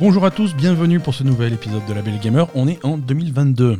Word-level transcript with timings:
Bonjour 0.00 0.24
à 0.24 0.30
tous, 0.30 0.54
bienvenue 0.54 1.00
pour 1.00 1.14
ce 1.14 1.24
nouvel 1.24 1.52
épisode 1.54 1.84
de 1.88 1.92
La 1.92 2.02
Belle 2.02 2.18
Gamer. 2.20 2.48
On 2.54 2.68
est 2.68 2.84
en 2.84 2.96
2022. 2.98 3.78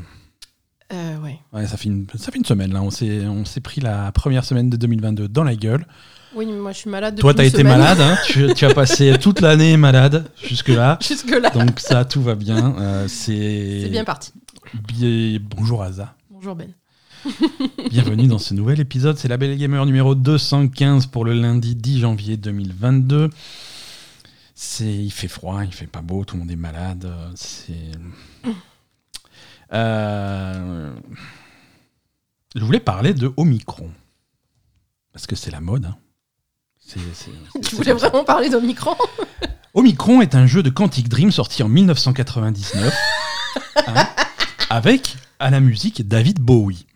Euh, 0.93 1.17
ouais. 1.19 1.39
Ouais, 1.53 1.67
ça, 1.67 1.77
fait 1.77 1.89
une, 1.89 2.07
ça 2.17 2.33
fait 2.33 2.39
une 2.39 2.45
semaine 2.45 2.73
là, 2.73 2.83
on 2.83 2.91
s'est, 2.91 3.27
on 3.27 3.45
s'est 3.45 3.61
pris 3.61 3.81
la 3.81 4.11
première 4.13 4.45
semaine 4.45 4.71
de 4.71 4.77
2022 4.77 5.29
dans 5.29 5.45
la 5.45 5.55
gueule. 5.55 5.87
Oui, 6.35 6.47
mais 6.47 6.59
moi 6.59 6.73
je 6.73 6.79
suis 6.79 6.91
malade 6.91 7.15
depuis 7.15 7.23
Toi, 7.23 7.35
t'as 7.35 7.45
été 7.45 7.59
semaine. 7.59 7.79
malade, 7.79 8.01
hein, 8.01 8.17
tu, 8.27 8.53
tu 8.55 8.65
as 8.65 8.75
passé 8.75 9.15
toute 9.21 9.41
l'année 9.41 9.77
malade 9.77 10.31
jusque-là. 10.43 10.99
Jusque-là, 11.07 11.51
Donc 11.51 11.79
ça, 11.79 12.05
tout 12.05 12.23
va 12.23 12.35
bien. 12.35 12.75
Euh, 12.79 13.07
c'est... 13.09 13.81
c'est 13.83 13.89
bien 13.91 14.05
parti. 14.05 14.33
Bien- 14.89 15.39
Bonjour 15.57 15.83
Aza. 15.83 16.15
Bonjour 16.31 16.55
Ben. 16.55 16.71
Bienvenue 17.91 18.27
dans 18.29 18.39
ce 18.39 18.55
nouvel 18.55 18.81
épisode. 18.81 19.19
C'est 19.19 19.29
la 19.29 19.37
Belle 19.37 19.57
Gamer 19.57 19.85
numéro 19.87 20.15
215 20.15 21.07
pour 21.07 21.25
le 21.25 21.35
lundi 21.35 21.75
10 21.75 22.01
janvier 22.01 22.37
2022. 22.37 23.31
C'est, 24.61 24.93
il 24.93 25.13
fait 25.13 25.29
froid, 25.29 25.65
il 25.65 25.73
fait 25.73 25.87
pas 25.87 26.01
beau, 26.03 26.25
tout 26.25 26.35
le 26.35 26.41
monde 26.41 26.51
est 26.51 26.57
malade. 26.57 27.05
euh, 27.05 27.31
C'est. 27.37 27.75
Euh, 29.75 30.95
Je 32.55 32.65
voulais 32.65 32.81
parler 32.81 33.13
de 33.13 33.31
Omicron 33.37 33.91
parce 35.13 35.27
que 35.27 35.37
c'est 35.37 35.51
la 35.51 35.61
mode. 35.61 35.85
hein. 35.85 35.97
C'est- 36.81 36.99
c'est- 37.13 37.31
c'est- 37.53 37.61
Tu 37.61 37.77
voulais 37.77 37.93
vraiment 37.93 38.25
parler 38.25 38.49
d'Omicron? 38.49 38.97
Omicron 39.75 40.23
est 40.23 40.35
un 40.35 40.47
jeu 40.47 40.63
de 40.63 40.71
Quantic 40.71 41.09
Dream 41.11 41.31
sorti 41.31 41.63
en 41.63 41.69
1999 41.69 42.95
hein, 43.87 44.07
avec 44.71 45.17
à 45.39 45.51
la 45.51 45.61
musique 45.61 46.09
David 46.09 46.41
Bowie. 46.41 46.87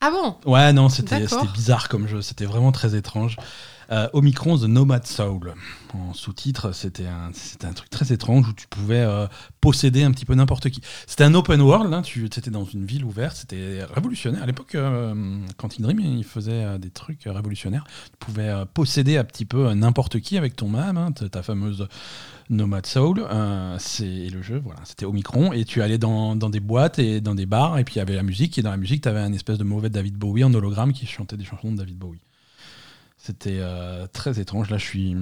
Ah 0.00 0.10
bon? 0.10 0.36
Ouais, 0.50 0.72
non, 0.72 0.88
c'était 0.88 1.28
c'était 1.28 1.52
bizarre 1.52 1.90
comme 1.90 2.08
jeu, 2.08 2.22
c'était 2.22 2.46
vraiment 2.46 2.72
très 2.72 2.96
étrange. 2.96 3.36
Euh, 3.90 4.08
Omicron 4.12 4.58
The 4.58 4.64
Nomad 4.64 5.06
Soul. 5.06 5.54
En 5.94 6.12
sous-titre, 6.12 6.72
c'était 6.72 7.06
un, 7.06 7.30
un 7.62 7.72
truc 7.72 7.88
très 7.88 8.12
étrange 8.12 8.48
où 8.48 8.52
tu 8.52 8.66
pouvais 8.68 9.00
euh, 9.00 9.26
posséder 9.60 10.02
un 10.02 10.10
petit 10.10 10.24
peu 10.24 10.34
n'importe 10.34 10.68
qui. 10.70 10.80
C'était 11.06 11.24
un 11.24 11.34
open 11.34 11.60
world, 11.60 11.92
hein, 11.92 12.02
tu 12.02 12.24
étais 12.24 12.50
dans 12.50 12.64
une 12.64 12.84
ville 12.84 13.04
ouverte, 13.04 13.36
c'était 13.36 13.84
révolutionnaire. 13.94 14.42
À 14.42 14.46
l'époque, 14.46 14.74
euh, 14.74 15.38
Quantic 15.56 15.80
Dream, 15.80 16.00
il 16.00 16.24
faisait 16.24 16.64
euh, 16.64 16.78
des 16.78 16.90
trucs 16.90 17.22
révolutionnaires. 17.24 17.84
Tu 17.86 18.16
pouvais 18.18 18.52
posséder 18.74 19.16
un 19.16 19.24
petit 19.24 19.44
peu 19.44 19.72
n'importe 19.72 20.20
qui 20.20 20.36
avec 20.36 20.56
ton 20.56 20.74
âme, 20.74 20.98
hein, 20.98 21.12
ta 21.12 21.42
fameuse 21.42 21.88
Nomad 22.50 22.86
Soul. 22.86 23.24
C'est 23.78 24.28
le 24.28 24.42
jeu, 24.42 24.60
voilà, 24.62 24.80
c'était 24.84 25.06
Omicron. 25.06 25.52
Et 25.52 25.64
tu 25.64 25.82
allais 25.82 25.98
dans, 25.98 26.36
dans 26.36 26.50
des 26.50 26.60
boîtes 26.60 26.98
et 26.98 27.20
dans 27.20 27.34
des 27.34 27.46
bars, 27.46 27.78
et 27.78 27.84
puis 27.84 27.94
il 27.94 27.98
y 27.98 28.02
avait 28.02 28.16
la 28.16 28.22
musique, 28.22 28.58
et 28.58 28.62
dans 28.62 28.70
la 28.70 28.76
musique, 28.76 29.02
tu 29.02 29.08
avais 29.08 29.20
un 29.20 29.32
espèce 29.32 29.58
de 29.58 29.64
mauvais 29.64 29.90
David 29.90 30.16
Bowie 30.16 30.44
en 30.44 30.52
hologramme 30.52 30.92
qui 30.92 31.06
chantait 31.06 31.36
des 31.36 31.44
chansons 31.44 31.72
de 31.72 31.78
David 31.78 31.98
Bowie. 31.98 32.20
C'était 33.26 33.58
euh, 33.58 34.06
très 34.12 34.38
étrange. 34.38 34.70
Là, 34.70 34.78
je 34.78 34.84
suis, 34.84 35.16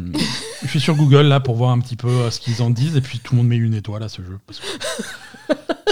je 0.63 0.69
suis 0.69 0.81
sur 0.81 0.95
Google 0.95 1.23
là 1.23 1.41
pour 1.41 1.55
voir 1.55 1.71
un 1.71 1.81
petit 1.81 1.97
peu 1.97 2.09
euh, 2.09 2.31
ce 2.31 2.39
qu'ils 2.39 2.61
en 2.61 2.69
disent, 2.69 2.97
et 2.97 3.01
puis 3.01 3.19
tout 3.19 3.33
le 3.35 3.39
monde 3.39 3.49
met 3.49 3.57
une 3.57 3.73
étoile 3.73 4.03
à 4.03 4.11
ce 4.11 4.21
jeu. 4.23 4.39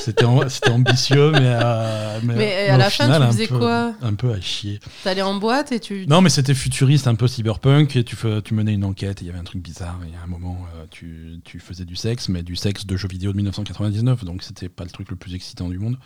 C'était 0.04 0.24
am- 0.24 0.46
c'était 0.50 0.70
ambitieux, 0.70 1.30
mais, 1.30 1.38
euh, 1.42 2.20
mais, 2.22 2.34
Mais, 2.34 2.68
à 2.68 2.76
la 2.76 2.90
fin, 2.90 3.06
tu 3.06 3.12
un 3.12 3.26
faisais 3.30 3.46
peu- 3.46 3.58
quoi 3.58 3.94
Un 4.02 4.12
peu 4.14 4.30
à 4.32 4.40
chier. 4.42 4.78
T'allais 5.04 5.22
en 5.22 5.36
boîte 5.36 5.72
et 5.72 5.80
tu. 5.80 6.06
Non, 6.06 6.20
mais 6.20 6.28
c'était 6.28 6.54
futuriste, 6.54 7.06
un 7.06 7.14
peu 7.14 7.28
cyberpunk, 7.28 7.96
et 7.96 8.04
tu, 8.04 8.14
fais- 8.16 8.42
tu 8.42 8.52
menais 8.52 8.74
une 8.74 8.84
enquête, 8.84 9.22
et 9.22 9.24
il 9.24 9.28
y 9.28 9.30
avait 9.30 9.38
un 9.38 9.44
truc 9.44 9.62
bizarre, 9.62 9.98
et 10.06 10.14
à 10.16 10.24
un 10.24 10.26
moment, 10.26 10.66
tu, 10.90 11.40
tu 11.44 11.60
faisais 11.60 11.84
du 11.86 11.96
sexe, 11.96 12.28
mais 12.28 12.42
du 12.42 12.56
sexe 12.56 12.84
de 12.84 12.94
jeux 12.96 13.08
vidéo 13.08 13.30
de 13.32 13.36
1999, 13.36 14.24
donc 14.24 14.42
c'était 14.42 14.68
pas 14.68 14.84
le 14.84 14.90
truc 14.90 15.08
le 15.08 15.16
plus 15.16 15.34
excitant 15.34 15.68
du 15.70 15.78
monde. 15.78 15.96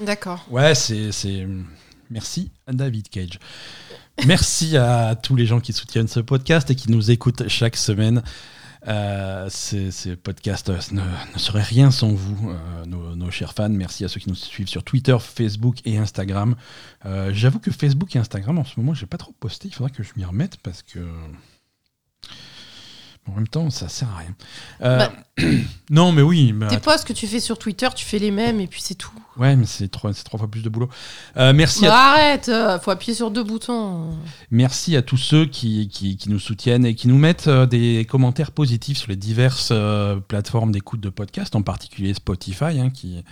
D'accord. 0.00 0.46
ouais, 0.50 0.74
c'est... 0.76 1.10
Merci 2.12 2.50
à 2.66 2.72
David 2.72 3.08
Cage. 3.08 3.38
Merci 4.26 4.76
à 4.76 5.16
tous 5.16 5.34
les 5.34 5.46
gens 5.46 5.60
qui 5.60 5.72
soutiennent 5.72 6.08
ce 6.08 6.20
podcast 6.20 6.70
et 6.70 6.74
qui 6.74 6.90
nous 6.90 7.10
écoutent 7.10 7.48
chaque 7.48 7.76
semaine. 7.76 8.22
Euh, 8.88 9.46
ces, 9.48 10.16
podcasts 10.16 10.68
euh, 10.68 10.78
ne, 10.90 11.38
seraient 11.38 11.62
rien 11.62 11.92
sans 11.92 12.12
vous, 12.12 12.50
euh, 12.50 12.84
nos, 12.86 13.30
chers 13.30 13.54
fans. 13.54 13.68
Merci 13.70 14.04
à 14.04 14.08
ceux 14.08 14.20
qui 14.20 14.28
nous 14.28 14.34
suivent 14.34 14.68
sur 14.68 14.82
Twitter, 14.82 15.16
Facebook 15.20 15.76
et 15.84 15.96
Instagram. 15.96 16.54
J'avoue 17.30 17.60
que 17.60 17.70
Facebook 17.70 18.14
et 18.14 18.18
Instagram, 18.18 18.58
en 18.58 18.64
ce 18.64 18.78
moment, 18.78 18.92
j'ai 18.92 19.06
pas 19.06 19.18
trop 19.18 19.32
posté. 19.40 19.68
Il 19.68 19.74
faudra 19.74 19.90
que 19.90 20.02
je 20.02 20.10
m'y 20.16 20.24
remette 20.24 20.58
parce 20.58 20.82
que. 20.82 20.98
En 23.30 23.36
même 23.36 23.46
temps, 23.46 23.70
ça 23.70 23.88
sert 23.88 24.08
à 24.08 24.16
rien. 24.18 24.34
Euh, 24.82 24.98
Bah, 24.98 25.12
non, 25.90 26.10
mais 26.10 26.22
oui. 26.22 26.52
mais 26.52 26.66
Tes 26.66 26.78
posts 26.78 27.06
que 27.06 27.12
tu 27.12 27.26
fais 27.28 27.38
sur 27.38 27.56
Twitter, 27.56 27.88
tu 27.94 28.04
fais 28.04 28.18
les 28.18 28.32
mêmes 28.32 28.60
et 28.60 28.66
puis 28.66 28.80
c'est 28.82 28.96
tout. 28.96 29.12
Ouais, 29.36 29.54
mais 29.54 29.64
c'est 29.64 29.88
trois, 29.88 30.12
trois 30.12 30.38
fois 30.38 30.50
plus 30.50 30.62
de 30.62 30.68
boulot. 30.68 30.88
Euh, 31.36 31.52
merci, 31.52 31.82
Bah, 31.82 31.94
à, 31.94 32.10
arrête 32.12 32.48
euh, 32.48 32.78
Faut 32.80 32.90
appuyer 32.90 33.14
sur 33.14 33.30
deux 33.30 33.44
boutons. 33.44 34.10
merci 34.50 34.96
à 34.96 35.02
tous 35.02 35.16
ceux 35.16 35.46
qui, 35.46 35.88
qui, 35.88 36.16
qui 36.16 36.30
nous 36.30 36.40
soutiennent 36.40 36.84
et 36.84 36.94
qui 36.96 37.06
nous 37.06 37.16
mettent 37.16 37.46
euh, 37.46 37.64
des 37.64 38.04
commentaires 38.10 38.50
positifs 38.50 38.98
sur 38.98 39.08
les 39.08 39.16
diverses 39.16 39.72
plateformes 40.28 40.72
d'écoute 40.72 41.00
de 41.00 41.08
podcast, 41.08 41.54
en 41.54 41.62
particulier 41.62 42.14
Spotify, 42.14 42.80
hein, 42.80 42.90
qui. 42.90 43.22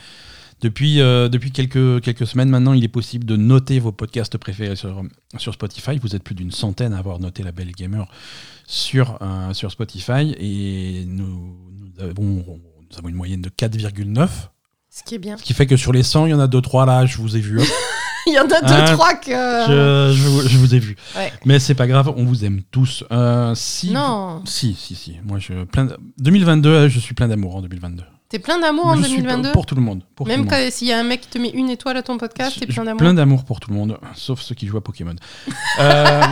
Depuis, 0.61 1.01
euh, 1.01 1.29
depuis 1.29 1.53
quelques, 1.53 2.03
quelques 2.03 2.27
semaines 2.27 2.51
maintenant, 2.51 2.73
il 2.75 2.85
est 2.85 2.89
possible 2.89 3.25
de 3.25 3.37
noter 3.37 3.79
vos 3.79 3.93
podcasts 3.93 4.37
préférés 4.37 4.77
sur, 4.77 5.03
sur 5.39 5.55
Spotify. 5.55 5.99
Vous 5.99 6.15
êtes 6.15 6.23
plus 6.23 6.35
d'une 6.35 6.51
centaine 6.51 6.93
à 6.93 6.99
avoir 6.99 7.19
noté 7.19 7.43
la 7.43 7.53
Belle 7.53 7.73
Gamer 7.73 8.07
sur, 8.67 9.19
euh, 9.23 9.53
sur 9.55 9.71
Spotify 9.71 10.35
et 10.39 11.05
nous, 11.07 11.57
nous, 11.79 12.05
avons, 12.05 12.61
nous 12.91 12.99
avons 12.99 13.09
une 13.09 13.15
moyenne 13.17 13.41
de 13.43 13.49
4,9. 13.49 14.29
Ce 14.91 15.03
qui 15.05 15.15
est 15.15 15.19
bien. 15.19 15.37
Ce 15.37 15.43
qui 15.43 15.55
fait 15.55 15.67
que 15.67 15.77
sur 15.77 15.93
les 15.93 16.03
100, 16.03 16.27
il 16.27 16.31
y 16.31 16.35
en 16.35 16.41
a 16.41 16.47
2-3 16.49 16.87
là, 16.87 17.07
je 17.07 17.17
vous 17.19 17.37
ai 17.37 17.41
vu. 17.41 17.61
Il 18.27 18.35
y 18.35 18.39
en 18.39 18.45
a 18.45 18.61
deux, 18.61 18.75
Hein, 18.75 18.85
trois 18.93 19.15
que. 19.15 19.31
Je, 19.31 20.13
je 20.15 20.29
vous- 20.29 20.43
je 20.47 20.59
vous 20.59 20.75
ai 20.75 20.79
vu. 20.79 20.95
Ouais. 21.17 21.33
Mais 21.47 21.59
c'est 21.59 21.75
pas 21.75 21.87
grave, 21.87 22.13
on 22.15 22.25
vous 22.27 22.45
aime 22.45 22.61
tous. 22.71 23.03
Euh, 23.11 23.55
si 23.57 23.93
Non. 23.93 24.43
Si, 24.45 24.75
si, 24.75 24.95
si. 24.95 25.17
Moi, 25.25 25.39
je, 25.39 25.65
plein 25.65 25.87
de- 25.87 25.97
2022, 26.19 26.69
euh, 26.69 26.89
je 26.91 26.99
suis 27.01 27.15
plein 27.15 27.29
d'amour 27.29 27.57
en 27.57 27.63
2022. 27.63 28.05
T'es 28.31 28.39
plein 28.39 28.61
d'amour 28.61 28.87
en 28.87 28.95
Je 28.95 29.03
suis 29.03 29.17
2022 29.17 29.51
pour 29.51 29.67
tout 29.67 29.75
le 29.75 29.81
monde. 29.81 30.05
Pour 30.15 30.29
Même 30.29 30.49
s'il 30.71 30.87
y 30.87 30.93
a 30.93 31.01
un 31.01 31.03
mec 31.03 31.23
qui 31.23 31.29
te 31.29 31.39
met 31.39 31.51
une 31.51 31.69
étoile 31.69 31.97
à 31.97 32.03
ton 32.05 32.17
podcast, 32.17 32.57
t'es 32.61 32.67
plein 32.67 32.85
d'amour. 32.85 32.99
Plein 32.99 33.13
d'amour 33.13 33.45
pour 33.45 33.59
tout 33.59 33.71
le 33.71 33.77
monde, 33.77 33.99
sauf 34.15 34.41
ceux 34.41 34.55
qui 34.55 34.69
jouent 34.69 34.79
à 34.79 34.85
Pokémon. 34.85 35.17
Euh, 35.81 36.23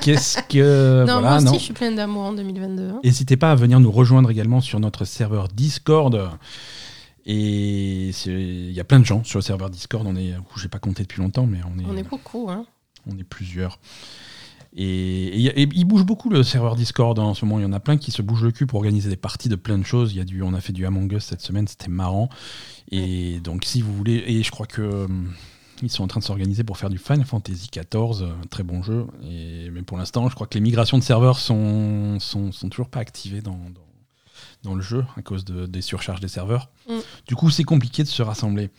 Qu'est-ce 0.00 0.38
que. 0.42 1.00
Non, 1.00 1.20
voilà, 1.20 1.20
moi 1.20 1.36
aussi, 1.36 1.44
non. 1.46 1.54
je 1.54 1.58
suis 1.58 1.72
pleine 1.72 1.96
d'amour 1.96 2.24
en 2.24 2.32
2022. 2.34 2.90
hein. 2.90 3.00
N'hésitez 3.02 3.36
pas 3.36 3.50
à 3.52 3.54
venir 3.54 3.80
nous 3.80 3.90
rejoindre 3.90 4.30
également 4.30 4.60
sur 4.60 4.78
notre 4.78 5.04
serveur 5.04 5.48
Discord. 5.48 6.30
Et 7.26 8.10
il 8.26 8.72
y 8.72 8.80
a 8.80 8.84
plein 8.84 9.00
de 9.00 9.06
gens 9.06 9.24
sur 9.24 9.38
le 9.38 9.42
serveur 9.42 9.70
Discord. 9.70 10.06
On 10.06 10.14
est, 10.14 10.34
j'ai 10.58 10.68
pas 10.68 10.78
compté 10.78 11.02
depuis 11.04 11.22
longtemps, 11.22 11.46
mais 11.46 11.60
on 11.64 11.78
est, 11.80 11.86
On 11.88 11.96
est 11.96 12.02
beaucoup, 12.08 12.50
hein. 12.50 12.66
on 13.10 13.18
est 13.18 13.24
plusieurs. 13.24 13.78
Et, 14.76 15.44
et- 15.46 15.62
et 15.62 15.68
il 15.72 15.84
bouge 15.84 16.04
beaucoup 16.04 16.28
le 16.30 16.42
serveur 16.42 16.74
Discord 16.74 17.18
hein, 17.18 17.22
en 17.22 17.34
ce 17.34 17.44
moment. 17.44 17.60
Il 17.60 17.62
y 17.62 17.66
en 17.66 17.72
a 17.72 17.80
plein 17.80 17.96
qui 17.96 18.10
se 18.10 18.22
bougent 18.22 18.42
le 18.44 18.50
cul 18.50 18.66
pour 18.66 18.78
organiser 18.78 19.08
des 19.08 19.16
parties 19.16 19.48
de 19.48 19.54
plein 19.56 19.78
de 19.78 19.84
choses. 19.84 20.12
Il 20.12 20.16
y 20.16 20.20
a 20.20 20.24
du, 20.24 20.42
on 20.42 20.52
a 20.54 20.60
fait 20.60 20.72
du 20.72 20.84
Among 20.84 21.12
Us 21.12 21.24
cette 21.24 21.40
semaine, 21.42 21.68
c'était 21.68 21.88
marrant. 21.90 22.28
Et 22.90 23.38
donc 23.40 23.64
si 23.64 23.82
vous 23.82 23.94
voulez, 23.94 24.22
et 24.26 24.42
je 24.42 24.50
crois 24.50 24.66
que 24.66 24.82
hum, 25.04 25.32
ils 25.82 25.90
sont 25.90 26.02
en 26.02 26.06
train 26.08 26.20
de 26.20 26.24
s'organiser 26.24 26.64
pour 26.64 26.78
faire 26.78 26.90
du 26.90 26.98
Final 26.98 27.24
Fantasy 27.24 27.68
XIV, 27.72 28.22
euh, 28.22 28.32
très 28.50 28.62
bon 28.64 28.82
jeu. 28.82 29.06
Et, 29.22 29.70
mais 29.70 29.82
pour 29.82 29.96
l'instant, 29.98 30.28
je 30.28 30.34
crois 30.34 30.46
que 30.46 30.54
les 30.54 30.60
migrations 30.60 30.98
de 30.98 31.02
serveurs 31.04 31.38
sont, 31.38 32.18
sont, 32.20 32.50
sont 32.52 32.68
toujours 32.68 32.88
pas 32.88 33.00
activées 33.00 33.42
dans, 33.42 33.52
dans, 33.52 33.80
dans 34.70 34.74
le 34.74 34.82
jeu 34.82 35.04
à 35.16 35.22
cause 35.22 35.44
de- 35.44 35.66
des 35.66 35.82
surcharges 35.82 36.20
des 36.20 36.28
serveurs. 36.28 36.68
Mm. 36.88 36.94
Du 37.28 37.36
coup, 37.36 37.50
c'est 37.50 37.64
compliqué 37.64 38.02
de 38.02 38.08
se 38.08 38.22
rassembler. 38.22 38.70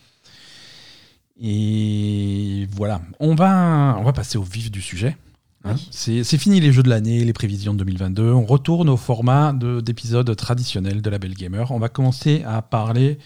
Et 1.41 2.67
voilà, 2.71 3.01
on 3.19 3.35
va, 3.35 3.95
on 3.99 4.03
va 4.03 4.13
passer 4.13 4.37
au 4.37 4.43
vif 4.43 4.71
du 4.71 4.81
sujet. 4.81 5.17
Hein. 5.65 5.75
Oui. 5.75 5.89
C'est 5.91 6.37
fini 6.37 6.59
les 6.59 6.71
jeux 6.71 6.83
de 6.83 6.89
l'année, 6.89 7.23
les 7.25 7.33
prévisions 7.33 7.73
de 7.73 7.79
2022. 7.79 8.31
On 8.31 8.45
retourne 8.45 8.89
au 8.89 8.97
format 8.97 9.51
de- 9.53 9.81
d'épisode 9.81 10.33
traditionnel 10.35 11.01
de 11.01 11.09
la 11.09 11.17
Belle 11.19 11.33
Gamer. 11.33 11.71
On 11.71 11.79
va 11.79 11.89
commencer 11.89 12.43
à 12.45 12.61
parler. 12.61 13.17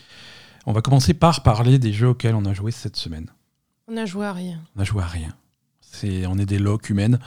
On 0.65 0.71
va 0.73 0.81
commencer 0.81 1.13
par 1.13 1.43
parler 1.43 1.79
des 1.79 1.93
jeux 1.93 2.09
auxquels 2.09 2.35
on 2.35 2.45
a 2.45 2.53
joué 2.53 2.71
cette 2.71 2.95
semaine. 2.95 3.27
On 3.87 3.97
a 3.97 4.05
joué 4.05 4.25
à 4.25 4.33
rien. 4.33 4.59
On 4.75 4.81
a 4.81 4.83
joué 4.83 5.01
à 5.03 5.07
rien. 5.07 5.33
C'est, 5.81 6.27
on 6.27 6.37
est 6.37 6.45
des 6.45 6.59
locs 6.59 6.89
humaines. 6.89 7.19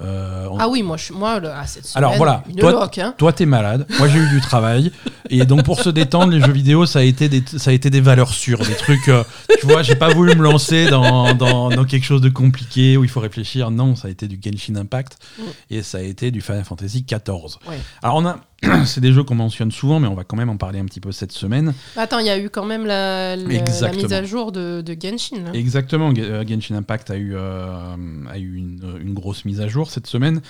Euh, 0.00 0.46
on- 0.50 0.56
Ah 0.58 0.68
oui, 0.68 0.82
moi, 0.82 0.96
je, 0.96 1.12
moi 1.12 1.40
ah, 1.54 1.66
cette 1.66 1.84
semaine, 1.86 2.04
Alors, 2.04 2.16
voilà, 2.16 2.42
une 2.48 2.56
toi- 2.56 2.72
loque, 2.72 2.98
hein. 2.98 3.14
Toi, 3.18 3.32
t'es 3.32 3.44
malade. 3.46 3.86
Moi, 3.98 4.08
j'ai 4.08 4.18
eu 4.18 4.28
du 4.30 4.40
travail. 4.40 4.90
Et 5.28 5.44
donc, 5.44 5.64
pour 5.64 5.80
se 5.80 5.90
détendre, 5.90 6.32
les 6.32 6.40
jeux 6.40 6.52
vidéo, 6.52 6.86
ça 6.86 7.00
a 7.00 7.02
été 7.02 7.28
des, 7.28 7.42
ça 7.58 7.70
a 7.70 7.72
été 7.74 7.90
des 7.90 8.00
valeurs 8.00 8.30
sûres, 8.32 8.58
des 8.60 8.74
trucs. 8.74 9.08
euh, 9.08 9.22
tu 9.60 9.66
vois, 9.66 9.82
j'ai 9.82 9.94
pas 9.94 10.08
voulu 10.08 10.34
me 10.34 10.42
lancer 10.42 10.88
dans, 10.88 11.34
dans, 11.34 11.68
dans 11.68 11.84
quelque 11.84 12.04
chose 12.04 12.20
de 12.20 12.28
compliqué 12.30 12.96
où 12.96 13.04
il 13.04 13.10
faut 13.10 13.20
réfléchir. 13.20 13.70
Non, 13.70 13.94
ça 13.94 14.08
a 14.08 14.10
été 14.10 14.28
du 14.28 14.38
Genshin 14.42 14.76
Impact 14.76 15.18
Mm. 15.38 15.42
et 15.70 15.82
ça 15.82 15.98
a 15.98 16.02
été 16.02 16.30
du 16.30 16.40
Final 16.40 16.64
Fantasy 16.64 17.04
XIV. 17.08 17.58
Ouais. 17.68 17.78
Alors, 18.02 18.16
on 18.16 18.26
a, 18.26 18.38
c'est 18.84 19.00
des 19.00 19.12
jeux 19.12 19.22
qu'on 19.24 19.34
mentionne 19.34 19.70
souvent, 19.72 20.00
mais 20.00 20.08
on 20.08 20.14
va 20.14 20.24
quand 20.24 20.36
même 20.36 20.50
en 20.50 20.56
parler 20.56 20.78
un 20.78 20.84
petit 20.84 21.00
peu 21.00 21.12
cette 21.12 21.32
semaine. 21.32 21.74
Attends, 21.96 22.18
il 22.18 22.26
y 22.26 22.30
a 22.30 22.38
eu 22.38 22.50
quand 22.50 22.64
même 22.64 22.86
la, 22.86 23.36
mise 23.36 24.12
à 24.12 24.24
jour 24.24 24.52
de, 24.52 24.80
de 24.82 24.96
Genshin. 25.00 25.42
là. 25.44 25.50
Exactement, 25.54 26.12
euh, 26.16 26.44
Genshin 26.46 26.74
Impact 26.76 27.10
a 27.10 27.16
eu, 27.16 27.32
euh, 27.34 27.94
a 28.30 28.38
eu 28.38 28.56
une, 28.56 28.80
une 29.00 29.14
grosse 29.14 29.44
mise 29.44 29.60
à 29.60 29.68
jour 29.68 29.81
cette 29.90 30.06
semaine. 30.06 30.40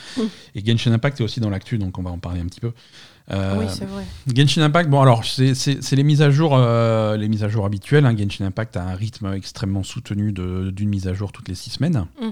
Et 0.54 0.64
Genshin 0.64 0.92
Impact 0.92 1.20
est 1.20 1.24
aussi 1.24 1.40
dans 1.40 1.50
l'actu, 1.50 1.78
donc 1.78 1.98
on 1.98 2.02
va 2.02 2.10
en 2.10 2.18
parler 2.18 2.40
un 2.40 2.46
petit 2.46 2.60
peu. 2.60 2.72
Euh, 3.30 3.56
Oui, 3.58 3.66
c'est 3.68 3.84
vrai. 3.84 4.04
Genshin 4.34 4.62
Impact, 4.62 4.90
bon 4.90 5.00
alors 5.00 5.24
c'est 5.24 5.52
les 5.92 6.02
mises 6.04 6.22
à 6.22 6.30
jour, 6.30 6.54
euh, 6.56 7.16
les 7.16 7.28
mises 7.28 7.44
à 7.44 7.48
jour 7.48 7.64
habituelles. 7.64 8.04
hein. 8.06 8.16
Genshin 8.16 8.44
Impact 8.46 8.76
a 8.76 8.82
un 8.84 8.94
rythme 8.94 9.32
extrêmement 9.34 9.82
soutenu 9.84 10.32
de- 10.32 10.70
d'une 10.70 10.88
mise 10.88 11.06
à 11.08 11.14
jour 11.14 11.30
toutes 11.32 11.48
les 11.48 11.54
six 11.54 11.70
semaines. 11.70 12.06
Mm. 12.20 12.28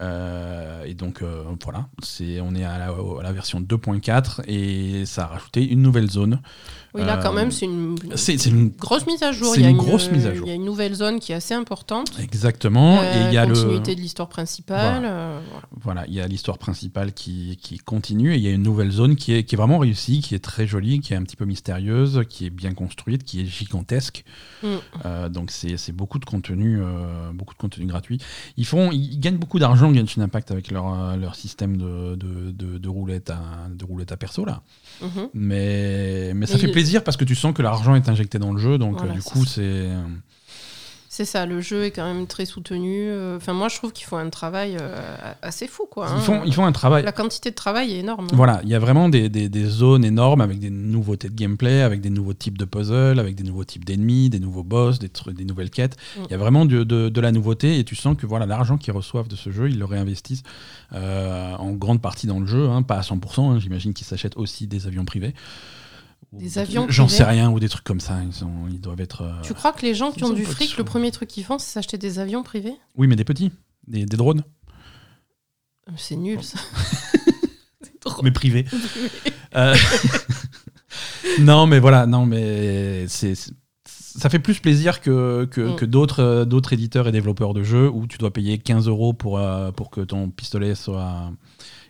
Euh, 0.00 0.84
et 0.84 0.94
donc 0.94 1.22
euh, 1.22 1.42
voilà, 1.64 1.86
c'est 2.02 2.40
on 2.40 2.54
est 2.54 2.64
à 2.64 2.78
la, 2.78 2.86
à 2.88 3.22
la 3.22 3.32
version 3.32 3.60
2.4 3.60 4.42
et 4.46 5.06
ça 5.06 5.24
a 5.24 5.26
rajouté 5.28 5.66
une 5.66 5.82
nouvelle 5.82 6.10
zone. 6.10 6.40
Oui, 6.94 7.04
là, 7.04 7.18
quand 7.22 7.32
Euh, 7.32 7.34
même, 7.34 7.50
c'est 7.50 7.66
une, 7.66 7.96
C'est 8.14 8.38
c'est 8.38 8.48
une 8.48 8.70
grosse 8.70 9.06
mise 9.06 9.22
à 9.22 9.30
jour. 9.30 9.52
c'est 9.52 9.60
Il 9.60 9.64
y 9.64 9.66
a 9.66 9.70
une 9.70 9.76
grosse 9.76 10.10
mise 10.10 10.26
à 10.26 10.34
jour. 10.34 10.46
Il 10.46 10.48
y 10.48 10.52
a 10.52 10.54
une 10.54 10.64
nouvelle 10.64 10.94
zone 10.94 11.18
qui 11.20 11.32
est 11.32 11.34
assez 11.34 11.52
importante. 11.52 12.10
exactement. 12.22 13.02
et 13.02 13.26
il 13.28 13.34
y 13.34 13.36
a 13.36 13.42
Euh, 13.42 13.46
le 13.46 13.54
continuité 13.54 13.94
de 13.94 14.00
l'histoire 14.00 14.28
principale. 14.30 15.02
euh, 15.04 15.40
voilà. 15.50 15.66
Voilà, 15.82 16.04
il 16.08 16.14
y 16.14 16.20
a 16.22 16.26
l'histoire 16.26 16.56
principale 16.58 17.12
qui, 17.12 17.58
qui 17.60 17.76
continue 17.78 18.32
et 18.32 18.36
il 18.36 18.42
y 18.42 18.48
a 18.48 18.50
une 18.50 18.62
nouvelle 18.62 18.90
zone 18.90 19.16
qui 19.16 19.34
est, 19.34 19.44
qui 19.44 19.54
est 19.54 19.58
vraiment 19.58 19.78
réussie, 19.78 20.20
qui 20.20 20.34
est 20.34 20.38
très 20.42 20.66
jolie, 20.66 21.00
qui 21.00 21.12
est 21.12 21.16
un 21.16 21.22
petit 21.22 21.36
peu 21.36 21.44
mystérieuse, 21.44 22.22
qui 22.30 22.46
est 22.46 22.50
bien 22.50 22.72
construite, 22.72 23.24
qui 23.24 23.40
est 23.42 23.46
gigantesque. 23.46 24.24
Mm. 24.62 24.66
Euh, 25.04 25.28
donc 25.28 25.50
c'est 25.50 25.76
c'est 25.76 25.92
beaucoup 25.92 26.18
de 26.18 26.24
contenu, 26.24 26.80
beaucoup 27.34 27.52
de 27.54 27.58
contenu 27.58 27.84
gratuit. 27.86 28.18
Ils 28.56 28.64
font, 28.66 28.90
ils 28.90 29.18
gagnent 29.20 29.36
beaucoup 29.36 29.58
d'argent 29.58 29.85
Genshin 29.94 30.22
Impact 30.22 30.50
avec 30.50 30.70
leur, 30.70 30.92
euh, 30.92 31.16
leur 31.16 31.34
système 31.34 31.76
de, 31.76 32.14
de, 32.16 32.50
de, 32.50 32.78
de 32.78 32.88
roulette 32.88 33.30
à 33.30 33.40
de 33.70 33.84
roulette 33.84 34.12
à 34.12 34.16
perso 34.16 34.44
là. 34.44 34.62
Mhm. 35.02 35.28
Mais, 35.34 36.32
mais 36.34 36.46
ça 36.46 36.54
Mais 36.54 36.60
fait 36.60 36.66
il- 36.68 36.72
plaisir 36.72 37.04
parce 37.04 37.16
que 37.16 37.24
tu 37.24 37.34
sens 37.34 37.54
que 37.54 37.62
l'argent 37.62 37.94
est 37.94 38.08
injecté 38.08 38.38
dans 38.38 38.52
le 38.52 38.58
jeu, 38.58 38.78
donc 38.78 38.96
Voilà, 38.98 39.12
euh, 39.12 39.14
du 39.16 39.22
coup 39.22 39.44
c'est 39.44 39.88
C'est 41.16 41.24
ça, 41.24 41.46
le 41.46 41.62
jeu 41.62 41.84
est 41.84 41.92
quand 41.92 42.04
même 42.04 42.26
très 42.26 42.44
soutenu. 42.44 43.08
euh, 43.08 43.38
Enfin, 43.38 43.54
moi, 43.54 43.68
je 43.70 43.76
trouve 43.76 43.90
qu'ils 43.90 44.04
font 44.06 44.18
un 44.18 44.28
travail 44.28 44.76
euh, 44.78 44.98
assez 45.40 45.66
fou, 45.66 45.86
quoi. 45.90 46.08
hein. 46.08 46.14
ils 46.18 46.22
font 46.22 46.42
ils 46.44 46.52
font 46.52 46.66
un 46.66 46.72
travail. 46.72 47.04
La 47.04 47.12
quantité 47.12 47.48
de 47.48 47.54
travail 47.54 47.94
est 47.94 48.00
énorme. 48.00 48.26
hein. 48.30 48.34
Voilà, 48.36 48.60
il 48.64 48.68
y 48.68 48.74
a 48.74 48.78
vraiment 48.78 49.08
des, 49.08 49.30
des- 49.30 49.48
des 49.48 49.64
zones 49.64 50.04
énormes 50.04 50.42
avec 50.42 50.58
des 50.58 50.68
nouveautés 50.68 51.30
de 51.30 51.34
gameplay, 51.34 51.80
avec 51.80 52.02
des 52.02 52.10
nouveaux 52.10 52.34
types 52.34 52.58
de 52.58 52.66
puzzles, 52.66 53.18
avec 53.18 53.34
des 53.34 53.44
nouveaux 53.44 53.64
types 53.64 53.86
d'ennemis, 53.86 54.28
des 54.28 54.40
nouveaux 54.40 54.62
boss, 54.62 54.98
des, 54.98 55.10
des 55.32 55.44
nouvelles 55.46 55.70
quêtes. 55.70 55.96
Mm. 56.18 56.20
Il 56.26 56.30
y 56.32 56.34
a 56.34 56.38
vraiment 56.38 56.66
de, 56.66 56.84
de- 56.84 57.08
de 57.08 57.20
la 57.22 57.32
nouveauté 57.32 57.78
et 57.78 57.84
tu 57.84 57.94
sens 57.96 58.14
que 58.14 58.26
voilà 58.26 58.44
l'argent 58.44 58.76
qu'ils 58.76 58.92
reçoivent 58.92 59.28
de 59.28 59.36
ce 59.36 59.50
jeu, 59.50 59.70
ils 59.70 59.78
le 59.78 59.86
réinvestissent 59.86 60.42
euh, 60.92 61.54
en 61.54 61.72
grande 61.72 62.02
partie 62.02 62.26
dans 62.26 62.40
le 62.40 62.46
jeu, 62.46 62.68
hein, 62.68 62.82
pas 62.82 62.96
à 62.96 63.00
100%. 63.00 63.40
hein, 63.54 63.58
J'imagine 63.58 63.94
qu'ils 63.94 64.06
s'achètent 64.06 64.36
aussi 64.36 64.66
des 64.66 64.86
avions 64.86 65.06
privés. 65.06 65.34
Des 66.32 66.58
avions 66.58 66.86
J'en 66.88 67.08
sais 67.08 67.24
rien, 67.24 67.50
ou 67.50 67.58
des 67.60 67.68
trucs 67.68 67.84
comme 67.84 68.00
ça. 68.00 68.22
Ils, 68.22 68.32
sont, 68.32 68.66
ils 68.70 68.80
doivent 68.80 69.00
être. 69.00 69.22
euh, 69.22 69.40
Tu 69.42 69.54
crois 69.54 69.72
que 69.72 69.82
les 69.82 69.94
gens 69.94 70.10
qui 70.12 70.24
ont 70.24 70.30
du 70.32 70.44
fric, 70.44 70.76
le 70.76 70.84
premier 70.84 71.10
truc 71.10 71.28
qu'ils 71.28 71.44
font, 71.44 71.58
c'est 71.58 71.70
s'acheter 71.72 71.98
des 71.98 72.18
avions 72.18 72.42
privés? 72.42 72.74
Oui, 72.96 73.06
mais 73.06 73.16
des 73.16 73.24
petits, 73.24 73.52
des, 73.86 74.04
des 74.06 74.16
drones, 74.16 74.42
C'est 75.96 76.16
nul, 76.16 76.42
ça. 76.42 76.58
mais 78.22 78.30
privés. 78.30 78.64
Euh, 79.54 79.74
non, 81.40 81.66
mais 81.66 81.78
voilà, 81.78 82.04
non, 82.06 82.26
mais 82.26 83.06
c'est 83.08 83.34
ça 83.86 84.28
fait 84.28 84.38
plus 84.38 84.58
plaisir 84.60 85.00
que, 85.00 85.46
que, 85.50 85.60
Mm. 85.72 85.76
que 85.76 85.84
d'autres 85.86 86.22
euh, 86.22 86.44
d'autres 86.44 86.72
éditeurs 86.74 87.08
et 87.08 87.12
développeurs 87.12 87.54
de 87.54 87.62
jeux 87.62 87.88
où 87.88 88.06
tu 88.06 88.18
dois 88.18 88.32
payer 88.32 88.58
15 88.58 88.86
euros 88.88 89.14
pour, 89.14 89.38
euh, 89.38 89.72
pour 89.72 89.90
que 89.90 90.02
ton 90.02 90.28
pistolet 90.30 90.74
soit 90.74 91.30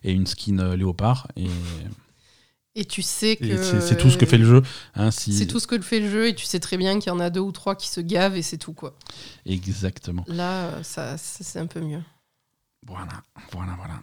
ait 0.04 0.12
une 0.12 0.26
skin 0.26 0.76
léopard 0.76 1.26
et, 1.36 1.48
Et 2.78 2.84
tu 2.84 3.00
sais 3.02 3.36
que. 3.36 3.80
c'est 3.80 3.96
tout 3.96 4.10
ce 4.10 4.18
que 4.18 4.26
fait 4.26 4.36
le 4.38 4.44
jeu. 4.44 4.62
hein, 4.94 5.10
si... 5.10 5.32
C'est 5.32 5.46
tout 5.46 5.58
ce 5.58 5.66
que 5.66 5.80
fait 5.80 5.98
le 5.98 6.10
jeu, 6.10 6.28
et 6.28 6.34
tu 6.34 6.44
sais 6.44 6.60
très 6.60 6.76
bien 6.76 6.98
qu'il 7.00 7.10
y 7.10 7.14
en 7.14 7.20
a 7.20 7.30
deux 7.30 7.40
ou 7.40 7.50
trois 7.50 7.74
qui 7.74 7.88
se 7.88 8.00
gavent, 8.00 8.36
et 8.36 8.42
c'est 8.42 8.58
tout, 8.58 8.74
quoi. 8.74 8.94
Exactement. 9.46 10.24
Là, 10.28 10.82
ça, 10.82 11.16
c'est 11.18 11.58
un 11.58 11.66
peu 11.66 11.80
mieux. 11.80 12.02
Voilà, 12.86 13.08
voilà, 13.50 13.74
voilà. 13.76 14.00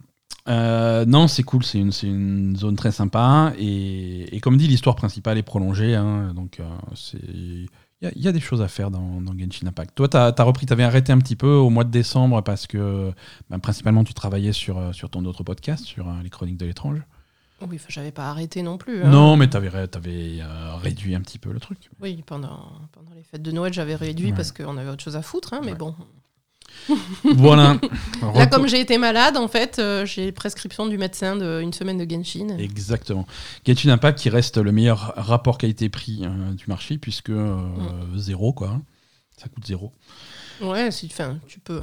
Euh, 0.50 1.06
non, 1.06 1.28
c'est 1.30 1.44
cool, 1.44 1.64
c'est 1.64 1.78
une, 1.80 1.92
une 2.04 2.56
zone 2.58 2.76
très 2.76 2.92
sympa. 2.92 3.54
Et, 3.58 4.36
et 4.36 4.40
comme 4.42 4.58
dit, 4.58 4.68
l'histoire 4.68 4.96
principale 4.96 5.38
est 5.38 5.44
prolongée. 5.44 5.96
hein, 5.96 6.34
donc, 6.34 6.60
euh, 6.60 6.64
c'est. 6.96 7.20
Il 7.24 7.68
y, 8.02 8.08
a- 8.08 8.12
il 8.18 8.22
y 8.22 8.28
a 8.28 8.34
des 8.34 8.42
choses 8.42 8.62
à 8.62 8.68
faire 8.68 8.92
dans, 8.92 9.22
dans 9.22 9.32
Genshin 9.38 9.66
Impact. 9.68 9.96
Toi, 9.96 10.10
tu 10.10 10.18
as, 10.18 10.34
repris, 10.44 10.66
tu 10.66 10.74
avais 10.74 10.84
arrêté 10.84 11.14
un 11.14 11.20
petit 11.20 11.38
peu 11.38 11.48
au 11.54 11.70
mois 11.70 11.86
de 11.86 11.92
décembre 11.92 12.42
parce 12.42 12.68
que 12.68 13.14
ben, 13.50 13.60
principalement 13.60 14.04
tu 14.04 14.14
travaillais 14.14 14.52
sur, 14.52 14.78
euh, 14.78 14.92
sur 14.92 15.10
ton 15.10 15.24
autre 15.24 15.44
podcast, 15.44 15.86
sur 15.86 16.10
euh, 16.10 16.14
les 16.22 16.30
Chroniques 16.30 16.58
de 16.58 16.66
l'étrange. 16.66 17.00
Oui, 17.70 17.80
j'avais 17.88 18.12
pas 18.12 18.30
arrêté 18.30 18.62
non 18.62 18.78
plus. 18.78 19.04
hein. 19.04 19.10
Non, 19.10 19.36
mais 19.38 19.50
tu 19.50 19.58
avais, 19.58 19.70
réduit 19.70 21.16
un 21.16 21.22
petit 21.22 21.40
peu 21.40 21.52
le 21.52 21.60
truc. 21.60 21.90
Oui, 22.02 22.24
pendant, 22.26 22.72
pendant 22.92 23.14
les 23.16 23.24
fêtes 23.24 23.42
de 23.42 23.52
Noël, 23.52 23.74
j'avais 23.74 23.96
réduit 23.96 24.30
Ouais. 24.32 24.36
parce 24.36 24.52
qu'on 24.52 24.78
avait 24.78 24.90
autre 24.90 25.04
chose 25.04 25.16
à 25.16 25.22
foutre, 25.22 25.54
hein, 25.54 25.62
mais 25.64 25.72
Ouais. 25.72 25.78
bon. 25.78 25.96
voilà. 27.24 27.78
Là, 28.36 28.48
comme 28.48 28.68
j'ai 28.68 28.80
été 28.80 28.98
malade, 28.98 29.38
en 29.38 29.48
fait, 29.48 29.80
euh, 29.80 30.06
j'ai 30.06 30.32
prescription 30.32 30.88
du 30.88 30.98
médecin 30.98 31.36
d'une 31.36 31.72
semaine 31.74 32.04
de 32.04 32.10
Genshin. 32.10 32.58
Exactement. 32.58 33.26
Genshin 33.66 33.90
Impact 33.92 34.20
qui 34.20 34.30
reste 34.30 34.58
le 34.58 34.72
meilleur 34.72 35.14
rapport 35.16 35.58
qualité-prix 35.58 36.22
euh, 36.24 36.52
du 36.54 36.66
marché 36.68 36.98
puisque 36.98 37.30
euh, 37.30 37.56
Mm. 38.14 38.18
zéro 38.18 38.54
quoi. 38.54 38.82
Ça 39.38 39.50
coûte 39.50 39.66
zéro. 39.66 39.92
Ouais, 40.62 40.92
si, 40.92 41.10
tu 41.48 41.60
peux, 41.60 41.82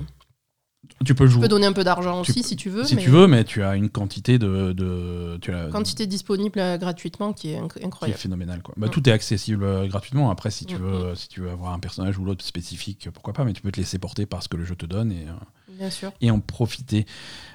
Tu 1.05 1.15
peux 1.15 1.25
tu 1.27 1.31
jouer 1.33 1.43
peux 1.43 1.49
donner 1.49 1.67
un 1.67 1.73
peu 1.73 1.85
d'argent 1.85 2.23
Tu 2.23 2.31
aussi 2.31 2.41
peux- 2.43 2.47
si 2.49 2.57
tu 2.57 2.69
veux. 2.71 2.85
si 2.85 2.95
mais 2.97 3.03
tu 3.03 3.11
veux, 3.11 3.27
mais 3.27 3.45
tu 3.45 3.63
as 3.63 3.77
une 3.77 3.89
quantité 3.91 4.39
de, 4.39 4.73
de 4.73 5.39
tu 5.41 5.53
as- 5.53 5.69
Quantité 5.69 6.07
disponible 6.07 6.59
euh, 6.59 6.79
gratuitement 6.79 7.33
qui 7.33 7.51
est 7.51 7.61
inc- 7.61 7.73
qui 7.75 7.79
est 7.81 7.85
incroyable. 7.87 8.19
phénoménale 8.19 8.63
quoi. 8.63 8.75
Bah, 8.77 8.87
Mm. 8.87 8.91
Tout 8.91 9.09
est 9.09 9.13
accessible 9.13 9.63
euh, 9.65 9.87
gratuitement. 9.87 10.31
Après, 10.31 10.51
si 10.51 10.65
tu 10.67 10.77
Mm, 10.77 10.79
veux, 10.83 11.15
si 11.15 11.29
tu 11.29 11.41
veux 11.41 11.51
avoir 11.51 11.73
un 11.75 11.79
personnage 11.79 12.19
ou 12.19 12.25
l'autre 12.25 12.45
spécifique, 12.45 13.09
pourquoi 13.13 13.33
pas. 13.35 13.45
Mais 13.45 13.53
tu 13.53 13.63
peux 13.63 13.71
te 13.71 13.79
laisser 13.79 13.99
porter 13.99 14.27
par 14.27 14.43
ce 14.43 14.49
que 14.49 14.57
le 14.57 14.65
jeu 14.65 14.75
te 14.75 14.85
donne 14.87 15.13
et, 15.13 15.27
euh, 15.29 15.33
Bien 15.79 15.91
sûr. 15.91 16.13
et 16.21 16.31
en 16.31 16.41
profiter. 16.41 17.07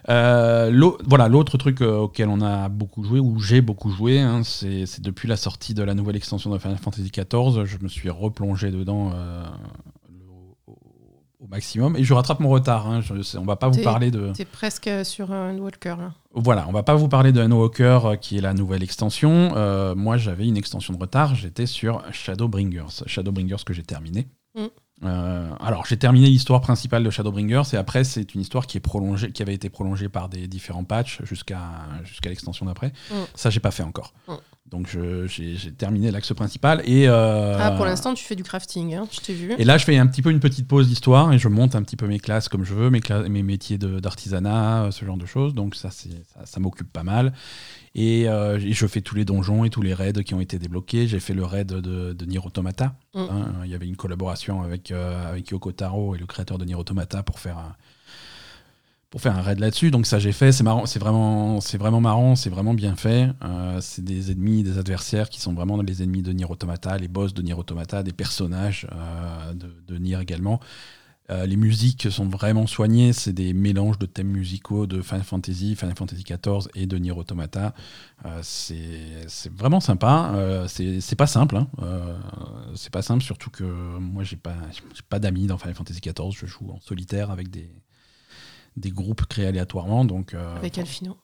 Voilà, 0.08 1.28
l'autre 1.28 1.58
truc 1.58 1.82
auquel 1.82 2.30
on 2.30 2.42
a 2.42 2.70
beaucoup 2.70 3.04
joué, 3.04 3.20
ou 3.20 3.40
j'ai 3.40 3.62
beaucoup 3.62 3.90
joué, 3.92 4.20
hein, 4.20 4.44
c'est 4.44 4.86
depuis 5.02 5.28
la 5.28 5.38
sortie 5.38 5.74
de 5.74 5.84
la 5.84 5.94
nouvelle 5.94 6.16
extension 6.16 6.50
de 6.52 6.58
Final 6.58 6.78
Fantasy 6.78 7.12
XIV, 7.12 7.66
je 7.66 7.78
me 7.82 7.88
suis 7.90 8.10
replongé 8.10 8.72
dedans 8.72 9.12
au 11.46 11.48
maximum. 11.50 11.96
Et 11.96 12.04
je 12.04 12.14
rattrape 12.14 12.40
mon 12.40 12.50
retard. 12.50 12.88
Hein, 12.88 13.02
je 13.02 13.38
on 13.38 13.46
va 13.46 13.56
pas 13.56 13.70
vous 13.70 13.82
parler 13.82 14.12
de. 14.12 14.32
T'es 14.34 14.46
presque 14.46 14.90
sur 15.04 15.32
un 15.32 15.58
Walker. 15.58 15.96
Là. 15.98 16.14
Voilà, 16.34 16.66
on 16.68 16.72
va 16.72 16.84
pas 16.84 16.96
vous 16.96 17.08
parler 17.08 17.32
de 17.32 17.42
Walker 17.42 18.00
euh, 18.04 18.16
qui 18.16 18.38
est 18.38 18.42
la 18.42 18.54
nouvelle 18.54 18.84
extension. 18.84 19.54
Euh, 19.56 19.96
moi, 19.96 20.18
j'avais 20.18 20.48
une 20.48 20.58
extension 20.58 20.94
de 20.94 21.00
retard. 21.00 21.36
J'étais 21.36 21.66
sur 21.66 22.02
Shadowbringers. 22.12 23.04
Shadowbringers 23.06 23.64
que 23.66 23.74
j'ai 23.74 23.84
terminé. 23.84 24.28
Mm. 24.56 24.66
Euh, 25.04 25.50
alors, 25.60 25.86
j'ai 25.86 25.98
terminé 25.98 26.28
l'histoire 26.28 26.62
principale 26.62 27.04
de 27.04 27.10
Shadowbringers 27.10 27.64
et 27.74 27.78
après, 27.78 28.04
c'est 28.04 28.34
une 28.34 28.42
histoire 28.42 28.66
qui 28.66 28.78
est 28.78 28.82
prolongée, 28.82 29.32
qui 29.32 29.42
avait 29.42 29.54
été 29.54 29.70
prolongée 29.70 30.10
par 30.10 30.30
des 30.30 30.48
différents 30.48 30.86
patchs 30.86 31.22
jusqu'à 31.24 31.62
jusqu'à 32.04 32.30
l'extension 32.30 32.66
d'après. 32.66 32.94
Mm. 33.12 33.16
Ça, 33.36 33.50
j'ai 33.50 33.60
pas 33.60 33.72
fait 33.72 33.84
encore. 33.84 34.14
Mm. 34.28 34.34
Donc, 34.72 34.90
j'ai 35.28 35.72
terminé 35.72 36.10
l'axe 36.12 36.34
principal 36.34 36.82
et. 36.86 37.08
euh, 37.08 37.56
Ah, 37.60 37.72
pour 37.72 37.86
l'instant, 37.86 38.14
tu 38.16 38.24
fais 38.26 38.36
du 38.36 38.44
crafting, 38.44 38.96
hein, 38.96 39.08
je 39.12 39.20
t'ai 39.22 39.34
vu. 39.34 39.54
et 39.58 39.64
là, 39.64 39.78
je 39.78 39.86
fais 39.86 39.96
un 39.98 40.08
petit 40.08 40.22
peu 40.24 40.32
une 40.32 40.40
petite 40.40 40.68
pause 40.68 40.88
d'histoire 40.88 41.32
et 41.32 41.38
je 41.38 41.48
monte 41.48 41.76
un 41.76 41.84
petit 41.84 41.96
peu 41.96 42.08
mes 42.08 42.20
classes 42.20 42.50
comme 42.50 42.64
je 42.64 42.74
veux, 42.74 42.90
mes, 42.90 43.00
mes 43.30 43.44
métiers 43.44 43.78
d'artisanat, 43.78 44.86
euh, 44.86 44.92
ce 44.92 45.06
genre 45.06 45.18
de 45.18 45.26
choses. 45.26 45.54
Donc 45.54 45.76
ça, 45.76 45.92
c'est- 45.92 46.10
ça, 46.34 46.46
ça 46.46 46.60
m'occupe 46.60 46.92
pas 46.92 47.04
mal. 47.04 47.34
Et, 47.94 48.28
euh, 48.28 48.60
et 48.60 48.74
je 48.74 48.88
fais 48.88 49.02
tous 49.02 49.16
les 49.16 49.24
donjons 49.24 49.64
et 49.64 49.70
tous 49.70 49.82
les 49.82 49.94
raids 49.94 50.12
qui 50.26 50.34
ont 50.34 50.42
été 50.42 50.60
débloqués. 50.60 51.08
J'ai 51.08 51.20
fait 51.20 51.34
le 51.34 51.46
raid 51.46 51.68
de, 51.68 52.14
de 52.14 52.26
Nier 52.26 52.40
Automata. 52.44 52.96
Mm. 53.14 53.20
hein. 53.20 53.54
il 53.66 53.70
y 53.72 53.76
avait 53.76 53.88
une 53.88 53.96
collaboration 53.96 54.64
avec, 54.64 54.92
euh, 54.92 55.30
avec 55.30 55.48
Yoko 55.50 55.72
Taro 55.72 56.16
et 56.16 56.18
le 56.18 56.26
créateur 56.26 56.58
de 56.58 56.66
Nier 56.66 56.76
Automata 56.76 57.24
pour 57.24 57.40
faire 57.40 57.58
un, 57.58 57.76
pour 59.16 59.22
faire 59.22 59.38
un 59.38 59.42
raid 59.42 59.62
là-dessus. 59.62 59.92
Donc 59.92 60.08
ça, 60.08 60.20
j'ai 60.20 60.34
fait. 60.34 60.52
C'est 60.52 60.66
marrant. 60.66 60.86
C'est 60.86 61.00
vraiment, 61.00 61.62
c'est 61.62 61.78
vraiment 61.78 62.02
marrant. 62.02 62.36
C'est 62.36 62.50
vraiment 62.50 62.74
bien 62.74 62.98
fait. 62.98 63.30
Euh, 63.46 63.80
c'est 63.80 64.04
des 64.04 64.34
ennemis, 64.34 64.62
des 64.62 64.78
adversaires 64.78 65.30
qui 65.30 65.40
sont 65.40 65.54
vraiment 65.54 65.82
les 65.82 66.04
ennemis 66.04 66.22
de 66.22 66.34
Nier 66.34 66.44
Automata, 66.50 66.98
les 66.98 67.08
boss 67.08 67.34
de 67.34 67.42
Nier 67.42 67.54
Automata, 67.54 68.04
des 68.04 68.12
personnages 68.12 68.86
euh, 68.92 69.54
de, 69.54 69.98
Nier 69.98 70.20
également. 70.22 70.60
Euh, 71.30 71.46
les 71.46 71.56
musiques 71.56 72.12
sont 72.12 72.28
vraiment 72.28 72.68
soignées, 72.68 73.14
c'est 73.14 73.32
des 73.32 73.54
mélanges 73.54 73.98
de 74.00 74.06
thèmes 74.06 74.28
musicaux 74.28 74.86
de 74.86 75.02
Final 75.02 75.24
Fantasy, 75.24 75.78
Final 75.78 75.96
Fantasy 75.96 76.26
XIV 76.26 76.68
et 76.76 76.86
de 76.86 76.98
Nier 76.98 77.14
Automata. 77.14 77.74
C'est 78.42 79.50
vraiment 79.56 79.80
sympa. 79.80 80.66
C'est 80.68 81.16
pas 81.16 81.28
simple. 81.28 81.56
Hein. 81.56 81.68
C'est 82.76 82.92
pas 82.92 83.02
simple, 83.02 83.24
surtout 83.24 83.50
que 83.50 83.64
moi 83.64 84.26
j'ai 84.26 84.36
pas, 84.36 84.58
pas 85.08 85.20
d'amis 85.20 85.48
dans 85.48 85.58
Final 85.58 85.74
Fantasy 85.74 86.02
XIV. 86.02 86.32
Je 86.38 86.48
joue 86.48 86.70
en 86.70 86.82
solitaire 86.82 87.32
avec 87.32 87.50
des, 87.50 87.72
des 88.78 88.92
groupes 88.92 89.26
créés 89.26 89.48
aléatoirement. 89.48 90.06
Donc, 90.06 90.34
euh, 90.34 90.56
Avec 90.58 90.78
Alfino. 90.78 91.18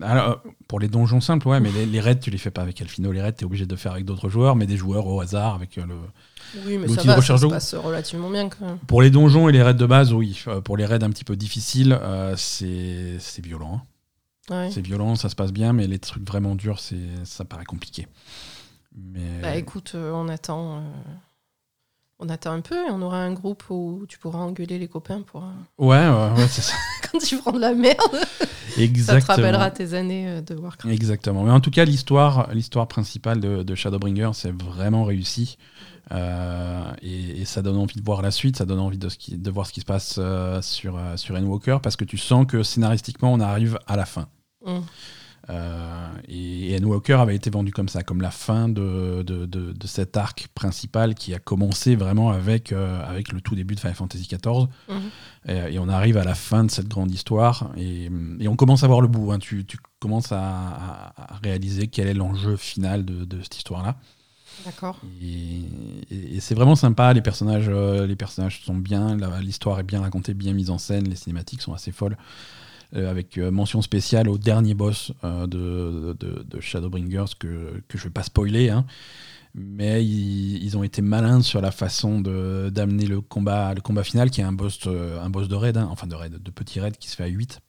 alors, 0.00 0.42
pour 0.66 0.80
les 0.80 0.88
donjons 0.88 1.20
simples, 1.20 1.46
ouais, 1.48 1.60
mais 1.60 1.70
les, 1.70 1.86
les 1.86 2.00
raids, 2.00 2.18
tu 2.18 2.30
les 2.30 2.38
fais 2.38 2.50
pas 2.50 2.62
avec 2.62 2.80
Alfino. 2.82 3.12
Les 3.12 3.22
raids, 3.22 3.32
tu 3.34 3.42
es 3.42 3.44
obligé 3.44 3.64
de 3.66 3.76
faire 3.76 3.92
avec 3.92 4.04
d'autres 4.04 4.28
joueurs, 4.28 4.56
mais 4.56 4.66
des 4.66 4.76
joueurs 4.76 5.06
au 5.06 5.20
hasard 5.20 5.54
avec 5.54 5.78
euh, 5.78 5.86
le, 5.86 5.94
Oui, 6.66 6.78
mais 6.78 6.88
ça 6.88 7.02
de 7.02 7.20
ça 7.20 7.38
se 7.38 7.46
passe 7.46 7.74
relativement 7.74 8.28
bien 8.30 8.48
quand 8.48 8.66
même. 8.66 8.78
Pour 8.88 9.02
les 9.02 9.10
donjons 9.10 9.48
et 9.48 9.52
les 9.52 9.62
raids 9.62 9.74
de 9.74 9.86
base, 9.86 10.12
oui. 10.12 10.42
Euh, 10.48 10.60
Pour 10.60 10.76
les 10.76 10.84
raids 10.86 11.02
un 11.04 11.10
petit 11.10 11.24
peu 11.24 11.36
difficiles, 11.36 11.96
euh, 12.02 12.34
c'est 12.36 13.18
violent. 13.42 13.74
hein. 13.76 13.82
Ouais. 14.50 14.70
C'est 14.72 14.80
violent, 14.80 15.14
ça 15.14 15.28
se 15.28 15.36
passe 15.36 15.52
bien, 15.52 15.72
mais 15.74 15.86
les 15.86 15.98
trucs 15.98 16.26
vraiment 16.26 16.54
durs, 16.54 16.80
ça 17.24 17.44
paraît 17.44 17.66
compliqué. 17.66 18.06
Mais 18.96 19.40
Bah 19.42 19.54
écoute, 19.56 19.92
euh, 19.94 20.10
on 20.12 20.26
attend. 20.28 20.78
euh, 20.78 20.80
On 22.20 22.28
attend 22.28 22.50
un 22.52 22.60
peu 22.62 22.74
et 22.74 22.90
on 22.90 23.00
aura 23.00 23.18
un 23.18 23.32
groupe 23.32 23.62
où 23.70 24.04
tu 24.08 24.18
pourras 24.18 24.40
engueuler 24.40 24.78
les 24.78 24.88
copains 24.88 25.22
pour. 25.22 25.44
euh, 25.44 25.50
Ouais, 25.78 26.08
ouais, 26.08 26.40
ouais, 26.40 26.48
c'est 26.48 26.62
ça. 26.62 26.74
Quand 27.12 27.18
tu 27.18 27.36
prends 27.38 27.52
de 27.52 27.60
la 27.60 27.74
merde, 27.74 27.96
ça 29.04 29.12
te 29.20 29.26
rappellera 29.26 29.70
tes 29.70 29.94
années 29.94 30.28
euh, 30.28 30.40
de 30.40 30.54
Warcraft. 30.56 30.92
Exactement. 30.92 31.44
Mais 31.44 31.52
en 31.52 31.60
tout 31.60 31.70
cas, 31.70 31.84
l'histoire, 31.84 32.48
l'histoire 32.52 32.88
principale 32.88 33.38
de, 33.40 33.62
de 33.62 33.74
Shadowbringer, 33.76 34.30
c'est 34.34 34.50
vraiment 34.52 35.04
réussi. 35.04 35.58
Euh, 36.10 36.82
et, 37.02 37.42
et 37.42 37.44
ça 37.44 37.62
donne 37.62 37.76
envie 37.76 37.94
de 38.00 38.04
voir 38.04 38.20
la 38.22 38.30
suite, 38.32 38.56
ça 38.56 38.64
donne 38.64 38.80
envie 38.80 38.98
de, 38.98 39.08
ce 39.10 39.16
qui- 39.18 39.36
de 39.36 39.50
voir 39.50 39.66
ce 39.66 39.72
qui 39.72 39.80
se 39.80 39.84
passe 39.86 40.16
euh, 40.18 40.60
sur, 40.62 40.96
euh, 40.96 41.16
sur 41.16 41.36
Endwalker, 41.36 41.78
parce 41.82 41.96
que 41.96 42.04
tu 42.04 42.18
sens 42.18 42.46
que 42.46 42.62
scénaristiquement, 42.62 43.32
on 43.32 43.40
arrive 43.40 43.78
à 43.86 43.94
la 43.96 44.06
fin. 44.06 44.26
Mm. 44.66 44.78
Euh, 45.50 46.08
et, 46.28 46.72
et 46.72 46.76
Endwalker 46.78 47.14
avait 47.14 47.34
été 47.36 47.48
vendu 47.48 47.72
comme 47.72 47.88
ça, 47.88 48.02
comme 48.02 48.20
la 48.20 48.30
fin 48.30 48.68
de, 48.68 49.22
de, 49.22 49.46
de- 49.46 49.72
de 49.72 49.86
cet 49.86 50.16
arc 50.16 50.48
principal 50.54 51.14
qui 51.14 51.32
a 51.34 51.38
commencé 51.38 51.96
vraiment 51.96 52.30
avec, 52.30 52.70
euh, 52.72 53.02
avec 53.08 53.32
le 53.32 53.40
tout 53.40 53.54
début 53.54 53.74
de 53.74 53.80
Final 53.80 53.94
Fantasy 53.94 54.28
XIV. 54.28 54.66
Mhm. 54.88 54.96
Et, 55.48 55.74
et 55.74 55.78
on 55.78 55.88
arrive 55.88 56.18
à 56.18 56.24
la 56.24 56.34
fin 56.34 56.64
de 56.64 56.70
cette 56.70 56.88
grande 56.88 57.10
histoire 57.10 57.70
et, 57.76 58.10
et 58.40 58.48
on 58.48 58.56
commence 58.56 58.84
à 58.84 58.88
voir 58.88 59.00
le 59.00 59.08
bout. 59.08 59.32
hein. 59.32 59.38
Tu, 59.38 59.64
tu 59.64 59.78
commences 60.00 60.32
à, 60.32 60.38
à- 60.40 61.34
à 61.34 61.36
réaliser 61.42 61.86
quel 61.88 62.08
est 62.08 62.14
l'enjeu 62.14 62.56
final 62.56 63.04
de, 63.04 63.42
cette 63.42 63.56
histoire-là. 63.56 63.96
D'accord. 64.66 65.00
Et, 65.22 66.40
c'est 66.40 66.54
vraiment 66.54 66.74
sympa. 66.76 67.12
Les 67.12 67.22
personnages, 67.22 67.68
euh, 67.68 68.06
les 68.06 68.16
personnages 68.16 68.60
sont 68.64 68.74
bien, 68.76 69.16
l'histoire 69.40 69.78
est 69.80 69.84
bien 69.84 70.00
racontée, 70.00 70.34
bien 70.34 70.52
mise 70.52 70.68
en 70.70 70.78
scène. 70.78 71.08
Les 71.08 71.16
cinématiques 71.16 71.62
sont 71.62 71.72
assez 71.72 71.92
folles. 71.92 72.16
Euh, 72.96 73.10
avec 73.10 73.36
euh, 73.36 73.50
mention 73.50 73.82
spéciale 73.82 74.30
au 74.30 74.38
dernier 74.38 74.72
boss 74.72 75.12
euh, 75.22 75.46
de, 75.46 76.58
Shadowbringers 76.58 77.34
que, 77.38 77.82
je 77.92 78.04
vais 78.04 78.10
pas 78.10 78.22
spoiler. 78.22 78.70
hein. 78.70 78.86
Mais 79.54 80.04
ils, 80.04 80.76
ont 80.78 80.82
été 80.82 81.02
malins 81.02 81.42
sur 81.42 81.60
la 81.60 81.70
façon 81.70 82.20
d'amener 82.20 83.06
le 83.06 83.20
combat, 83.20 83.74
le 83.74 83.80
combat 83.80 84.04
final, 84.04 84.30
qui 84.30 84.40
est 84.40 84.44
un 84.44 84.52
boss, 84.52 84.86
un 84.86 85.30
boss 85.30 85.48
de 85.48 85.54
raid, 85.54 85.76
hein, 85.76 85.88
enfin 85.90 86.06
de 86.06 86.14
raid, 86.14 86.40
de 86.40 86.50
petit 86.50 86.80
raid 86.80 86.96
qui 86.96 87.08
se 87.08 87.16
fait 87.16 87.24
à 87.24 87.28
8. 87.28 87.60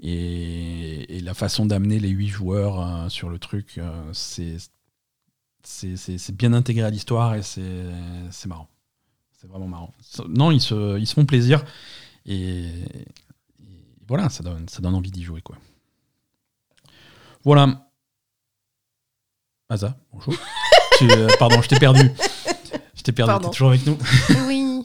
Et, 0.00 1.20
la 1.22 1.34
façon 1.34 1.64
d'amener 1.64 2.00
les 2.00 2.08
8 2.08 2.28
joueurs 2.28 3.10
sur 3.10 3.30
le 3.30 3.38
truc, 3.38 3.78
euh, 3.78 4.10
c'est 4.12 4.58
bien 6.32 6.52
intégré 6.52 6.84
à 6.84 6.90
l'histoire 6.90 7.34
et 7.34 7.42
c'est 7.42 8.46
marrant. 8.46 8.68
C'est 9.40 9.48
vraiment 9.48 9.68
marrant. 9.68 9.94
Non, 10.28 10.50
ils 10.50 10.60
se, 10.60 10.98
ils 10.98 11.06
se 11.06 11.14
font 11.14 11.24
plaisir 11.24 11.64
et 12.26 12.66
voilà, 14.10 14.28
ça 14.28 14.42
donne, 14.42 14.68
ça 14.68 14.82
donne 14.82 14.94
envie 14.96 15.12
d'y 15.12 15.22
jouer. 15.22 15.40
quoi. 15.40 15.56
Voilà. 17.44 17.86
Asa, 19.68 19.96
bonjour. 20.12 20.34
Tu- 20.98 21.08
euh, 21.10 21.28
pardon, 21.38 21.62
je 21.62 21.68
t'ai 21.68 21.78
perdu. 21.78 22.10
Je 22.94 23.02
t'ai 23.02 23.12
perdu, 23.12 23.32
t'es 23.44 23.50
toujours 23.50 23.68
avec 23.70 23.86
nous. 23.86 23.96
Oui. 24.48 24.82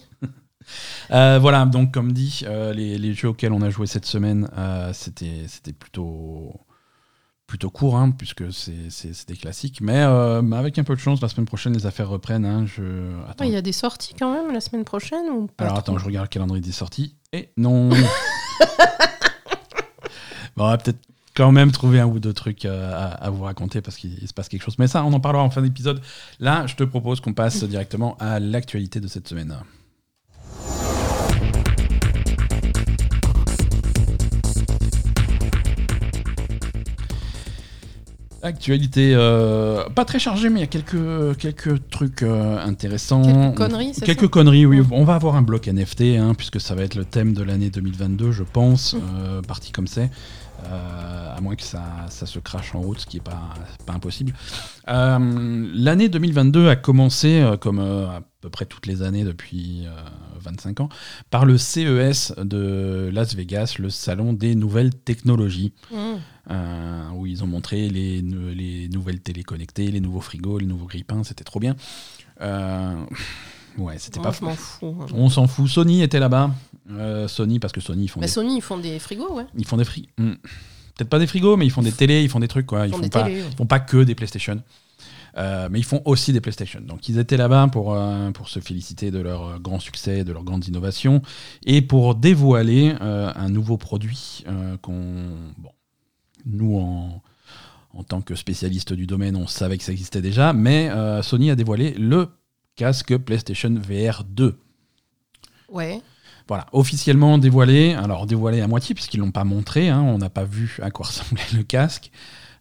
Euh, 1.11 1.37
voilà, 1.39 1.65
donc 1.65 1.91
comme 1.93 2.13
dit, 2.13 2.41
euh, 2.45 2.71
les, 2.73 2.97
les 2.97 3.13
jeux 3.13 3.29
auxquels 3.29 3.51
on 3.51 3.61
a 3.61 3.69
joué 3.69 3.85
cette 3.87 4.05
semaine, 4.05 4.49
c'était 4.93 5.73
plutôt 5.73 6.53
plutôt 7.47 7.69
court, 7.69 7.95
hein, 7.97 8.09
puisque 8.11 8.51
c'est 8.53 9.27
des 9.27 9.35
classiques. 9.35 9.79
Mais, 9.81 10.01
euh, 10.03 10.41
avec 10.53 10.79
un 10.79 10.83
peu 10.83 10.95
de 10.95 10.99
chance, 10.99 11.21
la 11.21 11.27
semaine 11.29 11.45
prochaine, 11.45 11.73
les 11.73 11.85
affaires 11.85 12.09
reprennent. 12.09 12.45
hein. 12.45 12.65
je... 12.65 13.15
Il 13.43 13.49
y 13.49 13.55
a 13.55 13.61
des 13.61 13.71
sorties 13.71 14.13
quand 14.17 14.31
même 14.33 14.51
la 14.53 14.61
semaine 14.61 14.83
prochaine 14.85 15.29
ou 15.29 15.47
pas 15.47 15.65
Alors 15.65 15.77
attends, 15.77 15.97
je 15.99 16.05
regarde 16.05 16.25
le 16.25 16.29
calendrier 16.29 16.61
des 16.61 16.71
sorties. 16.71 17.15
Et 17.35 17.49
non 17.57 17.89
Bon, 20.55 20.63
On 20.63 20.69
va 20.69 20.77
peut-être 20.77 20.99
quand 21.35 21.51
même 21.51 21.71
trouver 21.73 21.99
un 21.99 22.05
ou 22.05 22.19
deux 22.19 22.31
trucs 22.31 22.63
euh, 22.63 23.11
à 23.19 23.29
vous 23.29 23.43
raconter 23.43 23.81
parce 23.81 23.97
qu'il 23.97 24.25
se 24.25 24.33
passe 24.33 24.47
quelque 24.47 24.63
chose. 24.63 24.79
Mais 24.79 24.87
ça, 24.87 25.03
on 25.03 25.11
en 25.11 25.19
parlera 25.19 25.43
en 25.43 25.49
fin 25.49 25.61
d'épisode. 25.61 26.01
Là, 26.39 26.65
je 26.65 26.75
te 26.75 26.85
propose 26.85 27.19
qu'on 27.19 27.33
passe 27.33 27.65
directement 27.65 28.15
à 28.21 28.39
l'actualité 28.39 29.01
de 29.01 29.07
cette 29.07 29.27
semaine. 29.27 29.53
Actualité 38.45 39.13
euh, 39.15 39.89
pas 39.89 40.05
très 40.05 40.19
chargée, 40.19 40.49
mais 40.49 40.59
il 40.59 40.61
y 40.61 40.65
a 40.65 40.67
quelques, 40.67 41.35
quelques 41.39 41.89
trucs 41.89 42.21
euh, 42.21 42.59
intéressants. 42.63 43.23
Quelques 43.23 43.57
conneries, 43.57 43.93
c'est 43.95 44.05
Quelques 44.05 44.21
ça 44.21 44.27
conneries, 44.27 44.67
oui. 44.67 44.83
On 44.91 45.03
va 45.03 45.15
avoir 45.15 45.35
un 45.35 45.41
bloc 45.41 45.65
NFT, 45.67 46.01
hein, 46.19 46.35
puisque 46.37 46.61
ça 46.61 46.75
va 46.75 46.83
être 46.83 46.93
le 46.93 47.05
thème 47.05 47.33
de 47.33 47.41
l'année 47.41 47.71
2022, 47.71 48.31
je 48.31 48.43
pense, 48.43 48.93
Mm. 48.93 48.97
euh, 49.17 49.41
parti 49.41 49.71
comme 49.71 49.87
c'est. 49.87 50.11
Euh, 50.63 51.35
à 51.35 51.41
moins 51.41 51.55
que 51.55 51.63
ça, 51.63 51.83
ça 52.09 52.25
se 52.25 52.39
crache 52.39 52.73
en 52.75 52.81
route, 52.81 52.99
ce 52.99 53.05
qui 53.05 53.17
n'est 53.17 53.23
pas, 53.23 53.53
pas 53.85 53.93
impossible. 53.93 54.33
Euh, 54.87 55.69
l'année 55.73 56.09
2022 56.09 56.69
a 56.69 56.75
commencé, 56.75 57.41
euh, 57.41 57.57
comme 57.57 57.79
à 57.79 58.21
peu 58.41 58.49
près 58.49 58.65
toutes 58.65 58.85
les 58.85 59.01
années 59.01 59.23
depuis 59.23 59.83
euh, 59.85 59.91
25 60.39 60.79
ans, 60.79 60.89
par 61.29 61.45
le 61.45 61.57
CES 61.57 62.33
de 62.37 63.09
Las 63.13 63.35
Vegas, 63.35 63.75
le 63.79 63.89
salon 63.89 64.33
des 64.33 64.55
nouvelles 64.55 64.95
technologies 64.95 65.73
Mmh. 65.91 67.13
où 67.15 67.25
ils 67.25 67.43
ont 67.43 67.47
montré 67.47 67.89
les, 67.89 68.21
les 68.21 68.87
nouvelles 68.89 69.19
télé 69.19 69.43
connectées, 69.43 69.89
les 69.91 69.99
nouveaux 69.99 70.21
frigos, 70.21 70.59
les 70.59 70.67
nouveaux 70.67 70.85
grippins, 70.85 71.23
c'était 71.23 71.43
trop 71.43 71.59
bien. 71.59 71.75
Ouais, 73.77 73.97
c'était 73.97 74.19
Moi, 74.19 74.31
pas 74.31 74.55
fous. 74.55 74.95
hein. 75.01 75.05
On 75.13 75.29
s'en 75.29 75.47
fout. 75.47 75.67
Sony 75.67 76.01
était 76.01 76.19
là-bas. 76.19 76.51
Euh, 76.91 77.27
Sony, 77.27 77.59
parce 77.59 77.73
que 77.73 77.81
Sony, 77.81 78.03
ils 78.05 78.07
font, 78.07 78.19
Bah, 78.19 78.27
des, 78.27 78.31
Sony, 78.31 78.57
ils 78.57 78.61
font 78.61 78.77
des 78.77 78.99
frigos, 78.99 79.33
ouais. 79.33 79.45
ils 79.57 79.65
font 79.65 79.77
des 79.77 79.85
frigos. 79.85 80.07
Peut-être 80.17 81.09
pas 81.09 81.19
des 81.19 81.27
frigos, 81.27 81.57
mais 81.57 81.65
ils 81.65 81.71
font 81.71 81.81
des 81.81 81.91
télés, 81.91 82.23
ils 82.23 82.29
font 82.29 82.39
des 82.39 82.47
trucs, 82.47 82.67
quoi. 82.67 82.87
Ils 82.87 82.93
font 82.93 83.07
pas, 83.09 83.23
télés, 83.23 83.41
ouais. 83.41 83.47
ils 83.51 83.55
font 83.57 83.65
pas 83.65 83.79
que 83.79 84.03
des 84.03 84.15
PlayStation. 84.15 84.61
Euh, 85.37 85.67
mais 85.69 85.79
ils 85.79 85.83
font 85.83 86.01
aussi 86.05 86.31
des 86.31 86.39
PlayStation. 86.39 86.79
Donc 86.79 87.09
ils 87.09 87.17
étaient 87.19 87.35
là-bas 87.35 87.67
pour, 87.69 87.93
euh, 87.93 88.31
pour 88.31 88.47
se 88.47 88.61
féliciter 88.61 89.11
de 89.11 89.19
leur 89.19 89.59
grand 89.59 89.79
succès, 89.79 90.23
de 90.23 90.31
leurs 90.31 90.45
grandes 90.45 90.65
innovations, 90.67 91.21
et 91.65 91.81
pour 91.81 92.15
dévoiler 92.15 92.95
euh, 93.01 93.33
un 93.35 93.49
nouveau 93.49 93.75
produit 93.75 94.45
qu'on... 94.81 95.25
Bon, 95.57 95.71
nous, 96.45 96.77
en, 96.77 97.21
en 97.93 98.03
tant 98.03 98.21
que 98.21 98.35
spécialistes 98.35 98.93
du 98.93 99.07
domaine, 99.07 99.35
on 99.35 99.47
savait 99.47 99.77
que 99.77 99.83
ça 99.83 99.91
existait 99.91 100.21
déjà, 100.21 100.53
mais 100.53 100.89
Sony 101.23 101.49
a 101.51 101.55
dévoilé 101.55 101.93
le 101.97 102.29
casque 102.75 103.17
PlayStation 103.17 103.73
VR 103.75 104.23
2. 104.23 104.57
Ouais. 105.69 106.01
Voilà, 106.47 106.67
officiellement 106.73 107.37
dévoilé, 107.37 107.93
alors 107.93 108.27
dévoilé 108.27 108.61
à 108.61 108.67
moitié 108.67 108.93
puisqu'ils 108.93 109.19
l'ont 109.19 109.31
pas 109.31 109.43
montré, 109.43 109.89
hein, 109.89 110.01
on 110.01 110.17
n'a 110.19 110.29
pas 110.29 110.43
vu 110.43 110.77
à 110.81 110.91
quoi 110.91 111.05
ressemblait 111.07 111.41
le 111.55 111.63
casque. 111.63 112.11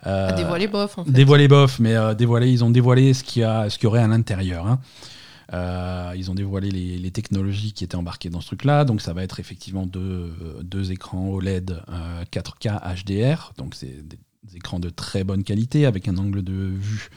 Euh, 0.06 0.28
À 0.28 0.32
dévoiler 0.32 0.68
bof, 0.68 0.98
en 0.98 1.04
fait. 1.04 1.10
Dévoilé 1.10 1.48
bof, 1.48 1.78
mais 1.80 1.94
euh, 1.94 2.14
dévoilé, 2.14 2.50
ils 2.50 2.62
ont 2.64 2.70
dévoilé 2.70 3.14
ce 3.14 3.24
qu'il 3.24 3.40
y, 3.40 3.44
a- 3.44 3.68
ce 3.70 3.76
qu'il 3.78 3.84
y 3.84 3.86
aurait 3.88 4.00
à 4.02 4.06
l'intérieur. 4.06 4.66
hein. 4.66 4.80
Euh, 5.52 6.12
ils 6.16 6.30
ont 6.30 6.34
dévoilé 6.34 6.70
les, 6.70 6.96
les 6.98 7.10
technologies 7.10 7.72
qui 7.72 7.84
étaient 7.84 7.96
embarquées 7.96 8.30
dans 8.30 8.40
ce 8.40 8.46
truc-là. 8.48 8.84
Donc 8.86 9.02
ça 9.02 9.12
va 9.12 9.22
être 9.22 9.40
effectivement 9.40 9.84
deux, 9.86 10.32
deux 10.62 10.90
écrans 10.92 11.28
OLED 11.28 11.82
euh, 11.90 12.24
4K 12.32 12.80
HDR. 13.04 13.52
Donc 13.58 13.74
c'est 13.74 14.06
des 14.06 14.18
écrans 14.56 14.80
de 14.80 14.88
très 14.88 15.22
bonne 15.24 15.44
qualité 15.44 15.84
avec 15.84 16.08
un 16.08 16.16
angle 16.16 16.42
de 16.42 16.52
vue 16.54 17.08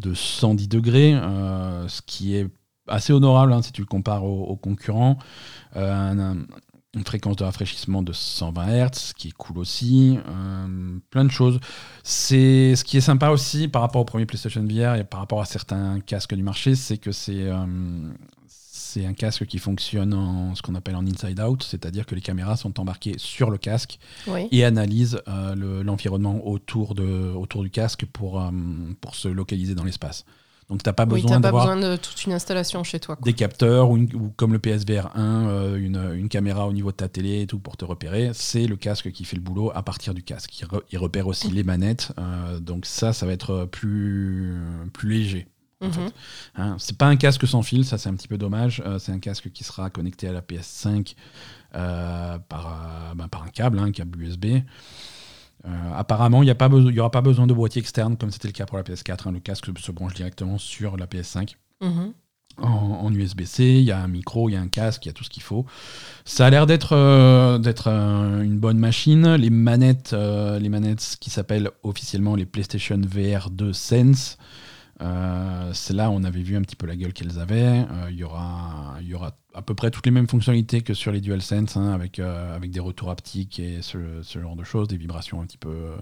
de 0.00 0.14
110 0.14 0.68
degrés, 0.68 1.14
euh, 1.14 1.86
ce 1.88 2.02
qui 2.02 2.34
est 2.36 2.48
assez 2.88 3.12
honorable 3.12 3.52
hein, 3.52 3.62
si 3.62 3.72
tu 3.72 3.80
le 3.82 3.86
compares 3.86 4.24
aux, 4.24 4.56
concurrents. 4.56 5.18
Euh, 5.76 5.92
un- 6.32 6.46
une 6.92 7.04
fréquence 7.04 7.36
de 7.36 7.44
rafraîchissement 7.44 8.02
de 8.02 8.12
120 8.12 8.66
Hz, 8.66 8.90
ce 8.98 9.14
qui 9.14 9.28
est 9.28 9.32
cool 9.32 9.58
aussi. 9.58 10.18
Euh, 10.28 10.98
plein 11.10 11.24
de 11.24 11.30
choses. 11.30 11.60
C'est 12.02 12.74
ce 12.74 12.82
qui 12.82 12.96
est 12.96 13.00
sympa 13.00 13.28
aussi 13.30 13.68
par 13.68 13.82
rapport 13.82 14.00
au 14.02 14.04
premier 14.04 14.26
PlayStation 14.26 14.60
VR 14.64 14.96
et 14.96 15.04
par 15.04 15.20
rapport 15.20 15.40
à 15.40 15.44
certains 15.44 16.00
casques 16.00 16.34
du 16.34 16.42
marché, 16.42 16.74
c'est 16.74 16.98
que 16.98 17.12
c'est 17.12 17.48
c'est 18.92 19.06
un 19.06 19.12
casque 19.14 19.46
qui 19.46 19.58
fonctionne 19.58 20.12
en 20.14 20.54
ce 20.54 20.62
qu'on 20.62 20.74
appelle 20.74 20.96
en 20.96 21.06
inside 21.06 21.40
out, 21.40 21.62
c'est-à-dire 21.62 22.06
que 22.06 22.14
les 22.14 22.20
caméras 22.20 22.56
sont 22.56 22.78
embarquées 22.80 23.14
sur 23.18 23.50
le 23.50 23.58
casque 23.58 23.98
Oui. 24.26 24.48
et 24.50 24.64
analysent 24.64 25.20
euh, 25.28 25.54
le- 25.54 25.82
l'environnement 25.82 26.46
autour 26.46 26.94
de 26.94 27.32
autour 27.34 27.62
du 27.62 27.70
casque 27.70 28.04
pour 28.06 28.40
euh, 28.42 28.50
pour 29.00 29.14
se 29.14 29.28
localiser 29.28 29.74
dans 29.74 29.84
l'espace. 29.84 30.24
Donc 30.68 30.84
t'as 30.84 30.92
pas 30.92 31.04
Oui, 31.04 31.20
besoin 31.22 31.40
d'avoir 31.40 31.76
de 31.76 31.96
toute 31.96 32.24
une 32.26 32.32
installation 32.32 32.84
chez 32.84 33.00
toi. 33.00 33.16
quoi. 33.16 33.24
des 33.24 33.32
capteurs 33.32 33.90
ou, 33.90 33.96
une- 33.96 34.14
ou 34.14 34.32
comme 34.36 34.52
le 34.52 34.60
PSVR 34.60 35.10
1, 35.16 35.48
euh, 35.48 35.76
une, 35.76 35.96
une 36.14 36.28
caméra 36.28 36.68
au 36.68 36.72
niveau 36.72 36.92
de 36.92 36.96
ta 36.96 37.08
télé 37.08 37.40
et 37.42 37.46
tout 37.48 37.58
pour 37.58 37.76
te 37.76 37.84
repérer. 37.84 38.30
C'est 38.34 38.66
le 38.68 38.76
casque 38.76 39.10
qui 39.10 39.24
fait 39.24 39.34
le 39.34 39.42
boulot 39.42 39.72
à 39.74 39.82
partir 39.82 40.14
du 40.14 40.22
casque. 40.22 40.56
Il, 40.60 40.66
re- 40.66 40.82
il 40.92 40.98
repère 40.98 41.26
aussi 41.26 41.50
les 41.50 41.64
manettes. 41.64 42.12
euh, 42.18 42.60
donc 42.60 42.86
ça, 42.86 43.12
ça 43.12 43.26
va 43.26 43.32
être 43.32 43.64
plus, 43.64 44.54
plus 44.92 45.08
léger. 45.10 45.48
En 45.80 45.86
Mhm. 45.86 45.92
fait. 45.92 46.12
Hein, 46.56 46.76
c'est 46.78 46.96
pas 46.98 47.06
un 47.06 47.16
casque 47.16 47.46
sans 47.46 47.62
fil, 47.62 47.84
ça 47.84 47.98
c'est 47.98 48.08
un 48.08 48.14
petit 48.14 48.28
peu 48.28 48.38
dommage. 48.38 48.82
Euh, 48.86 48.98
c'est 48.98 49.12
un 49.12 49.18
casque 49.18 49.50
qui 49.52 49.64
sera 49.64 49.90
connecté 49.90 50.28
à 50.28 50.32
la 50.32 50.42
PS5 50.42 51.14
euh, 51.74 52.38
par, 52.48 52.66
euh, 52.66 53.14
ben, 53.14 53.28
par 53.28 53.42
un 53.44 53.48
câble, 53.48 53.78
hein, 53.78 53.84
un 53.84 53.92
câble 53.92 54.20
USB. 54.22 54.46
Euh, 55.66 55.68
apparemment, 55.94 56.42
il 56.42 56.46
n'y 56.46 56.98
aura 57.00 57.10
pas 57.10 57.20
besoin 57.20 57.46
de 57.46 57.52
boîtier 57.52 57.80
externe 57.80 58.16
comme 58.16 58.30
c'était 58.30 58.48
le 58.48 58.52
cas 58.52 58.64
pour 58.66 58.78
la 58.78 58.82
PS4. 58.84 59.26
hein. 59.28 59.32
Le 59.32 59.40
casque 59.40 59.66
se 59.78 59.92
branche 59.92 60.14
directement 60.14 60.56
sur 60.58 60.96
la 60.96 61.06
PS5 61.06 61.56
Mhm. 61.82 62.12
en, 62.58 62.66
en 62.66 63.12
USB-C, 63.14 63.62
il 63.64 63.84
y 63.84 63.90
a 63.92 63.98
un 64.02 64.08
micro, 64.08 64.48
il 64.48 64.52
y 64.52 64.56
a 64.56 64.60
un 64.60 64.68
casque, 64.68 65.04
il 65.04 65.08
y 65.08 65.10
a 65.10 65.12
tout 65.14 65.24
ce 65.24 65.30
qu'il 65.30 65.42
faut. 65.42 65.64
Ça 66.24 66.46
a 66.46 66.50
l'air 66.50 66.66
d'être 66.66 66.94
euh, 66.94 67.58
euh, 67.86 68.42
une 68.42 68.58
bonne 68.58 68.78
machine. 68.78 69.34
Les 69.36 69.50
manettes, 69.50 70.12
les 70.14 70.68
manettes 70.70 71.16
qui 71.20 71.28
s'appellent 71.30 71.70
officiellement 71.82 72.36
les 72.36 72.46
PlayStation 72.46 72.98
VR 73.02 73.50
2 73.50 73.72
Sense, 73.74 74.38
Euh, 75.00 75.70
c'est 75.72 75.94
là 75.94 76.10
où 76.10 76.12
on 76.12 76.24
avait 76.24 76.42
vu 76.42 76.56
un 76.56 76.62
petit 76.62 76.76
peu 76.76 76.86
la 76.86 76.94
gueule 76.96 77.12
qu'elles 77.12 77.38
avaient. 77.38 77.86
Euh, 77.90 78.08
Il 78.10 78.16
y, 78.16 78.24
aura, 78.24 78.96
y 79.00 79.14
aura 79.14 79.32
à 79.54 79.62
peu 79.62 79.74
près 79.74 79.90
toutes 79.90 80.04
les 80.06 80.12
mêmes 80.12 80.28
fonctionnalités 80.28 80.82
que 80.82 80.92
sur 80.94 81.10
les 81.12 81.20
DualSense, 81.20 81.76
hein, 81.76 81.92
avec, 81.92 82.18
euh, 82.18 82.54
avec 82.54 82.70
des 82.70 82.80
retours 82.80 83.10
haptiques 83.10 83.58
et 83.60 83.78
ce, 83.82 83.98
ce 84.22 84.38
genre 84.40 84.56
de 84.56 84.64
choses, 84.64 84.88
des 84.88 84.96
vibrations 84.98 85.40
un 85.40 85.46
petit 85.46 85.58
peu, 85.58 85.92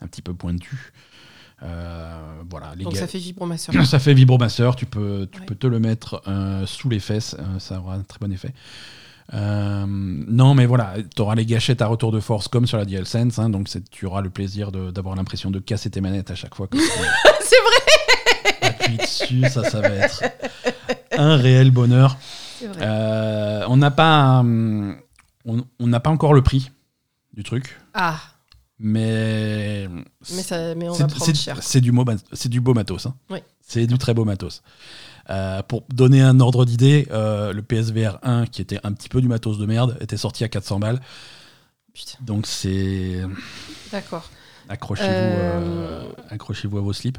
un 0.00 0.06
petit 0.06 0.22
peu 0.22 0.34
pointues. 0.34 0.92
Voilà, 1.60 2.74
les 2.76 2.84
Donc 2.84 2.96
ça 2.96 3.06
fait 3.06 3.18
vibromasseur. 3.18 3.86
ça 3.86 3.98
fait 3.98 4.14
vibromasseur, 4.14 4.74
tu 4.76 4.86
peux, 4.86 5.28
tu 5.30 5.40
Ouais. 5.40 5.46
peux 5.46 5.54
te 5.54 5.66
le 5.66 5.78
mettre 5.78 6.22
sous 6.66 6.88
les 6.88 6.98
fesses, 7.00 7.36
ça 7.58 7.78
aura 7.80 7.94
un 7.94 8.02
très 8.02 8.18
bon 8.18 8.32
effet. 8.32 8.52
Euh, 9.34 9.84
non, 9.86 10.54
mais 10.54 10.66
voilà, 10.66 10.94
tu 11.14 11.22
auras 11.22 11.36
les 11.36 11.46
gâchettes 11.46 11.80
à 11.80 11.86
retour 11.86 12.10
de 12.10 12.18
force 12.20 12.48
comme 12.48 12.66
sur 12.66 12.76
la 12.78 12.84
DualSense, 12.84 13.38
hein, 13.38 13.48
donc 13.50 13.68
tu 13.90 14.04
auras 14.06 14.20
le 14.20 14.30
plaisir 14.30 14.72
d'avoir 14.72 15.14
l'impression 15.14 15.50
de 15.50 15.60
casser 15.60 15.90
tes 15.90 16.00
manettes 16.00 16.30
à 16.30 16.34
chaque 16.34 16.54
fois 16.56 16.68
c'est 16.72 16.78
vrai 16.78 18.01
appuies 18.82 18.96
dessus, 18.98 19.42
ça, 19.50 19.64
ça 19.68 19.80
va 19.80 19.88
être 19.88 20.22
un 21.16 21.36
réel 21.36 21.70
bonheur. 21.70 22.16
Vrai. 22.62 22.78
Euh, 22.80 23.64
on 23.68 23.76
n'a 23.76 23.90
pas, 23.90 24.38
hum, 24.40 24.96
on 25.44 25.64
on 25.80 25.86
n'a 25.86 26.00
pas 26.00 26.10
encore 26.10 26.32
le 26.34 26.42
prix 26.42 26.70
du 27.34 27.42
truc, 27.42 27.78
Ah, 27.94 28.20
mais 28.78 29.88
mais, 29.88 30.42
ça, 30.42 30.74
mais 30.74 30.88
on 30.88 30.94
c'est- 30.94 31.02
va 31.02 31.08
prendre 31.08 31.34
cher. 31.36 31.58
C'est 31.60 31.80
du, 31.80 31.92
mo- 31.92 32.04
c'est 32.32 32.48
du 32.48 32.60
beau 32.60 32.74
matos. 32.74 33.06
hein. 33.06 33.14
Oui. 33.30 33.38
C'est 33.60 33.86
du 33.86 33.98
très 33.98 34.14
beau 34.14 34.24
matos. 34.24 34.62
Euh, 35.30 35.62
pour 35.62 35.84
donner 35.92 36.20
un 36.20 36.40
ordre 36.40 36.64
d'idée, 36.64 37.06
euh, 37.12 37.52
le 37.52 37.62
PSVR 37.62 38.18
1, 38.22 38.46
qui 38.46 38.60
était 38.60 38.80
un 38.84 38.92
petit 38.92 39.08
peu 39.08 39.20
du 39.20 39.28
matos 39.28 39.56
de 39.58 39.66
merde, 39.66 39.96
était 40.00 40.16
sorti 40.16 40.42
à 40.44 40.48
400 40.48 40.78
balles. 40.80 41.00
Putain, 41.94 42.18
Donc 42.22 42.46
c'est. 42.46 43.22
d'accord. 43.92 44.30
Accrochez-vous 44.68 45.08
Euh. 45.10 45.60
euh, 45.60 46.04
accrochez-vous 46.30 46.78
à 46.78 46.80
vos 46.80 46.92
slips. 46.92 47.18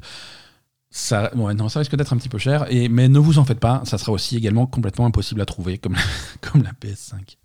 Ça, 0.96 1.36
ouais, 1.36 1.56
non, 1.56 1.70
ça 1.70 1.80
risque 1.80 1.96
d'être 1.96 2.14
un 2.14 2.18
petit 2.18 2.30
peu 2.30 2.38
cher, 2.38 2.72
et, 2.72 2.88
mais 2.88 3.10
ne 3.10 3.18
vous 3.18 3.40
en 3.40 3.46
faites 3.46 3.60
pas, 3.60 3.82
ça 3.84 3.98
sera 3.98 4.12
aussi 4.12 4.38
également 4.38 4.68
complètement 4.68 5.08
impossible 5.08 5.42
à 5.42 5.46
trouver, 5.46 5.80
comme, 5.80 5.98
comme 6.42 6.62
la 6.62 6.72
PS5. 6.72 7.38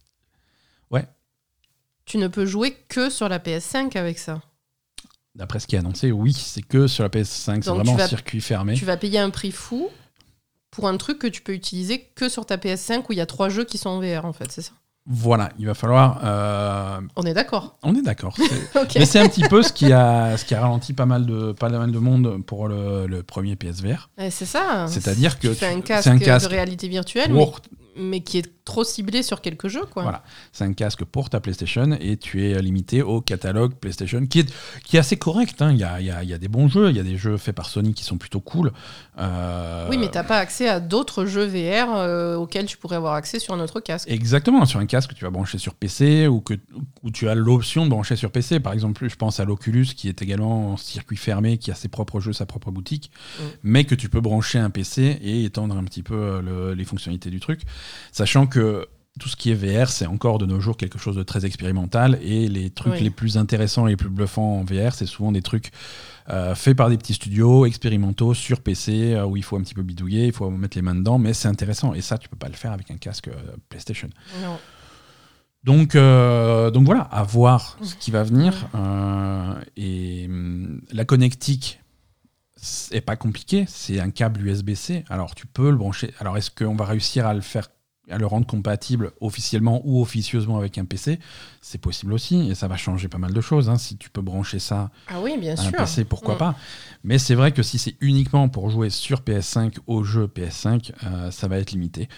Tu 2.09 2.17
ne 2.17 2.27
peux 2.27 2.47
jouer 2.47 2.75
que 2.89 3.11
sur 3.11 3.29
la 3.29 3.39
PS5 3.39 3.95
avec 3.99 4.19
ça. 4.19 4.41
D'après 5.35 5.61
ce 5.61 5.67
qui 5.67 5.77
est 5.77 5.79
annoncé, 5.79 6.11
oui, 6.11 6.33
c'est 6.33 6.63
que 6.63 6.87
sur 6.87 7.05
la 7.05 7.11
PS5, 7.11 7.63
c'est 7.63 7.71
vraiment 7.71 7.95
vas- 7.97 8.05
un 8.05 8.09
circuit 8.09 8.41
fermé. 8.41 8.73
Tu 8.73 8.87
vas 8.87 8.97
payer 8.97 9.19
un 9.19 9.29
prix 9.29 9.53
fou 9.53 9.91
pour 10.71 10.89
un 10.89 10.97
truc 10.97 11.19
que 11.19 11.27
tu 11.27 11.43
peux 11.43 11.53
utiliser 11.53 12.01
que 12.15 12.31
sur 12.31 12.47
ta 12.47 12.57
PS5 12.57 13.05
où 13.11 13.13
il 13.13 13.17
y 13.17 13.21
a 13.21 13.27
trois 13.27 13.51
jeux 13.51 13.65
qui 13.65 13.77
sont 13.77 13.91
en 13.91 14.01
VR 14.01 14.25
en 14.25 14.33
fait, 14.33 14.51
c'est 14.51 14.63
ça? 14.63 14.73
Voilà, 15.11 15.49
il 15.59 15.65
va 15.67 15.73
falloir. 15.75 16.21
euh, 16.23 17.01
On 17.17 17.23
est 17.23 17.33
d'accord. 17.33 17.79
on 17.83 17.95
est 17.95 18.03
d'accord. 18.03 18.35
c'est- 18.37 18.79
Ok. 18.83 18.97
Mais 18.97 19.07
c'est 19.07 19.19
un 19.19 19.29
petit 19.29 19.43
peu 19.49 19.63
ce 19.63 19.73
qui 19.73 19.91
a, 19.93 20.37
ce 20.37 20.45
qui 20.45 20.55
a 20.55 20.61
ralenti 20.61 20.93
pas 20.93 21.07
mal 21.07 21.25
de, 21.25 21.53
pas 21.53 21.71
mal 21.71 21.91
de 21.91 21.99
monde 21.99 22.45
pour 22.45 22.69
le, 22.69 23.07
le 23.07 23.23
premier 23.23 23.57
PSVR. 23.57 24.11
Ouais, 24.19 24.31
c'est 24.31 24.45
ça. 24.45 24.87
C'est-à-dire 24.89 25.39
que 25.39 25.49
un 25.65 25.81
casque, 25.81 26.05
c'est 26.05 26.11
un 26.11 26.19
casque 26.19 26.45
de 26.49 26.51
réalité 26.55 26.89
virtuelle, 26.89 27.33
mais 27.97 28.21
qui 28.21 28.39
est 28.39 28.58
trop 28.69 28.85
ciblé 28.85 29.23
sur 29.23 29.41
quelques 29.41 29.69
jeux, 29.69 29.87
quoi. 29.91 30.03
Voilà. 30.03 30.23
C'est 30.53 30.65
un 30.65 30.75
casque 30.75 31.05
pour 31.05 31.31
ta 31.31 31.41
PlayStation 31.41 31.97
et 32.01 32.19
tu 32.19 32.45
es 32.51 32.61
limité 32.61 33.01
au 33.03 33.21
catalogue 33.23 33.75
PlayStation 33.75 34.27
qui 34.27 34.41
est, 34.41 34.55
qui 34.85 34.97
est 34.97 35.01
assez 35.01 35.17
correct. 35.17 35.61
hein. 35.63 35.73
Il 35.73 35.79
y, 35.79 35.85
a, 35.85 36.01
y 36.03 36.11
a- 36.11 36.23
y 36.23 36.35
a 36.35 36.39
des 36.39 36.49
bons 36.49 36.69
jeux, 36.69 36.91
il 36.91 36.97
y 36.97 37.01
a 37.01 37.03
des 37.03 37.17
jeux 37.17 37.39
faits 37.39 37.55
par 37.55 37.67
Sony 37.71 37.95
qui 37.95 38.05
sont 38.05 38.19
plutôt 38.19 38.41
cool. 38.41 38.73
Euh, 39.19 39.87
Oui, 39.91 39.97
mais 39.99 40.09
t'as 40.09 40.23
pas 40.23 40.37
accès 40.39 40.69
à 40.69 40.81
d'autres 40.81 41.25
jeux 41.25 41.47
VR 41.47 41.97
euh, 41.97 42.37
auxquels 42.37 42.67
tu 42.67 42.77
pourrais 42.77 42.97
avoir 42.97 43.15
accès 43.15 43.39
sur 43.39 43.55
un 43.55 43.61
autre 43.61 43.81
casque. 43.81 44.09
Exactement, 44.11 44.65
sur 44.67 44.79
un 44.81 44.87
casque 44.87 45.11
que 45.11 45.15
tu 45.15 45.25
vas 45.25 45.31
brancher 45.31 45.59
sur 45.59 45.75
PC 45.75 46.27
ou 46.29 46.41
que 46.41 46.55
où 47.03 47.11
tu 47.11 47.29
as 47.29 47.35
l'option 47.35 47.85
de 47.85 47.91
brancher 47.91 48.17
sur 48.17 48.31
PC. 48.31 48.61
Par 48.61 48.73
exemple, 48.75 49.09
je 49.09 49.17
pense 49.17 49.41
à 49.41 49.45
l'Oculus 49.45 49.87
qui 49.97 50.09
est 50.09 50.21
également 50.23 50.73
en 50.73 50.77
circuit 50.77 51.17
fermé, 51.17 51.57
qui 51.59 51.71
a 51.71 51.75
ses 51.75 51.89
propres 51.89 52.21
jeux, 52.21 52.33
sa 52.33 52.47
propre 52.47 52.71
boutique, 52.71 53.11
Mm. 53.39 53.43
mais 53.63 53.85
que 53.85 53.95
tu 53.95 54.09
peux 54.09 54.21
brancher 54.21 54.59
un 54.59 54.71
PC 54.71 55.19
et 55.23 55.45
étendre 55.45 55.77
un 55.77 55.85
petit 55.85 56.03
peu 56.03 56.15
euh, 56.15 56.43
le- 56.43 56.75
les 56.75 56.85
fonctionnalités 56.85 57.31
du 57.31 57.41
truc. 57.41 57.63
Sachant 58.13 58.47
que 58.47 58.58
tout 59.19 59.29
ce 59.29 59.37
qui 59.37 59.51
est 59.51 59.55
VR, 59.55 59.89
c'est 59.89 60.07
encore 60.07 60.39
de 60.39 60.47
nos 60.47 60.61
jours 60.61 60.77
quelque 60.77 60.99
chose 60.99 61.17
de 61.17 61.25
très 61.25 61.45
expérimental 61.45 62.19
et 62.23 62.47
les 62.49 62.71
trucs 62.71 62.93
Oui. 62.95 63.01
les 63.01 63.11
plus 63.11 63.37
intéressants 63.37 63.87
et 63.89 63.91
les 63.91 63.97
plus 63.97 64.11
bluffants 64.11 64.61
en 64.61 64.65
VR, 64.65 64.95
c'est 64.95 65.07
souvent 65.07 65.33
des 65.33 65.43
trucs 65.43 65.73
euh, 66.31 66.55
faits 66.55 66.77
par 66.77 66.89
des 66.89 66.97
petits 66.99 67.15
studios 67.15 67.67
expérimentaux 67.67 68.33
sur 68.35 68.61
PC 68.61 69.15
euh, 69.15 69.25
où 69.25 69.37
il 69.37 69.43
faut 69.43 69.57
un 69.57 69.63
petit 69.63 69.75
peu 69.75 69.83
bidouiller, 69.83 70.27
il 70.27 70.33
faut 70.33 70.49
mettre 70.51 70.77
les 70.77 70.83
mains 70.83 70.95
dedans, 70.95 71.19
mais 71.19 71.35
c'est 71.35 71.49
intéressant 71.49 71.95
et 71.95 72.01
ça, 72.01 72.17
tu 72.17 72.29
peux 72.29 72.37
pas 72.37 72.49
le 72.49 72.55
faire 72.55 72.71
avec 72.73 72.91
un 72.93 72.97
casque 72.97 73.29
euh, 73.29 73.57
PlayStation. 73.69 74.09
Non. 74.43 74.57
Donc, 75.65 75.97
donc 75.97 76.87
voilà, 76.87 77.03
à 77.03 77.25
voir 77.25 77.77
ce 77.83 77.97
qui 77.97 78.11
va 78.13 78.23
venir. 78.23 78.69
Et 79.77 80.27
hum, 80.29 80.81
la 80.93 81.05
connectique, 81.05 81.81
c'est 82.57 83.01
pas 83.01 83.17
compliqué, 83.17 83.65
c'est 83.69 84.01
un 84.01 84.11
câble 84.11 84.47
USB-C. 84.47 85.05
Alors 85.11 85.35
tu 85.35 85.47
peux 85.47 85.71
le 85.71 85.77
brancher. 85.77 86.15
Alors 86.21 86.37
est-ce 86.39 86.51
qu'on 86.51 86.77
va 86.77 86.85
réussir 86.85 87.27
à 87.27 87.35
le 87.35 87.41
faire, 87.41 87.69
à 88.11 88.19
le 88.19 88.27
rendre 88.27 88.47
compatible 88.47 89.13
officiellement 89.21 89.81
ou 89.85 90.01
officieusement 90.03 90.57
avec 90.59 90.79
un 90.79 90.85
PC 90.85 91.19
C'est 91.61 91.81
possible 91.81 92.13
aussi, 92.13 92.51
et 92.51 92.55
ça 92.55 92.69
va 92.69 92.77
changer 92.77 93.09
pas 93.09 93.19
mal 93.19 93.33
de 93.33 93.41
choses. 93.41 93.69
hein. 93.69 93.77
Si 93.79 93.97
tu 93.97 94.11
peux 94.11 94.23
brancher 94.23 94.59
ça 94.59 94.91
Ah 95.09 95.21
oui, 95.21 95.37
bien 95.39 95.57
à 95.57 95.61
un 95.61 95.65
sûr. 95.65 95.73
PC, 95.79 96.05
pourquoi 96.05 96.35
Mm. 96.35 96.39
pas 96.39 96.57
Mais 97.05 97.19
c'est 97.19 97.35
vrai 97.35 97.53
que 97.53 97.63
si 97.63 97.79
c'est 97.79 97.97
uniquement 98.01 98.49
pour 98.49 98.71
jouer 98.71 98.91
sur 98.91 99.21
PS5 99.21 99.77
au 99.87 100.05
jeu 100.05 100.27
PS5, 100.27 100.93
euh, 101.05 101.31
ça 101.31 101.49
va 101.49 101.59
être 101.59 101.73
limité. 101.73 102.09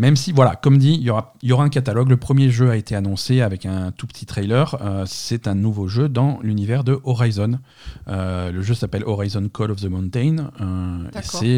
Même 0.00 0.16
si, 0.16 0.32
voilà, 0.32 0.56
comme 0.56 0.78
dit, 0.78 0.94
il 0.94 1.02
y 1.02 1.10
aura, 1.10 1.34
il 1.42 1.50
y 1.50 1.52
aura 1.52 1.62
un 1.62 1.68
catalogue. 1.68 2.08
Le 2.08 2.16
premier 2.16 2.48
jeu 2.48 2.70
a 2.70 2.76
été 2.76 2.96
annoncé 2.96 3.42
avec 3.42 3.66
un 3.66 3.92
tout 3.92 4.06
petit 4.06 4.24
trailer. 4.24 4.78
Euh, 4.80 5.04
c'est 5.06 5.46
un 5.46 5.54
nouveau 5.54 5.88
jeu 5.88 6.08
dans 6.08 6.38
l'univers 6.42 6.84
de 6.84 6.98
Horizon. 7.04 7.58
Euh, 8.08 8.50
le 8.50 8.62
jeu 8.62 8.72
s'appelle 8.72 9.04
Horizon 9.04 9.50
Call 9.52 9.70
of 9.70 9.82
the 9.82 9.90
Mountain. 9.90 10.52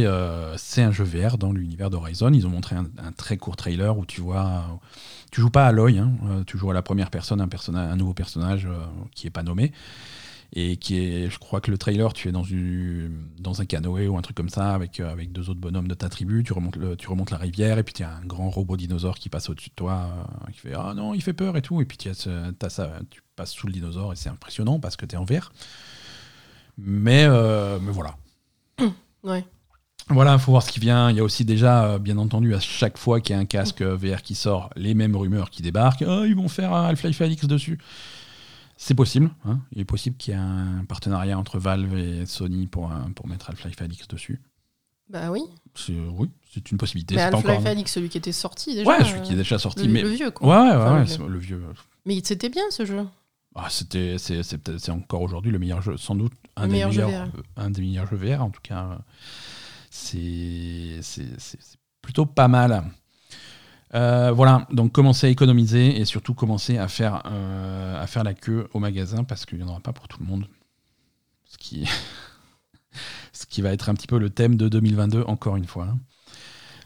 euh, 0.07 0.55
c'est 0.57 0.83
un 0.83 0.91
jeu 0.91 1.05
VR 1.05 1.39
dans 1.39 1.53
l'univers 1.53 1.89
d'Horizon. 1.89 2.33
Ils 2.33 2.45
ont 2.45 2.51
montré 2.51 2.75
un, 2.75 2.87
un 2.99 3.13
très 3.13 3.37
court 3.37 3.55
trailer 3.55 3.97
où 3.97 4.05
tu 4.05 4.21
vois. 4.21 4.81
Tu 5.31 5.41
joues 5.41 5.51
pas 5.51 5.69
à 5.69 5.71
l'œil, 5.71 6.01
hein, 6.01 6.11
tu 6.45 6.59
joues 6.59 6.73
à 6.73 6.75
la 6.75 6.83
première 6.83 7.11
personne, 7.11 7.41
un, 7.41 7.49
personnage, 7.49 7.91
un 7.93 7.97
nouveau 7.97 8.13
personnage 8.13 8.69
qui 9.15 9.29
est 9.29 9.31
pas 9.31 9.45
nommé 9.45 9.73
et 10.55 10.77
qui 10.77 10.99
est, 10.99 11.31
je 11.31 11.39
crois 11.39 11.61
que 11.63 11.71
le 11.71 11.79
trailer, 11.79 12.13
tu 12.13 12.29
es 12.29 12.33
dans, 12.33 12.43
une, 12.43 13.27
dans 13.39 13.61
un 13.63 13.65
canoë 13.65 14.07
ou 14.09 14.19
un 14.19 14.23
truc 14.23 14.37
comme 14.37 14.51
ça 14.51 14.75
avec, 14.75 15.01
euh, 15.01 15.11
avec 15.11 15.33
deux 15.33 15.49
autres 15.49 15.61
bonhommes 15.61 15.89
de 15.89 15.95
ta 15.95 16.09
tribu, 16.11 16.45
tu 16.45 16.53
remontes, 16.53 16.77
le- 16.77 16.95
tu 16.97 17.09
remontes 17.09 17.31
la 17.31 17.39
rivière 17.39 17.79
et 17.79 17.83
puis 17.83 17.95
tu 17.95 18.03
as 18.03 18.15
un 18.17 18.25
grand 18.27 18.51
robot 18.51 18.77
dinosaure 18.77 19.17
qui 19.19 19.31
passe 19.31 19.49
au-dessus 19.49 19.71
de 19.71 19.75
toi, 19.75 20.11
euh, 20.47 20.51
qui 20.53 20.59
fait 20.59 20.75
ah 20.77 20.93
non, 20.95 21.15
il 21.15 21.23
fait 21.23 21.33
peur 21.33 21.57
et 21.57 21.63
tout, 21.63 21.81
et 21.81 21.87
puis 21.87 21.97
tu, 21.97 22.09
as 22.11 22.15
ça, 22.69 22.91
tu 23.11 23.23
passes 23.35 23.53
sous 23.53 23.67
le 23.67 23.73
dinosaure 23.73 24.13
et 24.13 24.17
c'est 24.17 24.29
impressionnant 24.29 24.79
parce 24.79 24.97
que 24.97 25.07
tu 25.07 25.15
es 25.15 25.19
en 25.19 25.25
vert. 25.25 25.53
Mais, 26.79 27.25
euh, 27.27 27.79
mais 27.81 27.93
voilà. 27.93 28.17
Ouais. 29.23 29.45
Voilà, 30.09 30.33
il 30.35 30.39
faut 30.41 30.51
voir 30.51 30.65
ce 30.65 30.73
qui 30.73 30.81
vient. 30.81 31.09
Il 31.11 31.17
y 31.17 31.21
a 31.21 31.23
aussi 31.25 31.45
déjà, 31.45 31.97
bien 32.01 32.19
entendu, 32.19 32.55
à 32.57 32.61
chaque 32.61 32.99
fois 32.99 33.21
qu'il 33.21 33.37
y 33.37 33.39
a 33.39 33.41
un 33.41 33.45
casque 33.45 33.83
euh, 33.83 33.97
VR 33.97 34.21
qui 34.23 34.35
sort, 34.35 34.69
les 34.75 34.95
mêmes 34.95 35.15
rumeurs 35.15 35.49
qui 35.49 35.63
débarquent. 35.63 36.03
Ah, 36.03 36.25
ils 36.27 36.35
vont 36.35 36.49
faire 36.49 36.75
un 36.75 36.87
Half-Life 36.89 37.47
dessus. 37.47 37.79
C'est 38.85 38.95
possible. 38.97 39.31
hein. 39.45 39.61
Il 39.71 39.81
est 39.81 39.85
possible 39.85 40.17
qu'il 40.17 40.35
y 40.35 40.37
ait 40.37 40.41
un 40.41 40.85
partenariat 40.89 41.39
entre 41.39 41.61
Valve 41.61 41.97
et 41.97 42.27
Sony 42.27 42.67
pour, 42.67 42.93
pour 43.15 43.29
mettre 43.29 43.49
Half-Life 43.51 43.81
Alyx 43.81 44.09
dessus. 44.09 44.41
Bah 45.09 45.31
oui. 45.31 45.43
C'est- 45.77 45.93
Oui, 45.93 46.29
c'est 46.53 46.69
une 46.73 46.79
possibilité. 46.79 47.15
Mais 47.15 47.21
Half-Life 47.23 47.65
Alyx, 47.65 47.93
celui 47.93 48.09
qui 48.09 48.19
était 48.19 48.33
sorti 48.33 48.75
déjà. 48.75 48.89
Ouais, 48.91 49.05
celui 49.05 49.21
euh, 49.21 49.23
qui 49.23 49.33
est 49.35 49.37
déjà 49.37 49.59
sorti. 49.61 49.87
le, 49.87 49.93
mais... 49.93 50.03
le 50.03 50.09
vieux, 50.09 50.31
quoi. 50.33 50.49
Ouais, 50.49 50.69
ouais, 50.71 50.77
Enfin, 50.77 50.95
ouais, 50.95 51.29
le 51.29 51.39
vieux. 51.39 51.59
le 51.59 51.63
vieux. 51.63 51.75
Mais 52.07 52.21
c'était 52.25 52.49
bien 52.49 52.65
ce 52.71 52.85
jeu. 52.85 53.07
Ah, 53.55 53.69
c'était, 53.71 54.17
c'est, 54.19 54.43
c'est 54.43 54.91
encore 54.91 55.21
aujourd'hui 55.23 55.53
le 55.53 55.61
meilleur 55.61 55.81
jeu, 55.81 55.97
sans 55.97 56.17
doute 56.17 56.33
un, 56.57 56.67
des, 56.67 56.73
meilleur 56.73 56.89
meilleurs, 56.91 57.11
euh, 57.11 57.43
un 57.57 57.71
des 57.71 57.83
meilleurs 57.83 58.07
jeux 58.09 58.17
VR. 58.17 58.43
En 58.43 58.51
tout 58.51 58.63
cas, 58.63 58.85
euh, 58.85 58.97
c'est, 59.91 60.99
c'est- 61.03 61.39
c'est 61.39 61.59
plutôt 62.01 62.27
pas 62.27 62.49
mal. 62.49 62.83
Euh, 63.95 64.33
voilà, 64.33 64.67
donc 64.73 64.93
commencer 64.93 65.27
à 65.27 65.31
économiser 65.31 66.01
et 66.01 66.05
surtout 66.07 66.33
commencer 66.35 66.79
à 66.79 66.89
faire, 66.89 67.23
euh, 67.27 68.03
à 68.03 68.07
faire 68.07 68.25
la 68.25 68.33
queue 68.35 68.67
au 68.73 68.79
magasin 68.79 69.23
parce 69.25 69.45
qu'il 69.45 69.59
n'y 69.59 69.65
en 69.65 69.69
aura 69.69 69.81
pas 69.81 69.93
pour 69.93 70.09
tout 70.09 70.19
le 70.21 70.27
monde. 70.27 70.47
Ce 71.45 71.59
qui, 71.59 71.87
ce 73.33 73.47
qui 73.47 73.61
va 73.63 73.71
être 73.73 73.89
un 73.89 73.95
petit 73.95 74.07
peu 74.07 74.19
le 74.19 74.31
thème 74.31 74.57
de 74.57 74.69
2022, 74.69 75.25
encore 75.27 75.57
une 75.57 75.67
fois. 75.67 75.85
hein. 75.91 75.99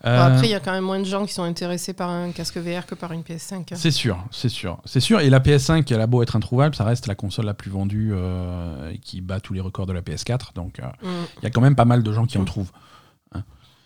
Bon, 0.05 0.11
Euh, 0.11 0.27
après, 0.35 0.47
il 0.47 0.51
y 0.51 0.55
a 0.55 0.61
quand 0.61 0.73
même 0.73 0.85
moins 0.85 0.99
de 1.01 1.05
gens 1.05 1.25
qui 1.27 1.33
sont 1.33 1.42
intéressés 1.42 1.92
par 1.95 2.11
un 2.11 2.31
casque 2.31 2.59
VR 2.59 2.85
que 2.87 2.95
par 2.95 3.12
une 3.12 3.23
PS5. 3.23 3.75
c'est 3.77 3.90
sûr, 3.90 4.23
c'est 4.31 4.51
sûr, 4.51 4.79
c'est 4.85 5.01
sûr. 5.01 5.21
Et 5.21 5.31
la 5.31 5.40
PS5, 5.40 5.90
elle 5.92 6.01
a 6.01 6.07
beau 6.07 6.23
être 6.23 6.37
introuvable, 6.37 6.75
ça 6.75 6.85
reste 6.85 7.07
la 7.07 7.14
console 7.14 7.47
la 7.47 7.55
plus 7.55 7.71
vendue 7.71 8.11
euh, 8.12 8.90
et 8.90 8.99
qui 8.99 9.21
bat 9.21 9.40
tous 9.40 9.55
les 9.55 9.61
records 9.61 9.87
de 9.87 9.92
la 9.95 10.03
PS4. 10.03 10.53
Donc, 10.55 10.81
euh, 10.81 10.87
Mm. 11.03 11.25
il 11.38 11.45
y 11.45 11.47
a 11.47 11.51
quand 11.51 11.62
même 11.62 11.75
pas 11.77 11.87
mal 11.87 12.03
de 12.03 12.12
gens 12.12 12.27
qui 12.27 12.37
en 12.38 12.42
Mm. 12.42 12.47
trouvent. 12.47 12.73
hein. 13.35 13.42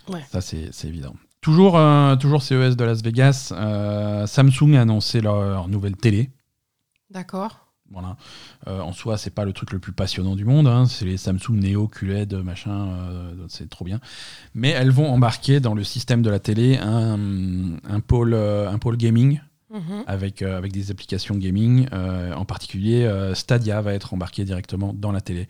Ouais. 0.08 0.24
Ça, 0.32 0.40
c'est 0.40 0.70
évident. 0.84 1.14
Toujours, 1.40 1.78
euh, 1.78 2.16
toujours 2.16 2.42
CES 2.42 2.76
de 2.76 2.84
Las 2.84 3.02
Vegas, 3.02 3.52
euh, 3.56 4.26
Samsung 4.26 4.74
a 4.76 4.82
annoncé 4.82 5.20
leur, 5.20 5.40
leur 5.42 5.68
nouvelle 5.68 5.96
télé. 5.96 6.30
D'accord. 7.10 7.66
Voilà. 7.92 8.16
Euh, 8.68 8.80
en 8.80 8.92
soi, 8.92 9.16
c'est 9.18 9.34
pas 9.34 9.44
le 9.44 9.52
truc 9.52 9.72
le 9.72 9.78
plus 9.80 9.92
passionnant 9.92 10.36
du 10.36 10.44
monde. 10.44 10.68
hein. 10.68 10.86
C'est 10.86 11.04
les 11.06 11.16
Samsung 11.16 11.54
Neo 11.56 11.88
QLED, 11.88 12.34
machin, 12.34 12.88
euh, 12.88 13.32
c'est 13.48 13.68
trop 13.68 13.84
bien. 13.84 13.98
Mais 14.54 14.68
elles 14.68 14.90
vont 14.92 15.10
embarquer 15.10 15.58
dans 15.60 15.74
le 15.74 15.82
système 15.82 16.22
de 16.22 16.30
la 16.30 16.38
télé 16.38 16.78
un, 16.78 17.18
un 17.88 18.00
pôle, 18.00 18.34
un 18.34 18.78
pôle 18.78 18.96
gaming 18.96 19.40
Mhm. 19.72 20.02
avec, 20.08 20.42
euh, 20.42 20.58
avec 20.58 20.72
des 20.72 20.90
applications 20.90 21.36
gaming. 21.36 21.88
En 21.92 22.44
particulier, 22.44 23.08
Stadia 23.34 23.80
va 23.80 23.94
être 23.94 24.12
embarqué 24.14 24.44
directement 24.44 24.92
dans 24.92 25.12
la 25.12 25.20
télé. 25.20 25.48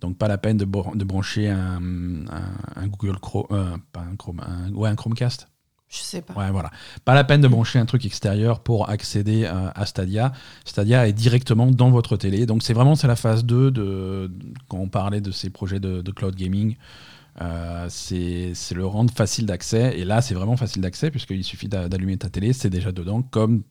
Donc 0.00 0.18
pas 0.18 0.28
la 0.28 0.38
peine 0.38 0.56
de, 0.56 0.64
de 0.64 1.04
brancher 1.04 1.48
un, 1.48 1.80
un- 1.80 2.56
un 2.76 2.86
Google 2.88 3.18
Chrome, 3.20 3.46
euh, 3.52 3.76
pas 3.92 4.00
un 4.00 4.16
Chrome, 4.16 4.40
un- 4.40 4.72
ouais, 4.72 4.88
un 4.88 4.96
Chromecast. 4.96 5.48
Je 5.88 5.98
sais 5.98 6.22
pas. 6.22 6.32
Ouais, 6.34 6.50
voilà. 6.50 6.70
Pas 7.04 7.14
la 7.14 7.22
peine 7.22 7.42
de 7.42 7.48
brancher 7.48 7.78
un 7.78 7.84
truc 7.84 8.06
extérieur 8.06 8.60
pour 8.60 8.88
accéder 8.88 9.44
euh, 9.44 9.68
à 9.74 9.84
Stadia. 9.84 10.32
Stadia 10.64 11.06
est 11.06 11.12
directement 11.12 11.66
dans 11.70 11.90
votre 11.90 12.16
télé. 12.16 12.46
Donc 12.46 12.62
c'est 12.62 12.72
vraiment 12.72 12.94
c'est 12.94 13.06
la 13.08 13.16
phase 13.16 13.44
2 13.44 13.70
de, 13.70 14.30
quand 14.68 14.78
on 14.78 14.88
parlait 14.88 15.20
de 15.20 15.30
ces 15.30 15.50
projets 15.50 15.80
de, 15.80 16.00
de 16.00 16.10
cloud 16.10 16.34
gaming. 16.34 16.76
Euh, 17.40 17.86
c'est 17.90 18.52
le 18.74 18.86
rendre 18.86 19.12
facile 19.12 19.46
d'accès. 19.46 19.98
Et 19.98 20.04
là, 20.04 20.22
c'est 20.22 20.34
vraiment 20.34 20.56
facile 20.56 20.82
d'accès 20.82 21.10
puisqu'il 21.10 21.44
suffit 21.44 21.68
d'a- 21.68 21.88
d'allumer 21.88 22.16
ta 22.16 22.30
télé, 22.30 22.52
c'est 22.54 22.70
déjà 22.70 22.90
dedans, 22.92 23.22
comme 23.22 23.62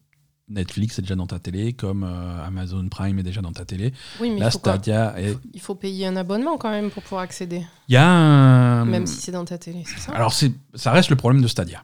Netflix 0.52 1.00
est 1.00 1.02
déjà 1.04 1.16
dans 1.16 1.28
ta 1.28 1.40
télé, 1.40 1.74
comme 1.74 2.04
euh, 2.04 2.46
Amazon 2.46 2.88
Prime 2.90 3.18
est 3.20 3.24
déjà 3.24 3.42
dans 3.42 3.52
ta 3.54 3.66
télé. 3.66 3.94
Oui, 4.20 4.30
mais 4.32 4.40
Là, 4.40 4.48
il 4.48 4.52
faut, 4.52 4.60
quoi 4.60 4.74
Stadia 4.74 5.14
est... 5.20 5.38
il 5.54 5.60
faut 5.62 5.76
payer 5.76 6.08
un 6.08 6.16
abonnement 6.16 6.58
quand 6.58 6.70
même 6.70 6.90
pour 6.92 7.04
pouvoir 7.04 7.22
accéder, 7.22 7.64
Il 7.88 7.94
y 7.94 7.98
a 7.98 8.06
un... 8.08 8.86
même 8.86 9.08
si 9.08 9.22
c'est 9.22 9.32
dans 9.32 9.46
ta 9.46 9.58
télé, 9.58 9.84
c'est 9.86 10.00
ça? 10.00 10.12
Alors, 10.14 10.34
ça 10.34 10.92
reste 10.92 11.10
le 11.10 11.16
problème 11.16 11.42
de 11.42 11.48
Stadia. 11.48 11.84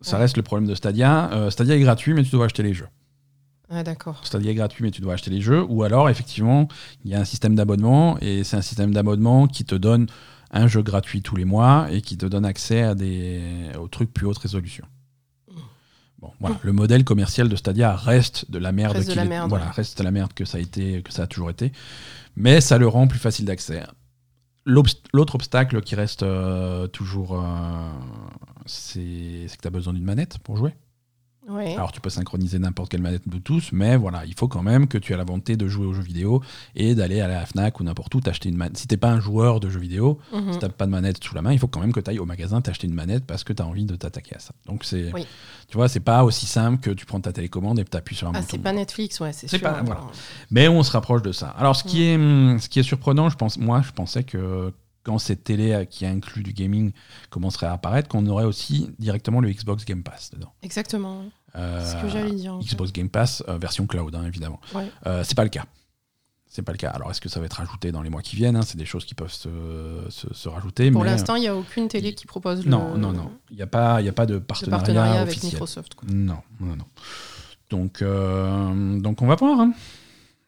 Ça 0.00 0.16
Ouais. 0.16 0.22
reste 0.22 0.36
le 0.36 0.42
problème 0.42 0.68
de 0.68 0.74
Stadia. 0.74 1.30
Euh, 1.32 1.50
Stadia 1.50 1.76
est 1.76 1.80
gratuit, 1.80 2.12
mais 2.12 2.22
tu 2.24 2.30
dois 2.30 2.44
acheter 2.44 2.62
les 2.62 2.74
jeux. 2.74 2.88
Ah 3.70 3.82
d'accord. 3.82 4.20
Stadia 4.24 4.50
est 4.50 4.54
gratuit, 4.54 4.84
mais 4.84 4.90
tu 4.90 5.00
dois 5.00 5.14
acheter 5.14 5.30
les 5.30 5.40
jeux. 5.40 5.64
Ou 5.66 5.82
alors, 5.82 6.10
effectivement, 6.10 6.68
il 7.04 7.10
y 7.10 7.14
a 7.14 7.20
un 7.20 7.24
système 7.24 7.54
d'abonnement, 7.54 8.18
et 8.20 8.44
c'est 8.44 8.56
un 8.58 8.62
système 8.62 8.92
d'abonnement 8.92 9.46
qui 9.46 9.64
te 9.64 9.74
donne 9.74 10.06
un 10.50 10.66
jeu 10.68 10.82
gratuit 10.82 11.22
tous 11.22 11.36
les 11.36 11.46
mois 11.46 11.86
et 11.90 12.02
qui 12.02 12.16
te 12.18 12.26
donne 12.26 12.44
accès 12.44 12.82
à 12.82 12.94
des, 12.94 13.40
aux 13.80 13.88
trucs 13.88 14.12
plus 14.12 14.26
haute 14.26 14.38
résolution. 14.38 14.84
Bon, 16.24 16.32
voilà. 16.40 16.56
Le 16.62 16.72
modèle 16.72 17.04
commercial 17.04 17.48
de 17.48 17.56
Stadia 17.56 17.94
reste 17.94 18.50
de 18.50 18.58
la 18.58 18.72
merde. 18.72 18.96
Reste 18.96 19.10
de 19.10 19.14
la 19.14 19.24
est- 19.24 19.28
merde, 19.28 19.48
Voilà, 19.50 19.70
reste 19.70 19.98
de 19.98 20.04
la 20.04 20.10
merde 20.10 20.32
que 20.32 20.44
ça 20.44 20.58
a 20.58 20.60
été, 20.60 21.02
que 21.02 21.12
ça 21.12 21.24
a 21.24 21.26
toujours 21.26 21.50
été. 21.50 21.72
Mais 22.36 22.60
ça 22.60 22.78
le 22.78 22.88
rend 22.88 23.06
plus 23.06 23.18
facile 23.18 23.44
d'accès. 23.44 23.82
L'autre 24.66 25.34
obstacle 25.34 25.82
qui 25.82 25.94
reste 25.94 26.22
euh, 26.22 26.86
toujours, 26.86 27.38
euh, 27.38 27.90
c'est 28.66 29.46
c'est 29.46 29.56
que 29.56 29.62
tu 29.62 29.68
as 29.68 29.70
besoin 29.70 29.92
d'une 29.92 30.04
manette 30.04 30.38
pour 30.38 30.56
jouer. 30.56 30.74
Ouais. 31.48 31.74
Alors 31.74 31.92
tu 31.92 32.00
peux 32.00 32.08
synchroniser 32.10 32.58
n'importe 32.58 32.90
quelle 32.90 33.02
manette 33.02 33.28
Bluetooth, 33.28 33.70
mais 33.72 33.96
voilà, 33.96 34.24
il 34.24 34.34
faut 34.34 34.48
quand 34.48 34.62
même 34.62 34.86
que 34.88 34.96
tu 34.96 35.12
aies 35.12 35.16
la 35.16 35.24
volonté 35.24 35.56
de 35.56 35.68
jouer 35.68 35.84
aux 35.86 35.92
jeux 35.92 36.02
vidéo 36.02 36.42
et 36.74 36.94
d'aller 36.94 37.20
à 37.20 37.28
la 37.28 37.44
Fnac 37.44 37.80
ou 37.80 37.84
n'importe 37.84 38.14
où 38.14 38.20
t'acheter 38.20 38.48
une 38.48 38.56
manette. 38.56 38.78
Si 38.78 38.86
t'es 38.86 38.96
pas 38.96 39.10
un 39.10 39.20
joueur 39.20 39.60
de 39.60 39.68
jeux 39.68 39.78
vidéo, 39.80 40.18
Mhm. 40.32 40.52
si 40.54 40.58
t'as 40.58 40.70
pas 40.70 40.86
de 40.86 40.90
manette 40.90 41.22
sous 41.22 41.34
la 41.34 41.42
main, 41.42 41.52
il 41.52 41.58
faut 41.58 41.68
quand 41.68 41.80
même 41.80 41.92
que 41.92 42.00
tu 42.00 42.10
ailles 42.10 42.18
au 42.18 42.24
magasin 42.24 42.60
t'acheter 42.62 42.86
une 42.86 42.94
manette 42.94 43.24
parce 43.26 43.44
que 43.44 43.52
tu 43.52 43.62
as 43.62 43.66
envie 43.66 43.84
de 43.84 43.94
t'attaquer 43.94 44.36
à 44.36 44.38
ça. 44.38 44.52
Donc 44.66 44.84
c'est, 44.84 45.12
Oui. 45.12 45.26
tu 45.68 45.76
vois, 45.76 45.88
c'est 45.88 46.00
pas 46.00 46.24
aussi 46.24 46.46
simple 46.46 46.80
que 46.80 46.90
tu 46.90 47.04
prends 47.04 47.20
ta 47.20 47.32
télécommande 47.32 47.78
et 47.78 47.84
tu 47.84 47.96
appuies 47.96 48.16
sur 48.16 48.28
un 48.28 48.32
Ah, 48.34 48.38
bouton. 48.40 48.48
c'est 48.50 48.58
pas 48.62 48.72
Netflix, 48.72 49.20
ouais, 49.20 49.32
c'est 49.34 49.46
sûr. 49.48 49.60
pas- 49.60 49.82
voilà. 49.84 50.00
Mais 50.50 50.68
on 50.68 50.82
se 50.82 50.92
rapproche 50.92 51.20
de 51.22 51.32
ça. 51.32 51.48
Alors, 51.58 51.76
ce 51.76 51.84
qui, 51.84 52.04
est, 52.04 52.16
hum, 52.16 52.58
ce 52.58 52.68
qui 52.70 52.78
est 52.80 52.82
surprenant, 52.84 53.28
je 53.28 53.36
pense, 53.36 53.58
moi, 53.58 53.82
je 53.82 53.92
pensais 53.92 54.24
que 54.24 54.72
quand 55.04 55.18
cette 55.18 55.44
télé 55.44 55.72
euh, 55.72 55.84
qui 55.84 56.04
inclut 56.06 56.42
du 56.42 56.52
gaming 56.52 56.92
commencerait 57.30 57.66
à 57.66 57.72
apparaître, 57.72 58.08
qu'on 58.08 58.26
aurait 58.26 58.44
aussi 58.44 58.90
directement 58.98 59.40
le 59.40 59.50
Xbox 59.50 59.84
Game 59.84 60.02
Pass 60.02 60.30
dedans. 60.32 60.52
Exactement. 60.62 61.20
ouais. 61.20 61.28
Euh, 61.56 61.80
C'est 61.84 61.96
ce 61.96 62.02
que 62.02 62.08
j'allais 62.08 62.32
dire. 62.34 62.54
en 62.54 62.60
fait. 62.60 62.66
Xbox 62.66 62.92
Game 62.92 63.08
Pass 63.08 63.44
euh, 63.48 63.58
version 63.58 63.86
cloud, 63.86 64.12
hein, 64.16 64.24
évidemment. 64.26 64.60
Ouais. 64.74 64.90
Euh, 65.06 65.22
c'est 65.24 65.36
pas 65.36 65.44
le 65.44 65.50
cas. 65.50 65.66
C'est 66.48 66.62
pas 66.62 66.72
le 66.72 66.78
cas. 66.78 66.90
Alors, 66.90 67.10
est-ce 67.10 67.20
que 67.20 67.28
ça 67.28 67.40
va 67.40 67.46
être 67.46 67.54
rajouté 67.54 67.90
dans 67.92 68.00
les 68.02 68.10
mois 68.10 68.22
qui 68.22 68.36
viennent 68.36 68.54
hein 68.56 68.62
C'est 68.62 68.76
des 68.78 68.84
choses 68.84 69.04
qui 69.04 69.14
peuvent 69.14 69.32
se, 69.32 69.48
se- 70.08 70.32
se 70.32 70.48
rajouter. 70.48 70.90
Pour 70.90 71.02
euh, 71.02 71.04
l'instant, 71.04 71.34
il 71.34 71.40
n'y 71.40 71.48
a 71.48 71.56
aucune 71.56 71.88
télé 71.88 72.14
qui 72.14 72.26
propose 72.26 72.64
non, 72.64 72.94
le, 72.94 72.98
non, 73.00 73.12
non. 73.12 73.32
Il 73.50 73.56
n'y 73.56 73.62
a, 73.62 73.66
pas- 73.66 74.00
il 74.00 74.06
y 74.06 74.08
a 74.08 74.12
pas 74.12 74.24
de 74.24 74.38
partenariat, 74.38 74.78
partenariat 74.84 75.20
avec 75.22 75.30
officiel. 75.32 75.52
Microsoft. 75.52 75.94
quoi. 75.94 76.08
Non, 76.12 76.38
non, 76.60 76.76
non. 76.76 76.84
Donc, 77.70 78.02
euh, 78.02 79.00
donc 79.00 79.20
on 79.22 79.26
va 79.26 79.34
voir. 79.34 79.60
hein. 79.60 79.72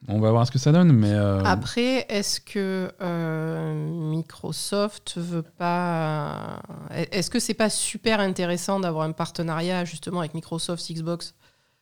On 0.07 0.19
va 0.19 0.31
voir 0.31 0.45
ce 0.45 0.51
que 0.51 0.59
ça 0.59 0.71
donne. 0.71 0.91
Mais 0.91 1.11
euh, 1.11 1.43
Après, 1.43 2.05
est-ce 2.09 2.39
que 2.39 2.91
euh, 3.01 3.89
Microsoft 4.09 5.17
veut 5.17 5.41
pas. 5.41 6.61
Est-ce 6.91 7.29
que 7.29 7.39
c'est 7.39 7.53
pas 7.53 7.69
super 7.69 8.19
intéressant 8.19 8.79
d'avoir 8.79 9.05
un 9.05 9.11
partenariat 9.11 9.85
justement 9.85 10.19
avec 10.19 10.33
Microsoft 10.33 10.91
Xbox 10.91 11.33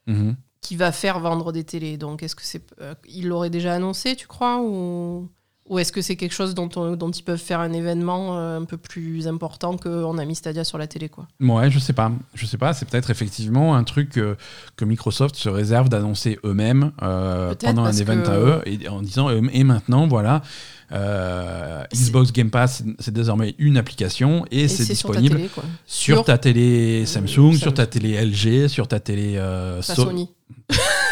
mhm. 0.08 0.36
qui 0.62 0.76
va 0.76 0.92
faire 0.92 1.20
vendre 1.20 1.52
des 1.52 1.64
télés? 1.64 1.98
Donc, 1.98 2.24
est-ce 2.24 2.36
que 2.36 2.44
c'est. 2.44 2.64
euh, 2.82 2.96
ils 3.08 3.28
l'auraient 3.28 3.50
déjà 3.50 3.74
annoncé, 3.74 4.16
tu 4.16 4.28
crois 4.28 4.62
Ou, 4.62 5.30
ou 5.68 5.80
est-ce 5.80 5.92
que 5.92 6.02
c'est 6.02 6.16
quelque 6.16 6.34
chose 6.34 6.54
dont, 6.54 6.70
on- 6.76 6.96
dont 6.96 7.10
ils 7.10 7.24
peuvent 7.24 7.40
faire 7.42 7.60
un 7.60 7.74
événement 7.74 8.38
euh, 8.38 8.60
un 8.60 8.66
peu 8.66 8.78
plus 8.78 9.28
important 9.28 9.78
qu'on 9.78 10.18
a 10.20 10.26
mis 10.26 10.36
Stadia 10.36 10.64
sur 10.64 10.78
la 10.78 10.86
télé, 10.88 11.10
quoi? 11.10 11.28
Ouais, 11.40 11.72
je 11.72 11.80
sais 11.80 11.94
pas. 11.94 12.12
Je 12.36 12.46
sais 12.46 12.58
pas. 12.58 12.74
C'est 12.74 12.88
peut-être 12.88 13.10
effectivement 13.10 13.76
un 13.76 13.84
truc 13.84 14.12
que 14.12 14.86
Microsoft 14.86 15.36
se 15.36 15.50
réserve 15.50 15.90
d'annoncer 15.90 16.38
eux-mêmes 16.44 16.92
euh, 17.02 17.56
pendant 17.56 17.84
un 17.86 17.92
event 17.94 18.22
que- 18.24 18.30
à 18.30 18.38
eux 18.40 18.62
et 18.66 18.88
en 18.90 19.02
disant 19.02 19.30
euh, 19.30 19.42
et 19.54 19.64
maintenant 19.64 20.06
voilà. 20.08 20.44
euh, 20.92 21.84
Xbox 21.94 22.32
Game 22.32 22.52
Pass, 22.52 22.84
c'est 23.00 23.14
désormais 23.14 23.56
une 23.58 23.78
application 23.78 24.46
et, 24.52 24.66
Et 24.66 24.68
c'est 24.68 24.94
sur 24.94 25.10
ta 25.12 25.20
disponible 25.20 25.36
télé, 25.50 25.50
sur, 25.88 26.24
ta 26.24 26.38
télé 26.38 27.06
Samsung, 27.08 27.54
sur 27.56 27.74
ta 27.74 27.88
télé 27.88 28.24
LG, 28.24 28.68
sur 28.68 28.88
ta 28.88 29.00
télé 29.00 29.38
euh, 29.38 29.82
So- 29.82 29.96
Sony. 30.06 30.30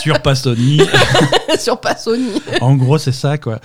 sur 0.00 0.20
pas 0.22 0.34
Sony. 0.34 0.80
sur 1.58 1.80
pas 1.80 1.96
Sony. 1.96 2.30
en 2.60 2.74
gros, 2.76 2.98
c'est 2.98 3.12
ça, 3.12 3.38
quoi. 3.38 3.60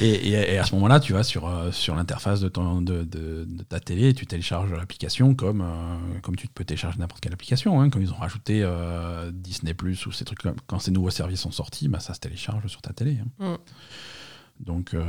Et, 0.00 0.08
et- 0.10 0.54
et 0.54 0.58
à 0.58 0.64
ce 0.64 0.74
moment-là, 0.74 1.00
tu 1.00 1.12
vas 1.12 1.22
sur, 1.22 1.46
euh, 1.48 1.70
sur 1.72 1.94
l'interface 1.94 2.40
de, 2.40 2.48
ton- 2.48 2.80
de, 2.82 3.04
de- 3.04 3.44
de 3.48 3.62
ta 3.62 3.80
télé, 3.80 4.12
tu 4.14 4.26
télécharges 4.26 4.70
l'application 4.72 5.34
comme, 5.34 5.60
euh, 5.62 6.18
comme 6.22 6.36
tu 6.36 6.48
peux 6.48 6.64
télécharger 6.64 6.98
n'importe 6.98 7.20
quelle 7.20 7.32
application. 7.32 7.80
Hein. 7.80 7.90
Comme 7.90 8.02
ils 8.02 8.12
ont 8.12 8.16
rajouté 8.16 8.60
euh, 8.62 9.30
Disney 9.32 9.74
Plus 9.74 10.04
ou 10.06 10.12
ces 10.12 10.24
trucs-là, 10.24 10.52
quand 10.66 10.78
ces 10.78 10.90
nouveaux 10.90 11.10
services 11.10 11.40
sont 11.40 11.52
sortis, 11.52 11.88
bah, 11.88 12.00
ça 12.00 12.14
se 12.14 12.20
télécharge 12.20 12.66
sur 12.68 12.80
ta 12.82 12.92
télé. 12.92 13.18
hein. 13.40 13.52
Mm. 13.52 14.64
Donc, 14.64 14.94
euh, 14.94 15.04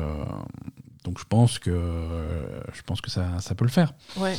donc 1.05 1.19
je 1.19 1.23
pense 1.27 1.57
que, 1.59 1.71
je 2.73 2.81
pense 2.81 2.99
que 3.01 3.09
ça, 3.09 3.39
ça 3.39 3.55
peut 3.55 3.63
le 3.65 3.71
faire. 3.71 3.93
Ouais. 4.17 4.35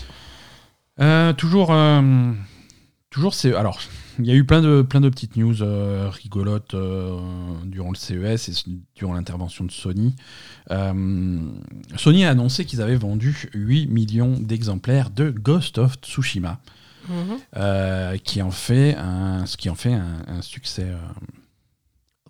Toujours, 1.35 1.69
toujours 3.11 3.35
c'est. 3.35 3.55
Alors, 3.55 3.79
il 4.19 4.27
y 4.27 4.31
a 4.31 4.35
eu 4.35 4.45
plein 4.45 4.61
de, 4.63 4.83
plein 4.83 5.01
de 5.01 5.09
petites 5.09 5.37
news 5.37 5.63
euh, 5.63 6.09
rigolotes 6.11 6.75
euh, 6.75 7.19
durant 7.65 7.91
le 7.91 7.97
CES 7.97 8.49
et 8.49 8.71
durant 8.97 9.15
l'intervention 9.15 9.65
de 9.65 9.71
Sony. 9.71 10.15
Euh, 10.71 11.39
Sony 11.97 12.25
a 12.25 12.31
annoncé 12.31 12.65
qu'ils 12.65 12.83
avaient 12.83 12.97
vendu 12.97 13.49
8 13.55 13.87
millions 13.89 14.39
d'exemplaires 14.39 15.11
de 15.11 15.31
Ghost 15.31 15.79
of 15.79 15.95
Tsushima, 16.03 16.61
Mhm. 17.09 18.19
qui 18.23 18.43
en 18.43 18.51
fait 18.51 18.95
un, 18.95 19.47
ce 19.47 19.57
qui 19.57 19.71
en 19.71 19.75
fait 19.75 19.95
un, 19.95 20.19
un 20.27 20.43
succès. 20.43 20.89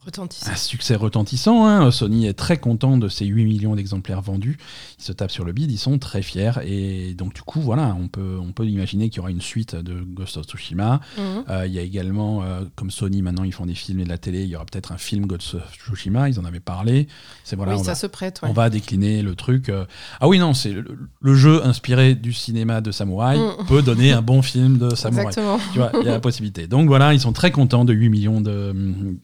Retentissant. 0.08 0.50
un 0.50 0.56
succès 0.56 0.94
retentissant. 0.94 1.66
hein. 1.66 1.90
Sony 1.90 2.26
est 2.26 2.32
très 2.32 2.56
content 2.56 2.96
de 2.96 3.08
ces 3.08 3.26
8 3.26 3.44
millions 3.44 3.74
d'exemplaires 3.76 4.22
vendus. 4.22 4.56
Ils 4.98 5.04
se 5.04 5.12
tapent 5.12 5.30
sur 5.30 5.44
le 5.44 5.52
bide, 5.52 5.70
ils 5.70 5.76
sont 5.78 5.98
très 5.98 6.22
fiers. 6.22 6.52
Et 6.64 7.12
donc, 7.14 7.34
du 7.34 7.42
coup, 7.42 7.60
voilà, 7.60 7.94
on 8.00 8.08
peut, 8.08 8.38
on 8.40 8.52
peut 8.52 8.64
imaginer 8.66 9.10
qu'il 9.10 9.18
y 9.18 9.20
aura 9.20 9.30
une 9.30 9.42
suite 9.42 9.74
de 9.76 10.00
Ghost 10.00 10.38
of 10.38 10.46
Tsushima. 10.46 11.00
Mhm. 11.18 11.44
Euh, 11.50 11.66
Il 11.66 11.72
y 11.74 11.78
a 11.78 11.82
également, 11.82 12.42
euh, 12.42 12.62
comme 12.74 12.90
Sony 12.90 13.20
maintenant, 13.20 13.44
ils 13.44 13.52
font 13.52 13.66
des 13.66 13.74
films 13.74 14.00
et 14.00 14.04
de 14.04 14.08
la 14.08 14.16
télé, 14.18 14.44
il 14.44 14.48
y 14.48 14.56
aura 14.56 14.64
peut-être 14.64 14.92
un 14.92 14.96
film 14.98 15.26
Ghost 15.26 15.54
of 15.56 15.62
Tsushima, 15.76 16.28
ils 16.30 16.40
en 16.40 16.44
avaient 16.46 16.58
parlé. 16.60 17.06
C'est 17.44 17.56
voilà, 17.56 17.74
oui, 17.74 17.80
on, 17.80 17.84
ça 17.84 17.90
va, 17.90 17.94
se 17.96 18.06
prête. 18.06 18.40
Ouais. 18.42 18.48
on 18.48 18.52
va 18.54 18.70
décliner 18.70 19.20
le 19.22 19.34
truc. 19.34 19.68
euh. 19.68 19.84
Ah 20.20 20.28
oui, 20.28 20.38
non, 20.38 20.54
c'est 20.54 20.72
le, 20.72 20.86
le 21.20 21.34
jeu 21.34 21.64
inspiré 21.66 22.14
du 22.14 22.32
cinéma 22.32 22.80
de 22.80 22.90
samouraï 22.92 23.38
Mm. 23.38 23.66
peut 23.68 23.82
donner 23.82 24.12
un 24.12 24.22
bon 24.22 24.40
film 24.42 24.78
de 24.78 24.94
samouraï. 24.94 25.26
Exactement. 25.26 25.58
Tu 25.72 25.78
vois, 25.78 25.90
il 26.00 26.06
y 26.06 26.08
a 26.08 26.12
la 26.12 26.20
possibilité. 26.20 26.66
Donc 26.66 26.88
voilà, 26.88 27.12
ils 27.12 27.20
sont 27.20 27.32
très 27.32 27.50
contents 27.50 27.84
de 27.84 27.92
8 27.92 28.08
millions 28.08 28.40
de- 28.40 28.74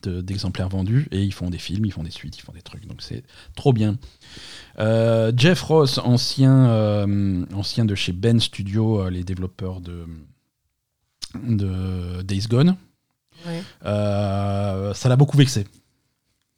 de- 0.02 0.20
d'exemplaires 0.20 0.68
et 1.10 1.22
ils 1.22 1.32
font 1.32 1.50
des 1.50 1.58
films, 1.58 1.84
ils 1.84 1.92
font 1.92 2.02
des 2.02 2.10
suites, 2.10 2.36
ils 2.38 2.42
font 2.42 2.52
des 2.52 2.62
trucs. 2.62 2.86
Donc 2.86 3.02
c'est 3.02 3.22
trop 3.54 3.72
bien. 3.72 3.96
Euh, 4.78 5.32
Jeff 5.36 5.62
Ross, 5.62 5.98
ancien, 5.98 6.68
euh, 6.68 7.44
ancien 7.54 7.84
de 7.84 7.94
chez 7.94 8.12
Ben 8.12 8.40
Studio, 8.40 9.00
euh, 9.02 9.10
les 9.10 9.24
développeurs 9.24 9.80
de, 9.80 10.06
de 11.46 12.22
Days 12.22 12.46
Gone, 12.48 12.76
ça 13.82 15.08
l'a 15.08 15.16
beaucoup 15.16 15.36
vexé. 15.36 15.66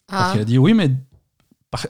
Parce 0.07 0.31
Ah, 0.31 0.33
qu'il 0.33 0.41
a 0.41 0.45
dit 0.45 0.59
oui, 0.59 0.73
mais. 0.75 0.91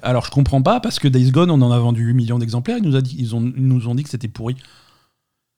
Alors 0.03 0.25
je 0.25 0.31
comprends 0.31 0.63
pas 0.63 0.81
parce 0.81 0.99
que 0.99 1.07
Days 1.07 1.31
Gone, 1.31 1.51
on 1.51 1.61
en 1.63 1.71
a 1.71 1.79
vendu 1.79 2.03
8 2.03 2.15
millions 2.15 2.39
d'exemplaires, 2.39 2.79
ils 2.79 2.85
nous, 2.85 2.97
a 2.97 3.03
dit, 3.03 3.15
ils, 3.19 3.37
ont, 3.37 3.53
ils 3.57 3.67
nous 3.69 3.87
ont 3.87 3.95
dit 3.95 4.03
que 4.03 4.09
c'était 4.09 4.27
pourri. 4.27 4.57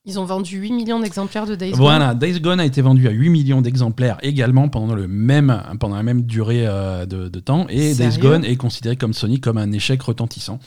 Ils 0.09 0.19
ont 0.19 0.25
vendu 0.25 0.59
8 0.59 0.73
millions 0.73 0.99
d'exemplaires 0.99 1.47
de 1.47 1.55
Days 1.55 1.71
Gone. 1.71 1.79
Voilà, 1.81 2.15
Days 2.15 2.41
Gone 2.41 2.59
a 2.59 2.65
été 2.65 2.81
vendu 2.83 3.07
à 3.07 3.11
8 3.11 3.29
millions 3.29 3.61
d'exemplaires 3.61 4.19
également 4.23 4.69
pendant, 4.69 4.95
le 4.95 5.07
même, 5.07 5.63
pendant 5.79 5.95
la 5.97 6.03
même 6.03 6.23
durée 6.23 6.67
euh, 6.67 7.07
de, 7.07 7.29
de 7.29 7.41
temps. 7.41 7.67
Et 7.69 7.95
Days 7.95 8.19
Gone 8.19 8.45
est 8.45 8.57
considéré 8.57 8.97
comme 8.97 9.13
Sony 9.13 9.39
comme 9.39 9.59
un 9.59 9.71
échec 9.71 10.01
retentissant. 10.03 10.59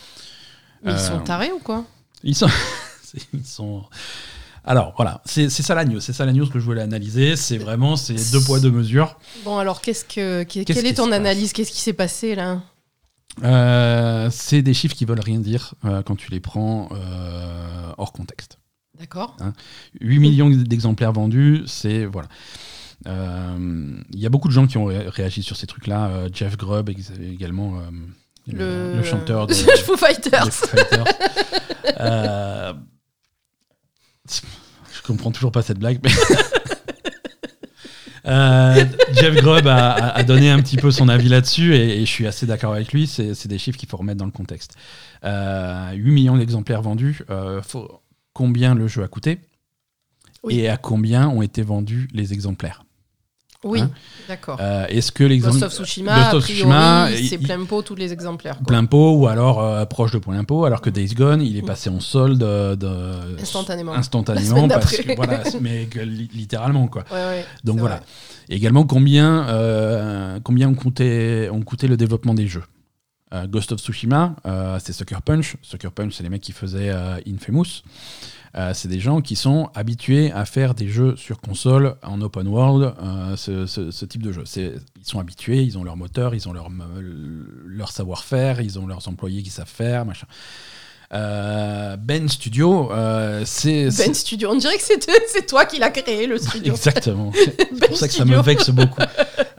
Mais 0.84 0.92
ils 0.92 0.96
Euh, 0.96 0.98
sont 1.10 1.20
tarés 1.20 1.52
ou 1.52 1.60
quoi? 1.60 1.84
Ils 2.24 2.36
sont. 2.36 2.48
ils 3.34 3.46
sont... 3.46 3.84
Alors 4.64 4.94
voilà, 4.96 5.22
c'est 5.26 5.50
ça 5.50 5.74
la 5.74 5.86
news, 5.86 6.00
c'est 6.00 6.14
ça 6.14 6.24
la 6.24 6.34
news 6.34 6.48
que 6.48 6.60
je 6.60 6.64
voulais 6.66 6.84
analyser. 6.84 7.36
C'est 7.36 7.58
vraiment 7.58 7.96
c'est 7.96 8.32
deux 8.32 8.42
poids 8.42 8.60
deux 8.60 8.70
mesures. 8.70 9.18
Bon, 9.44 9.58
alors, 9.58 9.82
qu'est-ce 9.82 10.06
que, 10.06 10.44
quelle 10.44 10.86
est 10.86 10.94
ton 10.94 11.12
analyse? 11.12 11.52
Qu'est-ce 11.52 11.72
qui 11.72 11.82
s'est 11.82 11.94
passé 11.94 12.36
là? 12.36 12.62
Euh, 13.44 14.30
c'est 14.32 14.62
des 14.62 14.74
chiffres 14.76 14.94
qui 14.96 15.06
veulent 15.06 15.20
rien 15.20 15.40
dire 15.40 15.74
euh, 15.86 16.04
quand 16.04 16.16
tu 16.16 16.30
les 16.30 16.40
prends 16.40 16.90
euh, 16.92 17.92
hors 17.98 18.12
contexte. 18.14 18.60
D'accord 19.02 19.36
8 20.00 20.20
millions 20.20 20.50
d'exemplaires 20.52 21.12
vendus, 21.12 21.64
c'est 21.66 22.06
voilà. 22.06 22.28
Euh, 23.08 23.98
Il 24.14 24.20
y 24.20 24.28
a 24.28 24.30
beaucoup 24.30 24.48
de 24.48 24.54
gens 24.54 24.68
qui 24.68 24.78
ont 24.78 24.86
ré- 24.86 25.10
réagi 25.10 25.42
sur 25.42 25.58
ces 25.58 25.66
trucs-là. 25.66 26.08
Euh, 26.10 26.30
Jeff 26.32 26.56
Grubb 26.56 26.90
également, 27.20 27.80
euh, 27.80 27.90
Le, 28.54 28.96
le 28.98 29.04
chanteur 29.04 29.48
de 29.48 29.54
Foo 29.86 29.98
Fighters. 29.98 30.52
Fighters. 30.54 31.04
Je 34.94 35.02
comprends 35.08 35.32
toujours 35.32 35.52
pas 35.52 35.64
cette 35.64 35.80
blague, 35.80 36.00
mais. 36.04 36.12
Jeff 38.24 39.36
Grubb 39.36 39.66
a, 39.68 40.22
donné 40.24 40.52
un 40.52 40.62
petit 40.62 40.78
peu 40.78 40.92
son 40.92 41.10
avis 41.10 41.28
là-dessus 41.28 41.76
et, 41.76 41.98
et 42.02 42.06
je 42.06 42.12
suis 42.12 42.28
assez 42.28 42.46
d'accord 42.46 42.74
avec 42.74 42.94
lui. 42.94 43.08
C'est 43.08 43.48
des 43.48 43.58
chiffres 43.58 43.80
qu'il 43.80 43.90
faut 43.90 43.98
remettre 43.98 44.20
dans 44.20 44.26
le 44.26 44.32
contexte. 44.32 44.76
Euh, 45.24 45.92
8 45.94 46.12
millions 46.12 46.38
d'exemplaires 46.38 46.82
vendus. 46.84 47.24
faut- 47.64 48.00
combien 48.34 48.76
le 48.76 48.88
jeu 48.88 49.04
a 49.04 49.08
coûté 49.08 49.40
Oui. 50.44 50.60
et 50.60 50.70
à 50.70 50.78
combien 50.78 51.28
ont 51.30 51.42
été 51.42 51.62
vendus 51.62 52.08
les 52.14 52.34
exemplaires 52.34 52.84
Oui, 53.64 53.82
Hein 53.82 53.92
d'accord. 54.28 54.58
Euh, 54.60 54.88
Est-ce 54.88 55.12
que 55.12 55.24
l'exemple 55.24 55.60
Ghost 55.60 55.80
of 55.80 55.86
Tsushima, 56.46 57.10
c'est 57.14 57.36
il- 57.36 57.40
plein 57.40 57.64
pot 57.66 57.82
tous 57.84 57.94
les 57.96 58.12
exemplaires. 58.12 58.58
quoi. 58.58 58.66
plein 58.66 58.86
pot 58.86 59.14
ou 59.18 59.28
alors 59.28 59.62
euh, 59.64 59.86
proche 59.86 60.12
de 60.14 60.18
plein 60.18 60.44
pot 60.44 60.66
alors 60.66 60.82
que 60.82 60.90
Days 60.90 61.14
Gone 61.14 61.42
il 61.44 61.58
est 61.58 61.62
passé 61.62 61.90
en 61.92 62.00
solde 62.00 62.42
euh, 62.42 62.76
de, 62.76 63.40
Instantanément. 63.40 63.94
instantanément 63.94 64.68
parce 64.68 64.98
que 64.98 65.16
voilà 65.16 65.44
mais 65.62 65.88
littéralement 66.34 66.88
quoi 66.88 67.04
Ouais, 67.12 67.18
ouais, 67.18 67.46
donc 67.64 67.78
voilà 67.80 67.98
vrai. 67.98 68.06
Et 68.50 68.56
également 68.56 68.84
combien 68.86 69.48
euh, 69.50 70.40
combien 70.44 70.68
ont 70.68 70.74
coûté 70.74 71.50
ont 71.52 71.62
coûté 71.62 71.88
le 71.88 71.98
développement 71.98 72.34
des 72.34 72.48
jeux? 72.48 72.64
Euh, 73.34 73.48
Ghost 73.48 73.72
of 73.72 73.80
Tsushima 73.80 74.36
euh, 74.46 74.78
c'est 74.84 74.92
Sucker 74.92 75.20
Punch 75.24 75.56
Sucker 75.62 75.90
Punch 75.96 76.14
c'est 76.16 76.24
les 76.24 76.30
mecs 76.30 76.42
qui 76.42 76.52
faisaient 76.52 76.90
euh, 76.90 77.18
Infamous 77.28 77.82
c'est 78.74 78.90
des 78.90 79.00
gens 79.00 79.22
qui 79.22 79.38
sont 79.38 79.70
habitués 79.76 80.30
à 80.34 80.44
faire 80.44 80.74
des 80.74 80.90
jeux 80.90 81.16
sur 81.16 81.40
console 81.40 81.96
en 82.04 82.20
open 82.20 82.50
world, 82.50 82.94
ce, 83.38 83.66
ce- 83.66 83.92
ce 83.92 84.04
type 84.06 84.22
de 84.22 84.34
jeu. 84.34 84.44
C'est- 84.46 84.74
Ils 85.00 85.06
sont 85.06 85.20
habitués, 85.22 85.64
ils 85.64 85.78
ont 85.78 85.86
leur 85.86 85.96
moteur, 85.96 86.36
ils 86.36 86.50
ont 86.50 86.52
leur, 86.52 86.68
leur 87.66 87.92
savoir-faire, 87.94 88.60
ils 88.60 88.78
ont 88.78 88.88
leurs 88.88 89.08
employés 89.08 89.42
qui 89.42 89.52
savent 89.52 89.70
faire, 89.70 90.04
machin. 90.06 90.28
Euh, 91.14 91.96
ben 91.98 92.28
Studio, 92.30 92.92
euh, 92.92 93.44
c'est 93.46 93.86
Ben 93.86 93.92
c'est- 93.92 94.14
Studio, 94.14 94.50
on 94.52 94.56
dirait 94.56 94.76
que 94.78 94.84
c'est 94.84 95.00
c'est 95.28 95.46
toi 95.46 95.66
qui 95.66 95.80
l'as 95.80 95.90
créé, 95.90 96.28
le 96.28 96.38
studio. 96.48 96.74
Exactement. 96.74 97.32
C'est 97.36 97.58
Ben 97.74 97.88
pour 97.88 97.98
ça 97.98 98.08
que 98.08 98.14
ça 98.14 98.26
me 98.26 98.42
vexe 98.42 98.70
beaucoup. 98.70 99.02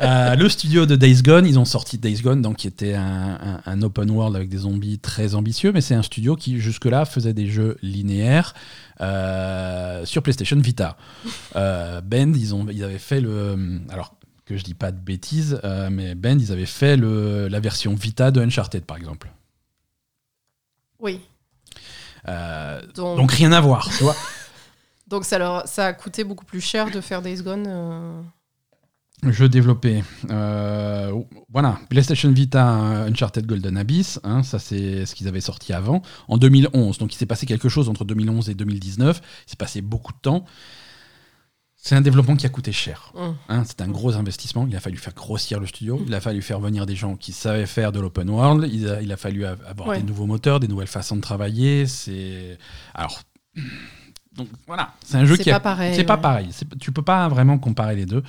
Euh, 0.01 0.35
le 0.35 0.49
studio 0.49 0.87
de 0.87 0.97
Days 0.97 1.23
Gone, 1.23 1.47
ils 1.47 1.59
ont 1.59 1.65
sorti 1.65 1.99
Days 1.99 2.21
Gone, 2.23 2.43
donc 2.43 2.57
qui 2.57 2.67
était 2.67 2.95
un, 2.95 3.39
un- 3.41 3.61
un 3.65 3.83
open 3.83 4.11
world 4.11 4.35
avec 4.37 4.49
des 4.49 4.59
zombies 4.59 4.99
très 4.99 5.35
ambitieux, 5.35 5.73
mais 5.73 5.81
c'est 5.81 5.95
un 5.95 6.03
studio 6.03 6.35
qui 6.37 6.59
jusque-là 6.61 7.05
faisait 7.05 7.35
des 7.35 7.47
jeux 7.49 7.77
linéaires 7.83 8.55
euh, 9.01 10.05
sur 10.05 10.23
PlayStation 10.23 10.57
Vita. 10.59 10.97
Euh, 11.57 12.01
Bend, 12.01 12.33
ils, 12.35 12.55
ont, 12.55 12.67
ils 12.71 12.83
avaient 12.85 12.99
fait 12.99 13.21
le. 13.21 13.81
Alors 13.91 14.15
que 14.45 14.57
je 14.57 14.65
dis 14.65 14.75
pas 14.75 14.91
de 14.93 14.99
bêtises, 14.99 15.61
euh, 15.65 15.89
mais 15.91 16.15
Bend, 16.15 16.39
ils 16.39 16.51
avaient 16.53 16.67
fait 16.67 16.97
le, 16.97 17.49
la 17.49 17.61
version 17.61 17.95
Vita 17.95 18.31
de 18.31 18.41
Uncharted, 18.41 18.85
par 18.85 18.97
exemple. 18.97 19.31
Oui. 20.99 21.21
Donc, 22.27 23.17
donc 23.19 23.33
rien 23.33 23.53
à 23.53 23.61
voir, 23.61 23.89
tu 23.97 24.05
vois. 24.05 24.17
donc 25.09 25.25
ça, 25.25 25.39
leur, 25.39 25.67
ça 25.67 25.87
a 25.87 25.93
coûté 25.93 26.25
beaucoup 26.25 26.45
plus 26.45 26.61
cher 26.61 26.91
de 26.91 27.01
faire 27.01 27.23
Days 27.23 27.43
Gone. 27.43 28.25
Euh, 29.25 29.33
Jeu 29.33 29.49
développé. 29.49 30.03
Euh, 30.31 31.13
voilà, 31.53 31.79
PlayStation 31.89 32.31
Vita 32.33 32.65
Uncharted 33.07 33.47
Golden 33.47 33.77
Abyss, 33.77 34.21
hein, 34.25 34.43
ça 34.43 34.59
c'est 34.59 35.07
ce 35.07 35.15
qu'ils 35.15 35.29
avaient 35.29 35.41
sorti 35.41 35.73
avant, 35.73 36.03
en 36.29 36.39
2011. 36.39 36.99
Donc 36.99 37.15
il 37.15 37.17
s'est 37.17 37.27
passé 37.27 37.47
quelque 37.47 37.69
chose 37.69 37.89
entre 37.89 38.05
2011 38.05 38.49
et 38.51 38.55
2019. 38.55 39.21
Il 39.47 39.51
s'est 39.51 39.57
passé 39.57 39.81
beaucoup 39.83 40.13
de 40.13 40.19
temps. 40.19 40.45
C'est 41.85 41.97
un 41.97 42.01
développement 42.01 42.37
qui 42.37 42.47
a 42.47 42.49
coûté 42.49 42.71
cher. 42.71 43.13
hum. 43.17 43.35
hein, 43.49 43.65
c'est 43.67 43.81
un 43.83 43.89
gros 43.89 44.15
investissement. 44.15 44.67
Il 44.69 44.77
a 44.77 44.81
fallu 44.81 44.97
faire 44.99 45.15
grossir 45.15 45.59
le 45.59 45.67
studio. 45.67 46.01
Il 46.07 46.15
a 46.15 46.21
fallu 46.21 46.41
faire 46.41 46.61
venir 46.61 46.87
des 46.87 46.95
gens 46.95 47.17
qui 47.17 47.33
savaient 47.33 47.67
faire 47.67 47.91
de 47.91 47.99
l'open 47.99 48.31
world. 48.31 48.69
Il 48.73 48.89
a, 48.89 49.03
il 49.03 49.11
a 49.11 49.17
fallu 49.17 49.45
av- 49.45 49.59
avoir 49.67 49.89
Ouais. 49.89 49.99
des 50.01 50.05
nouveaux 50.05 50.27
moteurs, 50.27 50.61
des 50.61 50.69
nouvelles 50.69 50.87
façons 50.87 51.17
de 51.17 51.21
travailler. 51.21 51.87
C'est 51.87 52.57
alors. 52.95 53.21
Donc 54.37 54.49
voilà, 54.69 54.95
c'est 55.05 55.17
un 55.17 55.25
jeu 55.25 55.35
C'est 55.37 55.43
qui 55.43 55.51
a- 55.51 55.55
pas 55.59 55.71
pareil, 55.75 55.95
C'est 55.97 56.05
pas 56.05 56.17
pareil. 56.17 56.49
C'est- 56.53 56.79
Tu 56.79 56.93
peux 56.93 57.03
pas 57.03 57.29
vraiment 57.29 57.59
comparer 57.59 57.97
les 57.97 58.07
deux. 58.07 58.23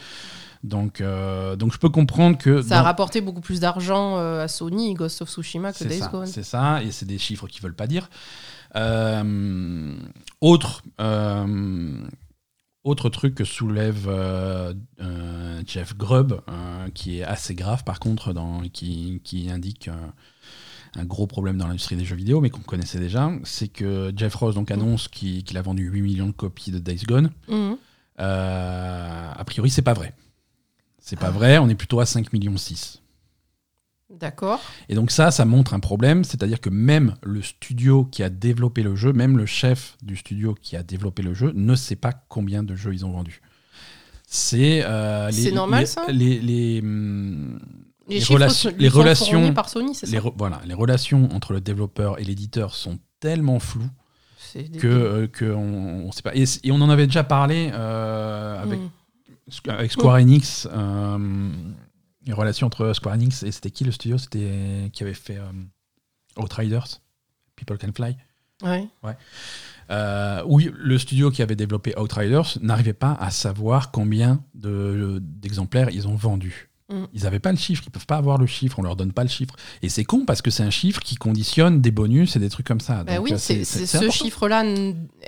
Donc, 0.64 1.02
euh, 1.02 1.56
donc 1.56 1.74
je 1.74 1.78
peux 1.78 1.90
comprendre 1.90 2.38
que. 2.38 2.62
Ça 2.62 2.80
a 2.80 2.82
rapporté 2.82 3.22
beaucoup 3.22 3.42
plus 3.42 3.60
d'argent 3.60 4.18
euh, 4.18 4.44
à 4.44 4.48
Sony, 4.48 4.94
Ghost 4.94 5.22
of 5.22 5.30
Tsushima, 5.30 5.74
que 5.74 5.84
Days 5.84 6.00
ça, 6.00 6.08
Gone. 6.08 6.26
c'est 6.26 6.44
ça, 6.44 6.82
et 6.82 6.92
c'est 6.92 7.06
des 7.06 7.18
chiffres 7.18 7.48
qui 7.48 7.60
veulent 7.62 7.76
pas 7.76 7.88
dire. 7.88 8.10
Euh, 8.76 9.94
autre, 10.42 10.84
euh, 11.00 12.08
autre 12.84 13.10
truc 13.10 13.36
que 13.36 13.44
soulève 13.44 14.10
Jeff 15.68 15.98
Grubb, 15.98 16.42
qui 16.94 17.20
est 17.20 17.24
assez 17.24 17.56
grave 17.56 17.84
par 17.84 18.00
contre, 18.00 18.34
dans, 18.34 18.62
qui, 18.72 19.22
qui 19.24 19.50
indique 19.50 19.90
un 20.96 21.06
gros 21.06 21.28
problème 21.28 21.58
dans 21.58 21.68
l'industrie 21.68 21.96
des 21.96 22.06
jeux 22.06 22.16
vidéo, 22.16 22.40
mais 22.40 22.50
qu'on 22.50 22.62
connaissait 22.62 23.00
déjà, 23.00 23.32
c'est 23.44 23.68
que 23.68 24.14
Jeff 24.16 24.36
Ross 24.36 24.56
donc, 24.56 24.72
annonce 24.72 25.08
qu'il 25.08 25.58
a 25.58 25.62
vendu 25.62 25.90
8 25.90 26.02
millions 26.02 26.28
de 26.28 26.32
copies 26.32 26.72
de 26.72 26.80
Days 26.80 27.04
Gone. 27.06 27.32
Mhm. 27.50 27.78
Euh, 28.20 29.32
a 29.36 29.44
priori, 29.46 29.70
c'est 29.70 29.82
pas 29.82 29.94
vrai. 29.94 30.14
C'est 31.06 31.20
pas 31.20 31.32
vrai, 31.32 31.58
on 31.58 31.68
est 31.68 31.76
plutôt 31.76 32.00
à 32.00 32.06
5 32.06 32.32
millions 32.32 32.56
6. 32.56 33.02
D'accord. 34.10 34.62
Et 34.90 34.96
donc 34.96 35.12
ça, 35.12 35.32
ça 35.32 35.44
montre 35.44 35.74
un 35.74 35.80
problème, 35.82 36.24
c'est-à-dire 36.24 36.62
que 36.62 36.70
même 36.70 37.16
le 37.24 37.42
studio 37.42 38.06
qui 38.06 38.24
a 38.24 38.30
développé 38.30 38.84
le 38.84 38.96
jeu, 38.96 39.12
même 39.12 39.38
le 39.38 39.46
chef 39.46 39.98
du 40.02 40.16
studio 40.16 40.56
qui 40.62 40.78
a 40.78 40.84
développé 40.84 41.24
le 41.24 41.34
jeu, 41.34 41.52
ne 41.56 41.76
sait 41.76 41.96
pas 41.98 42.14
combien 42.30 42.64
de 42.64 42.74
jeux 42.76 42.94
ils 42.94 43.06
ont 43.06 43.12
vendus. 43.12 43.42
C'est 44.28 44.82
euh, 44.86 45.30
normal, 45.54 45.82
les- 45.82 45.86
ça 45.86 46.06
les, 46.10 46.40
les, 46.40 46.80
hum, 46.82 47.60
Les, 48.08 48.16
Les 48.16 48.20
chiffres 48.22 48.34
relations- 48.34 48.70
sont- 48.72 48.76
les 48.78 48.90
relations- 48.90 49.40
fournis 49.40 49.52
par 49.54 49.70
Sony, 49.70 49.96
c'est 49.96 50.06
les, 50.08 50.18
ça 50.18 50.24
re- 50.24 50.34
voilà, 50.38 50.62
les 50.66 50.74
relations 50.74 51.30
entre 51.34 51.54
le 51.54 51.62
développeur 51.62 52.20
et 52.20 52.24
l'éditeur 52.24 52.76
sont 52.76 53.00
tellement 53.20 53.60
floues 53.60 53.90
que, 54.80 54.88
euh, 54.88 55.28
que 55.28 55.46
on, 55.46 56.06
on 56.08 56.12
sait 56.12 56.22
pas. 56.22 56.36
Et, 56.36 56.46
on 56.72 56.82
en 56.82 56.90
avait 56.90 57.08
déjà 57.08 57.24
parlé 57.24 57.72
euh, 57.74 58.62
avec 58.62 58.80
Mhm. 58.80 58.90
Avec 59.68 59.92
Square 59.92 60.16
Enix, 60.16 60.68
euh, 60.72 61.50
les 62.26 62.34
relations 62.34 62.68
entre 62.68 62.94
Square 62.94 63.16
Enix 63.16 63.44
et 63.44 63.52
c'était 63.52 63.72
qui 63.72 63.84
le 63.84 63.92
studio? 63.92 64.18
C'était 64.18 64.90
qui 64.94 65.04
avait 65.04 65.14
fait 65.14 65.38
euh, 65.38 65.52
Outriders, 66.42 67.02
People 67.56 67.78
Can 67.78 67.92
Fly. 67.94 68.16
Ouais. 68.64 68.88
Euh, 69.92 70.42
oui, 70.46 70.72
le 70.74 70.98
studio 70.98 71.30
qui 71.30 71.42
avait 71.42 71.58
développé 71.58 71.94
Outriders 72.00 72.58
n'arrivait 72.62 72.94
pas 72.94 73.18
à 73.20 73.30
savoir 73.32 73.92
combien 73.92 74.42
de- 74.54 75.20
d'exemplaires 75.22 75.90
ils 75.90 76.08
ont 76.08 76.16
vendus. 76.16 76.70
Mm. 76.90 77.04
Ils 77.14 77.24
n'avaient 77.24 77.40
pas 77.40 77.52
le 77.52 77.58
chiffre, 77.58 77.84
ils 77.86 77.92
peuvent 77.92 78.06
pas 78.06 78.16
avoir 78.16 78.38
le 78.38 78.46
chiffre, 78.46 78.80
on 78.80 78.84
leur 78.84 78.96
donne 78.96 79.12
pas 79.12 79.24
le 79.24 79.30
chiffre. 79.30 79.56
Et 79.82 79.90
c'est 79.90 80.06
con 80.06 80.24
parce 80.26 80.42
que 80.42 80.50
c'est 80.52 80.64
un 80.64 80.70
chiffre 80.70 81.02
qui 81.02 81.16
conditionne 81.16 81.82
des 81.82 81.92
bonus 81.92 82.38
et 82.38 82.40
des 82.40 82.50
trucs 82.50 82.66
comme 82.68 82.80
ça. 82.80 83.04
Bah 83.04 83.18
Donc, 83.18 83.26
oui, 83.26 83.34
euh, 83.34 83.38
c'est 83.38 83.66
ce 83.66 84.10
chiffre-là. 84.10 84.64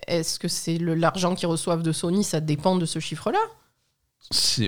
Est-ce 0.07 0.39
que 0.39 0.47
c'est 0.47 0.77
l'argent 0.77 1.35
qu'ils 1.35 1.47
reçoivent 1.49 1.83
de 1.83 1.91
Sony 1.91 2.23
Ça 2.23 2.39
dépend 2.39 2.77
de 2.77 2.85
ce 2.85 2.99
chiffre-là? 2.99 3.39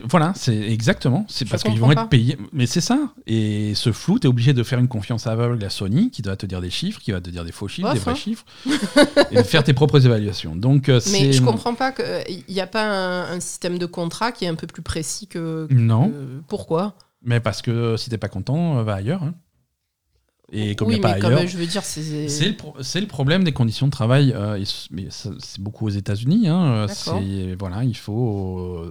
Voilà, 0.03 0.33
c'est 0.35 0.55
exactement. 0.55 1.25
C'est 1.27 1.49
parce 1.49 1.63
qu'ils 1.63 1.79
vont 1.79 1.87
pas. 1.87 1.93
être 2.03 2.09
payés. 2.09 2.37
Mais 2.53 2.67
c'est 2.67 2.81
ça. 2.81 3.09
Et 3.25 3.73
ce 3.75 3.91
flou, 3.91 4.19
tu 4.19 4.27
es 4.27 4.29
obligé 4.29 4.53
de 4.53 4.61
faire 4.63 4.77
une 4.79 4.87
confiance 4.87 5.25
aveugle 5.25 5.63
à 5.65 5.69
Sony 5.69 6.11
qui 6.11 6.21
doit 6.21 6.35
te 6.35 6.45
dire 6.45 6.61
des 6.61 6.69
chiffres, 6.69 6.99
qui 7.01 7.11
va 7.11 7.21
te 7.21 7.29
dire 7.29 7.43
des 7.43 7.51
faux 7.51 7.67
chiffres, 7.67 7.91
des 7.91 7.99
vrais 7.99 8.11
hein. 8.11 8.15
chiffres, 8.15 8.45
et 9.31 9.35
de 9.37 9.41
faire 9.43 9.63
tes 9.63 9.73
propres 9.73 10.05
évaluations. 10.05 10.55
Donc, 10.55 10.89
euh, 10.89 10.99
Mais 11.11 11.31
je 11.33 11.41
comprends 11.41 11.73
pas 11.73 11.91
qu'il 11.91 12.43
n'y 12.49 12.61
a 12.61 12.67
pas 12.67 12.83
un, 12.85 13.35
un 13.35 13.39
système 13.39 13.79
de 13.79 13.85
contrat 13.87 14.31
qui 14.31 14.45
est 14.45 14.47
un 14.47 14.55
peu 14.55 14.67
plus 14.67 14.83
précis 14.83 15.27
que. 15.27 15.67
Non, 15.71 16.13
pourquoi? 16.47 16.95
Mais 17.23 17.39
parce 17.39 17.61
que 17.63 17.97
si 17.97 18.09
t'es 18.11 18.17
pas 18.19 18.29
content, 18.29 18.77
euh, 18.79 18.83
va 18.83 18.93
ailleurs. 18.95 19.23
hein. 19.23 19.33
Et 20.51 20.75
comme 20.75 20.89
il 20.91 20.93
Oui, 20.93 20.99
a 20.99 21.01
pas 21.01 21.17
mais 21.19 21.25
ailleurs. 21.25 21.47
je 21.47 21.57
veux 21.57 21.65
dire, 21.65 21.83
c'est. 21.83 22.29
C'est 22.29 22.47
le, 22.49 22.55
pro- 22.55 22.75
le 22.77 23.05
problème 23.07 23.43
des 23.43 23.51
conditions 23.51 23.87
de 23.87 23.91
travail. 23.91 24.33
euh, 24.35 24.63
mais 24.91 25.07
c'est 25.09 25.59
beaucoup 25.59 25.87
aux 25.87 25.89
États-Unis. 25.89 26.47
Hein, 26.47 26.87
euh, 27.07 27.55
voilà, 27.59 27.83
il 27.83 27.97
faut. 27.97 28.85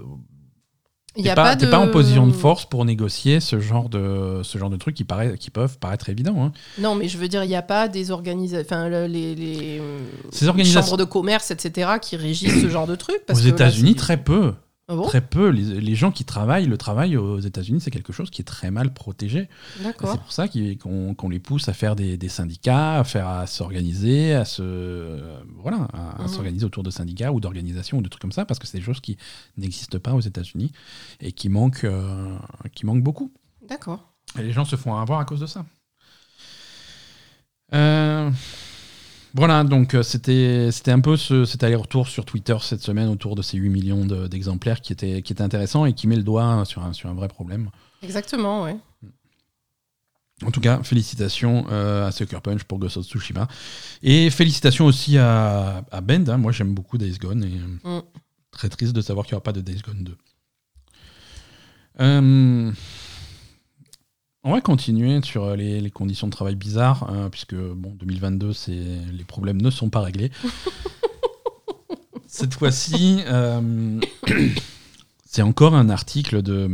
T'es 1.24 1.31
a 1.31 1.35
pas, 1.35 1.42
pas, 1.44 1.57
t'es 1.57 1.66
de... 1.66 1.70
pas 1.70 1.79
en 1.79 1.88
position 1.88 2.26
de 2.26 2.33
force 2.33 2.64
pour 2.66 2.85
négocier 2.85 3.40
ce 3.40 3.59
genre 3.61 3.88
de, 3.88 4.40
ce 4.42 4.59
genre 4.59 4.70
de 4.70 4.76
trucs 4.76 4.94
qui, 4.94 5.05
paraît, 5.05 5.37
qui 5.38 5.50
peuvent 5.50 5.79
paraître 5.79 6.09
évidents. 6.09 6.37
hein. 6.44 6.52
Non, 6.79 6.94
mais 6.94 7.09
je 7.09 7.18
veux 7.18 7.29
dire, 7.29 7.42
il 7.44 7.48
n'y 7.48 7.57
a 7.57 7.62
pas 7.62 7.88
des 7.88 8.11
organisations. 8.11 8.88
Les, 8.88 9.35
les, 9.35 9.81
Ces 10.31 10.48
organisations- 10.48 10.83
chambres 10.83 10.96
de 10.98 11.05
commerce, 11.05 11.50
etc., 11.50 11.90
qui 12.00 12.16
régissent 12.16 12.61
ce 12.62 12.68
genre 12.68 12.87
de 12.87 12.94
trucs. 12.96 13.24
parce 13.26 13.40
Aux 13.40 13.42
États-Unis, 13.42 13.94
très 13.94 14.16
peu. 14.16 14.52
Ah 14.88 14.94
bon? 14.94 15.03
Très 15.07 15.20
peu. 15.20 15.49
Les, 15.49 15.81
les 15.81 15.94
gens 15.96 16.12
qui 16.12 16.25
travaillent, 16.25 16.66
le 16.66 16.79
travail 16.79 17.16
aux 17.16 17.40
États-Unis, 17.40 17.81
c'est 17.81 17.90
quelque 17.90 18.12
chose 18.12 18.31
qui 18.31 18.40
est 18.42 18.44
très 18.44 18.70
mal 18.70 18.94
protégé. 18.94 19.49
D'accord. 19.83 20.12
C'est 20.12 20.18
pour 20.20 20.31
ça 20.33 20.46
qu'on 20.49 21.29
les 21.29 21.40
pousse 21.40 21.68
à 21.68 21.72
faire 21.72 21.96
des, 21.96 22.16
des 22.16 22.29
syndicats, 22.29 23.01
à 23.01 23.05
faire 23.05 23.27
à 23.27 23.46
s'organiser, 23.49 24.33
à 24.35 24.44
se 24.44 24.62
euh, 24.62 25.40
voilà, 25.57 25.88
à, 25.92 26.20
à 26.20 26.22
Mhm. 26.22 26.29
s'organiser 26.29 26.64
autour 26.66 26.85
de 26.85 26.90
syndicats 26.90 27.33
ou 27.33 27.40
d'organisations 27.40 27.99
ou 27.99 28.03
de 28.03 28.09
trucs 28.09 28.22
comme 28.22 28.31
ça, 28.33 28.44
parce 28.44 28.61
que 28.61 28.66
c'est 28.68 28.79
des 28.79 28.85
choses 28.85 29.01
qui 29.01 29.16
n'existent 29.57 29.99
pas 29.99 30.12
aux 30.14 30.20
États-Unis 30.20 30.70
et 31.20 31.33
qui 31.33 31.49
manquent, 31.49 31.83
euh, 31.85 32.37
qui 32.72 32.87
manquent 32.87 33.03
beaucoup. 33.03 33.33
D'accord. 33.68 34.12
Et 34.38 34.42
les 34.42 34.53
gens 34.53 34.64
se 34.64 34.77
font 34.77 34.94
avoir 34.94 35.18
à 35.18 35.25
cause 35.25 35.40
de 35.40 35.46
ça. 35.46 35.66
Euh, 37.75 38.31
voilà, 39.37 39.62
donc 39.64 39.94
euh, 39.94 40.03
c'était 40.03 40.90
un 40.90 41.01
peu 41.01 41.16
ce, 41.16 41.44
cet 41.44 41.62
aller-retour 41.62 42.09
sur 42.09 42.25
Twitter 42.25 42.57
cette 42.61 42.81
semaine 42.83 43.09
autour 43.09 43.37
de 43.37 43.42
ces 43.42 43.59
8 43.59 43.68
millions 43.68 44.05
de- 44.05 44.27
d'exemplaires 44.27 44.81
qui, 44.81 44.92
était, 44.92 45.22
qui 45.22 45.33
était 45.33 45.42
intéressant 45.42 45.85
et 45.85 45.92
qui 45.92 46.07
met 46.07 46.16
le 46.16 46.22
doigt 46.22 46.64
sur 46.64 46.83
un, 46.83 46.92
sur 46.92 47.11
un 47.11 47.14
vrai 47.14 47.29
problème. 47.29 47.70
Exactement, 48.03 48.64
ouais. 48.64 48.77
En 50.44 50.51
tout 50.51 50.61
cas, 50.61 50.83
félicitations 50.83 51.66
à 51.68 52.11
Sucker 52.12 52.40
Punch 52.42 52.64
pour 52.64 52.79
Ghost 52.79 52.99
of 52.99 53.07
Tsushima. 53.07 53.49
Et 54.03 54.29
félicitations 54.29 54.85
aussi 54.85 55.16
à, 55.16 55.83
à 55.90 56.01
Bend. 56.03 56.29
Hein. 56.29 56.37
Moi, 56.37 56.53
j'aime 56.53 56.75
beaucoup 56.75 56.99
Days 56.99 57.16
Gone. 57.18 57.42
Et 57.42 57.88
mm. 57.88 58.03
très 58.51 58.68
triste 58.68 58.92
de 58.92 59.01
savoir 59.01 59.25
qu'il 59.25 59.33
n'y 59.33 59.37
aura 59.37 59.44
pas 59.44 59.53
de 59.53 59.62
Days 59.62 59.81
Gone 59.81 60.05
2. 60.05 60.16
On 64.49 64.53
va 64.53 64.61
continuer 64.61 65.21
sur 65.25 65.43
euh, 65.43 65.57
les, 65.57 65.91
conditions 65.91 66.29
de 66.29 66.33
travail 66.33 66.55
bizarres, 66.55 67.11
hein, 67.11 67.31
puisque 67.33 67.57
bon, 67.57 67.97
2022, 67.99 68.53
les 68.69 69.25
problèmes 69.25 69.61
ne 69.61 69.71
sont 69.71 69.91
pas 69.91 70.01
réglés. 70.01 70.31
Cette 72.29 72.55
fois-ci, 72.55 73.25
euh, 73.27 74.01
c'est 75.25 75.43
encore 75.43 75.75
un 75.75 75.89
article 75.89 76.43
de. 76.43 76.71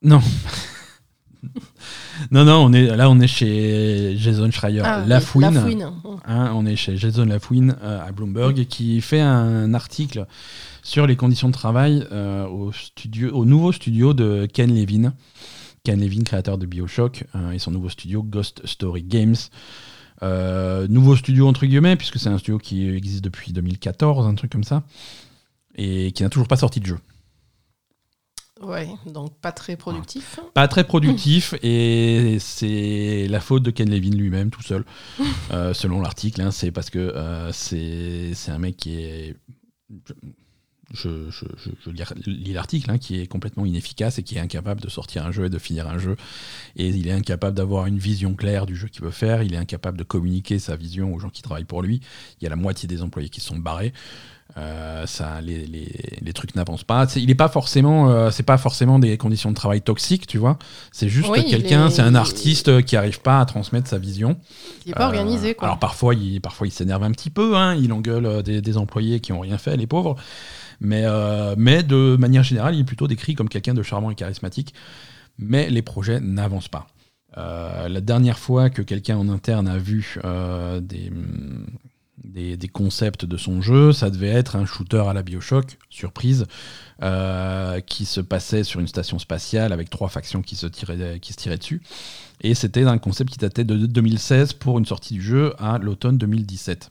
Non. 0.00 0.20
non, 2.30 2.44
non, 2.44 2.64
on 2.64 2.72
est, 2.72 2.94
là 2.94 3.10
on 3.10 3.18
est 3.18 3.26
chez 3.26 4.16
Jason 4.16 4.52
Schreier 4.52 4.82
ah, 4.84 5.04
Lafouine. 5.04 5.92
Hein, 6.24 6.52
on 6.54 6.66
est 6.66 6.76
chez 6.76 6.96
Jason 6.96 7.24
Lafouine 7.24 7.76
euh, 7.82 8.06
à 8.06 8.12
Bloomberg 8.12 8.64
qui 8.66 9.00
fait 9.00 9.20
un 9.20 9.74
article 9.74 10.28
sur 10.82 11.06
les 11.06 11.16
conditions 11.16 11.48
de 11.48 11.54
travail 11.54 12.06
euh, 12.12 12.46
au, 12.46 12.72
studio, 12.72 13.30
au 13.32 13.44
nouveau 13.44 13.72
studio 13.72 14.12
de 14.12 14.46
Ken 14.52 14.74
Levin. 14.74 15.14
Ken 15.84 16.00
Levin, 16.00 16.22
créateur 16.22 16.58
de 16.58 16.66
Bioshock, 16.66 17.24
euh, 17.34 17.52
et 17.52 17.58
son 17.58 17.70
nouveau 17.70 17.88
studio 17.88 18.22
Ghost 18.22 18.66
Story 18.66 19.02
Games. 19.02 19.36
Euh, 20.22 20.86
nouveau 20.88 21.16
studio 21.16 21.48
entre 21.48 21.66
guillemets, 21.66 21.96
puisque 21.96 22.18
c'est 22.18 22.28
un 22.28 22.38
studio 22.38 22.58
qui 22.58 22.88
existe 22.88 23.24
depuis 23.24 23.52
2014, 23.52 24.26
un 24.26 24.34
truc 24.34 24.52
comme 24.52 24.64
ça, 24.64 24.82
et 25.74 26.12
qui 26.12 26.22
n'a 26.22 26.28
toujours 26.28 26.48
pas 26.48 26.56
sorti 26.56 26.80
de 26.80 26.86
jeu. 26.86 26.98
Ouais, 28.60 28.88
donc 29.06 29.34
pas 29.40 29.50
très 29.50 29.76
productif. 29.76 30.38
Pas 30.54 30.68
très 30.68 30.84
productif, 30.84 31.54
et 31.64 32.36
c'est 32.38 33.26
la 33.28 33.40
faute 33.40 33.64
de 33.64 33.72
Ken 33.72 33.90
Levin 33.90 34.16
lui-même, 34.16 34.50
tout 34.50 34.62
seul, 34.62 34.84
selon 35.72 36.00
l'article. 36.00 36.42
Hein, 36.42 36.52
c'est 36.52 36.70
parce 36.70 36.90
que 36.90 37.12
c'est 37.52 38.32
un 38.48 38.58
mec 38.58 38.76
qui 38.76 39.00
est 39.00 39.36
je, 40.92 41.28
lis 42.26 42.52
l'article, 42.52 42.90
hein, 42.90 42.98
qui 42.98 43.20
est 43.20 43.26
complètement 43.26 43.64
inefficace 43.64 44.18
et 44.18 44.22
qui 44.22 44.36
est 44.36 44.40
incapable 44.40 44.80
de 44.80 44.88
sortir 44.88 45.26
un 45.26 45.32
jeu 45.32 45.46
et 45.46 45.50
de 45.50 45.58
finir 45.58 45.88
un 45.88 45.98
jeu. 45.98 46.16
Et 46.76 46.88
il 46.88 47.08
est 47.08 47.12
incapable 47.12 47.56
d'avoir 47.56 47.86
une 47.86 47.98
vision 47.98 48.34
claire 48.34 48.66
du 48.66 48.76
jeu 48.76 48.88
qu'il 48.88 49.02
veut 49.02 49.10
faire. 49.10 49.42
Il 49.42 49.54
est 49.54 49.58
incapable 49.58 49.98
de 49.98 50.04
communiquer 50.04 50.58
sa 50.58 50.76
vision 50.76 51.14
aux 51.14 51.18
gens 51.18 51.30
qui 51.30 51.42
travaillent 51.42 51.64
pour 51.64 51.82
lui. 51.82 52.00
Il 52.40 52.44
y 52.44 52.46
a 52.46 52.50
la 52.50 52.56
moitié 52.56 52.88
des 52.88 53.02
employés 53.02 53.28
qui 53.28 53.40
sont 53.40 53.56
barrés. 53.56 53.92
Euh, 54.58 55.06
ça, 55.06 55.40
les, 55.40 55.66
les, 55.66 56.32
trucs 56.34 56.54
n'avancent 56.54 56.84
pas. 56.84 57.06
il 57.16 57.26
n'est 57.26 57.34
pas 57.34 57.48
forcément, 57.48 58.10
euh, 58.10 58.30
c'est 58.30 58.42
pas 58.42 58.58
forcément 58.58 58.98
des 58.98 59.16
conditions 59.16 59.48
de 59.50 59.54
travail 59.54 59.80
toxiques, 59.80 60.26
tu 60.26 60.36
vois. 60.36 60.58
C'est 60.90 61.08
juste 61.08 61.32
quelqu'un, 61.48 61.88
c'est 61.88 62.02
un 62.02 62.14
artiste 62.14 62.84
qui 62.84 62.96
n'arrive 62.96 63.22
pas 63.22 63.40
à 63.40 63.46
transmettre 63.46 63.88
sa 63.88 63.96
vision. 63.96 64.36
Il 64.84 64.88
n'est 64.88 64.94
pas 64.94 65.06
organisé, 65.06 65.54
quoi. 65.54 65.68
Alors 65.68 65.78
parfois, 65.78 66.14
il, 66.14 66.42
parfois, 66.42 66.66
il 66.66 66.70
s'énerve 66.70 67.02
un 67.02 67.12
petit 67.12 67.30
peu. 67.30 67.56
Hein. 67.56 67.76
il 67.76 67.94
engueule 67.94 68.42
des, 68.42 68.60
des 68.60 68.76
employés 68.76 69.20
qui 69.20 69.32
ont 69.32 69.40
rien 69.40 69.56
fait, 69.56 69.76
les 69.78 69.86
pauvres. 69.86 70.16
Mais, 70.82 71.04
euh, 71.04 71.54
mais 71.56 71.84
de 71.84 72.16
manière 72.16 72.42
générale, 72.42 72.74
il 72.74 72.80
est 72.80 72.84
plutôt 72.84 73.06
décrit 73.06 73.36
comme 73.36 73.48
quelqu'un 73.48 73.72
de 73.72 73.84
charmant 73.84 74.10
et 74.10 74.16
charismatique. 74.16 74.74
Mais 75.38 75.70
les 75.70 75.80
projets 75.80 76.18
n'avancent 76.20 76.68
pas. 76.68 76.88
Euh, 77.38 77.88
la 77.88 78.00
dernière 78.00 78.38
fois 78.38 78.68
que 78.68 78.82
quelqu'un 78.82 79.16
en 79.16 79.28
interne 79.28 79.68
a 79.68 79.78
vu 79.78 80.18
euh, 80.24 80.80
des, 80.80 82.56
des, 82.56 82.68
concepts 82.68 83.24
de 83.24 83.36
son 83.36 83.62
jeu, 83.62 83.92
ça 83.92 84.10
devait 84.10 84.28
être 84.28 84.56
un 84.56 84.66
shooter 84.66 85.04
à 85.08 85.12
la 85.14 85.22
Bioshock, 85.22 85.78
surprise, 85.88 86.46
qui 87.86 88.04
se 88.04 88.20
passait 88.20 88.64
sur 88.64 88.80
une 88.80 88.88
station 88.88 89.20
spatiale 89.20 89.72
avec 89.72 89.88
trois 89.88 90.08
factions 90.08 90.42
qui 90.42 90.56
se 90.56 90.66
tiraient, 90.66 91.20
qui 91.20 91.32
se 91.32 91.38
tiraient 91.38 91.58
dessus. 91.58 91.80
Et 92.40 92.54
c'était 92.54 92.82
un 92.82 92.98
concept 92.98 93.30
qui 93.30 93.38
datait 93.38 93.64
de 93.64 93.86
2016 93.86 94.54
pour 94.54 94.78
une 94.78 94.86
sortie 94.86 95.14
du 95.14 95.22
jeu 95.22 95.54
à 95.58 95.78
l'automne 95.78 96.18
2017. 96.18 96.90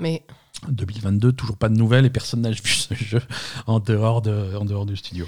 Mais 0.00 0.24
2022, 0.68 1.32
toujours 1.32 1.56
pas 1.56 1.68
de 1.68 1.76
nouvelles 1.76 2.06
et 2.06 2.10
personne 2.10 2.40
n'a 2.40 2.50
vu 2.50 2.60
ce 2.64 2.94
jeu 2.94 3.22
en 3.66 3.80
dehors, 3.80 4.22
de, 4.22 4.56
en 4.56 4.64
dehors 4.64 4.86
du 4.86 4.96
studio. 4.96 5.26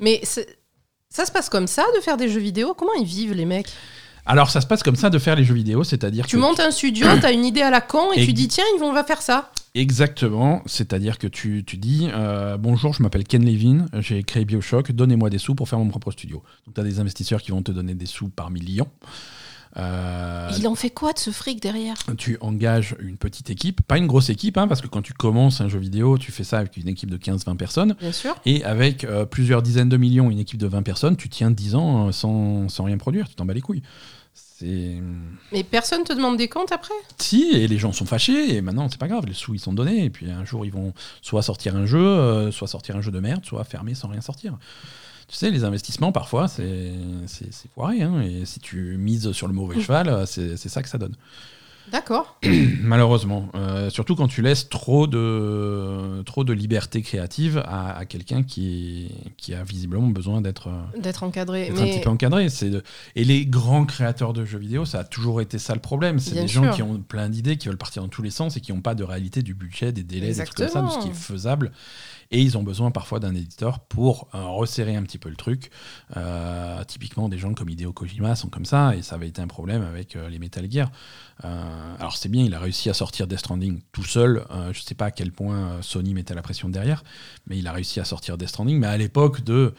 Mais 0.00 0.22
ça 0.24 1.26
se 1.26 1.32
passe 1.32 1.48
comme 1.48 1.66
ça 1.66 1.84
de 1.96 2.00
faire 2.00 2.16
des 2.16 2.28
jeux 2.28 2.40
vidéo? 2.40 2.74
Comment 2.74 2.94
ils 2.94 3.06
vivent 3.06 3.34
les 3.34 3.44
mecs? 3.44 3.68
Alors 4.24 4.50
ça 4.50 4.60
se 4.60 4.66
passe 4.66 4.82
comme 4.82 4.96
ça 4.96 5.10
de 5.10 5.18
faire 5.18 5.34
les 5.34 5.44
jeux 5.44 5.54
vidéo, 5.54 5.82
c'est-à-dire 5.82 6.26
tu 6.26 6.36
montes 6.36 6.60
un 6.60 6.70
studio, 6.70 7.06
tu 7.20 7.26
as 7.26 7.32
une 7.32 7.44
idée 7.44 7.62
à 7.62 7.70
la 7.70 7.80
con 7.80 8.12
et, 8.12 8.24
tu 8.24 8.32
dis 8.32 8.48
tiens, 8.48 8.64
ils 8.76 8.80
vont, 8.80 8.90
on 8.90 8.92
va 8.92 9.04
faire 9.04 9.20
ça. 9.20 9.50
Exactement, 9.74 10.62
c'est-à-dire 10.66 11.18
que 11.18 11.26
tu, 11.26 11.64
tu 11.64 11.76
dis 11.76 12.08
euh, 12.12 12.56
bonjour, 12.56 12.92
je 12.92 13.02
m'appelle 13.02 13.24
Ken 13.24 13.44
Levin, 13.44 13.86
j'ai 13.94 14.22
créé 14.22 14.44
BioShock, 14.44 14.92
donnez-moi 14.92 15.30
des 15.30 15.38
sous 15.38 15.54
pour 15.54 15.68
faire 15.68 15.78
mon 15.78 15.88
propre 15.88 16.12
studio. 16.12 16.42
Donc 16.66 16.74
tu 16.74 16.80
as 16.80 16.84
des 16.84 17.00
investisseurs 17.00 17.42
qui 17.42 17.50
vont 17.50 17.62
te 17.62 17.72
donner 17.72 17.94
des 17.94 18.06
sous 18.06 18.28
par 18.28 18.50
millions. 18.50 18.88
Euh, 19.78 20.50
il 20.58 20.68
en 20.68 20.74
fait 20.74 20.90
quoi 20.90 21.12
de 21.12 21.18
ce 21.18 21.30
fric 21.30 21.60
derrière? 21.62 21.96
Tu 22.18 22.36
engages 22.40 22.94
une 23.00 23.16
petite 23.16 23.48
équipe, 23.48 23.80
pas 23.82 23.96
une 23.96 24.06
grosse 24.06 24.28
équipe, 24.28 24.58
hein, 24.58 24.68
parce 24.68 24.80
que 24.82 24.86
quand 24.86 25.02
tu 25.02 25.14
commences 25.14 25.60
un 25.60 25.68
jeu 25.68 25.78
vidéo, 25.78 26.18
tu 26.18 26.30
fais 26.30 26.44
ça 26.44 26.58
avec 26.58 26.76
une 26.76 26.88
équipe 26.88 27.10
de 27.10 27.16
15-20 27.16 27.56
personnes. 27.56 27.96
Bien 27.98 28.12
sûr. 28.12 28.34
Et 28.44 28.64
avec 28.64 29.04
euh, 29.04 29.24
plusieurs 29.24 29.62
dizaines 29.62 29.88
de 29.88 29.96
millions, 29.96 30.30
une 30.30 30.38
équipe 30.38 30.58
de 30.58 30.66
20 30.66 30.82
personnes, 30.82 31.16
tu 31.16 31.28
tiens 31.28 31.50
10 31.50 31.74
ans 31.74 32.08
euh, 32.08 32.12
sans, 32.12 32.68
sans 32.68 32.84
rien 32.84 32.98
produire, 32.98 33.28
tu 33.28 33.34
t'en 33.34 33.46
bats 33.46 33.54
les 33.54 33.60
couilles. 33.60 33.82
Mais 35.50 35.64
personne 35.68 36.04
te 36.04 36.12
demande 36.12 36.36
des 36.36 36.48
comptes 36.48 36.70
après? 36.70 36.94
Si, 37.18 37.50
et 37.52 37.66
les 37.66 37.78
gens 37.78 37.92
sont 37.92 38.06
fâchés, 38.06 38.54
et 38.54 38.60
maintenant 38.60 38.88
c'est 38.88 39.00
pas 39.00 39.08
grave, 39.08 39.26
les 39.26 39.34
sous 39.34 39.54
ils 39.54 39.58
sont 39.58 39.72
donnés, 39.72 40.04
et 40.04 40.10
puis 40.10 40.30
un 40.30 40.44
jour 40.44 40.64
ils 40.64 40.70
vont 40.70 40.94
soit 41.20 41.42
sortir 41.42 41.74
un 41.74 41.84
jeu, 41.84 42.52
soit 42.52 42.68
sortir 42.68 42.94
un 42.94 43.00
jeu 43.00 43.10
de 43.10 43.18
merde, 43.18 43.44
soit 43.44 43.64
fermer 43.64 43.94
sans 43.94 44.06
rien 44.06 44.20
sortir. 44.20 44.56
Tu 45.32 45.38
sais, 45.38 45.50
les 45.50 45.64
investissements, 45.64 46.12
parfois, 46.12 46.46
c'est 46.46 46.92
foiré. 47.74 48.02
Hein, 48.02 48.20
et 48.20 48.44
si 48.44 48.60
tu 48.60 48.98
mises 48.98 49.32
sur 49.32 49.48
le 49.48 49.54
mauvais 49.54 49.76
mmh. 49.76 49.80
cheval, 49.80 50.26
c'est 50.26 50.68
ça 50.68 50.82
que 50.82 50.90
ça 50.90 50.98
donne. 50.98 51.16
D'accord. 51.90 52.38
Malheureusement. 52.82 53.48
Euh, 53.54 53.88
surtout 53.88 54.14
quand 54.14 54.28
tu 54.28 54.42
laisses 54.42 54.68
trop 54.68 55.06
de, 55.06 56.22
trop 56.24 56.44
de 56.44 56.52
liberté 56.52 57.00
créative 57.00 57.62
à, 57.66 58.04
quelqu'un 58.04 58.42
qui, 58.42 59.10
qui 59.38 59.54
a 59.54 59.64
visiblement 59.64 60.08
besoin 60.08 60.42
d'être 60.42 60.68
d'être 60.98 61.22
encadré. 61.22 61.70
un 61.70 61.74
petit 61.74 62.00
peu 62.00 62.10
encadré. 62.10 62.46
Et 63.16 63.24
les 63.24 63.46
grands 63.46 63.86
créateurs 63.86 64.34
de 64.34 64.44
jeux 64.44 64.58
vidéo, 64.58 64.84
ça 64.84 65.00
a 65.00 65.04
toujours 65.04 65.40
été 65.40 65.58
ça 65.58 65.74
le 65.74 65.80
problème. 65.80 66.18
C'est 66.18 66.34
des 66.34 66.48
gens 66.48 66.70
qui 66.72 66.82
ont 66.82 66.98
plein 66.98 67.30
d'idées, 67.30 67.56
qui 67.56 67.68
veulent 67.68 67.78
partir 67.78 68.02
dans 68.02 68.08
tous 68.08 68.22
les 68.22 68.30
sens 68.30 68.56
et 68.58 68.60
qui 68.60 68.72
n'ont 68.72 68.82
pas 68.82 68.94
de 68.94 69.02
réalité 69.02 69.42
du 69.42 69.54
budget, 69.54 69.92
des 69.92 70.02
délais, 70.02 70.34
des 70.34 70.44
trucs 70.44 70.54
comme 70.54 70.68
ça, 70.68 70.82
de 70.82 70.90
ce 70.90 70.98
qui 70.98 71.08
est 71.08 71.14
faisable 71.14 71.72
et 72.32 72.40
ils 72.40 72.56
ont 72.56 72.62
besoin 72.62 72.90
parfois 72.90 73.20
d'un 73.20 73.34
éditeur 73.34 73.80
pour 73.80 74.28
euh, 74.34 74.42
resserrer 74.46 74.96
un 74.96 75.02
petit 75.02 75.18
peu 75.18 75.28
le 75.28 75.36
truc. 75.36 75.70
Euh, 76.16 76.82
typiquement, 76.84 77.28
des 77.28 77.36
gens 77.36 77.52
comme 77.52 77.68
Hideo 77.68 77.92
Kojima 77.92 78.34
sont 78.34 78.48
comme 78.48 78.64
ça, 78.64 78.96
et 78.96 79.02
ça 79.02 79.16
avait 79.16 79.28
été 79.28 79.42
un 79.42 79.46
problème 79.46 79.82
avec 79.82 80.16
euh, 80.16 80.28
les 80.30 80.38
Metal 80.38 80.68
Gear. 80.70 80.90
alors 81.42 82.16
c'est 82.16 82.30
bien, 82.30 82.42
il 82.42 82.54
a 82.54 82.58
réussi 82.58 82.88
à 82.88 82.94
sortir 82.94 83.26
Death 83.26 83.40
Stranding 83.40 83.80
tout 83.92 84.04
seul. 84.04 84.44
je 84.50 84.78
ne 84.78 84.84
sais 84.84 84.94
pas 84.94 85.06
à 85.06 85.10
quel 85.10 85.32
point 85.32 85.82
Sony 85.82 86.14
mettait 86.14 86.34
la 86.34 86.42
pression 86.42 86.68
derrière, 86.68 87.04
mais 87.46 87.58
il 87.58 87.66
a 87.66 87.72
réussi 87.72 88.00
à 88.00 88.04
sortir 88.04 88.38
Death 88.38 88.48
Stranding. 88.48 88.78
Mais 88.78 88.86
à 88.86 88.96
l'époque 88.96 89.42
de... 89.42 89.74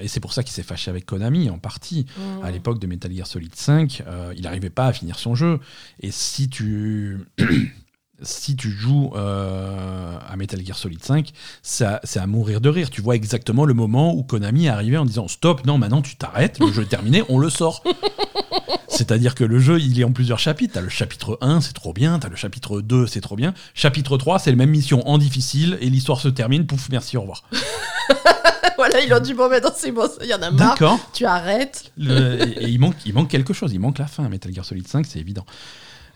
et 0.00 0.08
c'est 0.08 0.20
pour 0.20 0.32
ça 0.32 0.42
qu'il 0.42 0.52
s'est 0.52 0.62
fâché 0.62 0.90
avec 0.90 1.06
Konami, 1.06 1.50
en 1.50 1.58
partie. 1.58 2.06
Mmh. 2.16 2.44
À 2.44 2.50
l'époque 2.50 2.78
de 2.78 2.86
Metal 2.86 3.10
Gear 3.12 3.26
Solid 3.26 3.54
5, 3.54 4.04
il 4.36 4.42
n'arrivait 4.42 4.70
pas 4.70 4.86
à 4.86 4.92
finir 4.92 5.18
son 5.18 5.34
jeu. 5.34 5.58
Et 6.00 6.10
si 6.10 6.48
tu... 6.48 7.18
si 8.22 8.56
tu 8.56 8.70
joues 8.70 9.12
euh, 9.14 10.18
à 10.28 10.36
Metal 10.36 10.64
Gear 10.64 10.76
Solid 10.76 11.02
5, 11.02 11.32
c'est 11.62 11.84
à, 11.84 12.26
mourir 12.26 12.60
de 12.60 12.68
rire. 12.68 12.90
Tu 12.90 13.00
vois 13.00 13.14
exactement 13.14 13.64
le 13.64 13.74
moment 13.74 14.14
où 14.14 14.22
Konami 14.22 14.66
est 14.66 14.70
arrivé 14.70 14.96
en 14.96 15.04
disant 15.04 15.28
Stop, 15.28 15.64
non, 15.66 15.78
maintenant 15.78 16.02
tu 16.02 16.16
t'arrêtes, 16.16 16.58
le 16.58 16.72
jeu 16.72 16.82
est 16.82 16.86
terminé, 16.86 17.22
on 17.28 17.38
le 17.38 17.50
sort. 17.50 17.82
C'est-à-dire 18.88 19.36
que 19.36 19.44
le 19.44 19.60
jeu, 19.60 19.78
il 19.78 20.00
est 20.00 20.04
en 20.04 20.10
plusieurs 20.10 20.40
chapitres. 20.40 20.74
T'as 20.74 20.80
le 20.80 20.88
chapitre 20.88 21.38
1, 21.40 21.60
c'est 21.60 21.72
trop 21.72 21.92
bien. 21.92 22.18
T'as 22.18 22.28
le 22.28 22.36
chapitre 22.36 22.80
2, 22.80 23.06
c'est 23.06 23.20
trop 23.20 23.36
bien. 23.36 23.54
Chapitre 23.72 24.16
3, 24.16 24.40
c'est 24.40 24.50
la 24.50 24.56
même 24.56 24.70
mission 24.70 25.06
en 25.08 25.18
difficile 25.18 25.78
et 25.80 25.88
l'histoire 25.88 26.20
se 26.20 26.26
termine. 26.28 26.66
Pouf, 26.66 26.88
merci, 26.90 27.16
au 27.16 27.20
revoir. 27.20 27.44
voilà, 28.76 29.00
il 29.00 29.12
a 29.12 29.20
dit 29.20 29.34
bon, 29.34 29.48
maintenant 29.48 29.70
c'est 29.74 29.92
bon, 29.92 30.10
il 30.20 30.26
y 30.26 30.34
en 30.34 30.42
a 30.42 30.50
marre. 30.50 30.76
Tu 31.12 31.24
arrêtes. 31.26 31.92
et, 32.00 32.68
il, 32.68 32.80
manque, 32.80 32.96
il 33.06 33.14
manque 33.14 33.28
quelque 33.28 33.52
chose. 33.52 33.72
Il 33.72 33.78
manque 33.78 33.98
la 33.98 34.08
fin. 34.08 34.28
Metal 34.28 34.52
Gear 34.52 34.64
Solid 34.64 34.88
5, 34.88 35.06
c'est 35.06 35.20
évident. 35.20 35.46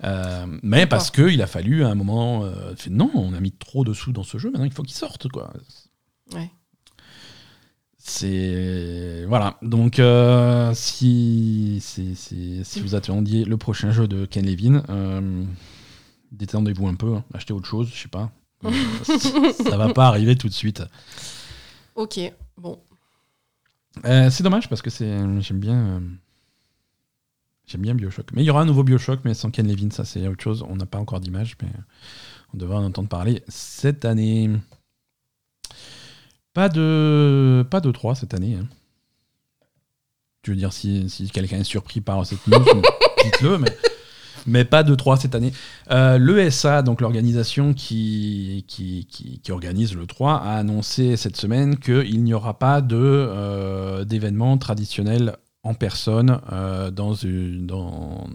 Euh, 0.05 0.47
mais 0.62 0.87
parce 0.87 1.11
qu'il 1.11 1.41
a 1.43 1.47
fallu 1.47 1.85
à 1.85 1.88
un 1.88 1.95
moment. 1.95 2.45
Euh, 2.45 2.75
non, 2.91 3.11
on 3.15 3.33
a 3.35 3.41
mis 3.41 3.53
trop 3.53 3.85
de 3.85 3.93
sous 3.93 4.12
dans 4.12 4.25
ce 4.25 4.38
jeu, 4.38 4.51
maintenant 4.51 4.67
il 4.67 4.73
faut 4.73 4.83
qu'il 4.83 4.97
sorte. 4.97 5.29
Quoi. 5.29 5.53
Ouais. 6.35 6.51
C'est. 7.99 9.25
Voilà. 9.27 9.59
Donc, 9.62 9.99
euh, 9.99 10.73
si, 10.75 11.79
si, 11.81 12.17
si, 12.17 12.81
vous 12.81 12.94
attendiez 12.94 13.44
le 13.44 13.57
prochain 13.57 13.92
jeu 13.92 14.09
de 14.09 14.27
Ken 14.27 14.44
Levin, 14.44 14.83
détendez-vous 16.33 16.88
un 16.88 16.94
peu, 16.94 17.15
hein. 17.15 17.25
achetez 17.33 17.53
autre 17.53 17.69
chose, 17.69 17.90
je 17.94 18.03
sais 18.03 18.09
pas. 18.09 18.33
ça 19.65 19.77
va 19.77 19.92
pas 19.92 20.07
arriver 20.07 20.37
tout 20.37 20.48
de 20.48 20.53
suite. 20.53 20.83
Ok, 21.94 22.19
bon. 22.57 22.81
c'est 24.05 24.42
dommage 24.42 24.69
parce 24.69 24.83
que 24.83 24.90
j'aime 24.90 25.59
bien 25.61 26.00
J'aime 27.67 27.83
bien 27.83 27.94
Bioshock. 27.94 28.27
Mais 28.35 28.42
il 28.42 28.46
y 28.46 28.50
aura 28.50 28.63
un 28.63 28.67
nouveau 28.67 28.83
Bioshock, 28.83 29.21
mais 29.25 29.35
sans 29.35 29.50
Ken 29.50 29.67
Levin, 29.67 29.90
ça 29.90 30.04
c'est 30.04 30.27
autre 30.27 30.42
chose. 30.42 30.65
On 30.69 30.77
n'a 30.77 30.87
pas 30.87 30.98
encore 30.98 31.21
d'image, 31.21 31.56
mais 31.63 31.69
on 32.54 32.58
devrait 32.58 32.77
en 32.77 32.85
entendre 32.85 33.08
parler 33.08 33.42
cette 33.48 34.04
année. 34.04 34.50
Pas 36.54 36.69
de, 36.69 37.67
pas 37.71 37.81
de 37.81 37.90
3 37.90 38.15
cette 38.15 38.35
année. 38.35 38.56
Hein. 38.56 38.67
Tu 40.42 40.50
veux 40.50 40.56
dire, 40.56 40.73
si, 40.73 41.08
si 41.08 41.31
quelqu'un 41.31 41.60
est 41.60 41.65
surpris 41.65 42.00
par 42.00 42.27
cette 42.27 42.46
news, 42.46 42.58
dites-le, 43.25 43.58
mais, 43.58 43.75
mais 44.46 44.65
pas 44.65 44.83
de 44.83 44.94
3 44.94 45.17
cette 45.17 45.35
année. 45.35 45.52
Euh, 45.90 46.19
L'ESA, 46.19 46.83
donc 46.83 47.00
l'organisation 47.00 47.73
qui, 47.73 48.65
qui, 48.67 49.06
qui, 49.06 49.52
organise 49.52 49.94
le 49.94 50.06
3, 50.06 50.35
a 50.35 50.58
annoncé 50.58 51.17
cette 51.17 51.37
semaine 51.37 51.79
qu'il 51.79 52.23
n'y 52.23 52.35
aura 52.35 52.58
pas 52.58 52.83
euh, 52.90 54.04
d'événements 54.04 54.58
traditionnels 54.58 55.37
en 55.63 55.75
personne 55.75 56.40
euh, 56.52 56.90
dans, 56.90 57.15
une, 57.15 57.67
dans, 57.67 58.27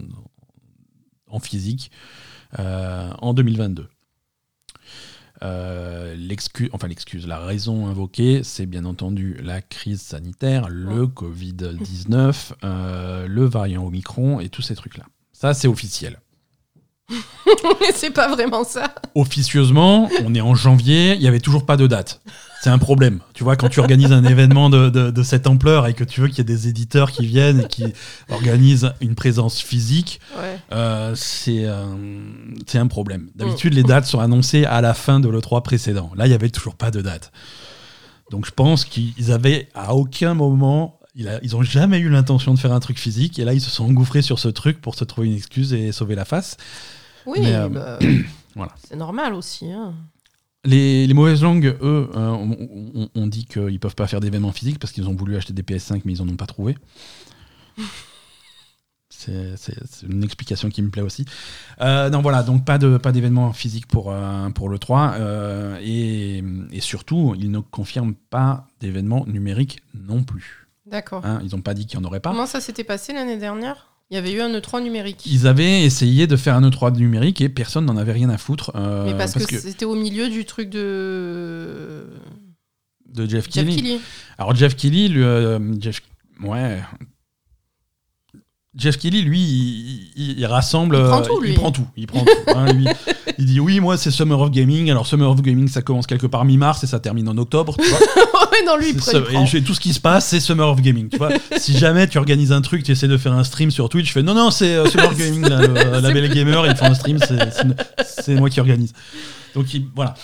en 1.28 1.38
physique 1.40 1.90
en 2.56 3.34
2022. 3.34 3.88
Euh, 5.42 6.16
l'excuse, 6.16 6.68
enfin 6.72 6.88
l'excuse, 6.88 7.26
la 7.26 7.38
raison 7.38 7.86
invoquée, 7.86 8.42
c'est 8.42 8.66
bien 8.66 8.84
entendu 8.84 9.36
la 9.40 9.60
crise 9.60 10.00
sanitaire, 10.00 10.68
le 10.68 11.06
Covid-19, 11.06 12.52
euh, 12.64 13.26
le 13.28 13.44
variant 13.44 13.86
Omicron 13.86 14.40
et 14.40 14.48
tous 14.48 14.62
ces 14.62 14.74
trucs-là. 14.74 15.04
Ça, 15.32 15.54
c'est 15.54 15.68
officiel. 15.68 16.20
Mais 17.08 17.92
c'est 17.94 18.10
pas 18.10 18.28
vraiment 18.28 18.64
ça. 18.64 18.94
Officieusement, 19.14 20.10
on 20.24 20.34
est 20.34 20.40
en 20.40 20.54
janvier, 20.54 21.14
il 21.14 21.20
n'y 21.20 21.28
avait 21.28 21.40
toujours 21.40 21.64
pas 21.64 21.76
de 21.76 21.86
date. 21.86 22.20
C'est 22.60 22.70
un 22.70 22.78
problème. 22.78 23.20
Tu 23.34 23.44
vois, 23.44 23.56
quand 23.56 23.68
tu 23.68 23.78
organises 23.78 24.12
un 24.12 24.24
événement 24.24 24.68
de, 24.68 24.88
de, 24.88 25.22
cette 25.22 25.46
ampleur 25.46 25.86
et 25.86 25.94
que 25.94 26.02
tu 26.02 26.20
veux 26.20 26.26
qu'il 26.28 26.38
y 26.38 26.40
ait 26.40 26.44
des 26.44 26.66
éditeurs 26.66 27.12
qui 27.12 27.24
viennent 27.24 27.60
et 27.60 27.68
qui 27.68 27.84
organisent 28.30 28.92
une 29.00 29.14
présence 29.14 29.60
physique, 29.60 30.20
euh, 30.72 31.14
c'est 31.14 31.66
un 31.66 32.86
problème. 32.88 33.30
D'habitude, 33.36 33.74
les 33.74 33.84
dates 33.84 34.06
sont 34.06 34.18
annoncées 34.18 34.64
à 34.64 34.80
la 34.80 34.94
fin 34.94 35.20
de 35.20 35.28
l'E3 35.28 35.62
précédent. 35.62 36.10
Là, 36.16 36.26
il 36.26 36.30
n'y 36.30 36.34
avait 36.34 36.50
toujours 36.50 36.74
pas 36.74 36.90
de 36.90 37.00
date. 37.00 37.30
Donc 38.30 38.44
je 38.44 38.50
pense 38.50 38.84
qu'ils 38.84 39.32
avaient 39.32 39.68
à 39.74 39.94
aucun 39.94 40.34
moment 40.34 40.98
ils 41.14 41.50
n'ont 41.50 41.62
jamais 41.62 41.98
eu 41.98 42.08
l'intention 42.08 42.54
de 42.54 42.58
faire 42.58 42.72
un 42.72 42.80
truc 42.80 42.98
physique 42.98 43.38
et 43.38 43.44
là 43.44 43.52
ils 43.52 43.60
se 43.60 43.70
sont 43.70 43.84
engouffrés 43.84 44.22
sur 44.22 44.38
ce 44.38 44.48
truc 44.48 44.80
pour 44.80 44.94
se 44.94 45.04
trouver 45.04 45.26
une 45.26 45.34
excuse 45.34 45.72
et 45.72 45.90
sauver 45.90 46.14
la 46.14 46.24
face. 46.24 46.56
Oui, 47.26 47.40
euh, 47.42 47.68
bah, 47.68 47.98
voilà. 48.54 48.72
c'est 48.88 48.96
normal 48.96 49.34
aussi. 49.34 49.70
Hein. 49.72 49.94
Les, 50.68 51.14
mauvaises 51.14 51.42
langues, 51.42 51.76
eux, 51.80 52.10
euh, 52.14 53.08
on, 53.14 53.26
dit 53.26 53.46
qu'ils 53.46 53.64
ne 53.64 53.78
peuvent 53.78 53.94
pas 53.94 54.06
faire 54.06 54.20
d'événements 54.20 54.52
physiques 54.52 54.78
parce 54.78 54.92
qu'ils 54.92 55.08
ont 55.08 55.14
voulu 55.14 55.36
acheter 55.36 55.52
des 55.52 55.62
PS5 55.62 56.02
mais 56.04 56.12
ils 56.12 56.22
n'en 56.22 56.32
ont 56.32 56.36
pas 56.36 56.46
trouvé. 56.46 56.76
C'est 59.10 59.56
une 60.08 60.22
explication 60.22 60.68
qui 60.68 60.80
me 60.80 60.90
plaît 60.90 61.02
aussi. 61.02 61.24
Euh, 61.80 62.08
non, 62.08 62.22
voilà, 62.22 62.44
donc 62.44 62.64
pas 62.64 62.78
de 62.78 62.98
pas 62.98 63.10
d'événement 63.10 63.52
physique 63.52 63.86
pour, 63.86 64.14
pour 64.54 64.68
le 64.68 64.78
3. 64.78 65.16
et, 65.82 66.44
et, 66.70 66.80
surtout, 66.80 67.34
ils 67.36 67.50
ne 67.50 67.58
confirment 67.58 68.14
pas 68.14 68.68
d'événements 68.80 69.26
numériques 69.26 69.82
non 69.94 70.22
plus. 70.22 70.68
D'accord. 70.86 71.26
Hein, 71.26 71.40
ils 71.42 71.54
n'ont 71.54 71.62
pas 71.62 71.74
dit 71.74 71.86
qu'il 71.86 71.98
n'y 71.98 72.06
en 72.06 72.08
aurait 72.08 72.20
pas. 72.20 72.30
Comment 72.30 72.46
ça 72.46 72.60
s'était 72.60 72.84
passé 72.84 73.12
l'année 73.12 73.38
dernière? 73.38 73.97
Il 74.10 74.14
y 74.14 74.16
avait 74.16 74.32
eu 74.32 74.40
un 74.40 74.50
E3 74.50 74.82
numérique. 74.82 75.26
Ils 75.26 75.46
avaient 75.46 75.82
essayé 75.82 76.26
de 76.26 76.36
faire 76.36 76.54
un 76.56 76.68
E3 76.68 76.96
numérique 76.96 77.40
et 77.40 77.48
personne 77.48 77.84
n'en 77.84 77.96
avait 77.96 78.12
rien 78.12 78.30
à 78.30 78.38
foutre. 78.38 78.72
Euh, 78.74 79.04
Mais 79.04 79.16
parce, 79.16 79.34
que, 79.34 79.58
c'était 79.58 79.84
au 79.84 79.94
milieu 79.94 80.30
du 80.30 80.44
truc 80.44 80.70
de. 80.70 82.06
De 83.06 83.28
Jeff, 83.28 83.48
Jeff 83.50 83.66
Alors, 84.36 84.54
Jeff 84.54 84.76
Kelly, 84.76 85.08
lui, 85.08 85.22
euh, 85.22 85.58
Jeff... 85.80 86.02
Ouais, 86.42 86.80
Jeff 88.78 88.96
Kelly, 88.96 89.22
lui, 89.22 90.12
il, 90.16 90.46
rassemble. 90.46 90.96
Il 90.96 91.02
prend 91.02 91.22
tout, 91.22 91.40
lui. 91.40 91.50
Il 91.50 91.54
prend 91.56 91.72
tout. 91.72 91.86
Il, 91.96 92.06
prend 92.06 92.20
tout, 92.20 92.30
hein, 92.54 92.66
il 93.36 93.44
dit 93.44 93.58
oui, 93.58 93.80
moi, 93.80 93.96
c'est 93.96 94.12
Summer 94.12 94.38
of 94.40 94.52
Gaming. 94.52 94.88
Alors, 94.90 95.04
Summer 95.04 95.28
of 95.28 95.42
Gaming, 95.42 95.66
ça 95.66 95.82
commence 95.82 96.06
quelque 96.06 96.28
part 96.28 96.44
mi-mars 96.44 96.84
et 96.84 96.86
ça 96.86 97.00
termine 97.00 97.28
en 97.28 97.36
octobre. 97.38 97.76
Tu 97.76 97.88
vois 97.88 97.98
non, 98.66 98.76
lui, 98.76 98.90
il 98.90 99.56
Et 99.56 99.62
tout 99.62 99.74
ce 99.74 99.80
qui 99.80 99.92
se 99.92 100.00
passe, 100.00 100.28
c'est 100.28 100.38
Summer 100.38 100.68
of 100.68 100.80
Gaming. 100.80 101.08
Tu 101.08 101.18
vois 101.18 101.30
si 101.56 101.76
jamais 101.76 102.06
tu 102.06 102.18
organises 102.18 102.52
un 102.52 102.60
truc, 102.60 102.84
tu 102.84 102.92
essaies 102.92 103.08
de 103.08 103.16
faire 103.16 103.32
un 103.32 103.44
stream 103.44 103.70
sur 103.70 103.88
Twitch, 103.88 104.08
je 104.08 104.12
fais 104.12 104.22
non, 104.22 104.34
non, 104.34 104.50
c'est 104.50 104.76
euh, 104.76 104.86
Summer 104.86 105.10
of 105.10 105.16
Gaming, 105.18 105.48
la 105.48 106.00
belle 106.12 106.32
gamer, 106.32 106.66
ils 106.66 106.76
font 106.76 106.86
un 106.86 106.94
stream, 106.94 107.18
c'est 108.04 108.34
moi 108.36 108.48
qui 108.48 108.60
organise. 108.60 108.92
Donc, 109.54 109.66
voilà. 109.96 110.14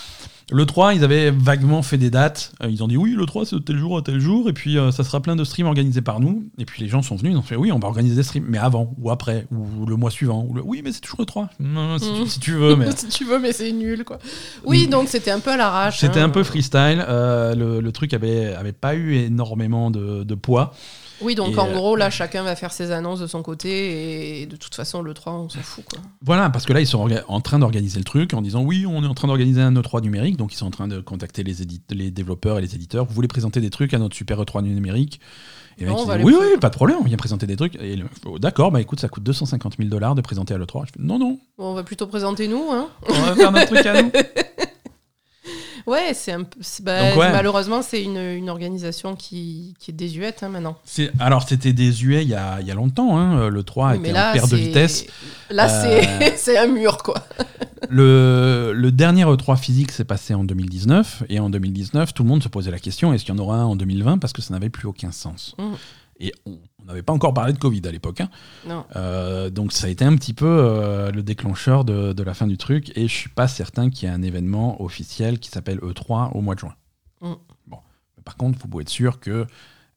Le 0.55 0.67
3, 0.67 0.95
ils 0.95 1.03
avaient 1.03 1.33
vaguement 1.33 1.83
fait 1.83 1.99
des 1.99 2.11
dates. 2.11 2.53
Euh, 2.63 2.71
ils 2.71 2.85
ont 2.85 2.87
dit 2.87 2.97
oui, 2.97 3.15
le 3.17 3.27
3, 3.27 3.45
c'est 3.45 3.65
tel 3.65 3.77
jour 3.77 3.99
à 3.99 4.03
tel 4.03 4.21
jour. 4.21 4.49
Et 4.49 4.53
puis, 4.53 4.79
euh, 4.79 4.93
ça 4.93 5.03
sera 5.03 5.21
plein 5.21 5.35
de 5.35 5.43
streams 5.43 5.67
organisés 5.67 6.01
par 6.01 6.21
nous. 6.21 6.45
Et 6.59 6.65
puis, 6.65 6.81
les 6.81 6.89
gens 6.89 7.03
sont 7.03 7.17
venus, 7.17 7.33
ils 7.33 7.37
ont 7.37 7.43
fait 7.43 7.57
oui, 7.57 7.73
on 7.73 7.81
va 7.81 7.89
organiser 7.89 8.15
des 8.15 8.23
streams, 8.23 8.47
mais 8.49 8.59
avant, 8.59 8.95
ou 8.99 9.11
après, 9.11 9.49
ou 9.51 9.85
le 9.85 9.97
mois 9.97 10.13
suivant. 10.13 10.47
Ou 10.49 10.61
Oui, 10.65 10.81
mais 10.85 10.93
c'est 10.93 11.01
toujours 11.01 11.23
le 11.23 11.27
3. 11.27 11.51
Non, 11.59 11.99
si, 11.99 12.39
tu, 12.39 12.53
veux, 12.53 12.77
mais. 12.77 12.89
si 12.97 13.09
tu 13.09 13.25
veux, 13.25 13.41
mais 13.41 13.53
c'est 13.53 13.73
nul, 13.73 14.05
quoi. 14.05 14.21
Oui, 14.65 14.87
mm. 14.87 14.91
donc 14.91 15.09
c'était 15.09 15.33
un 15.33 15.41
peu 15.41 15.51
à 15.51 15.57
l'arrache. 15.57 15.99
C'était 15.99 16.21
un 16.21 16.27
hein. 16.27 16.29
peu 16.29 16.45
freestyle. 16.45 17.05
Euh, 17.09 17.81
le, 17.81 17.91
truc 17.91 18.15
avait, 18.15 18.55
avait 18.55 18.73
pas 18.73 18.95
eu 18.95 19.15
énormément 19.15 19.91
de, 19.91 20.23
de 20.23 20.35
poids. 20.37 20.73
Oui, 21.21 21.35
donc 21.35 21.57
en 21.59 21.69
euh, 21.69 21.73
gros, 21.73 21.97
là, 21.97 22.11
chacun 22.11 22.43
va 22.43 22.57
faire 22.57 22.73
ses 22.73 22.91
annonces 22.91 23.21
de 23.21 23.27
son 23.27 23.43
côté 23.43 24.41
et 24.41 24.47
de 24.47 24.57
toute 24.57 24.75
façon, 24.75 25.03
le 25.03 25.15
3, 25.15 25.33
on 25.33 25.49
s'en 25.49 25.61
fout. 25.61 25.85
Quoi. 25.85 26.01
Voilà, 26.23 26.51
parce 26.51 26.65
que 26.65 26.73
là, 26.73 26.81
ils 26.81 26.87
sont 26.87 27.09
en 27.29 27.41
train 27.41 27.59
d'organiser 27.59 27.99
le 27.99 28.05
truc 28.05 28.35
en 28.35 28.43
disant 28.43 28.63
oui, 28.63 28.85
on 28.87 29.03
est 29.03 29.07
en 29.07 29.15
train 29.15 29.29
d'organiser 29.29 29.61
un 29.61 29.73
E3 29.73 30.03
numérique, 30.03 30.37
donc 30.37 30.53
ils 30.53 30.57
sont 30.57 30.67
en 30.67 30.71
train 30.71 30.89
de 30.89 31.01
contacter 31.01 31.43
les, 31.43 31.55
les 31.91 32.11
développeurs 32.11 32.59
et 32.59 32.61
les 32.61 32.75
éditeurs. 32.75 33.05
Vous 33.05 33.15
voulez 33.15 33.29
présenter 33.29 33.61
des 33.61 33.71
trucs 33.71 33.95
à 33.95 33.99
notre 33.99 34.17
super 34.17 34.41
E3 34.43 34.63
numérique? 34.63 35.21
Et 35.79 35.87
oui, 35.89 36.35
oui, 36.39 36.59
pas 36.61 36.71
de 36.71 36.75
problème, 36.75 36.99
on 37.01 37.05
vient 37.05 37.17
présenter 37.17 37.47
des 37.47 37.57
trucs. 37.57 37.75
Et 37.77 37.99
d'accord, 38.39 38.71
bah 38.71 38.81
écoute, 38.81 39.01
ça 39.01 39.09
coûte 39.09 39.25
250 39.25 39.75
000 39.79 39.89
dollars 39.89 40.15
de 40.15 40.21
présenter 40.21 40.55
à 40.55 40.59
l'E3. 40.59 40.87
non, 40.99 41.19
non. 41.19 41.39
on 41.59 41.75
va 41.75 41.83
plutôt 41.83 42.07
présenter 42.07 42.47
nous. 42.47 42.71
Hein 42.71 42.89
on 43.09 43.13
va 43.13 43.35
faire 43.35 43.51
notre 43.51 43.67
truc 43.67 43.85
à 43.85 44.03
nous. 44.03 44.11
Ouais, 45.87 46.15
c'est 46.15 46.33
un 46.33 46.47
bah, 46.83 47.15
Malheureusement, 47.17 47.83
c'est 47.83 48.03
une, 48.03 48.17
une, 48.17 48.49
organisation 48.49 49.17
qui, 49.17 49.75
qui 49.79 49.91
est 49.91 49.95
désuète 49.95 50.43
hein, 50.43 50.49
maintenant. 50.49 50.77
Alors, 51.19 51.47
c'était 51.47 51.73
désuet 51.73 52.23
il 52.23 52.29
y 52.29 52.35
a, 52.35 52.61
il 52.61 52.67
y 52.67 52.71
a 52.71 52.75
longtemps. 52.75 53.19
Hein. 53.19 53.51
Le 53.51 53.63
3 53.63 53.97
était 53.97 54.11
en 54.11 54.33
perte 54.33 54.51
de 54.51 54.57
vitesse. 54.57 55.07
Là, 55.51 55.69
euh, 55.85 56.03
c'est 56.37 56.57
un 56.57 56.69
mur, 56.69 56.99
quoi. 56.99 57.17
le, 57.91 58.73
le, 58.75 58.93
dernier 58.93 59.25
E3 59.25 59.59
physique 59.59 59.93
s'est 59.93 60.05
passé 60.05 60.35
en 60.35 60.45
2019. 60.45 61.25
Et 61.29 61.39
en 61.39 61.51
2019, 61.51 62.15
tout 62.15 62.23
le 62.23 62.29
monde 62.31 62.43
se 62.43 62.49
posait 62.49 62.71
la 62.71 62.79
question 62.79 63.13
est-ce 63.13 63.25
qu'il 63.25 63.35
y 63.35 63.39
en 63.39 63.43
aura 63.43 63.57
un 63.59 63.65
en 63.65 63.77
2020 63.77 64.19
Parce 64.19 64.33
que 64.33 64.41
ça 64.41 64.55
n'avait 64.55 64.71
plus 64.71 64.89
aucun 64.89 65.13
sens. 65.13 65.55
Mmh. 65.59 65.75
Et 66.25 66.33
on 66.47 66.59
n'avait 66.87 67.03
pas 67.03 67.13
encore 67.13 67.35
parlé 67.35 67.53
de 67.53 67.59
Covid 67.59 67.83
à 67.85 67.91
l'époque. 67.91 68.23
Hein. 68.23 68.87
Euh, 68.97 69.51
donc 69.51 69.73
ça 69.73 69.89
a 69.89 69.91
été 69.91 70.07
un 70.07 70.17
petit 70.17 70.33
peu 70.33 70.47
euh, 70.47 71.11
le 71.11 71.23
déclencheur 71.23 71.85
de, 71.85 72.15
de, 72.15 72.23
la 72.23 72.33
fin 72.33 72.47
du 72.47 72.57
truc. 72.57 72.97
Et 72.97 73.09
je 73.09 73.15
suis 73.15 73.29
pas 73.29 73.47
certain 73.47 73.91
qu'il 73.91 74.09
y 74.09 74.11
ait 74.11 74.15
un 74.15 74.23
événement 74.23 74.83
officiel 74.83 75.39
qui 75.39 75.51
s'appelle 75.51 75.79
E3 75.81 76.33
au 76.33 76.41
mois 76.41 76.55
de 76.55 76.61
juin. 76.61 76.75
Mmh. 77.21 77.33
Bon. 77.67 77.79
Par 78.25 78.39
contre, 78.39 78.59
vous 78.59 78.69
pouvez 78.69 78.83
être 78.83 78.89
sûr 78.89 79.21
que 79.21 79.47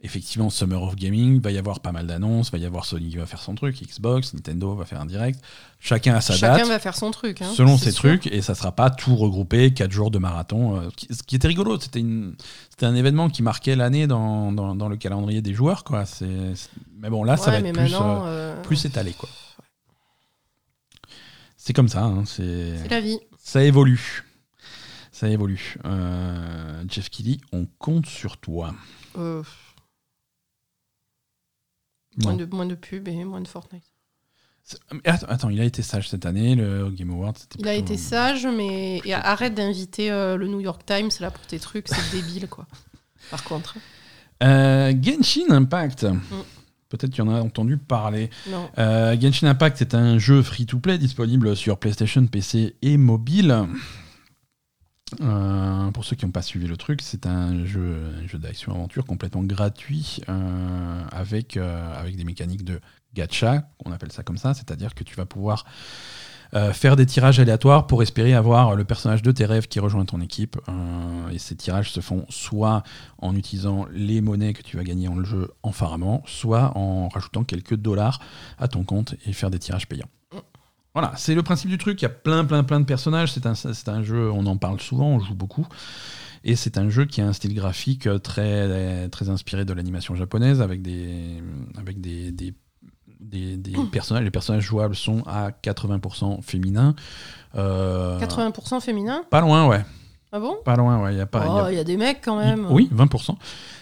effectivement, 0.02 0.50
Summer 0.50 0.82
of 0.82 0.95
Gaming, 0.95 1.41
va 1.41 1.52
y 1.52 1.58
avoir 1.58 1.80
pas 1.80 1.91
mal 1.91 2.06
d'annonces, 2.06 2.52
va 2.52 2.60
y 2.60 2.66
avoir 2.66 2.86
Sony 2.86 3.10
qui 3.10 3.18
va 3.18 3.26
faire 3.26 3.41
son 3.41 3.56
truc, 3.56 3.82
Xbox, 3.82 4.34
Nintendo 4.34 4.76
va 4.76 4.86
faire 4.86 5.02
un 5.02 5.06
direct. 5.06 5.39
Chacun 5.80 6.16
a 6.16 6.22
sa 6.22 6.34
date. 6.38 6.58
Chacun 6.58 6.70
va 6.70 6.80
faire 6.80 6.95
son 6.95 7.10
truc. 7.12 7.41
Hein, 7.41 7.52
selon 7.56 7.78
ses 7.78 7.93
trucs, 7.93 8.28
et 8.28 8.41
ça 8.41 8.54
sera 8.54 8.72
pas 8.72 8.89
tout 8.91 9.16
regroupé, 9.16 9.74
4 9.74 9.91
jours 9.91 10.12
de 10.12 10.20
marathon. 10.20 10.80
Euh, 10.80 10.89
ce 11.10 11.24
qui 11.24 11.36
était 11.36 11.48
rigolo, 11.48 11.80
c'était 11.80 12.04
un 12.86 12.95
événement 12.95 13.30
qui 13.30 13.41
marquait 13.41 13.76
l'année 13.76 14.06
dans, 14.06 14.52
dans, 14.52 14.89
le 14.89 14.98
calendrier 14.98 15.41
des 15.41 15.54
joueurs. 15.54 15.84
Quoi. 15.84 16.04
Mais 17.00 17.10
bon, 17.10 17.24
là, 17.24 17.38
ça 17.38 17.52
va 17.52 17.60
être 17.60 17.74
plus, 17.74 17.93
euh, 17.93 18.00
euh, 18.00 18.62
plus 18.62 18.86
étalé. 18.86 19.14
Quoi. 19.14 19.30
C'est 21.58 21.74
comme 21.74 21.89
ça. 21.89 22.04
Hein, 22.04 22.24
c'est 22.26 22.88
la 22.89 23.02
vie. 23.02 23.20
Ça 23.43 23.64
évolue. 23.64 24.24
Ça 25.12 25.28
évolue. 25.28 25.78
Jeff 26.88 27.10
Kelly, 27.10 27.41
on 27.52 27.66
compte 27.80 28.06
sur 28.06 28.38
toi. 28.38 28.76
Moins 32.24 32.34
de, 32.34 32.45
moins 32.45 32.65
de 32.65 32.76
pubs 32.76 33.07
et 33.07 33.24
moins 33.24 33.41
de 33.41 33.47
Fortnite. 33.47 33.84
Attends, 35.05 35.49
il 35.49 35.61
a 35.61 35.63
été 35.63 35.82
sage 35.82 36.09
cette 36.09 36.26
année, 36.26 36.55
le 36.55 36.89
Game 36.89 37.11
Awards. 37.11 37.36
Il 37.57 37.68
a 37.68 37.74
été 37.74 37.95
sage, 37.95 38.45
mais 38.45 39.01
arrête 39.13 39.53
d'inviter 39.53 40.11
euh, 40.11 40.36
le 40.36 40.47
New 40.47 40.59
York 40.59 40.82
Times 40.86 41.11
là 41.22 41.32
pour 41.32 41.45
tes 41.45 41.59
trucs, 41.59 41.88
c'est 41.88 42.11
débile 42.11 42.49
quoi. 42.49 42.68
Par 43.32 43.43
contre. 43.43 43.78
Euh, 44.43 44.93
Genshin 45.01 45.49
Impact. 45.49 46.03
Mm. 46.03 46.20
Peut-être 46.89 47.11
tu 47.11 47.22
en 47.22 47.30
as 47.30 47.41
entendu 47.41 47.78
parler. 47.78 48.30
Euh, 48.78 49.20
Genshin 49.20 49.47
Impact 49.47 49.82
est 49.82 49.93
un 49.93 50.18
jeu 50.18 50.41
free-to-play 50.41 50.97
disponible 50.97 51.55
sur 51.55 51.78
PlayStation, 51.78 52.26
PC 52.28 52.76
et 52.82 52.97
mobile. 52.97 53.68
Euh, 55.22 55.91
pour 55.91 56.03
ceux 56.03 56.16
qui 56.16 56.26
n'ont 56.26 56.32
pas 56.32 56.41
suivi 56.41 56.68
le 56.68 56.78
truc, 56.78 57.01
c'est 57.01 57.26
un 57.26 57.66
jeu, 57.66 57.97
d'action-aventure 58.34 59.05
complètement 59.05 59.43
gratuit 59.43 60.20
euh, 60.28 61.03
avec, 61.12 61.55
euh, 61.55 61.99
avec 61.99 62.18
des 62.18 62.26
mécaniques 62.26 62.66
de 62.66 62.80
gacha, 63.14 63.70
on 63.86 63.91
appelle 63.91 64.12
ça 64.12 64.24
comme 64.24 64.38
ça, 64.38 64.53
c'est-à-dire 64.53 64.93
que 64.93 65.03
tu 65.03 65.16
vas 65.16 65.26
pouvoir 65.26 65.66
faire 66.72 66.95
des 66.95 67.05
tirages 67.05 67.41
aléatoires 67.41 67.88
pour 67.88 68.01
espérer 68.01 68.34
avoir 68.34 68.74
le 68.74 68.86
personnage 68.86 69.22
de 69.22 69.34
tes 69.34 69.45
rêves 69.45 69.68
qui 69.68 69.82
rejoint 69.82 70.05
ton 70.05 70.22
équipe. 70.22 70.55
et 71.30 71.39
ces 71.39 71.58
tirages 71.58 71.91
se 71.91 71.99
font 71.99 72.26
soit 72.30 72.84
en 73.18 73.36
utilisant 73.36 73.86
les 73.91 74.22
monnaies 74.22 74.53
que 74.53 74.62
tu 74.62 74.78
vas 74.78 74.86
gagner 74.86 75.10
en 75.10 75.16
le 75.16 75.26
jeu 75.26 75.51
en 75.62 75.74
farmant, 75.74 76.24
soit 76.26 76.72
en 76.78 77.10
rajoutant 77.10 77.43
quelques 77.43 77.76
dollars 77.76 78.22
à 78.60 78.70
ton 78.70 78.86
compte 78.86 79.16
et 79.26 79.34
faire 79.34 79.51
des 79.51 79.60
tirages 79.60 79.89
payants. 79.89 80.08
Voilà, 80.98 81.14
c'est 81.16 81.36
le 81.36 81.43
principe 81.43 81.70
du 81.70 81.78
truc. 81.78 82.02
Il 82.02 82.06
y 82.06 82.08
a 82.08 82.10
plein, 82.10 82.43
plein, 82.43 82.64
plein 82.64 82.80
de 82.80 82.86
personnages. 82.86 83.32
C'est 83.32 83.45
un, 83.45 83.54
un 83.86 84.02
jeu, 84.02 84.32
on 84.32 84.48
en 84.48 84.58
parle 84.58 84.82
souvent, 84.82 85.06
on 85.10 85.20
joue 85.20 85.36
beaucoup. 85.36 85.68
Et 86.43 86.56
c'est 86.56 86.80
un 86.80 86.89
jeu 86.89 87.06
qui 87.06 87.22
a 87.22 87.28
un 87.28 87.34
style 87.34 87.54
graphique 87.54 88.10
très, 88.24 89.08
très 89.10 89.30
inspiré 89.30 89.64
de 89.64 89.74
l'animation 89.74 90.16
japonaise, 90.16 90.60
avec 90.60 90.82
des, 90.82 91.43
avec 91.78 92.02
des, 92.02 92.32
des 92.32 92.56
des, 93.20 93.74
personnages. 93.91 94.24
Les 94.24 94.32
personnages 94.32 94.64
jouables 94.64 94.95
sont 94.95 95.22
à 95.28 95.52
80% 95.52 96.41
féminins. 96.41 96.95
80% 97.56 97.58
euh, 97.58 98.80
féminins? 98.80 99.24
Pas 99.30 99.41
loin, 99.41 99.68
ouais. 99.68 99.86
Ah 100.32 100.39
bon? 100.39 100.57
Pas 100.65 100.75
loin, 100.75 101.01
ouais. 101.01 101.13
Il 101.13 101.17
y 101.17 101.21
a 101.21 101.25
pas. 101.25 101.45
Oh, 101.47 101.67
il 101.69 101.75
y, 101.75 101.80
a... 101.80 101.84
des 101.86 101.95
mecs 101.95 102.19
quand 102.23 102.38
même. 102.38 102.67
Oui, 102.69 102.89
20%. 102.93 103.36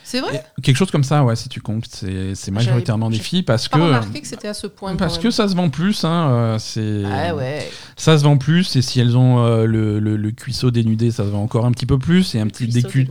C'est 0.04 0.20
vrai? 0.20 0.46
Quelque 0.62 0.76
chose 0.76 0.92
comme 0.92 1.04
ça, 1.04 1.24
ouais, 1.24 1.36
si 1.36 1.50
tu 1.50 1.60
comptes. 1.60 1.88
C'est 1.88 2.52
majoritairement 2.52 3.10
des 3.10 3.18
filles 3.18 3.42
parce 3.42 3.68
pas 3.68 3.80
que. 3.80 3.84
remarqué 3.84 4.22
que 4.22 4.28
c'était 4.28 4.48
à 4.48 4.54
ce 4.54 4.68
point. 4.68 4.96
Parce 4.96 5.18
que 5.18 5.32
ça 5.32 5.48
se 5.48 5.56
vend 5.56 5.70
plus, 5.70 6.06
hein. 6.06 6.58
Euh. 6.78 7.04
Ah 7.12 7.36
ouais. 7.36 7.68
Ça 7.98 8.18
se 8.18 8.24
vend 8.24 8.38
plus, 8.38 8.76
et 8.76 8.84
si 8.84 9.00
elles 9.00 9.18
ont 9.18 9.44
euh, 9.44 9.66
le, 9.66 10.00
le, 10.00 10.32
cuisseau 10.32 10.70
dénudé, 10.70 11.10
ça 11.10 11.24
se 11.24 11.30
vend 11.30 11.42
encore 11.42 11.66
un 11.66 11.72
petit 11.72 11.88
peu 11.88 11.98
plus, 11.98 12.36
et 12.36 12.40
un 12.40 12.48
petit 12.48 12.68
décu 12.68 13.10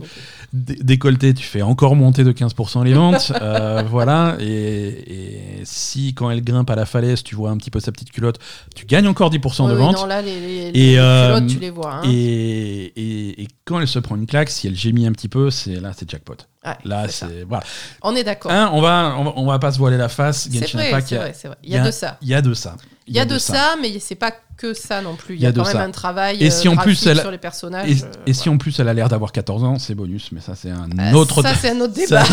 décolleté, 0.53 1.33
tu 1.33 1.43
fais 1.43 1.61
encore 1.61 1.95
monter 1.95 2.23
de 2.23 2.31
15% 2.31 2.83
les 2.83 2.93
ventes. 2.93 3.31
Euh, 3.41 3.83
voilà. 3.89 4.37
Et, 4.39 5.61
si, 5.63 6.13
quand 6.13 6.31
elle 6.31 6.43
grimpe 6.43 6.69
à 6.69 6.75
la 6.75 6.85
falaise, 6.85 7.23
tu 7.23 7.35
vois 7.35 7.51
un 7.51 7.57
petit 7.57 7.69
peu 7.69 7.79
sa 7.79 7.91
petite 7.91 8.11
culotte, 8.11 8.39
tu 8.75 8.85
gagnes 8.85 9.07
encore 9.07 9.29
10% 9.29 9.69
de 9.69 9.73
ventes. 9.73 9.95
Non, 9.95 10.05
là, 10.05 10.21
les, 10.21 10.71
et, 10.73 10.95
culottes, 10.95 11.47
tu 11.47 11.59
les 11.59 11.69
vois. 11.69 11.95
Hein. 11.95 12.01
Et, 12.05 13.41
et, 13.41 13.47
quand 13.65 13.79
elle 13.79 13.87
se 13.87 13.99
prend 13.99 14.15
une 14.15 14.25
claque, 14.25 14.49
si 14.49 14.67
elle 14.67 14.75
gémit 14.75 15.05
un 15.05 15.11
petit 15.11 15.27
peu, 15.27 15.51
c'est 15.51 15.79
là, 15.79 15.91
c'est 15.95 16.09
jackpot. 16.09 16.37
là, 16.85 17.07
c'est 17.09 17.43
voilà. 17.47 17.63
On 18.01 18.15
est 18.15 18.23
d'accord. 18.23 18.51
on, 18.51 18.81
va, 18.81 19.15
on, 19.35 19.45
va, 19.45 19.59
pas 19.59 19.71
se 19.71 19.77
voiler 19.77 19.97
la 19.97 20.09
face. 20.09 20.49
Vrai, 20.49 20.91
vrai, 20.91 21.33
Il 21.63 21.71
y 21.71 21.77
a 21.77 21.85
de 21.85 21.91
ça. 21.91 22.17
Il 22.21 22.29
y 22.29 22.33
a 22.33 22.41
de 22.41 22.53
ça. 22.53 22.75
Il 23.07 23.15
y 23.15 23.19
a 23.19 23.25
de 23.25 23.37
ça, 23.37 23.75
mais 23.81 23.99
c'est 23.99 24.15
pas 24.15 24.31
que 24.57 24.73
ça 24.73 25.01
non 25.01 25.15
plus. 25.15 25.35
Il 25.35 25.41
y 25.41 25.45
a, 25.45 25.51
quand 25.51 25.65
même 25.67 25.77
un 25.77 25.91
travail 25.91 26.43
et 26.43 26.49
si 26.49 26.67
en 26.67 26.75
plus 26.75 26.95
sur 26.95 27.31
les 27.31 27.37
personnages. 27.37 27.89
Et, 27.89 28.03
euh, 28.03 28.33
si 28.33 28.49
en 28.49 28.57
plus 28.57 28.79
elle 28.79 28.87
a 28.87 28.93
l'air 28.93 29.09
d'avoir 29.09 29.31
14 29.31 29.63
ans, 29.63 29.79
c'est 29.79 29.95
bonus, 29.95 30.31
mais 30.31 30.41
ça 30.41 30.55
c'est 30.55 30.71
un, 30.71 30.89
euh, 30.97 31.13
autre 31.13 31.41
ça, 31.41 31.53
c'est 31.55 31.71
un 31.71 31.81
autre 31.81 31.93
débat. 31.93 32.23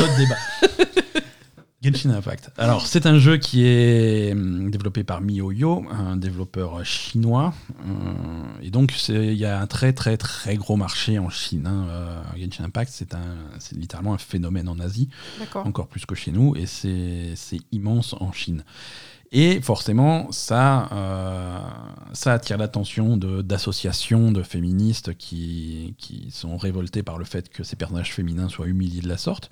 Genshin 1.82 2.10
Impact. 2.10 2.52
Alors, 2.58 2.86
c'est 2.86 3.06
un 3.06 3.18
jeu 3.18 3.38
qui 3.38 3.66
est 3.66 4.30
hum, 4.30 4.70
développé 4.70 5.02
par 5.02 5.20
MiYoYo, 5.20 5.84
un 5.90 6.16
développeur 6.16 6.84
chinois. 6.84 7.54
Euh, 7.84 8.62
et 8.62 8.70
donc, 8.70 8.94
il 9.08 9.34
y 9.34 9.44
a 9.44 9.60
un 9.60 9.66
très, 9.66 9.92
très, 9.92 10.16
très 10.16 10.54
gros 10.54 10.76
marché 10.76 11.18
en 11.18 11.28
Chine. 11.28 11.66
Hein. 11.66 12.22
Genshin 12.38 12.62
Impact, 12.66 12.92
c'est 12.92 13.76
littéralement 13.76 14.14
un 14.14 14.18
phénomène 14.18 14.68
en 14.68 14.78
Asie, 14.78 15.08
encore 15.56 15.88
plus 15.88 16.06
que 16.06 16.14
chez 16.14 16.30
nous, 16.30 16.54
et 16.54 16.66
c'est 16.66 17.58
immense 17.72 18.14
en 18.20 18.30
Chine. 18.30 18.62
Et 19.34 19.62
forcément, 19.62 20.30
ça, 20.30 20.90
euh, 20.92 21.58
attire 22.26 22.58
l'attention 22.58 23.16
d'associations 23.16 24.30
de, 24.30 24.42
féministes 24.42 25.16
qui, 25.16 25.94
qui, 25.96 26.30
sont 26.30 26.58
révoltées 26.58 27.02
par 27.02 27.16
le 27.16 27.24
fait 27.24 27.48
que 27.48 27.64
ces 27.64 27.74
personnages 27.74 28.12
féminins 28.12 28.50
soient 28.50 28.66
humiliés 28.66 29.00
de 29.00 29.08
la 29.08 29.16
sorte 29.16 29.50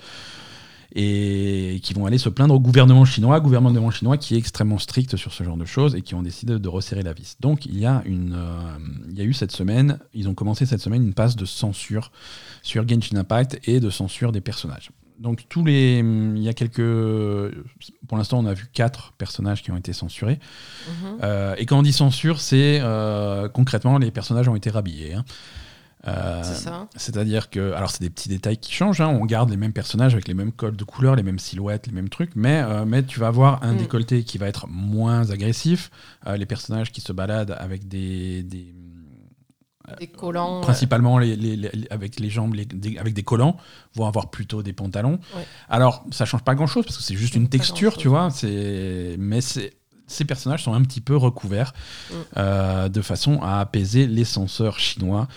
et 0.94 1.80
qui 1.82 1.94
vont 1.94 2.06
aller 2.06 2.18
se 2.18 2.28
plaindre 2.28 2.54
au 2.54 2.60
gouvernement 2.60 3.04
chinois, 3.04 3.40
gouvernement 3.40 3.90
chinois 3.90 4.16
qui 4.18 4.34
est 4.34 4.38
extrêmement 4.38 4.78
strict 4.78 5.16
sur 5.16 5.32
ce 5.32 5.44
genre 5.44 5.56
de 5.56 5.64
choses 5.64 5.94
et 5.94 6.02
qui 6.02 6.14
ont 6.14 6.22
décidé 6.22 6.58
de 6.58 6.68
resserrer 6.68 7.02
la 7.02 7.12
vis. 7.12 7.36
Donc 7.40 7.64
il 7.64 7.78
y 7.78 7.86
a, 7.86 8.02
une, 8.04 8.34
euh, 8.34 8.78
il 9.08 9.16
y 9.16 9.20
a 9.20 9.24
eu 9.24 9.32
cette 9.32 9.52
semaine, 9.52 9.98
ils 10.14 10.28
ont 10.28 10.34
commencé 10.34 10.66
cette 10.66 10.80
semaine 10.80 11.02
une 11.02 11.14
passe 11.14 11.36
de 11.36 11.44
censure 11.44 12.10
sur 12.62 12.86
Genshin 12.88 13.16
Impact 13.16 13.60
et 13.64 13.80
de 13.80 13.88
censure 13.88 14.32
des 14.32 14.40
personnages 14.40 14.90
donc 15.20 15.44
tous 15.48 15.64
les, 15.64 15.98
il 15.98 16.42
y 16.42 16.48
a 16.48 16.54
quelques, 16.54 16.80
pour 18.08 18.16
l'instant 18.16 18.38
on 18.38 18.46
a 18.46 18.54
vu 18.54 18.66
quatre 18.72 19.12
personnages 19.12 19.62
qui 19.62 19.70
ont 19.70 19.76
été 19.76 19.92
censurés. 19.92 20.40
Mhm. 20.88 21.18
Euh, 21.22 21.54
et 21.58 21.66
quand 21.66 21.78
on 21.78 21.82
dit 21.82 21.92
censure, 21.92 22.40
c'est 22.40 22.78
euh, 22.80 23.48
concrètement 23.48 23.98
les 23.98 24.10
personnages 24.10 24.48
ont 24.48 24.56
été 24.56 24.70
rhabillés. 24.70 25.14
Hein. 25.14 25.24
Euh, 26.08 26.42
c'est-à-dire 26.96 27.50
que, 27.50 27.72
alors 27.74 27.90
c'est 27.90 28.00
des 28.00 28.08
petits 28.08 28.30
détails 28.30 28.56
qui 28.56 28.72
changent. 28.72 29.02
Hein. 29.02 29.08
on 29.08 29.26
garde 29.26 29.50
les 29.50 29.58
mêmes 29.58 29.74
personnages 29.74 30.14
avec 30.14 30.26
les 30.26 30.32
mêmes 30.32 30.52
codes 30.52 30.76
de 30.76 30.84
couleurs, 30.84 31.14
les 31.14 31.22
mêmes 31.22 31.38
silhouettes, 31.38 31.86
les 31.86 31.92
mêmes 31.92 32.08
trucs, 32.08 32.34
mais, 32.34 32.64
mais 32.86 33.02
tu 33.02 33.20
vas 33.20 33.26
avoir 33.26 33.62
un 33.62 33.74
mm. 33.74 33.76
décolleté 33.76 34.24
qui 34.24 34.38
va 34.38 34.48
être 34.48 34.66
moins 34.68 35.30
agressif. 35.30 35.90
les 36.26 36.46
personnages 36.46 36.90
qui 36.90 37.02
se 37.02 37.12
baladent 37.12 37.54
avec 37.58 37.86
des 37.86 38.42
des 38.42 38.72
collants. 40.06 40.60
Principalement 40.60 41.18
les, 41.18 41.70
avec 41.90 42.20
les 42.20 42.30
jambes, 42.30 42.54
avec 42.98 43.14
des 43.14 43.22
collants, 43.22 43.56
vont 43.94 44.06
avoir 44.06 44.30
plutôt 44.30 44.62
des 44.62 44.72
pantalons. 44.72 45.18
Alors, 45.68 46.04
ça 46.10 46.24
change 46.24 46.42
pas 46.42 46.54
grand-chose 46.54 46.84
parce 46.84 46.96
que 46.96 47.02
c'est 47.02 47.16
juste 47.16 47.34
une 47.34 47.48
texture, 47.48 47.96
tu 47.96 48.08
vois. 48.08 48.28
Mais 49.18 49.40
ces 50.10 50.24
personnages 50.24 50.64
sont 50.64 50.74
un 50.74 50.82
petit 50.82 51.00
peu 51.00 51.16
recouverts 51.16 51.72
mm. 52.10 52.14
euh, 52.36 52.88
de 52.88 53.00
façon 53.00 53.40
à 53.42 53.60
apaiser 53.60 54.06
les 54.06 54.24
censeurs 54.24 54.78
chinois. 54.78 55.28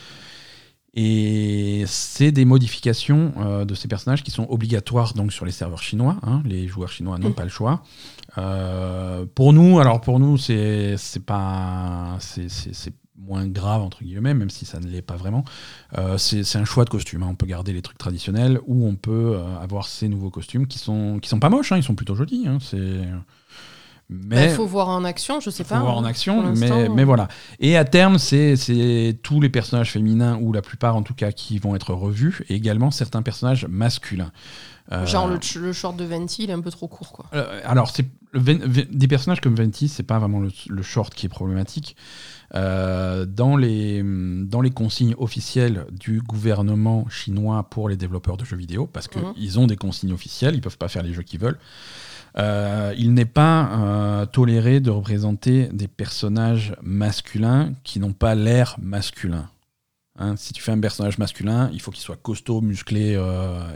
Et 0.96 1.86
c'est 1.88 2.32
des 2.32 2.46
modifications 2.46 3.34
euh, 3.40 3.66
de 3.66 3.74
ces 3.74 3.88
personnages 3.88 4.22
qui 4.22 4.30
sont 4.30 4.46
obligatoires 4.50 5.14
donc 5.14 5.34
sur 5.34 5.46
les 5.46 5.52
serveurs 5.52 5.82
chinois. 5.82 6.18
Hein. 6.22 6.44
Les 6.46 6.68
joueurs 6.68 6.92
chinois 6.92 7.18
n'ont 7.18 7.30
mm. 7.30 7.36
pas 7.36 7.44
le 7.44 7.50
choix. 7.50 7.82
Euh, 8.38 9.26
pour 9.34 9.54
nous, 9.54 9.80
alors 9.80 10.02
pour 10.02 10.20
nous, 10.20 10.38
c'est 10.38 10.98
pas 11.26 12.18
c'est 12.20 12.94
moins 13.18 13.48
grave 13.48 13.82
entre 13.82 14.04
guillemets, 14.04 14.34
même 14.34 14.50
si 14.50 14.66
ça 14.66 14.80
ne 14.80 14.88
l'est 14.88 15.02
pas 15.02 15.16
vraiment. 15.16 15.44
Euh, 15.98 16.18
c'est 16.18 16.56
un 16.56 16.66
choix 16.66 16.86
de 16.86 16.90
costume. 16.90 17.24
Hein. 17.24 17.30
On 17.32 17.36
peut 17.36 17.46
garder 17.46 17.74
les 17.74 17.82
trucs 17.82 17.98
traditionnels 17.98 18.60
ou 18.66 18.86
on 18.86 18.96
peut 18.96 19.36
euh, 19.36 19.60
avoir 19.60 19.88
ces 19.88 20.08
nouveaux 20.10 20.30
costumes 20.30 20.68
qui 20.68 20.80
sont 20.80 21.20
qui 21.22 21.30
sont 21.30 21.40
pas 21.40 21.50
moches. 21.50 21.72
Hein. 21.72 21.78
Ils 21.78 21.84
sont 21.84 21.96
plutôt 21.96 22.16
jolis. 22.16 22.48
Hein. 22.48 22.58
C'est 22.62 23.02
mais 24.10 24.46
il 24.46 24.52
faut 24.52 24.66
voir 24.66 24.90
en 24.90 25.06
action, 25.06 25.40
je 25.40 25.50
sais 25.50 25.64
pas. 25.64 25.76
Il 25.76 25.80
faut 25.80 25.86
voir 25.86 25.98
en 25.98 26.04
action, 26.04 26.54
mais, 26.54 26.90
mais 26.90 27.04
voilà. 27.04 27.30
Et 27.60 27.78
à 27.78 27.86
terme, 27.86 28.20
c'est 28.20 29.18
tous 29.24 29.42
les 29.42 29.50
personnages 29.50 29.92
féminins, 29.92 30.38
ou 30.40 30.52
la 30.52 30.62
plupart 30.62 30.96
en 30.96 31.04
tout 31.04 31.14
cas, 31.14 31.32
qui 31.32 31.58
vont 31.58 31.76
être 31.76 31.94
revus, 31.94 32.44
et 32.50 32.56
également 32.56 32.92
certains 32.92 33.22
personnages 33.22 33.66
masculins. 33.66 34.32
Euh, 34.92 35.06
Genre 35.06 35.28
le, 35.28 35.40
le, 35.62 35.74
short 35.74 35.96
de 35.96 36.04
Venti, 36.04 36.44
il 36.44 36.50
est 36.50 36.54
un 36.54 36.60
peu 36.60 36.70
trop 36.70 36.88
court. 36.88 37.14
Quoi. 37.14 37.26
alors, 37.64 37.94
des 38.34 39.08
personnages 39.08 39.40
comme 39.40 39.56
Venti, 39.56 39.88
c'est 39.88 40.04
pas 40.04 40.20
vraiment 40.20 40.42
le, 40.68 40.82
short 40.82 41.14
qui 41.14 41.26
est 41.26 41.30
problématique. 41.30 41.96
Euh, 42.56 43.26
dans, 43.26 43.56
les, 43.56 44.04
dans 44.04 44.62
les 44.62 44.70
consignes 44.70 45.16
officielles 45.18 45.88
du 45.92 46.22
gouvernement 46.22 47.10
chinois 47.10 47.64
pour 47.64 47.90
les 47.90 47.96
développeurs 47.96 48.38
de 48.38 48.46
jeux 48.46 48.58
vidéo, 48.58 48.86
parce 48.86 49.08
qu'ils 49.08 49.22
mhm. 49.22 49.58
ont 49.58 49.66
des 49.66 49.76
consignes 49.76 50.14
officielles, 50.14 50.54
ils 50.54 50.62
peuvent 50.62 50.78
pas 50.78 50.88
faire 50.88 51.02
les 51.02 51.14
jeux 51.14 51.24
qu'ils 51.24 51.40
veulent. 51.40 51.58
Euh, 52.38 52.94
il 52.98 53.14
n'est 53.14 53.26
pas 53.26 53.70
euh, 53.72 54.26
toléré 54.28 54.80
de 54.80 54.92
représenter 54.92 55.68
des 55.68 55.88
personnages 55.88 56.76
masculins 56.82 57.74
qui 57.84 58.00
n'ont 58.00 58.14
pas 58.14 58.36
l'air 58.36 58.76
masculin. 58.82 59.50
Hein, 60.20 60.36
si 60.38 60.54
tu 60.54 60.62
fais 60.62 60.72
un 60.72 60.80
personnage 60.80 61.18
masculin, 61.18 61.72
il 61.74 61.82
faut 61.82 61.90
qu'il 61.90 62.04
soit 62.04 62.18
costaud, 62.18 62.62
musclé 62.62 63.14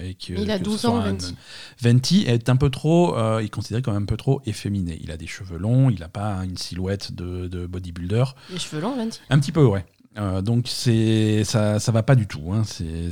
et 0.01 0.13
que. 0.13 0.33
Il 0.33 0.51
a 0.51 0.59
12 0.59 0.85
ans, 0.85 1.01
Venti. 1.01 1.35
Venti 1.81 2.23
est 2.27 2.49
un 2.49 2.55
peu 2.55 2.69
trop. 2.69 3.15
il 3.39 3.45
est 3.45 3.49
considéré 3.49 3.81
comme 3.81 3.95
un 3.95 4.05
peu 4.05 4.17
trop 4.17 4.41
efféminé. 4.45 4.99
Il 5.01 5.11
a 5.11 5.17
des 5.17 5.27
cheveux 5.27 5.57
longs, 5.57 5.89
il 5.89 5.99
n'a 5.99 6.09
pas 6.09 6.45
une 6.45 6.57
silhouette 6.57 7.11
de, 7.13 7.65
bodybuilder. 7.65 8.25
Les 8.51 8.59
cheveux 8.59 8.81
longs, 8.81 8.95
Venti 8.95 9.19
Un 9.29 9.39
petit 9.39 9.51
peu, 9.51 9.65
ouais. 9.65 9.83
donc 10.43 10.67
c'est 10.67 11.43
ça, 11.43 11.79
ça 11.79 11.91
va 11.91 12.03
pas 12.03 12.15
du 12.15 12.27
tout. 12.27 12.53
Hein. 12.53 12.63
C'est 12.65 13.11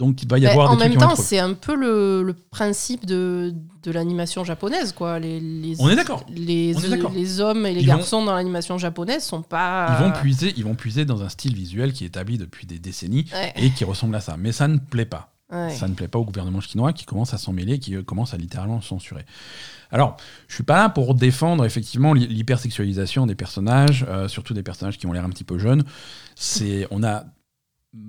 donc 0.00 0.22
il 0.22 0.28
va 0.28 0.38
y 0.38 0.46
avoir 0.46 0.70
des 0.70 0.76
En 0.82 0.88
même 0.88 0.96
temps, 0.96 1.14
c'est 1.14 1.38
un 1.38 1.52
peu 1.52 1.74
le, 1.74 2.34
principe 2.50 3.04
de, 3.04 3.52
de 3.82 3.90
l'animation 3.90 4.44
japonaise, 4.44 4.92
quoi. 4.92 5.18
Les, 5.18 5.40
les 5.40 5.76
On 5.78 5.90
est 5.90 5.94
d'accord. 5.94 6.24
Les, 6.34 6.72
les, 7.14 7.40
hommes 7.42 7.66
et 7.66 7.74
les 7.74 7.84
garçons 7.84 8.24
dans 8.24 8.34
l'animation 8.34 8.78
japonaise 8.78 9.22
sont 9.22 9.42
pas. 9.42 9.98
Ils 9.98 10.06
vont 10.06 10.12
puiser, 10.12 10.54
ils 10.56 10.64
vont 10.64 10.74
puiser 10.74 11.04
dans 11.04 11.22
un 11.22 11.28
style 11.28 11.54
visuel 11.54 11.92
qui 11.92 12.04
est 12.04 12.06
établi 12.06 12.38
depuis 12.38 12.66
des 12.66 12.78
décennies 12.78 13.26
et 13.56 13.70
qui 13.72 13.84
ressemble 13.84 14.14
à 14.16 14.20
ça. 14.20 14.36
Mais 14.38 14.52
ça 14.52 14.68
ne 14.68 14.78
plaît 14.78 15.04
pas. 15.04 15.34
Ça 15.50 15.86
ne 15.86 15.94
plaît 15.94 16.08
pas 16.08 16.18
au 16.18 16.24
gouvernement 16.24 16.60
chinois 16.60 16.94
qui 16.94 17.04
commence 17.04 17.34
à 17.34 17.38
s'en 17.38 17.52
mêler, 17.52 17.78
qui 17.80 17.96
euh, 17.96 18.02
commence 18.04 18.34
à 18.34 18.36
littéralement 18.36 18.80
censurer. 18.80 19.26
Alors, 19.90 20.16
je 20.46 20.54
suis 20.54 20.62
pas 20.62 20.76
là 20.76 20.88
pour 20.88 21.16
défendre 21.16 21.64
effectivement 21.64 22.14
l'hypersexualisation 22.14 23.26
des 23.26 23.34
personnages, 23.34 24.06
euh, 24.08 24.28
surtout 24.28 24.54
des 24.54 24.62
personnages 24.62 24.96
qui 24.96 25.08
ont 25.08 25.12
l'air 25.12 25.24
un 25.24 25.30
petit 25.30 25.42
peu 25.42 25.58
jeunes. 25.58 25.82
C'est, 26.36 26.86
on 26.92 27.02
a 27.02 27.24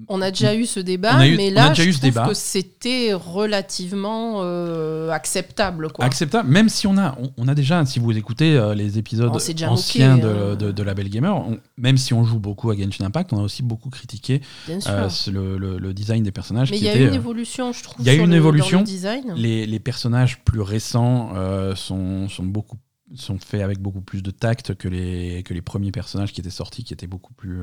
on 0.08 0.22
a 0.22 0.30
déjà 0.30 0.54
eu 0.54 0.66
ce 0.68 0.80
débat, 0.80 1.18
mais 1.18 1.50
là, 1.50 1.74
je 1.74 1.90
trouve 1.98 2.28
que 2.30 2.34
c'était 2.36 3.14
relativement 3.14 4.42
euh, 4.42 5.10
acceptable. 5.10 5.92
Quoi. 5.92 6.06
Acceptable, 6.06 6.50
même 6.50 6.70
si 6.70 6.86
on 6.86 6.98
a, 6.98 7.18
on, 7.38 7.48
a 7.48 7.56
déjà, 7.56 7.84
si 7.86 8.00
vous 8.00 8.16
écoutez 8.16 8.56
euh, 8.56 8.76
les 8.76 9.00
épisodes 9.00 9.32
anciens 9.64 10.14
hein. 10.14 10.56
de, 10.56 10.84
la 10.84 10.94
Belle 10.94 11.10
Gamer, 11.10 11.44
même 11.78 11.98
si 11.98 12.14
on 12.14 12.24
joue 12.24 12.40
beaucoup 12.40 12.70
à 12.70 12.78
Genshin 12.78 13.06
Impact, 13.06 13.34
on 13.34 13.40
a 13.40 13.44
aussi 13.44 13.64
beaucoup 13.64 13.90
critiqué 13.90 14.42
euh, 14.70 15.10
le, 15.28 15.94
design 15.94 16.24
des 16.24 16.32
personnages. 16.32 16.70
Mais 16.70 16.78
il 16.78 16.84
y 16.84 16.90
a 16.90 16.96
une 16.96 17.14
évolution, 17.14 17.74
je 17.74 17.82
trouve. 17.82 18.06
Il 18.06 18.06
y 18.06 18.10
a 18.10 18.14
une 18.14 18.34
évolution. 18.34 18.82
design. 18.82 19.34
Les, 19.36 19.80
personnages 19.80 20.44
plus 20.44 20.62
récents 20.62 21.34
sont, 21.76 22.30
sont 22.30 22.46
beaucoup 22.46 22.78
sont 23.16 23.40
faits 23.40 23.62
avec 23.62 23.80
beaucoup 23.80 24.00
plus 24.00 24.24
de 24.24 24.32
tact 24.32 24.74
que 24.76 24.88
les, 24.88 25.44
que 25.44 25.54
les 25.54 25.62
premiers 25.62 25.92
personnages 25.92 26.32
qui 26.32 26.40
étaient 26.40 26.50
sortis, 26.50 26.86
qui 26.86 26.94
étaient 26.94 27.08
beaucoup 27.08 27.34
plus 27.34 27.62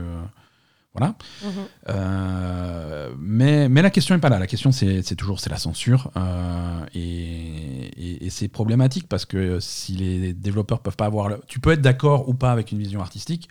voilà. 0.94 1.16
Euh, 1.88 3.14
mais, 3.18 3.68
mais 3.68 3.82
la 3.82 3.90
question 3.90 4.14
n'est 4.14 4.20
pas 4.20 4.30
là. 4.30 4.38
La 4.38 4.46
question, 4.46 4.72
c'est 4.72 5.16
toujours 5.16 5.40
c'est 5.40 5.50
la 5.50 5.58
censure. 5.58 6.10
Euh, 6.16 6.84
et, 6.94 8.26
et, 8.26 8.30
c'est 8.30 8.48
problématique 8.48 9.08
parce 9.08 9.24
que 9.24 9.60
si 9.60 9.92
les 9.96 10.32
développeurs 10.32 10.80
peuvent 10.80 10.96
pas 10.96 11.06
avoir. 11.06 11.28
Le, 11.28 11.40
tu 11.46 11.60
peux 11.60 11.72
être 11.72 11.82
d'accord 11.82 12.28
ou 12.28 12.34
pas 12.34 12.52
avec 12.52 12.72
une 12.72 12.78
vision 12.78 13.00
artistique, 13.00 13.48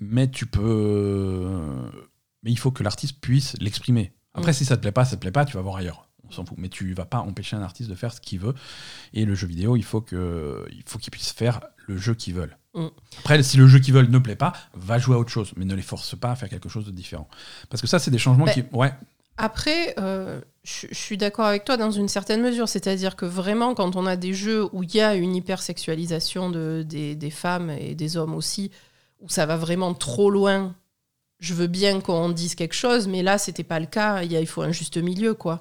mais 0.00 0.30
tu 0.30 0.46
peux. 0.46 1.48
mais 2.42 2.50
il 2.50 2.58
faut 2.58 2.70
que 2.70 2.82
l'artiste 2.82 3.20
puisse 3.20 3.56
l'exprimer. 3.60 4.12
Après, 4.34 4.52
Mm. 4.52 4.54
si 4.54 4.64
ça 4.64 4.76
te 4.76 4.82
plaît 4.82 4.92
pas, 4.92 5.04
ça 5.04 5.16
te 5.16 5.20
plaît 5.20 5.32
pas, 5.32 5.44
tu 5.44 5.56
vas 5.56 5.62
voir 5.62 5.76
ailleurs. 5.76 6.08
On 6.28 6.30
s'en 6.30 6.44
fout. 6.44 6.56
Mais 6.58 6.68
tu 6.68 6.94
vas 6.94 7.04
pas 7.06 7.18
empêcher 7.18 7.56
un 7.56 7.62
artiste 7.62 7.90
de 7.90 7.94
faire 7.96 8.12
ce 8.12 8.20
qu'il 8.20 8.38
veut. 8.38 8.54
Et 9.12 9.24
le 9.24 9.34
jeu 9.34 9.48
vidéo, 9.48 9.76
il 9.76 9.82
faut 9.84 10.00
que, 10.00 10.64
il 10.70 10.84
faut 10.86 10.98
qu'ils 10.98 11.10
puissent 11.10 11.32
faire 11.32 11.60
le 11.88 11.96
jeu 11.96 12.14
qu'ils 12.14 12.34
veulent. 12.34 12.56
Mm. 12.74 12.86
Après, 13.18 13.42
si 13.42 13.56
le 13.56 13.66
jeu 13.66 13.78
qu'ils 13.78 13.94
veulent 13.94 14.10
ne 14.10 14.18
plaît 14.18 14.36
pas, 14.36 14.52
va 14.74 14.98
jouer 14.98 15.16
à 15.16 15.18
autre 15.18 15.30
chose, 15.30 15.52
mais 15.56 15.64
ne 15.64 15.74
les 15.74 15.82
force 15.82 16.16
pas 16.16 16.32
à 16.32 16.36
faire 16.36 16.48
quelque 16.48 16.68
chose 16.68 16.84
de 16.84 16.90
différent. 16.90 17.28
Parce 17.68 17.80
que 17.80 17.86
ça, 17.86 17.98
c'est 17.98 18.10
des 18.10 18.18
changements 18.18 18.44
Ben, 18.44 18.52
qui, 18.52 18.64
ouais, 18.72 18.92
Après, 19.36 19.94
euh, 19.98 20.40
je 20.62 20.86
je 20.90 20.98
suis 20.98 21.16
d'accord 21.16 21.46
avec 21.46 21.64
toi 21.64 21.76
dans 21.76 21.90
une 21.90 22.08
certaine 22.08 22.42
mesure. 22.42 22.68
C'est-à-dire 22.68 23.16
que 23.16 23.26
vraiment, 23.26 23.74
quand 23.74 23.96
on 23.96 24.06
a 24.06 24.16
des 24.16 24.34
jeux 24.34 24.68
où 24.72 24.82
il 24.82 24.94
y 24.94 25.00
a 25.00 25.14
une 25.14 25.34
hypersexualisation 25.34 26.50
de, 26.50 26.84
des, 26.86 27.14
des 27.14 27.30
femmes 27.30 27.70
et 27.70 27.94
des 27.94 28.16
hommes 28.16 28.34
aussi, 28.34 28.70
où 29.20 29.28
ça 29.28 29.46
va 29.46 29.56
vraiment 29.56 29.94
trop 29.94 30.30
loin, 30.30 30.74
je 31.40 31.54
veux 31.54 31.66
bien 31.66 32.00
qu'on 32.00 32.28
dise 32.28 32.54
quelque 32.54 32.74
chose, 32.74 33.08
mais 33.08 33.22
là, 33.22 33.38
c'était 33.38 33.64
pas 33.64 33.80
le 33.80 33.86
cas. 33.86 34.22
Il, 34.22 34.30
y 34.32 34.36
a, 34.36 34.40
il 34.40 34.46
faut 34.46 34.62
un 34.62 34.72
juste 34.72 34.98
milieu, 34.98 35.34
quoi. 35.34 35.60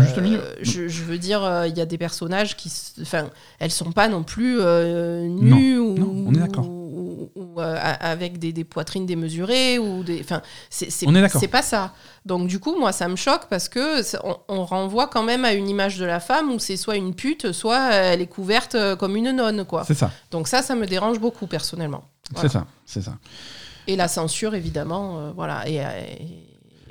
Juste 0.00 0.18
Euh, 0.18 0.22
milieu. 0.22 0.40
Je, 0.62 0.88
je 0.88 1.02
veux 1.04 1.18
dire, 1.18 1.42
euh, 1.44 1.66
il 1.66 1.76
y 1.76 1.80
a 1.80 1.86
des 1.86 1.98
personnages 1.98 2.56
qui. 2.56 2.70
Enfin, 3.02 3.28
elles 3.58 3.70
sont 3.70 3.92
pas 3.92 4.08
non 4.08 4.22
plus 4.22 4.58
euh, 4.60 5.26
nues 5.26 5.78
ou, 5.78 5.94
non, 5.98 6.24
on 6.28 6.34
est 6.34 6.38
d'accord. 6.38 6.66
ou- 6.68 7.30
euh, 7.58 7.76
avec 8.00 8.38
des, 8.38 8.52
des 8.52 8.64
poitrines 8.64 9.04
démesurées 9.06 9.78
ou 9.78 10.04
des. 10.04 10.20
Enfin, 10.20 10.42
c'est 10.70 11.48
pas 11.48 11.62
ça. 11.62 11.92
Donc, 12.24 12.46
du 12.48 12.58
coup, 12.60 12.78
moi, 12.78 12.92
ça 12.92 13.08
me 13.08 13.16
choque 13.16 13.46
parce 13.50 13.68
que 13.68 14.00
on, 14.24 14.36
on 14.48 14.64
renvoie 14.64 15.06
quand 15.08 15.22
même 15.24 15.44
à 15.44 15.52
une 15.54 15.68
image 15.68 15.98
de 15.98 16.04
la 16.04 16.20
femme 16.20 16.50
où 16.52 16.58
c'est 16.58 16.76
soit 16.76 16.96
une 16.96 17.14
pute, 17.14 17.52
soit 17.52 17.92
elle 17.92 18.20
est 18.20 18.26
couverte 18.26 18.74
euh, 18.76 18.94
comme 18.96 19.16
une 19.16 19.32
nonne, 19.32 19.64
quoi. 19.64 19.84
C'est 19.84 19.94
ça, 19.94 20.10
Donc, 20.30 20.46
ça, 20.48 20.62
ça 20.62 20.74
me 20.74 20.86
dérange 20.86 21.18
beaucoup, 21.18 21.46
personnellement. 21.46 22.04
Voilà. 22.32 22.48
c'est 22.48 22.52
ça, 22.52 22.66
c'est 22.86 23.02
ça. 23.02 23.14
Et 23.86 23.96
la 23.96 24.06
censure, 24.08 24.54
évidemment, 24.54 25.18
euh, 25.18 25.30
voilà. 25.34 25.68
Et 25.68 25.80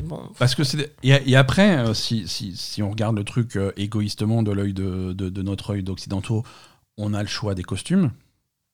bon. 0.03 0.21
Parce 0.39 0.55
que 0.55 0.63
c'est 0.63 0.93
et, 1.03 1.09
et 1.31 1.35
après, 1.35 1.77
euh, 1.77 1.93
si, 1.93 2.27
si, 2.27 2.55
si 2.55 2.81
on 2.83 2.89
regarde 2.89 3.15
le 3.15 3.23
truc 3.23 3.55
euh, 3.55 3.71
égoïstement 3.77 4.43
de 4.43 4.51
l'œil 4.51 4.73
de, 4.73 5.13
de, 5.13 5.29
de 5.29 5.41
notre 5.41 5.71
œil 5.73 5.83
d'occidentaux, 5.83 6.43
on 6.97 7.13
a 7.13 7.21
le 7.21 7.27
choix 7.29 7.55
des 7.55 7.63
costumes 7.63 8.11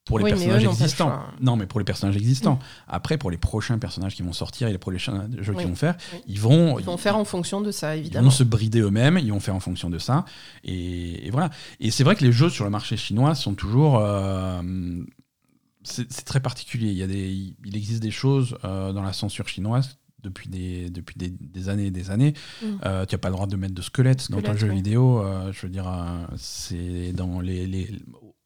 pour 0.06 0.18
les 0.18 0.24
Oui, 0.24 0.30
personnages 0.32 0.64
existants. 0.64 1.22
Non, 1.40 1.56
mais 1.56 1.64
pour 1.66 1.80
les 1.80 1.84
personnages 1.84 2.16
existants. 2.18 2.58
Après, 2.88 3.16
pour 3.16 3.30
les 3.30 3.38
prochains 3.38 3.78
personnages 3.78 4.14
qui 4.14 4.20
vont 4.22 4.34
sortir 4.34 4.68
et 4.68 4.72
les 4.72 4.76
prochains 4.76 5.28
jeux 5.40 5.52
Oui. 5.52 5.58
qu'ils 5.60 5.68
vont 5.68 5.74
faire, 5.76 5.96
Oui. 6.12 6.18
ils 6.26 6.40
vont 6.40 6.78
Ils 6.78 6.84
vont 6.84 6.98
faire 6.98 7.16
en 7.16 7.24
fonction 7.24 7.62
de 7.62 7.70
ça, 7.70 7.96
ils 7.96 8.00
évidemment. 8.00 8.24
vont 8.26 8.30
se 8.30 8.44
brider 8.44 8.80
eux-mêmes, 8.80 9.16
ils 9.18 9.32
vont 9.32 9.40
faire 9.40 9.54
en 9.54 9.60
fonction 9.60 9.88
de 9.88 9.98
ça. 9.98 10.26
Et, 10.62 11.26
et 11.26 11.30
voilà. 11.30 11.48
Et 11.80 11.90
c'est 11.90 12.04
vrai 12.04 12.16
que 12.16 12.24
les 12.24 12.32
jeux 12.32 12.50
sur 12.50 12.64
le 12.64 12.70
marché 12.70 12.98
chinois 12.98 13.34
sont 13.34 13.54
toujours. 13.54 13.98
euh, 13.98 14.60
c'est 15.82 16.10
c'est 16.12 16.24
très 16.24 16.40
particulier. 16.40 16.88
Il, 16.88 16.96
y 16.98 17.02
a 17.02 17.06
des, 17.06 17.30
il 17.64 17.76
existe 17.76 18.02
des 18.02 18.10
choses 18.10 18.56
euh, 18.64 18.92
dans 18.92 19.02
la 19.02 19.12
censure 19.12 19.48
chinoise 19.48 19.98
depuis 20.24 20.48
des, 20.48 20.90
depuis 20.90 21.14
des, 21.16 21.28
des 21.30 21.68
années 21.68 21.86
et 21.86 21.90
des 21.92 22.10
années. 22.10 22.34
Mm. 22.62 22.66
Euh, 22.84 23.06
tu 23.06 23.14
n'as 23.14 23.18
pas 23.18 23.28
le 23.28 23.34
droit 23.34 23.46
de 23.46 23.56
mettre 23.56 23.74
de 23.74 23.82
squelette 23.82 24.30
dans 24.30 24.42
ton 24.42 24.56
jeu 24.56 24.68
ouais. 24.68 24.74
vidéo. 24.74 25.20
euh, 25.22 25.52
je 25.52 25.62
veux 25.62 25.68
dire, 25.72 25.86
euh, 25.86 26.26
c'est 26.36 27.12
dans 27.12 27.40
les, 27.40 27.66
les- 27.66 27.90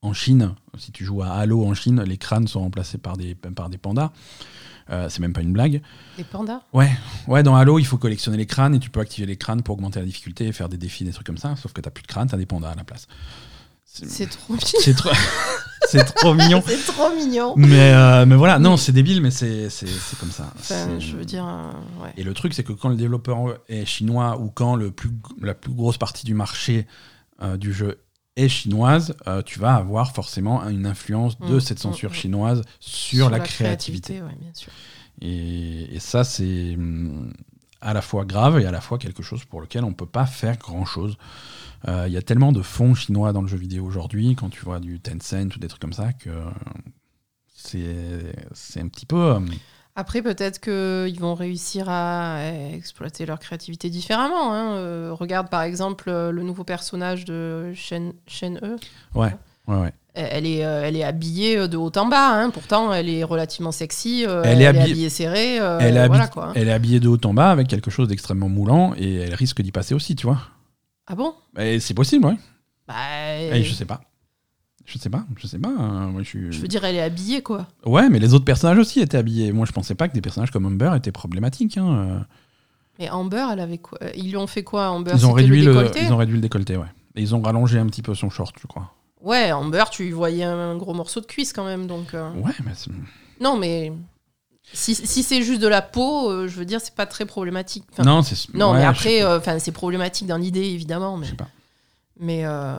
En 0.02 0.12
Chine, 0.12 0.54
si 0.76 0.92
tu 0.92 1.04
joues 1.04 1.22
à 1.22 1.30
Halo 1.30 1.64
en 1.64 1.74
Chine, 1.74 2.02
les 2.02 2.18
crânes 2.18 2.46
sont 2.46 2.60
remplacés 2.60 2.98
par 2.98 3.16
des, 3.16 3.34
par 3.34 3.70
des 3.70 3.78
pandas. 3.78 4.12
C'est 5.08 5.18
même 5.20 5.34
pas 5.34 5.42
une 5.42 5.52
blague. 5.52 5.82
Des 6.16 6.24
pandas? 6.24 6.62
Ouais, 6.72 6.90
ouais, 7.26 7.42
dans 7.42 7.54
Halo, 7.56 7.78
il 7.78 7.84
faut 7.84 7.98
collectionner 7.98 8.38
les 8.38 8.46
crânes 8.46 8.74
et 8.74 8.78
tu 8.78 8.88
peux 8.88 9.00
activer 9.00 9.26
les 9.26 9.36
crânes 9.36 9.62
pour 9.62 9.74
augmenter 9.74 10.00
la 10.00 10.06
difficulté 10.06 10.46
et 10.46 10.52
faire 10.52 10.70
des 10.70 10.78
défis, 10.78 11.04
des 11.04 11.12
trucs 11.12 11.26
comme 11.26 11.36
ça. 11.36 11.56
Sauf 11.56 11.74
que 11.74 11.82
t'as 11.82 11.90
plus 11.90 12.02
de 12.02 12.06
crânes, 12.06 12.26
t'as 12.28 12.38
des 12.38 12.46
pandas 12.46 12.70
à 12.70 12.74
la 12.74 12.84
place. 12.84 13.06
C'est 13.84 14.30
trop 14.30 14.52
mignon. 14.54 14.66
c'est 14.80 14.94
trop, 14.94 15.10
c'est 15.90 16.04
trop 16.04 16.34
mignon. 16.34 16.62
C'est 16.66 16.92
trop 16.92 17.14
mignon. 17.14 17.54
Mais, 17.56 17.92
euh, 17.94 18.26
mais 18.26 18.36
voilà, 18.36 18.58
non, 18.58 18.76
c'est 18.76 18.92
débile, 18.92 19.20
mais 19.20 19.30
c'est 19.30 19.70
c'est- 19.70 19.86
c'est 19.86 20.18
comme 20.18 20.30
ça. 20.30 20.52
Enfin, 20.58 20.98
je 20.98 21.16
veux 21.16 21.24
dire, 21.24 21.46
euh, 21.46 22.02
ouais. 22.04 22.12
Et 22.16 22.22
le 22.22 22.34
truc, 22.34 22.54
c'est 22.54 22.62
que 22.64 22.72
quand 22.72 22.88
le 22.88 22.96
développeur 22.96 23.58
est 23.68 23.84
chinois 23.84 24.38
ou 24.38 24.50
quand 24.50 24.76
le 24.76 24.90
plus, 24.90 25.10
la 25.40 25.54
plus 25.54 25.72
grosse 25.72 25.98
partie 25.98 26.24
du 26.26 26.34
marché 26.34 26.86
euh, 27.42 27.56
du 27.56 27.72
jeu 27.72 27.98
est 28.36 28.48
chinoise, 28.48 29.14
tu 29.46 29.58
vas 29.58 29.74
avoir 29.74 30.12
forcément 30.14 30.62
une 30.68 30.86
influence 30.86 31.38
de 31.40 31.56
Mm, 31.56 31.60
cette 31.60 31.78
censure 31.80 32.10
mm, 32.10 32.12
mm. 32.12 32.16
chinoise 32.16 32.62
sur, 32.78 33.30
la, 33.30 33.40
créativité. 33.40 34.22
ouais, 34.22 34.36
bien 34.40 34.52
sûr. 34.54 34.70
Et, 35.20 35.96
et 35.96 35.98
ça, 35.98 36.22
c'est 36.22 36.76
à 37.80 37.92
la 37.94 38.02
fois 38.02 38.24
grave 38.24 38.58
et 38.60 38.66
à 38.66 38.70
la 38.70 38.80
fois 38.80 38.98
quelque 38.98 39.22
chose 39.22 39.44
pour 39.44 39.60
lequel 39.60 39.82
on 39.84 39.88
ne 39.90 39.94
peut 39.94 40.06
pas 40.06 40.26
faire 40.26 40.56
grand-chose. 40.58 41.16
Euh, 41.86 42.04
Il 42.08 42.12
y 42.12 42.16
a 42.16 42.22
tellement 42.22 42.50
de 42.52 42.62
fonds 42.62 42.94
chinois 42.94 43.32
dans 43.32 43.42
le 43.42 43.46
jeu 43.48 43.56
vidéo 43.56 43.84
aujourd'hui, 43.84 44.34
quand 44.34 44.48
tu 44.48 44.60
vois 44.64 44.80
du 44.80 44.98
Tencent 45.00 45.54
ou 45.54 45.58
des 45.60 45.68
trucs 45.68 45.80
comme 45.80 45.92
ça, 45.92 46.12
que 46.12 46.30
c'est 47.54 48.80
un 48.80 48.88
petit 48.88 49.06
peu... 49.06 49.16
euh, 49.34 49.40
Après, 49.96 50.22
peut-être 50.22 50.60
qu'ils 50.60 51.20
vont 51.20 51.34
réussir 51.34 51.86
à 51.88 52.40
exploiter 52.72 53.26
leur 53.26 53.38
créativité 53.38 53.90
différemment. 53.90 54.52
hein. 54.52 54.74
Euh, 54.76 55.10
regarde 55.12 55.48
par 55.50 55.62
exemple 55.62 56.08
euh, 56.08 56.30
le 56.30 56.42
nouveau 56.42 56.64
personnage 56.64 57.24
de 57.24 57.72
Shen, 57.74 58.12
Shen 58.26 58.58
E. 58.62 58.76
ouais, 59.14 59.34
ouais, 59.66 59.76
ouais. 59.76 59.92
Elle 60.14 60.46
est, 60.46 60.64
euh, 60.64 60.82
elle 60.84 60.96
est 60.96 61.04
habillée 61.04 61.56
euh, 61.58 61.68
de 61.68 61.76
haut 61.76 61.92
en 61.96 62.06
bas. 62.06 62.30
hein. 62.42 62.50
Pourtant, 62.50 62.92
elle 62.92 63.08
est 63.08 63.22
relativement 63.22 63.70
sexy. 63.70 64.24
euh, 64.26 64.42
Elle 64.44 64.60
elle, 64.62 64.62
est 64.62 64.64
est 64.78 64.82
habillée- 64.82 65.10
serrée. 65.10 65.60
euh, 65.60 65.78
elle, 65.80 65.96
est 65.96 66.08
voilà, 66.08 66.26
quoi. 66.26 66.52
elle 66.56 66.66
est 66.68 66.72
habillée 66.72 66.98
de 66.98 67.06
haut 67.08 67.18
en 67.24 67.34
bas 67.34 67.50
avec 67.52 67.68
quelque 67.68 67.90
chose 67.90 68.08
d'extrêmement 68.08 68.48
moulant 68.48 68.94
et 68.96 69.16
elle 69.16 69.34
risque 69.34 69.62
d'y 69.62 69.70
passer 69.70 69.94
aussi, 69.94 70.16
tu 70.16 70.26
vois. 70.26 70.38
Ah 71.08 71.14
bon? 71.14 71.34
C'est 71.80 71.94
possible, 71.94 72.26
ouais. 72.26 72.36
bah, 72.86 72.94
Et 73.56 73.62
je 73.64 73.72
sais 73.74 73.84
pas. 73.86 74.00
Je 74.84 74.96
sais 74.98 75.10
pas, 75.10 75.24
je 75.36 75.46
sais 75.46 75.58
pas. 75.58 75.68
hein. 75.68 76.06
Moi, 76.08 76.22
je 76.22 76.28
suis... 76.28 76.52
je 76.52 76.60
veux 76.60 76.68
dire, 76.68 76.82
elle 76.84 76.96
est 76.96 77.02
habillée, 77.02 77.42
quoi. 77.42 77.66
Ouais, 77.84 78.08
mais 78.08 78.18
les 78.18 78.32
autres 78.32 78.44
personnages 78.46 78.78
aussi 78.78 79.00
étaient 79.00 79.18
habillés. 79.18 79.52
Moi, 79.52 79.66
je 79.66 79.72
pensais 79.72 79.94
pas 79.94 80.08
que 80.08 80.14
des 80.14 80.20
personnages 80.22 80.50
comme 80.50 80.64
Humber 80.64 80.92
étaient 80.96 81.12
problématiques. 81.12 81.76
hein. 81.76 81.88
Euh, 81.90 82.20
Mais 82.98 83.10
Amber, 83.10 83.46
elle 83.52 83.60
avait 83.60 83.76
quoi? 83.78 83.98
Ils 84.14 84.28
lui 84.30 84.36
ont 84.38 84.46
fait 84.46 84.64
quoi, 84.64 84.88
Amber? 84.90 85.10
Ils 85.14 85.26
ont, 85.26 85.30
C'était 85.30 85.42
réduit 85.42 85.60
le 85.62 85.72
le, 85.72 85.76
décolleté? 85.78 86.04
ils 86.04 86.12
ont 86.12 86.16
réduit 86.16 86.36
le 86.36 86.40
décolleté, 86.40 86.76
ouais. 86.78 86.86
Et 87.16 87.20
ils 87.22 87.34
ont 87.34 87.42
rallongé 87.42 87.78
un 87.78 87.86
petit 87.86 88.00
peu 88.02 88.14
son 88.14 88.30
short, 88.30 88.54
je 88.60 88.66
crois. 88.66 88.92
Ouais, 89.20 89.52
Amber, 89.52 89.84
tu 89.90 90.06
y 90.06 90.10
voyais 90.10 90.44
un 90.44 90.76
gros 90.76 90.94
morceau 90.94 91.20
de 91.20 91.26
cuisse 91.26 91.52
quand 91.52 91.64
même. 91.66 91.86
Donc, 91.86 92.14
euh, 92.14 92.30
Ouais, 92.36 92.52
mais 92.64 92.72
c'est- 92.74 92.90
Non, 93.42 93.58
mais 93.58 93.92
si, 94.72 94.94
si 94.94 95.22
c'est 95.22 95.42
juste 95.42 95.60
de 95.60 95.66
la 95.66 95.82
peau, 95.82 96.30
euh, 96.30 96.48
je 96.48 96.56
veux 96.56 96.64
dire, 96.64 96.80
c'est 96.80 96.94
pas 96.94 97.06
très 97.06 97.24
problématique. 97.24 97.84
Enfin, 97.92 98.02
non, 98.02 98.22
c'est. 98.22 98.52
non, 98.54 98.72
ouais, 98.72 98.78
mais 98.78 98.84
après, 98.84 99.22
euh, 99.22 99.40
c'est 99.58 99.72
problématique 99.72 100.26
dans 100.26 100.36
l'idée, 100.36 100.64
évidemment. 100.64 101.16
Mais, 101.16 101.24
Je 101.26 101.30
sais 101.30 101.36
pas. 101.36 101.48
mais 102.20 102.40
euh, 102.44 102.76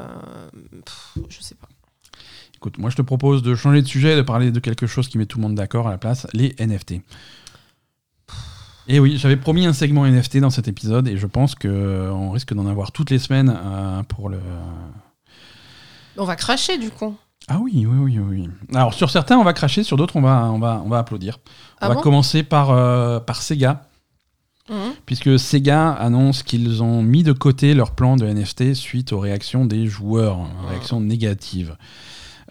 pff, 0.86 1.18
je 1.30 1.42
sais 1.42 1.56
pas. 1.56 1.68
Écoute, 2.56 2.78
moi, 2.78 2.90
je 2.90 2.96
te 2.96 3.02
propose 3.02 3.42
de 3.42 3.56
changer 3.56 3.82
de 3.82 3.88
sujet, 3.88 4.16
de 4.16 4.22
parler 4.22 4.52
de 4.52 4.60
quelque 4.60 4.86
chose 4.86 5.08
qui 5.08 5.18
met 5.18 5.26
tout 5.26 5.38
le 5.38 5.44
monde 5.44 5.56
d'accord 5.56 5.88
à 5.88 5.92
la 5.92 5.98
place 5.98 6.28
les 6.34 6.56
NFT. 6.60 6.96
Et 8.88 9.00
oui, 9.00 9.18
j'avais 9.18 9.38
promis 9.38 9.66
un 9.66 9.74
segment 9.74 10.06
NFT 10.06 10.38
dans 10.38 10.50
cet 10.50 10.68
épisode 10.68 11.08
et 11.08 11.16
je 11.16 11.28
pense 11.28 11.56
qu'on 11.56 12.32
risque 12.32 12.54
d'en 12.54 12.68
avoir 12.68 12.92
toutes 12.92 13.12
les 13.12 13.20
semaines 13.20 13.56
pour 14.10 14.30
le. 14.30 14.40
On 16.18 16.26
va 16.26 16.36
cracher 16.36 16.78
du 16.78 16.90
coup. 16.90 17.16
Ah 17.52 17.58
oui, 17.60 17.86
oui, 17.90 18.18
oui, 18.18 18.20
oui. 18.20 18.50
Alors 18.76 18.94
sur 18.94 19.10
certains, 19.10 19.38
on 19.38 19.44
va 19.44 19.54
cracher, 19.54 19.84
sur 19.84 19.98
d'autres, 19.98 20.16
on 20.16 20.22
va, 20.22 20.50
on 20.54 20.60
va, 20.60 20.82
on 20.86 20.90
va 20.90 21.00
applaudir. 21.00 21.40
On 21.46 21.50
Ah 21.82 21.88
va 21.90 21.96
bon? 21.96 22.02
commencer 22.02 22.44
par, 22.44 22.70
euh, 22.70 23.20
par 23.20 23.42
Sega, 23.42 23.86
Mhm. 24.70 24.94
puisque 25.08 25.40
Sega 25.40 25.92
annonce 25.94 26.44
qu'ils 26.44 26.84
ont 26.84 27.02
mis 27.02 27.24
de 27.24 27.32
côté 27.34 27.74
leur 27.74 27.92
plan 27.96 28.16
de 28.18 28.26
NFT 28.28 28.76
suite 28.76 29.14
aux 29.14 29.20
réactions 29.20 29.66
des 29.66 29.88
joueurs, 29.88 30.38
hein, 30.38 30.50
réactions 30.70 31.02
négatives. 31.02 31.76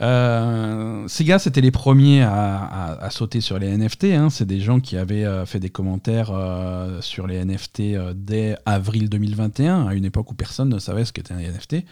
Euh, 0.00 1.06
Sega, 1.08 1.38
c'était 1.38 1.60
les 1.60 1.70
premiers 1.72 2.22
à, 2.22 2.56
à- 2.56 3.04
à 3.04 3.10
sauter 3.10 3.40
sur 3.40 3.58
les 3.58 3.68
NFT. 3.76 4.14
hein. 4.14 4.30
C'est 4.30 4.46
des 4.46 4.60
gens 4.60 4.78
qui 4.80 4.96
avaient 4.96 5.24
euh, 5.24 5.44
fait 5.44 5.58
des 5.60 5.70
commentaires 5.70 6.30
euh, 6.32 7.00
sur 7.00 7.26
les 7.26 7.44
NFT 7.44 7.96
dès 8.14 8.56
avril 8.64 9.08
2021, 9.08 9.86
à 9.88 9.94
une 9.94 10.04
époque 10.04 10.30
où 10.30 10.34
personne 10.34 10.68
ne 10.68 10.78
savait 10.78 11.04
ce 11.04 11.12
qu'était 11.12 11.34
un 11.34 11.38
NFT. 11.40 11.84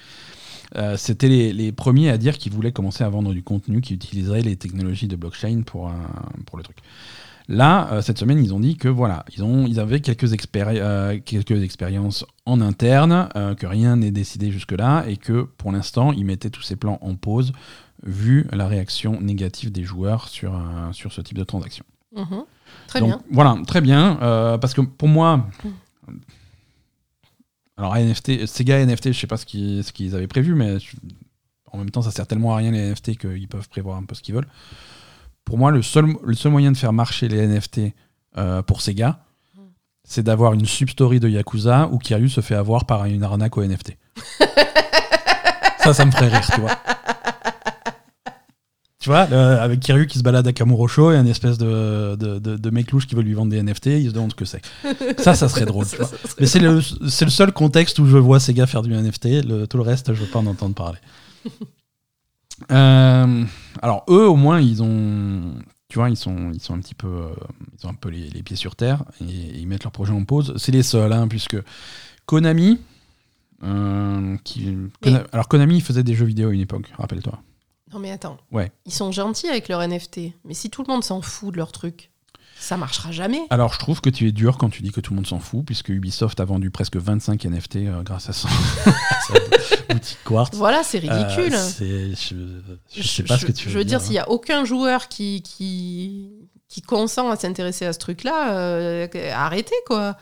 Euh, 0.74 0.96
c'était 0.96 1.28
les, 1.28 1.52
les 1.52 1.70
premiers 1.72 2.10
à 2.10 2.18
dire 2.18 2.36
qu'ils 2.38 2.52
voulaient 2.52 2.72
commencer 2.72 3.04
à 3.04 3.08
vendre 3.08 3.32
du 3.32 3.42
contenu 3.42 3.80
qui 3.80 3.94
utiliserait 3.94 4.42
les 4.42 4.56
technologies 4.56 5.06
de 5.06 5.16
blockchain 5.16 5.62
pour, 5.64 5.92
pour 6.46 6.58
le 6.58 6.64
truc. 6.64 6.78
Là, 7.48 7.88
euh, 7.92 8.02
cette 8.02 8.18
semaine, 8.18 8.42
ils 8.42 8.52
ont 8.52 8.58
dit 8.58 8.76
que 8.76 8.88
voilà, 8.88 9.24
ils, 9.36 9.44
ont, 9.44 9.66
ils 9.66 9.78
avaient 9.78 10.00
quelques, 10.00 10.32
expéri- 10.32 10.80
euh, 10.80 11.20
quelques 11.24 11.62
expériences 11.62 12.24
en 12.44 12.60
interne, 12.60 13.28
euh, 13.36 13.54
que 13.54 13.66
rien 13.66 13.96
n'est 13.96 14.10
décidé 14.10 14.50
jusque-là, 14.50 15.04
et 15.06 15.16
que 15.16 15.42
pour 15.56 15.70
l'instant, 15.70 16.12
ils 16.12 16.24
mettaient 16.24 16.50
tous 16.50 16.62
ces 16.62 16.74
plans 16.74 16.98
en 17.02 17.14
pause, 17.14 17.52
vu 18.02 18.48
la 18.52 18.66
réaction 18.66 19.20
négative 19.20 19.70
des 19.70 19.84
joueurs 19.84 20.28
sur, 20.28 20.60
sur 20.92 21.12
ce 21.12 21.20
type 21.20 21.38
de 21.38 21.44
transaction. 21.44 21.84
Mhm. 22.16 22.44
Très 22.88 22.98
Donc, 23.00 23.10
bien. 23.10 23.20
Voilà, 23.30 23.56
très 23.66 23.80
bien, 23.80 24.16
parce 24.60 24.74
que 24.74 24.80
pour 24.80 25.08
moi. 25.08 25.46
Alors, 27.76 27.94
NFT, 27.96 28.46
Sega 28.46 28.78
NFT, 28.84 29.12
je 29.12 29.18
sais 29.20 29.26
pas 29.26 29.36
ce 29.36 29.44
qu'ils 29.46 29.84
ce 29.84 29.92
qu'ils 29.92 30.14
avaient 30.14 30.26
prévu, 30.26 30.54
mais 30.54 30.78
je- 30.78 30.96
en 31.72 31.78
même 31.78 31.90
temps, 31.90 32.02
ça 32.02 32.10
sert 32.10 32.26
tellement 32.26 32.54
à 32.54 32.56
rien 32.58 32.70
les 32.70 32.78
NFT 32.90 33.16
qu'ils 33.16 33.48
peuvent 33.48 33.68
prévoir 33.68 33.98
un 33.98 34.04
peu 34.04 34.14
ce 34.14 34.22
qu'ils 34.22 34.34
veulent. 34.34 34.48
Pour 35.44 35.58
moi, 35.58 35.70
le 35.70 35.82
seul, 35.82 36.06
le 36.24 36.34
seul 36.34 36.52
moyen 36.52 36.72
de 36.72 36.76
faire 36.76 36.92
marcher 36.92 37.28
les 37.28 37.46
NFT 37.46 37.92
euh, 38.38 38.62
pour 38.62 38.80
Sega, 38.80 39.20
c'est 40.04 40.22
d'avoir 40.22 40.54
une 40.54 40.64
substory 40.66 41.20
de 41.20 41.28
Yakuza 41.28 41.88
où 41.92 41.98
Kiryu 41.98 42.28
se 42.28 42.40
fait 42.40 42.54
avoir 42.54 42.86
par 42.86 43.04
une 43.04 43.22
arnaque 43.22 43.56
au 43.58 43.62
NFT. 43.62 43.96
ça, 45.78 45.92
ça 45.94 46.04
me 46.04 46.10
ferait 46.10 46.28
rire, 46.28 46.48
tu 46.54 46.60
vois. 46.60 46.78
Tu 49.06 49.10
vois, 49.10 49.28
euh, 49.30 49.62
avec 49.62 49.78
Kiryu 49.78 50.08
qui 50.08 50.18
se 50.18 50.24
balade 50.24 50.48
à 50.48 50.52
Kamurocho 50.52 51.12
et 51.12 51.16
un 51.16 51.26
espèce 51.26 51.58
de, 51.58 52.16
de, 52.16 52.38
de, 52.40 52.70
mec 52.70 52.90
louche 52.90 53.06
qui 53.06 53.14
veut 53.14 53.22
lui 53.22 53.34
vendre 53.34 53.52
des 53.52 53.62
NFT, 53.62 53.86
il 53.86 54.08
se 54.08 54.12
demande 54.12 54.32
ce 54.32 54.34
que 54.34 54.44
c'est. 54.44 54.60
Ça, 55.18 55.36
ça 55.36 55.48
serait 55.48 55.64
drôle. 55.64 55.86
tu 55.86 55.94
vois. 55.94 56.10
Mais 56.40 56.46
c'est 56.46 56.58
le, 56.58 56.80
le, 56.80 56.80
seul 57.30 57.52
contexte 57.52 58.00
où 58.00 58.06
je 58.06 58.16
vois 58.16 58.40
ces 58.40 58.52
gars 58.52 58.66
faire 58.66 58.82
du 58.82 58.92
NFT. 58.92 59.46
Le, 59.46 59.66
tout 59.66 59.76
le 59.76 59.84
reste, 59.84 60.12
je 60.12 60.24
veux 60.24 60.26
pas 60.26 60.40
en 60.40 60.46
entendre 60.46 60.74
parler. 60.74 60.98
Euh, 62.72 63.44
alors, 63.82 64.04
eux, 64.08 64.26
au 64.26 64.34
moins, 64.34 64.62
ils 64.62 64.82
ont. 64.82 65.56
Tu 65.90 65.98
vois, 65.98 66.08
ils 66.08 66.16
sont, 66.16 66.52
ils 66.54 66.60
sont 66.60 66.72
un 66.72 66.78
petit 66.78 66.94
peu, 66.94 67.06
euh, 67.06 67.28
ils 67.78 67.86
ont 67.86 67.90
un 67.90 67.94
peu 67.94 68.08
les, 68.08 68.30
les 68.30 68.42
pieds 68.42 68.56
sur 68.56 68.74
terre 68.74 69.04
et, 69.20 69.58
ils 69.58 69.66
mettent 69.68 69.84
leur 69.84 69.92
projet 69.92 70.14
en 70.14 70.24
pause. 70.24 70.54
C'est 70.56 70.72
les 70.72 70.82
seuls, 70.82 71.12
hein, 71.12 71.28
puisque 71.28 71.58
Konami, 72.24 72.80
qui, 74.42 74.74
alors 75.32 75.48
Konami, 75.48 75.82
faisait 75.82 76.02
des 76.02 76.14
jeux 76.14 76.24
vidéo 76.24 76.48
à 76.48 76.54
une 76.54 76.62
époque, 76.62 76.90
rappelle-toi. 76.96 77.42
Non 77.96 78.02
mais 78.02 78.10
attends. 78.10 78.36
Ouais. 78.52 78.70
Ils 78.84 78.92
sont 78.92 79.10
gentils 79.10 79.48
avec 79.48 79.70
leur 79.70 79.80
NFT, 79.80 80.34
mais 80.44 80.52
si 80.52 80.68
tout 80.68 80.84
le 80.86 80.92
monde 80.92 81.02
s'en 81.02 81.22
fout 81.22 81.50
de 81.50 81.56
leur 81.56 81.72
truc, 81.72 82.10
ça 82.58 82.76
marchera 82.76 83.10
jamais. 83.10 83.40
Alors 83.48 83.72
je 83.72 83.78
trouve 83.78 84.02
que 84.02 84.10
tu 84.10 84.28
es 84.28 84.32
dur 84.32 84.58
quand 84.58 84.68
tu 84.68 84.82
dis 84.82 84.90
que 84.90 85.00
tout 85.00 85.14
le 85.14 85.16
monde 85.16 85.26
s'en 85.26 85.38
fout, 85.38 85.64
puisque 85.64 85.88
Ubisoft 85.88 86.38
a 86.38 86.44
vendu 86.44 86.70
presque 86.70 86.96
25 86.96 87.42
NFT 87.46 87.76
euh, 87.76 88.02
grâce 88.02 88.28
à, 88.28 88.34
son, 88.34 88.48
boutique 89.88 90.18
Quartz. 90.26 90.54
Voilà, 90.54 90.82
c'est 90.82 90.98
ridicule. 90.98 91.54
Euh, 91.54 92.12
je, 92.94 93.02
sais 93.02 93.22
pas 93.22 93.38
ce 93.38 93.46
que 93.46 93.52
tu 93.52 93.64
veux, 93.64 93.72
je 93.72 93.78
veux 93.78 93.84
dire. 93.84 94.02
s'il 94.02 94.12
n'y 94.12 94.18
a 94.18 94.28
aucun 94.28 94.66
joueur 94.66 95.08
qui, 95.08 95.40
qui, 95.40 96.32
qui 96.68 96.82
consent 96.82 97.30
à 97.30 97.36
s'intéresser 97.36 97.86
à 97.86 97.94
ce 97.94 97.98
truc-là, 97.98 98.58
euh, 98.58 99.08
arrêtez 99.32 99.74
quoi. 99.86 100.18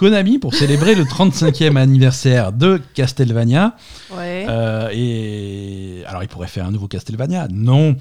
Konami 0.00 0.38
pour 0.38 0.54
célébrer 0.54 0.94
le 0.94 1.04
35e 1.04 1.76
anniversaire 1.76 2.54
de 2.54 2.80
Castlevania. 2.94 3.76
Ouais. 4.10 4.46
Euh, 4.48 4.88
et 4.94 6.02
alors, 6.06 6.22
il 6.22 6.28
pourrait 6.30 6.48
faire 6.48 6.64
un 6.64 6.70
nouveau 6.70 6.88
Castlevania 6.88 7.48
Non. 7.50 7.94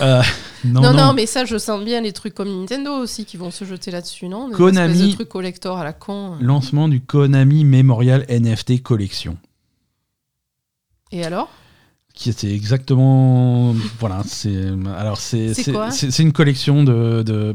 Euh, 0.00 0.22
non, 0.64 0.80
non, 0.80 0.94
non, 0.94 1.12
mais 1.12 1.26
ça, 1.26 1.44
je 1.44 1.58
sens 1.58 1.84
bien 1.84 2.00
les 2.00 2.12
trucs 2.12 2.32
comme 2.32 2.60
Nintendo 2.60 2.92
aussi 2.92 3.26
qui 3.26 3.36
vont 3.36 3.50
se 3.50 3.66
jeter 3.66 3.90
là-dessus, 3.90 4.28
non? 4.28 4.48
Des 4.48 4.54
Konami. 4.54 5.10
De 5.10 5.14
trucs 5.14 5.28
collector 5.28 5.76
à 5.76 5.84
la 5.84 5.92
con. 5.92 6.36
Lancement 6.40 6.88
du 6.88 7.02
Konami 7.02 7.64
Memorial 7.64 8.24
NFT 8.30 8.82
Collection. 8.82 9.36
Et 11.12 11.22
alors? 11.22 11.50
Qui 12.14 12.30
était 12.30 12.54
exactement 12.54 13.74
voilà 13.98 14.22
c'est 14.26 14.66
alors 14.98 15.16
c'est 15.16 15.54
c'est 15.54 16.22
une 16.22 16.32
collection 16.32 16.84
de, 16.84 17.22
de 17.22 17.54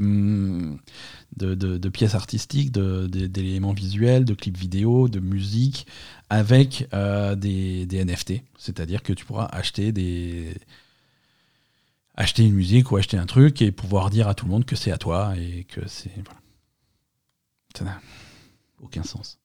de, 1.38 1.90
pièces 1.90 2.16
artistiques, 2.16 2.72
d'éléments 2.72 3.74
visuels, 3.74 4.26
de 4.26 4.34
clips 4.34 4.58
vidéo, 4.58 5.08
de 5.08 5.20
musique, 5.20 5.88
avec 6.30 6.88
euh, 6.94 7.36
des, 7.36 7.88
NFT. 7.92 8.44
C'est-à-dire 8.58 9.04
que 9.04 9.14
tu 9.14 9.26
pourras 9.26 9.46
acheter 9.46 9.92
des 9.92 10.56
acheter 12.20 12.44
une 12.44 12.56
musique 12.56 12.92
ou 12.92 12.98
acheter 12.98 13.18
un 13.18 13.28
truc 13.28 13.62
et 13.62 13.72
pouvoir 13.72 14.10
dire 14.10 14.28
à 14.28 14.34
tout 14.34 14.46
le 14.46 14.52
monde 14.52 14.66
que 14.66 14.76
c'est 14.76 14.92
à 14.92 14.98
toi 14.98 15.36
et 15.38 15.66
que 15.66 15.88
c'est 15.88 16.12
voilà. 16.26 16.40
Ça 17.78 17.86
n'a 17.86 18.02
aucun 18.82 19.04
sens. 19.04 19.38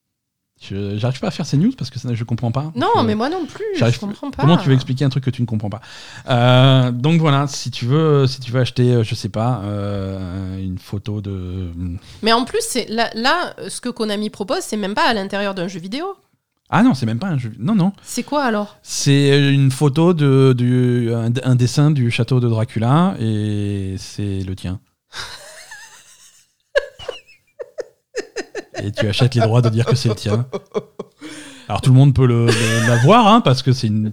J'arrive 0.69 1.19
pas 1.19 1.27
à 1.27 1.31
faire 1.31 1.45
ces 1.45 1.57
news 1.57 1.71
parce 1.77 1.89
que 1.89 1.99
ça, 1.99 2.13
je 2.13 2.23
comprends 2.23 2.51
pas. 2.51 2.71
Non, 2.75 3.03
mais 3.03 3.15
moi 3.15 3.29
non 3.29 3.45
plus. 3.45 3.65
Je 3.75 3.99
comprends 3.99 4.31
pas. 4.31 4.43
Comment 4.43 4.57
tu 4.57 4.69
veux 4.69 4.75
expliquer 4.75 5.05
un 5.05 5.09
truc 5.09 5.23
que 5.23 5.29
tu 5.29 5.41
ne 5.41 5.47
comprends 5.47 5.69
pas? 5.69 5.81
Euh, 6.29 6.91
Donc 6.91 7.19
voilà, 7.19 7.47
si 7.47 7.71
tu 7.71 7.85
veux, 7.85 8.27
si 8.27 8.39
tu 8.39 8.51
veux 8.51 8.61
acheter, 8.61 8.93
euh, 8.93 9.03
je 9.03 9.15
sais 9.15 9.29
pas, 9.29 9.61
euh, 9.63 10.57
une 10.59 10.77
photo 10.77 11.21
de. 11.21 11.71
Mais 12.21 12.33
en 12.33 12.45
plus, 12.45 12.61
c'est 12.61 12.87
là, 12.89 13.09
là, 13.15 13.53
ce 13.67 13.81
que 13.81 13.89
Konami 13.89 14.29
propose, 14.29 14.59
c'est 14.61 14.77
même 14.77 14.95
pas 14.95 15.07
à 15.07 15.13
l'intérieur 15.13 15.53
d'un 15.53 15.67
jeu 15.67 15.79
vidéo. 15.79 16.15
Ah 16.69 16.81
non, 16.81 16.93
c'est 16.93 17.05
même 17.05 17.19
pas 17.19 17.27
un 17.27 17.37
jeu. 17.37 17.51
Non, 17.59 17.75
non. 17.75 17.93
C'est 18.01 18.23
quoi 18.23 18.43
alors? 18.43 18.77
C'est 18.81 19.53
une 19.53 19.69
photo 19.69 20.13
de, 20.13 20.53
du, 20.57 21.11
un 21.13 21.55
dessin 21.55 21.91
du 21.91 22.09
château 22.09 22.39
de 22.39 22.47
Dracula 22.49 23.15
et 23.19 23.95
c'est 23.99 24.39
le 24.41 24.55
tien. 24.55 24.79
et 28.81 28.91
tu 28.91 29.07
achètes 29.07 29.35
les 29.35 29.41
droits 29.41 29.61
de 29.61 29.69
dire 29.69 29.85
que 29.85 29.95
c'est 29.95 30.09
le 30.09 30.15
tien. 30.15 30.45
Alors 31.67 31.81
tout 31.81 31.91
le 31.91 31.95
monde 31.95 32.13
peut 32.13 32.25
le, 32.25 32.47
la 32.87 32.97
voir, 32.97 33.27
hein, 33.27 33.41
parce 33.41 33.61
que 33.63 33.71
c'est 33.71 33.87
une, 33.87 34.11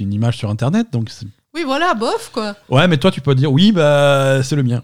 une, 0.00 0.12
image 0.12 0.36
sur 0.36 0.50
Internet, 0.50 0.88
donc. 0.92 1.10
Oui, 1.54 1.62
voilà, 1.64 1.94
bof, 1.94 2.30
quoi. 2.32 2.56
Ouais, 2.68 2.86
mais 2.88 2.96
toi, 2.96 3.10
tu 3.10 3.20
peux 3.20 3.34
dire, 3.34 3.52
oui, 3.52 3.72
bah, 3.72 4.42
c'est 4.42 4.56
le 4.56 4.62
mien. 4.62 4.82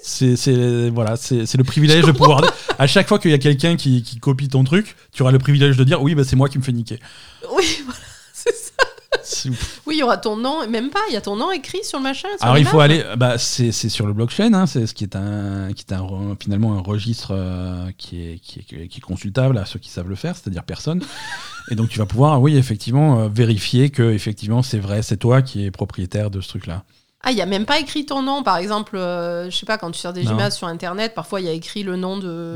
c'est 0.00 0.88
voilà, 0.90 1.16
c'est 1.16 1.56
le 1.56 1.64
privilège 1.64 2.04
de 2.04 2.12
pouvoir. 2.12 2.42
À 2.78 2.86
chaque 2.86 3.08
fois 3.08 3.18
qu'il 3.18 3.30
y 3.30 3.34
a 3.34 3.38
quelqu'un 3.38 3.76
qui, 3.76 4.02
qui, 4.02 4.18
copie 4.18 4.48
ton 4.48 4.64
truc, 4.64 4.96
tu 5.12 5.22
auras 5.22 5.32
le 5.32 5.38
privilège 5.38 5.76
de 5.76 5.84
dire, 5.84 6.02
oui, 6.02 6.14
bah, 6.14 6.24
c'est 6.24 6.36
moi 6.36 6.48
qui 6.48 6.58
me 6.58 6.62
fais 6.62 6.72
niquer. 6.72 6.98
Oui, 7.54 7.82
voilà. 7.84 8.00
Oui, 9.86 9.96
il 9.96 9.98
y 9.98 10.02
aura 10.02 10.18
ton 10.18 10.36
nom, 10.36 10.68
même 10.68 10.90
pas, 10.90 11.00
il 11.08 11.14
y 11.14 11.16
a 11.16 11.20
ton 11.20 11.36
nom 11.36 11.50
écrit 11.50 11.84
sur 11.84 11.98
le 11.98 12.04
machin. 12.04 12.28
Alors 12.40 12.58
il 12.58 12.64
faut 12.64 12.80
aller, 12.80 13.04
bah, 13.16 13.38
c'est 13.38 13.72
sur 13.72 14.06
le 14.06 14.12
blockchain, 14.12 14.52
hein, 14.54 14.66
c'est 14.66 14.86
ce 14.86 14.94
qui 14.94 15.04
est, 15.04 15.16
un, 15.16 15.72
qui 15.72 15.84
est 15.88 15.92
un, 15.92 16.36
finalement 16.40 16.76
un 16.76 16.80
registre 16.80 17.32
euh, 17.32 17.90
qui, 17.96 18.20
est, 18.20 18.38
qui, 18.38 18.60
est, 18.60 18.88
qui, 18.88 18.98
est, 18.98 19.00
consultable 19.00 19.58
à 19.58 19.64
ceux 19.64 19.78
qui 19.78 19.90
savent 19.90 20.08
le 20.08 20.14
faire, 20.14 20.36
c'est-à-dire 20.36 20.64
personne. 20.64 21.02
Et 21.70 21.74
donc 21.74 21.88
tu 21.88 21.98
vas 21.98 22.06
pouvoir, 22.06 22.40
oui, 22.40 22.56
effectivement, 22.56 23.20
euh, 23.20 23.28
vérifier 23.28 23.90
que 23.90 24.02
effectivement 24.02 24.62
c'est 24.62 24.78
vrai, 24.78 25.02
c'est 25.02 25.16
toi 25.16 25.42
qui 25.42 25.64
es 25.64 25.70
propriétaire 25.70 26.30
de 26.30 26.40
ce 26.40 26.48
truc-là. 26.48 26.84
Ah, 27.22 27.32
il 27.32 27.34
n'y 27.34 27.42
a 27.42 27.46
même 27.46 27.66
pas 27.66 27.80
écrit 27.80 28.06
ton 28.06 28.22
nom, 28.22 28.42
par 28.42 28.58
exemple, 28.58 28.96
euh, 28.96 29.50
je 29.50 29.56
sais 29.56 29.66
pas, 29.66 29.76
quand 29.76 29.90
tu 29.90 29.98
sors 29.98 30.12
des 30.12 30.24
images 30.24 30.52
sur 30.52 30.68
Internet, 30.68 31.14
parfois 31.14 31.40
il 31.40 31.46
y 31.46 31.50
a 31.50 31.52
écrit 31.52 31.82
le 31.82 31.96
nom 31.96 32.16
de, 32.16 32.54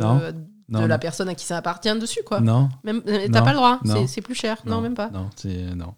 de 0.68 0.84
la 0.84 0.98
personne 0.98 1.28
à 1.28 1.34
qui 1.34 1.44
ça 1.44 1.56
appartient 1.56 1.94
dessus, 1.98 2.22
quoi. 2.24 2.40
Non. 2.40 2.68
T'as 2.84 3.42
pas 3.42 3.52
le 3.52 3.56
droit, 3.56 3.80
c'est 4.06 4.22
plus 4.22 4.34
cher. 4.34 4.58
Non, 4.66 4.80
même 4.80 4.94
pas. 4.94 5.10
Non, 5.10 5.30
c'est 5.36 5.74
non. 5.74 5.94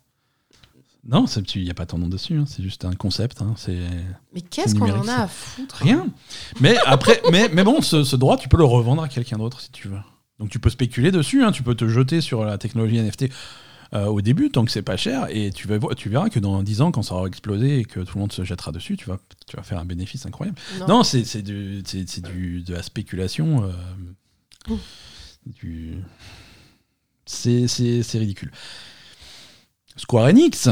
Non, 1.06 1.26
il 1.54 1.64
n'y 1.64 1.70
a 1.70 1.74
pas 1.74 1.84
ton 1.84 1.98
nom 1.98 2.08
dessus, 2.08 2.38
hein, 2.38 2.44
c'est 2.46 2.62
juste 2.62 2.84
un 2.86 2.94
concept. 2.94 3.42
Hein, 3.42 3.54
mais 4.32 4.40
qu'est-ce 4.40 4.74
qu'on 4.74 4.90
en 4.90 5.06
a 5.06 5.24
à 5.24 5.28
foutre 5.28 5.76
Rien. 5.76 6.06
Mais 6.60 6.76
après, 6.86 7.20
mais, 7.30 7.50
mais 7.52 7.62
bon, 7.62 7.82
ce, 7.82 8.16
droit, 8.16 8.38
tu 8.38 8.48
peux 8.48 8.56
le 8.56 8.64
revendre 8.64 9.02
à 9.02 9.08
quelqu'un 9.08 9.36
d'autre 9.36 9.60
si 9.60 9.70
tu 9.70 9.88
veux. 9.88 9.98
Donc 10.38 10.48
tu 10.48 10.58
peux 10.58 10.70
spéculer 10.70 11.10
dessus, 11.10 11.44
hein, 11.44 11.52
tu 11.52 11.62
peux 11.62 11.74
te 11.74 11.86
jeter 11.88 12.20
sur 12.20 12.44
la 12.44 12.56
technologie 12.56 12.98
NFT 12.98 13.26
euh, 13.92 14.06
au 14.06 14.22
début, 14.22 14.50
tant 14.50 14.64
que 14.64 14.72
c'est 14.72 14.82
pas 14.82 14.96
cher, 14.96 15.26
et 15.30 15.50
tu, 15.50 15.68
vas, 15.68 15.78
tu 15.94 16.08
verras 16.08 16.28
que 16.30 16.40
dans 16.40 16.62
10 16.62 16.80
ans, 16.80 16.90
quand 16.90 17.02
ça 17.02 17.14
aura 17.14 17.28
explosé 17.28 17.80
et 17.80 17.84
que 17.84 18.00
tout 18.00 18.16
le 18.16 18.20
monde 18.20 18.32
se 18.32 18.42
jettera 18.42 18.72
dessus, 18.72 18.96
tu 18.96 19.08
vas, 19.08 19.18
tu 19.46 19.56
vas 19.56 19.62
faire 19.62 19.78
un 19.78 19.84
bénéfice 19.84 20.26
incroyable. 20.26 20.58
Non, 20.88 21.04
c'est 21.04 21.42
de 21.42 22.72
la 22.72 22.82
spéculation. 22.82 23.70
Euh, 24.70 24.76
c'est 27.26 28.18
ridicule. 28.18 28.50
Square 29.96 30.26
Enix, 30.26 30.68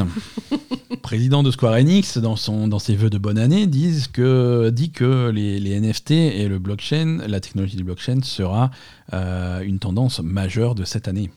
président 1.02 1.44
de 1.44 1.52
Square 1.52 1.74
Enix, 1.74 2.18
dans, 2.18 2.34
son, 2.34 2.66
dans 2.66 2.80
ses 2.80 2.96
vœux 2.96 3.10
de 3.10 3.18
bonne 3.18 3.38
année, 3.38 3.68
disent 3.68 4.08
que, 4.08 4.70
dit 4.70 4.90
que 4.90 5.30
les, 5.30 5.80
NFT 5.80 6.10
et 6.10 6.48
le 6.48 6.58
blockchain, 6.58 7.18
la 7.28 7.38
technologie 7.38 7.76
du 7.76 7.84
blockchain 7.84 8.18
sera 8.22 8.72
euh, 9.12 9.60
une 9.60 9.78
tendance 9.78 10.18
majeure 10.20 10.74
de 10.74 10.84
cette 10.84 11.06
année 11.06 11.30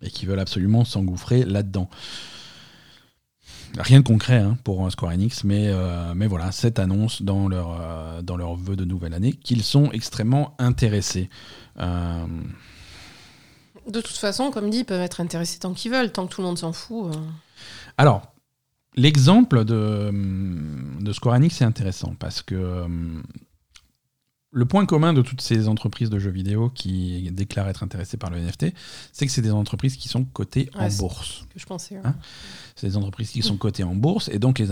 et 0.00 0.08
qu'ils 0.10 0.26
veulent 0.26 0.40
absolument 0.40 0.86
s'engouffrer 0.86 1.44
là-dedans. 1.44 1.90
Rien 3.76 4.00
de 4.00 4.04
concret 4.04 4.38
hein, 4.38 4.56
pour 4.64 4.90
Square 4.90 5.12
Enix, 5.12 5.44
mais, 5.44 5.66
euh, 5.68 6.14
mais 6.14 6.26
voilà, 6.26 6.50
cette 6.50 6.78
annonce 6.78 7.20
dans 7.20 7.46
leur, 7.46 7.78
euh, 7.78 8.22
dans 8.22 8.38
leur 8.38 8.56
vœu 8.56 8.74
de 8.74 8.86
nouvelle 8.86 9.12
année 9.12 9.34
qu'ils 9.34 9.62
sont 9.62 9.90
extrêmement 9.92 10.54
intéressés. 10.58 11.28
De 13.88 14.00
toute 14.00 14.16
façon, 14.16 14.50
comme 14.50 14.70
dit, 14.70 14.78
ils 14.78 14.84
peuvent 14.84 15.00
être 15.00 15.20
intéressés 15.20 15.58
tant 15.58 15.72
qu'ils 15.72 15.90
veulent, 15.90 16.12
tant 16.12 16.26
que 16.26 16.34
tout 16.34 16.42
le 16.42 16.46
monde 16.46 16.58
s'en 16.58 16.72
fout. 16.72 17.14
Euh. 17.14 17.18
Alors, 17.96 18.34
l'exemple 18.94 19.64
de, 19.64 20.10
de 21.00 21.12
Square 21.12 21.42
est 21.42 21.62
intéressant 21.62 22.14
parce 22.18 22.42
que 22.42 22.54
euh, 22.54 22.88
le 24.50 24.64
point 24.64 24.86
commun 24.86 25.12
de 25.12 25.20
toutes 25.20 25.42
ces 25.42 25.68
entreprises 25.68 26.08
de 26.08 26.18
jeux 26.18 26.30
vidéo 26.30 26.70
qui 26.74 27.30
déclarent 27.32 27.68
être 27.68 27.82
intéressées 27.82 28.16
par 28.16 28.30
le 28.30 28.38
NFT, 28.38 28.72
c'est 29.12 29.26
que 29.26 29.32
c'est 29.32 29.42
des 29.42 29.50
entreprises 29.50 29.96
qui 29.96 30.08
sont 30.08 30.24
cotées 30.24 30.70
en 30.74 30.88
bourse. 30.88 31.44
Que 31.52 31.60
je 31.60 31.66
pensais. 31.66 32.00
Hein 32.02 32.14
c'est 32.78 32.86
des 32.86 32.96
entreprises 32.96 33.30
qui 33.30 33.42
sont 33.42 33.56
cotées 33.56 33.82
en 33.82 33.94
bourse 33.94 34.28
et 34.32 34.38
donc 34.38 34.60
les, 34.60 34.68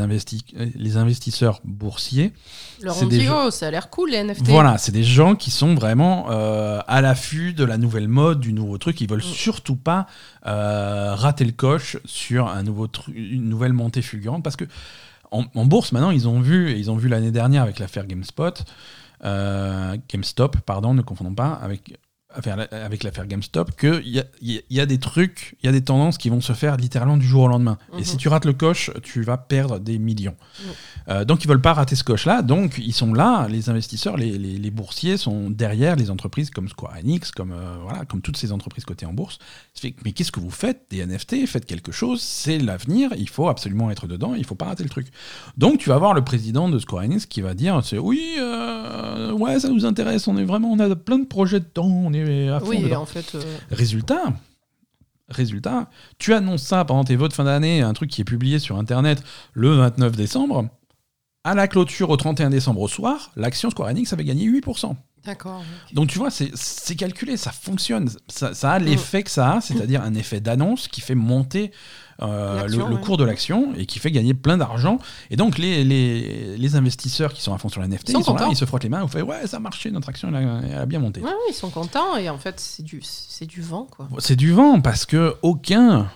les 0.77 0.97
investisseurs 0.97 1.61
boursiers. 1.65 2.33
Leur 2.81 3.03
ont 3.03 3.07
dit, 3.07 3.27
oh, 3.29 3.51
ça 3.51 3.67
a 3.67 3.71
l'air 3.71 3.91
cool 3.91 4.11
les 4.11 4.23
NFT. 4.23 4.47
Voilà, 4.47 4.79
c'est 4.79 4.93
des 4.93 5.03
gens 5.03 5.35
qui 5.35 5.51
sont 5.51 5.75
vraiment 5.75 6.31
euh, 6.31 6.79
à 6.87 7.01
l'affût 7.01 7.53
de 7.53 7.65
la 7.65 7.79
nouvelle 7.79 8.07
mode, 8.07 8.39
du 8.39 8.53
nouveau 8.53 8.79
truc. 8.79 9.01
Ils 9.01 9.11
veulent 9.11 9.19
mm. 9.19 9.35
surtout 9.35 9.75
pas 9.75 10.07
euh, 10.47 11.15
rater 11.17 11.45
le 11.45 11.51
coche 11.51 11.97
sur 12.05 12.47
un 12.47 12.63
nouveau 12.63 12.87
une 13.13 13.49
nouvelle 13.49 13.73
montée 13.73 14.03
fulgurante 14.03 14.45
parce 14.45 14.57
que 14.57 14.65
en, 15.33 15.67
bourse 15.67 15.91
maintenant 15.91 16.13
ils 16.13 16.29
ont 16.29 16.41
vu, 16.41 16.79
ils 16.79 16.91
ont 16.91 16.97
vu 16.97 17.09
l'année 17.09 17.33
dernière 17.33 17.65
avec 17.65 17.81
l'affaire 17.81 18.07
GameSpot. 18.07 18.65
Euh, 19.25 19.97
GameStop, 20.09 20.59
pardon, 20.61 20.95
ne 20.95 21.03
confondons 21.03 21.35
pas, 21.35 21.53
avec 21.53 21.99
avec 22.71 23.03
l'affaire 23.03 23.27
GameStop, 23.27 23.77
qu'il 23.77 24.09
y 24.09 24.21
a, 24.21 24.25
y 24.43 24.81
a 24.81 24.87
des 24.87 24.99
trucs, 24.99 25.57
il 25.63 25.67
y 25.67 25.69
a 25.69 25.73
des 25.73 25.83
tendances 25.83 26.19
qui 26.19 26.31
vont 26.31 26.41
se 26.41 26.53
faire 26.53 26.77
littéralement 26.77 27.17
du 27.17 27.27
jour 27.27 27.45
au 27.45 27.49
lendemain. 27.49 27.79
Et 27.99 28.05
si 28.05 28.15
mhm. 28.15 28.19
tu 28.19 28.29
rates 28.29 28.45
le 28.45 28.53
coche, 28.53 28.91
tu 29.03 29.23
vas 29.23 29.37
perdre 29.37 29.79
des 29.79 29.99
millions. 29.99 30.37
Euh, 31.09 31.25
donc 31.25 31.45
ils 31.45 31.49
veulent 31.49 31.61
pas 31.61 31.75
rater 31.75 31.97
ce 31.97 32.05
coche-là. 32.05 32.43
Donc 32.43 32.79
ils 32.79 32.93
sont 32.93 33.13
là, 33.15 33.47
les 33.49 33.71
investisseurs, 33.71 34.17
les, 34.17 34.39
les, 34.39 34.71
boursiers 34.71 35.17
sont 35.17 35.51
derrière 35.51 35.97
les 35.97 36.11
entreprises 36.11 36.51
comme 36.51 36.69
Square 36.69 36.97
Enix, 36.99 37.31
comme, 37.31 37.53
euh, 37.53 37.77
voilà, 37.83 38.05
comme 38.05 38.21
toutes 38.21 38.37
ces 38.37 38.53
entreprises 38.53 38.85
cotées 38.85 39.07
en 39.07 39.13
bourse. 39.13 39.39
Mais 40.05 40.13
qu'est-ce 40.13 40.33
que 40.33 40.41
vous 40.41 40.51
faites? 40.51 40.87
Des 40.91 41.05
NFT, 41.05 41.47
faites 41.47 41.67
quelque 41.67 41.93
chose, 41.93 42.21
c'est 42.21 42.59
l'avenir, 42.59 43.11
il 43.17 43.29
faut 43.29 43.49
absolument 43.49 43.91
être 43.91 44.07
dedans, 44.07 44.35
il 44.35 44.45
faut 44.45 44.55
pas 44.55 44.67
rater 44.67 44.83
le 44.83 44.91
truc. 44.91 45.09
Donc 45.57 45.79
tu 45.79 45.89
vas 45.89 45.99
voir 45.99 46.15
le 46.15 46.25
président 46.25 46.69
de 46.69 46.79
Square 46.79 47.05
Enix 47.05 47.27
qui 47.27 47.41
va 47.41 47.55
dire 47.55 47.81
oui, 48.01 48.37
euh, 48.39 49.33
ouais, 49.33 49.61
ça 49.61 49.69
nous 49.69 49.87
intéresse, 49.87 50.29
on 50.29 50.37
est 50.37 50.45
vraiment, 50.45 50.71
on 50.71 50.79
a 50.79 50.95
plein 50.97 51.19
de 51.19 51.27
projets 51.27 51.61
dedans, 51.61 51.87
on 51.87 52.13
est 52.13 52.23
à 52.27 52.61
fond 52.61 52.67
oui, 52.69 52.83
dedans. 52.83 53.03
En 53.03 53.07
fait, 53.07 53.35
euh, 53.35 53.43
Résultat, 53.71 54.33
résultat, 55.29 55.91
tu 56.19 56.35
annonces 56.35 56.63
ça 56.63 56.85
pendant 56.85 57.05
tes 57.05 57.17
votes 57.17 57.31
de 57.31 57.37
fin 57.37 57.45
d'année, 57.45 57.83
un 57.83 57.93
truc 57.93 58.11
qui 58.11 58.21
est 58.21 58.25
publié 58.25 58.59
sur 58.59 58.77
Internet 58.77 59.23
le 59.53 59.75
29 59.75 60.17
décembre. 60.17 60.69
À 61.45 61.55
la 61.55 61.69
clôture 61.69 62.11
au 62.11 62.17
31 62.17 62.51
décembre 62.51 62.81
au 62.81 62.89
soir, 62.89 63.31
l'action 63.37 63.71
Square 63.71 63.89
Enix 63.91 64.13
avait 64.13 64.25
gagné 64.25 64.49
8%. 64.51 64.97
D'accord. 65.27 65.63
Donc 65.93 66.09
tu 66.09 66.19
vois, 66.19 66.31
c'est 66.31 66.95
calculé, 66.97 67.37
ça 67.37 67.51
fonctionne. 67.53 68.09
Ça, 68.29 68.73
a 68.73 68.79
l'effet 68.79 69.23
que 69.23 69.31
ça 69.31 69.55
a, 69.55 69.61
c'est-à-dire 69.61 70.03
un 70.03 70.15
effet 70.15 70.41
d'annonce 70.41 70.89
qui 70.89 71.01
fait 71.01 71.17
monter 71.17 71.73
euh, 72.23 72.67
le, 72.69 72.97
cours 72.97 73.17
de 73.17 73.25
l'action 73.25 73.75
et 73.77 73.85
qui 73.85 73.99
fait 73.99 74.11
gagner 74.11 74.35
plein 74.35 74.57
d'argent. 74.57 74.99
Et 75.31 75.37
donc 75.37 75.59
les, 75.59 75.85
les, 75.85 76.77
investisseurs 76.77 77.33
qui 77.33 77.43
sont 77.43 77.53
à 77.55 77.59
fond 77.59 77.69
sur 77.69 77.81
la 77.81 77.89
NFT, 77.89 78.11
ils, 78.11 78.25
sont, 78.25 78.35
là, 78.35 78.49
ils 78.51 78.57
se 78.57 78.65
frottent 78.65 78.85
les 78.85 78.89
mains, 78.89 79.03
ils 79.03 79.09
font 79.09 79.27
ouais, 79.27 79.47
ça 79.47 79.59
a 79.59 79.61
marché, 79.61 79.91
notre 79.91 80.09
action 80.09 80.33
elle 80.35 80.75
a, 80.75 80.87
bien 80.87 80.99
monté. 80.99 81.21
Ouais, 81.21 81.31
ils 81.49 81.55
sont 81.55 81.71
contents 81.71 82.17
et 82.17 82.29
en 82.29 82.39
fait 82.39 82.59
c'est 82.61 82.83
du, 82.83 83.03
du 83.43 83.63
vent. 83.63 83.87
quoi. 83.91 84.09
C'est 84.19 84.37
du 84.37 84.53
vent 84.53 84.81
parce 84.81 85.07
que 85.07 85.37
aucun 85.43 86.09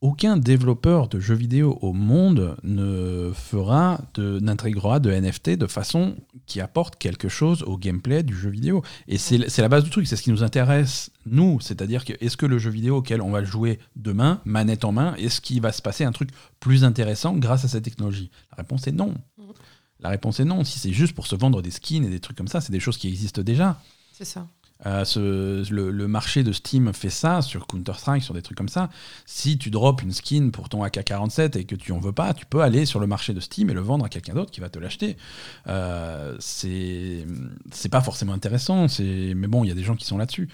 aucun 0.00 0.36
développeur 0.36 1.08
de 1.08 1.18
jeux 1.18 1.34
vidéo 1.34 1.78
au 1.80 1.92
monde 1.92 2.56
ne 2.62 3.32
fera 3.34 4.00
de 4.14 4.38
n'intégrera 4.40 5.00
de 5.00 5.10
NFT 5.10 5.50
de 5.50 5.66
façon 5.66 6.16
qui 6.46 6.60
apporte 6.60 6.96
quelque 6.96 7.28
chose 7.28 7.62
au 7.62 7.78
gameplay 7.78 8.22
du 8.22 8.36
jeu 8.36 8.50
vidéo. 8.50 8.82
Et 9.08 9.18
c'est 9.18 9.58
la 9.58 9.68
base 9.68 9.84
du 9.84 9.90
truc, 9.90 10.06
c'est 10.06 10.16
ce 10.16 10.22
qui 10.22 10.30
nous 10.30 10.42
intéresse 10.42 11.10
nous, 11.24 11.60
c'est-à-dire 11.60 12.04
que 12.04 12.12
est-ce 12.20 12.36
que 12.36 12.46
le 12.46 12.58
jeu 12.58 12.70
vidéo 12.70 12.98
auquel 12.98 13.22
on 13.22 13.30
va 13.30 13.42
jouer 13.42 13.78
demain, 13.96 14.40
manette 14.44 14.84
en 14.84 14.92
main, 14.92 15.14
est-ce 15.16 15.40
qu'il 15.40 15.60
va 15.60 15.72
se 15.72 15.82
passer 15.82 16.04
un 16.04 16.12
truc 16.12 16.30
plus 16.60 16.84
intéressant 16.84 17.34
grâce 17.34 17.64
à 17.64 17.68
cette 17.68 17.84
technologie? 17.84 18.30
La 18.50 18.58
réponse 18.58 18.86
est 18.86 18.92
non. 18.92 19.14
La 19.98 20.10
réponse 20.10 20.40
est 20.40 20.44
non. 20.44 20.62
Si 20.62 20.78
c'est 20.78 20.92
juste 20.92 21.14
pour 21.14 21.26
se 21.26 21.34
vendre 21.34 21.62
des 21.62 21.70
skins 21.70 22.04
et 22.04 22.10
des 22.10 22.20
trucs 22.20 22.36
comme 22.36 22.48
ça, 22.48 22.60
c'est 22.60 22.72
des 22.72 22.80
choses 22.80 22.98
qui 22.98 23.08
existent 23.08 23.42
déjà. 23.42 23.80
C'est 24.12 24.26
ça. 24.26 24.46
Euh, 24.84 25.64
le, 25.70 26.06
marché 26.08 26.42
de 26.42 26.52
Steam 26.52 26.92
fait 26.92 27.10
ça 27.10 27.40
sur 27.40 27.66
Counter-Strike, 27.66 28.22
sur 28.22 28.34
des 28.34 28.42
trucs 28.42 28.58
comme 28.58 28.68
ça. 28.68 28.90
Si 29.24 29.56
tu 29.56 29.70
drops 29.70 30.02
une 30.02 30.12
skin 30.12 30.50
pour 30.50 30.68
ton 30.68 30.84
AK-47 30.84 31.58
et 31.58 31.64
que 31.64 31.74
tu 31.74 31.92
en 31.92 31.98
veux 31.98 32.12
pas, 32.12 32.34
tu 32.34 32.44
peux 32.46 32.60
aller 32.60 32.84
sur 32.84 33.00
le 33.00 33.06
marché 33.06 33.32
de 33.32 33.40
Steam 33.40 33.70
et 33.70 33.74
le 33.74 33.80
vendre 33.80 34.04
à 34.04 34.08
quelqu'un 34.08 34.34
d'autre 34.34 34.50
qui 34.50 34.60
va 34.60 34.68
te 34.68 34.78
l'acheter. 34.78 35.16
Euh, 35.68 36.36
c'est 36.38 37.24
pas 37.90 38.02
forcément 38.02 38.32
intéressant, 38.32 38.86
mais 38.98 39.48
bon, 39.48 39.64
il 39.64 39.68
y 39.68 39.72
a 39.72 39.74
des 39.74 39.84
gens 39.84 39.96
qui 39.96 40.04
sont 40.04 40.18
là-dessus. 40.18 40.48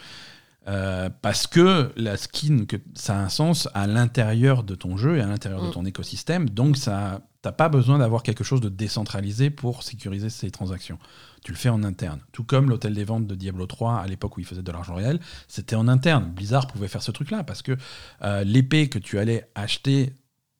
Euh, 0.68 1.10
parce 1.22 1.48
que 1.48 1.90
la 1.96 2.16
skin, 2.16 2.66
que 2.66 2.76
ça 2.94 3.16
a 3.16 3.20
un 3.20 3.28
sens 3.28 3.68
à 3.74 3.88
l'intérieur 3.88 4.62
de 4.62 4.76
ton 4.76 4.96
jeu 4.96 5.16
et 5.16 5.20
à 5.20 5.26
l'intérieur 5.26 5.60
de 5.60 5.68
mm. 5.68 5.72
ton 5.72 5.84
écosystème, 5.84 6.48
donc 6.48 6.76
ça, 6.76 7.20
t'as 7.42 7.50
pas 7.50 7.68
besoin 7.68 7.98
d'avoir 7.98 8.22
quelque 8.22 8.44
chose 8.44 8.60
de 8.60 8.68
décentralisé 8.68 9.50
pour 9.50 9.82
sécuriser 9.82 10.30
ces 10.30 10.52
transactions 10.52 10.98
tu 11.42 11.52
le 11.52 11.58
fais 11.58 11.68
en 11.68 11.82
interne. 11.82 12.20
Tout 12.32 12.44
comme 12.44 12.70
l'hôtel 12.70 12.94
des 12.94 13.04
ventes 13.04 13.26
de 13.26 13.34
Diablo 13.34 13.66
3 13.66 14.00
à 14.00 14.06
l'époque 14.06 14.36
où 14.36 14.40
il 14.40 14.46
faisait 14.46 14.62
de 14.62 14.72
l'argent 14.72 14.94
réel, 14.94 15.20
c'était 15.48 15.76
en 15.76 15.88
interne. 15.88 16.30
Blizzard 16.34 16.66
pouvait 16.66 16.88
faire 16.88 17.02
ce 17.02 17.10
truc-là 17.10 17.42
parce 17.44 17.62
que 17.62 17.76
euh, 18.22 18.44
l'épée 18.44 18.88
que 18.88 18.98
tu 18.98 19.18
allais 19.18 19.48
acheter 19.54 20.14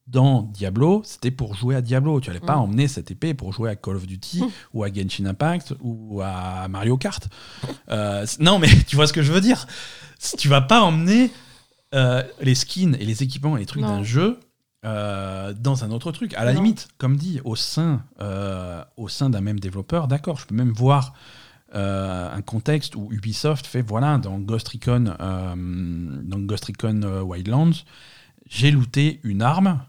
dans 0.08 0.42
Diablo, 0.42 1.02
c'était 1.04 1.30
pour 1.30 1.54
jouer 1.54 1.76
à 1.76 1.80
Diablo. 1.80 2.20
Tu 2.20 2.28
n'allais 2.30 2.40
pas 2.40 2.56
mm. 2.56 2.60
emmener 2.60 2.88
cette 2.88 3.10
épée 3.10 3.34
pour 3.34 3.52
jouer 3.52 3.70
à 3.70 3.76
Call 3.76 3.96
of 3.96 4.06
Duty 4.06 4.42
mm. 4.42 4.48
ou 4.74 4.82
à 4.84 4.92
Genshin 4.92 5.26
Impact 5.26 5.74
ou 5.80 6.20
à 6.20 6.66
Mario 6.68 6.96
Kart. 6.96 7.28
Euh, 7.88 8.26
non, 8.40 8.58
mais 8.58 8.68
tu 8.86 8.96
vois 8.96 9.06
ce 9.06 9.12
que 9.12 9.22
je 9.22 9.32
veux 9.32 9.40
dire. 9.40 9.66
Tu 10.36 10.48
vas 10.48 10.60
pas 10.60 10.82
emmener 10.82 11.30
euh, 11.94 12.22
les 12.40 12.54
skins 12.54 12.96
et 12.98 13.04
les 13.04 13.22
équipements 13.22 13.56
et 13.56 13.60
les 13.60 13.66
trucs 13.66 13.82
d'un 13.82 14.02
jeu 14.02 14.40
euh, 14.84 15.52
dans 15.52 15.84
un 15.84 15.90
autre 15.92 16.10
truc. 16.10 16.34
À 16.34 16.44
la 16.44 16.52
limite, 16.52 16.88
comme 16.98 17.16
dit, 17.16 17.40
au 17.44 17.54
sein, 17.54 18.02
euh, 18.20 18.82
au 18.96 19.08
sein 19.08 19.30
d'un 19.30 19.40
même 19.40 19.60
développeur, 19.60 20.08
d'accord, 20.08 20.38
je 20.38 20.46
peux 20.46 20.56
même 20.56 20.72
voir 20.72 21.14
euh, 21.74 22.34
un 22.34 22.42
contexte 22.42 22.96
où 22.96 23.08
Ubisoft 23.12 23.66
fait, 23.66 23.82
voilà, 23.82 24.18
dans 24.18 24.38
Ghost 24.38 24.68
Recon, 24.68 25.14
dans 25.14 26.38
Ghost 26.38 26.64
Recon 26.64 27.22
Wildlands, 27.22 27.84
j'ai 28.48 28.72
looté 28.72 29.20
une 29.22 29.42
arme 29.42 29.80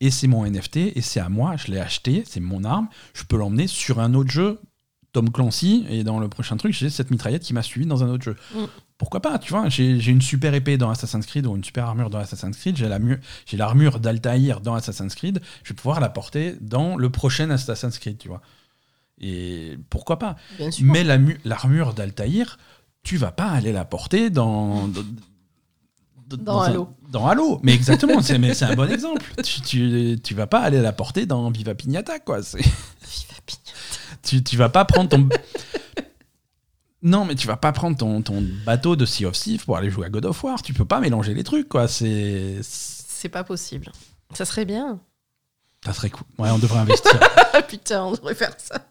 et 0.00 0.10
c'est 0.10 0.26
mon 0.26 0.46
NFT 0.46 0.76
et 0.76 1.02
c'est 1.02 1.20
à 1.20 1.28
moi, 1.28 1.56
je 1.56 1.70
l'ai 1.70 1.78
acheté, 1.78 2.24
c'est 2.26 2.40
mon 2.40 2.64
arme, 2.64 2.88
je 3.12 3.24
peux 3.24 3.36
l'emmener 3.36 3.66
sur 3.66 4.00
un 4.00 4.14
autre 4.14 4.30
jeu 4.30 4.58
Tom 5.12 5.30
Clancy, 5.30 5.86
et 5.88 6.04
dans 6.04 6.20
le 6.20 6.28
prochain 6.28 6.56
truc, 6.56 6.72
j'ai 6.72 6.90
cette 6.90 7.10
mitraillette 7.10 7.42
qui 7.42 7.54
m'a 7.54 7.62
suivi 7.62 7.86
dans 7.86 8.04
un 8.04 8.08
autre 8.08 8.24
jeu. 8.24 8.36
Mm 8.54 8.64
pourquoi 9.00 9.20
pas, 9.20 9.38
tu 9.38 9.50
vois, 9.50 9.70
j'ai 9.70 10.10
une 10.10 10.20
super 10.20 10.52
épée 10.52 10.76
dans 10.76 10.90
Assassin's 10.90 11.24
Creed 11.24 11.46
ou 11.46 11.56
une 11.56 11.64
super 11.64 11.86
armure 11.86 12.10
dans 12.10 12.18
Assassin's 12.18 12.54
Creed, 12.54 12.76
j'ai 12.76 13.56
l'armure 13.56 13.98
d'Altaïr 13.98 14.60
dans 14.60 14.74
Assassin's 14.74 15.14
Creed, 15.14 15.40
je 15.64 15.70
vais 15.70 15.74
pouvoir 15.74 16.00
la 16.00 16.10
porter 16.10 16.54
dans 16.60 16.98
le 16.98 17.08
prochain 17.08 17.48
Assassin's 17.48 17.98
Creed, 17.98 18.18
tu 18.18 18.28
vois. 18.28 18.42
Et 19.18 19.78
pourquoi 19.88 20.18
pas 20.18 20.36
Mais 20.82 21.02
l'armure 21.02 21.94
d'Altaïr, 21.94 22.58
tu 23.02 23.16
vas 23.16 23.32
pas 23.32 23.48
aller 23.48 23.72
la 23.72 23.86
porter 23.86 24.28
dans... 24.28 24.90
dans, 26.28 26.60
Halo. 26.60 26.90
dans 27.08 27.26
Halo, 27.26 27.58
mais 27.62 27.72
exactement, 27.72 28.20
c'est 28.20 28.34
un 28.64 28.74
bon 28.74 28.90
exemple. 28.92 29.24
Tu, 29.42 30.20
tu, 30.22 30.34
vas 30.34 30.46
pas 30.46 30.60
aller 30.60 30.82
la 30.82 30.92
porter 30.92 31.24
dans 31.24 31.50
Viva 31.50 31.74
Pignata, 31.74 32.18
quoi. 32.18 32.40
Viva 32.40 32.60
Pignata. 33.46 33.59
Tu, 34.22 34.42
tu 34.42 34.56
vas 34.56 34.68
pas 34.68 34.84
prendre 34.84 35.08
ton... 35.08 35.28
Non, 37.02 37.24
mais 37.24 37.34
tu 37.34 37.46
vas 37.46 37.56
pas 37.56 37.72
prendre 37.72 37.96
ton, 37.96 38.20
ton 38.20 38.44
bateau 38.66 38.94
de 38.94 39.06
Sea 39.06 39.24
of 39.24 39.38
Thieves 39.38 39.64
pour 39.64 39.76
aller 39.76 39.90
jouer 39.90 40.06
à 40.06 40.10
God 40.10 40.26
of 40.26 40.44
War. 40.44 40.62
Tu 40.62 40.74
peux 40.74 40.84
pas 40.84 41.00
mélanger 41.00 41.32
les 41.32 41.44
trucs, 41.44 41.68
quoi. 41.68 41.88
C'est. 41.88 42.58
C'est 42.62 43.30
pas 43.30 43.44
possible. 43.44 43.90
Ça 44.34 44.44
serait 44.44 44.66
bien. 44.66 45.00
Ça 45.84 45.94
serait 45.94 46.10
cool. 46.10 46.26
Ouais, 46.38 46.50
on 46.50 46.58
devrait 46.58 46.80
investir. 46.80 47.18
putain, 47.68 48.04
on 48.04 48.12
devrait 48.12 48.34
faire 48.34 48.54
ça. 48.58 48.86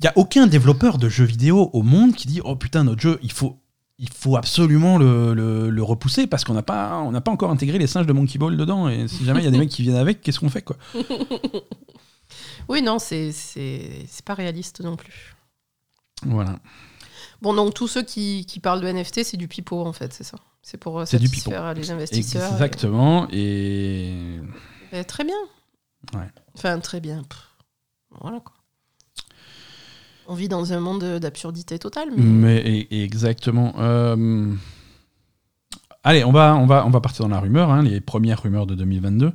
Il 0.00 0.04
y 0.04 0.08
a 0.08 0.12
aucun 0.16 0.48
développeur 0.48 0.98
de 0.98 1.08
jeux 1.08 1.24
vidéo 1.24 1.70
au 1.72 1.82
monde 1.82 2.14
qui 2.14 2.26
dit 2.26 2.40
Oh 2.44 2.56
putain, 2.56 2.82
notre 2.82 3.00
jeu, 3.00 3.20
il 3.22 3.30
faut, 3.30 3.60
il 3.98 4.08
faut 4.08 4.36
absolument 4.36 4.98
le, 4.98 5.32
le, 5.34 5.82
repousser 5.84 6.26
parce 6.26 6.42
qu'on 6.42 6.54
n'a 6.54 6.62
pas, 6.62 6.98
on 6.98 7.12
pas 7.20 7.30
encore 7.30 7.52
intégré 7.52 7.78
les 7.78 7.86
singes 7.86 8.06
de 8.06 8.12
Monkey 8.12 8.38
Ball 8.38 8.56
dedans. 8.56 8.88
Et 8.88 9.06
si 9.06 9.24
jamais 9.24 9.40
il 9.40 9.44
y 9.44 9.48
a 9.48 9.52
des 9.52 9.58
mecs 9.58 9.70
qui 9.70 9.82
viennent 9.82 9.94
avec, 9.94 10.22
qu'est-ce 10.22 10.40
qu'on 10.40 10.50
fait, 10.50 10.62
quoi? 10.62 10.76
Oui, 12.68 12.82
non, 12.82 12.98
c'est 12.98 13.32
pas 14.24 14.34
réaliste 14.34 14.80
non 14.80 14.96
plus. 14.96 15.34
Voilà. 16.24 16.58
Bon, 17.42 17.52
donc 17.52 17.74
tous 17.74 17.88
ceux 17.88 18.02
qui, 18.02 18.46
qui 18.46 18.60
parlent 18.60 18.80
de 18.80 18.90
NFT, 18.90 19.24
c'est 19.24 19.36
du 19.36 19.48
pipeau 19.48 19.84
en 19.84 19.92
fait, 19.92 20.12
c'est 20.12 20.24
ça. 20.24 20.38
C'est 20.62 20.78
pour 20.78 21.00
euh, 21.00 21.04
satisfaire 21.04 21.74
les 21.74 21.90
investisseurs. 21.90 22.52
Exactement. 22.52 23.28
Et... 23.30 24.38
Eh, 24.92 25.04
très 25.04 25.24
bien. 25.24 25.36
Ouais. 26.14 26.28
Enfin, 26.54 26.78
très 26.80 27.00
bien. 27.00 27.22
Voilà 28.20 28.40
quoi. 28.40 28.54
On 30.26 30.34
vit 30.34 30.48
dans 30.48 30.72
un 30.72 30.80
monde 30.80 31.04
d'absurdité 31.18 31.78
totale. 31.78 32.08
Mais, 32.16 32.62
mais 32.64 32.86
exactement. 32.90 33.74
Euh... 33.78 34.54
Allez, 36.06 36.22
on 36.22 36.32
va, 36.32 36.54
on, 36.54 36.66
va, 36.66 36.86
on 36.86 36.90
va 36.90 37.00
partir 37.00 37.24
dans 37.24 37.34
la 37.34 37.40
rumeur, 37.40 37.70
hein, 37.70 37.82
les 37.82 37.98
premières 37.98 38.42
rumeurs 38.42 38.66
de 38.66 38.74
2022. 38.74 39.32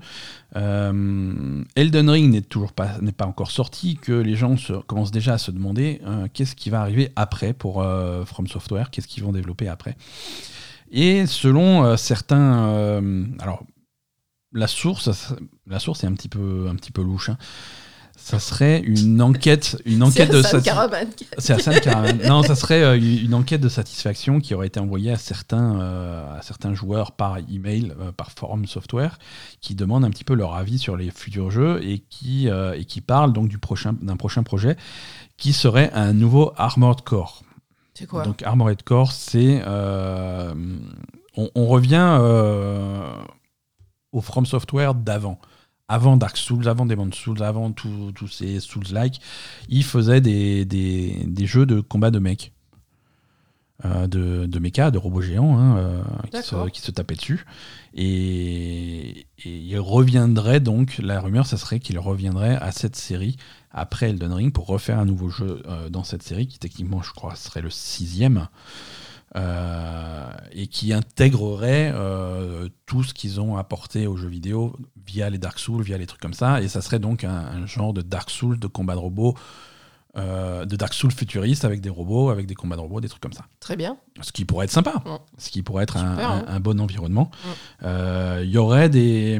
Euh, 0.55 1.63
Elden 1.75 2.09
Ring 2.11 2.31
n'est 2.31 2.41
toujours 2.41 2.73
pas, 2.73 2.99
n'est 3.01 3.11
pas 3.11 3.25
encore 3.25 3.49
sorti, 3.49 3.97
que 3.97 4.11
les 4.11 4.35
gens 4.35 4.55
se, 4.55 4.73
commencent 4.73 5.09
déjà 5.09 5.33
à 5.33 5.37
se 5.39 5.49
demander 5.49 5.99
euh, 6.05 6.27
qu'est-ce 6.31 6.55
qui 6.55 6.69
va 6.69 6.81
arriver 6.81 7.11
après 7.15 7.53
pour 7.53 7.81
euh, 7.81 8.23
From 8.23 8.45
Software, 8.45 8.91
qu'est-ce 8.91 9.07
qu'ils 9.07 9.23
vont 9.23 9.31
développer 9.31 9.67
après. 9.67 9.97
Et 10.91 11.25
selon 11.25 11.97
certains, 11.97 13.01
alors 13.39 13.63
la 14.53 14.65
source, 14.65 15.33
la 15.67 15.77
source 15.77 16.03
est 16.03 16.07
un 16.07 16.13
petit 16.13 16.29
peu, 16.29 16.67
un 16.67 16.75
petit 16.75 16.91
peu 16.91 17.03
louche. 17.03 17.29
Hein 17.29 17.37
ça 18.29 18.37
serait 18.37 18.79
une 18.81 19.23
enquête, 19.23 19.81
une 19.85 20.03
enquête 20.03 20.31
de 20.31 20.43
satisfaction. 20.43 20.75
Non, 22.27 22.43
ça 22.43 22.53
serait 22.53 22.83
euh, 22.83 22.95
une 22.95 23.33
enquête 23.33 23.59
de 23.59 23.69
satisfaction 23.69 24.39
qui 24.39 24.53
aurait 24.53 24.67
été 24.67 24.79
envoyée 24.79 25.11
à 25.11 25.17
certains, 25.17 25.81
euh, 25.81 26.37
à 26.37 26.43
certains 26.43 26.75
joueurs 26.75 27.13
par 27.13 27.39
email, 27.51 27.91
euh, 27.99 28.11
par 28.11 28.29
forum 28.29 28.67
software, 28.67 29.17
qui 29.61 29.73
demandent 29.73 30.05
un 30.05 30.11
petit 30.11 30.23
peu 30.23 30.35
leur 30.35 30.53
avis 30.53 30.77
sur 30.77 30.95
les 30.95 31.09
futurs 31.09 31.49
jeux 31.49 31.83
et 31.83 32.03
qui 32.07 32.47
et 32.47 32.85
qui 32.85 33.01
parlent 33.01 33.33
donc 33.33 33.47
du 33.47 33.57
prochain 33.57 33.93
d'un 33.99 34.15
prochain 34.15 34.43
projet 34.43 34.77
qui 35.37 35.51
serait 35.51 35.89
un 35.93 36.13
nouveau 36.13 36.53
Armored 36.55 37.01
Core. 37.01 37.41
C'est 37.95 38.05
quoi? 38.05 38.23
Donc 38.25 38.43
Armored 38.43 38.83
Core, 38.83 39.11
c'est 39.11 39.63
on, 39.65 41.49
on, 41.55 41.65
revient 41.65 42.19
au 44.11 44.21
From 44.21 44.45
Software 44.45 44.93
d'avant 44.93 45.39
avant 45.89 46.15
Dark 46.17 46.37
Souls, 46.37 46.67
avant 46.69 46.85
Demon 46.85 47.11
Souls, 47.11 47.43
avant 47.43 47.71
tous 47.73 48.13
ces 48.31 48.59
Souls-like, 48.61 49.19
ils 49.67 49.83
faisaient 49.83 50.21
des, 50.21 50.63
des, 50.65 51.45
jeux 51.45 51.65
de 51.65 51.81
combat 51.81 52.11
de 52.11 52.19
mecs. 52.19 52.53
euh, 53.85 54.07
de, 54.07 54.45
de 54.45 54.59
méca, 54.59 54.91
de 54.91 54.97
robots 54.97 55.21
géants 55.21 55.57
hein, 55.57 55.77
euh, 55.77 56.03
qui, 56.31 56.43
se, 56.43 56.51
D'accord. 56.51 56.71
qui 56.71 56.81
se 56.81 56.91
tapaient 56.91 57.15
dessus. 57.15 57.45
Et, 57.93 59.21
et 59.39 59.57
il 59.57 59.79
reviendrait 59.79 60.59
donc, 60.59 60.97
la 60.99 61.21
rumeur, 61.21 61.45
ça 61.45 61.57
serait 61.57 61.79
qu'il 61.79 61.97
reviendrait 61.97 62.57
à 62.57 62.71
cette 62.71 62.95
série 62.97 63.37
après 63.71 64.09
Elden 64.09 64.33
Ring 64.33 64.51
pour 64.53 64.65
refaire 64.67 64.99
un 64.99 65.05
nouveau 65.05 65.29
jeu 65.29 65.61
euh, 65.67 65.89
dans 65.89 66.03
cette 66.03 66.23
série 66.23 66.47
qui 66.47 66.59
techniquement, 66.59 67.01
je 67.01 67.11
crois, 67.11 67.35
serait 67.35 67.61
le 67.61 67.69
sixième. 67.69 68.47
Euh, 69.35 70.29
et 70.51 70.67
qui 70.67 70.93
intégrerait 70.93 71.91
euh, 71.93 72.67
tout 72.85 73.03
ce 73.03 73.13
qu'ils 73.13 73.39
ont 73.39 73.57
apporté 73.57 74.07
aux 74.07 74.17
jeux 74.17 74.27
vidéo 74.29 74.75
via 75.05 75.29
les 75.29 75.37
Dark 75.37 75.59
Souls, 75.59 75.81
via 75.83 75.97
les 75.97 76.05
trucs 76.07 76.21
comme 76.21 76.33
ça. 76.33 76.61
Et 76.61 76.67
ça 76.67 76.81
serait 76.81 76.99
donc 76.99 77.23
un, 77.23 77.29
un 77.31 77.65
genre 77.65 77.93
de 77.93 78.01
Dark 78.01 78.29
Souls, 78.29 78.59
de 78.59 78.67
combat 78.67 78.93
de 78.95 78.99
robots, 78.99 79.35
euh, 80.17 80.65
de 80.65 80.75
Dark 80.75 80.93
Souls 80.95 81.11
futuriste 81.11 81.63
avec 81.65 81.81
des 81.81 81.89
robots, 81.89 82.29
avec 82.31 82.47
des 82.47 82.55
combats 82.55 82.75
de 82.75 82.81
robots, 82.81 82.99
des 82.99 83.07
trucs 83.09 83.21
comme 83.21 83.33
ça. 83.33 83.45
Très 83.59 83.75
bien. 83.75 83.97
Ce 84.21 84.31
qui 84.31 84.43
pourrait 84.43 84.65
être 84.65 84.71
sympa, 84.71 85.01
Ouais. 85.05 85.17
ce 85.37 85.51
qui 85.51 85.61
pourrait 85.61 85.83
être 85.83 85.97
un, 85.97 86.11
Super, 86.15 86.31
un- 86.31 86.37
hein. 86.39 86.45
un 86.47 86.59
bon 86.59 86.79
environnement. 86.81 87.29
Ouais. 87.45 87.51
Euh, 87.83 88.41
Il 88.43 88.49
y 88.49 88.57
aurait 88.57 88.89
des, 88.89 89.39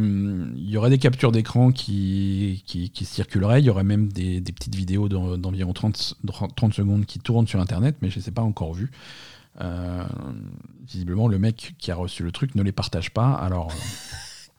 y 0.55 0.77
aurait 0.77 0.91
des 0.91 0.99
captures 0.99 1.31
d'écran 1.31 1.71
qui, 1.71 2.63
qui, 2.67 2.91
qui 2.91 3.05
circuleraient. 3.05 3.61
Il 3.61 3.65
y 3.65 3.69
aurait 3.71 3.83
même 3.83 4.11
des, 4.13 4.39
des 4.41 4.51
petites 4.51 4.75
vidéos 4.75 5.09
d'en- 5.09 5.37
d'environ 5.39 5.73
30, 5.73 6.15
30 6.55 6.73
secondes 6.75 7.05
qui 7.07 7.17
tournent 7.17 7.47
sur 7.47 7.59
Internet, 7.59 7.97
mais 8.03 8.09
je 8.11 8.19
ne 8.19 8.23
les 8.23 8.29
ai 8.29 8.31
pas 8.31 8.43
encore 8.43 8.73
vues. 8.73 8.91
Euh, 9.61 10.03
visiblement, 10.85 11.27
le 11.27 11.37
mec 11.39 11.75
qui 11.79 11.91
a 11.91 11.95
reçu 11.95 12.23
le 12.23 12.31
truc 12.31 12.55
ne 12.55 12.63
les 12.63 12.71
partage 12.71 13.11
pas. 13.11 13.33
Alors, 13.33 13.71
euh, 13.71 13.75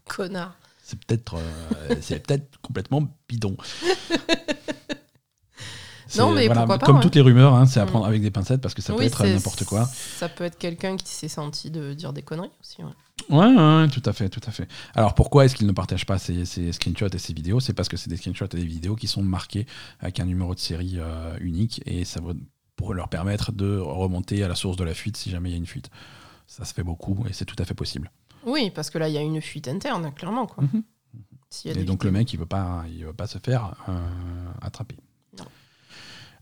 Connard. 0.08 0.54
c'est 0.82 0.98
peut-être 1.04 1.36
euh, 1.36 1.94
c'est 2.00 2.26
peut-être 2.26 2.60
complètement 2.60 3.08
bidon. 3.28 3.56
Non, 6.18 6.32
mais 6.32 6.48
pourquoi 6.48 6.66
pas, 6.78 6.84
Comme 6.86 6.96
ouais. 6.96 7.02
toutes 7.02 7.14
les 7.14 7.20
rumeurs, 7.20 7.54
hein, 7.54 7.66
c'est 7.66 7.78
à 7.78 7.84
Mm. 7.84 7.88
prendre 7.88 8.04
avec 8.06 8.20
des 8.20 8.32
pincettes 8.32 8.60
parce 8.60 8.74
que 8.74 8.82
ça 8.82 8.92
peut 8.94 9.02
être 9.04 9.16
c'est- 9.22 9.32
n'importe 9.32 9.64
quoi. 9.64 9.86
Ça 9.86 10.28
peut 10.28 10.42
être 10.42 10.58
quelqu'un 10.58 10.96
qui 10.96 11.06
s'est 11.14 11.28
senti 11.28 11.70
de 11.70 11.94
dire 11.94 12.12
des 12.12 12.22
conneries 12.22 12.50
aussi. 12.60 12.82
ouais. 12.82 12.90
Ouais, 13.28 13.88
tout 13.90 14.02
à 14.04 14.12
fait, 14.12 14.28
tout 14.28 14.40
à 14.44 14.50
fait. 14.50 14.66
Alors 14.96 15.14
pourquoi 15.14 15.44
est-ce 15.44 15.54
qu'ils 15.54 15.68
ne 15.68 15.72
partagent 15.72 16.06
pas 16.06 16.18
ces, 16.18 16.44
ces 16.46 16.72
screenshots 16.72 17.06
et 17.14 17.18
ces 17.18 17.32
vidéos? 17.32 17.60
C'est 17.60 17.74
parce 17.74 17.88
que 17.88 17.96
c'est 17.96 18.10
des 18.10 18.16
screenshots 18.16 18.46
et 18.46 18.56
des 18.56 18.64
vidéos 18.64 18.96
qui 18.96 19.06
sont 19.06 19.22
marqués 19.22 19.66
avec 20.00 20.18
un 20.18 20.24
numéro 20.24 20.52
de 20.52 20.58
série 20.58 20.94
euh, 20.98 21.36
unique 21.40 21.80
et 21.86 22.04
ça 22.04 22.20
va 22.20 22.32
pour 22.80 22.94
leur 22.94 23.08
permettre 23.08 23.52
de 23.52 23.76
remonter 23.76 24.42
à 24.42 24.48
la 24.48 24.54
source 24.54 24.78
de 24.78 24.84
la 24.84 24.94
fuite 24.94 25.18
si 25.18 25.28
jamais 25.30 25.50
il 25.50 25.52
y 25.52 25.54
a 25.54 25.58
une 25.58 25.66
fuite. 25.66 25.90
Ça 26.46 26.64
se 26.64 26.72
fait 26.72 26.82
beaucoup 26.82 27.26
et 27.28 27.34
c'est 27.34 27.44
tout 27.44 27.56
à 27.58 27.66
fait 27.66 27.74
possible. 27.74 28.10
Oui, 28.46 28.70
parce 28.70 28.88
que 28.88 28.96
là, 28.96 29.08
il 29.08 29.14
y 29.14 29.18
a 29.18 29.20
une 29.20 29.42
fuite 29.42 29.68
interne, 29.68 30.10
clairement. 30.14 30.46
Quoi. 30.46 30.64
Mhm. 30.64 30.82
S'il 31.50 31.72
y 31.72 31.78
a 31.78 31.80
Et 31.80 31.84
donc 31.84 32.04
le 32.04 32.10
mec, 32.10 32.32
il 32.32 32.38
veut 32.38 32.46
pas, 32.46 32.84
il 32.88 33.04
veut 33.04 33.12
pas 33.12 33.26
se 33.26 33.36
faire 33.36 33.74
euh, 33.88 33.98
attraper. 34.62 34.96
Non. 35.38 35.44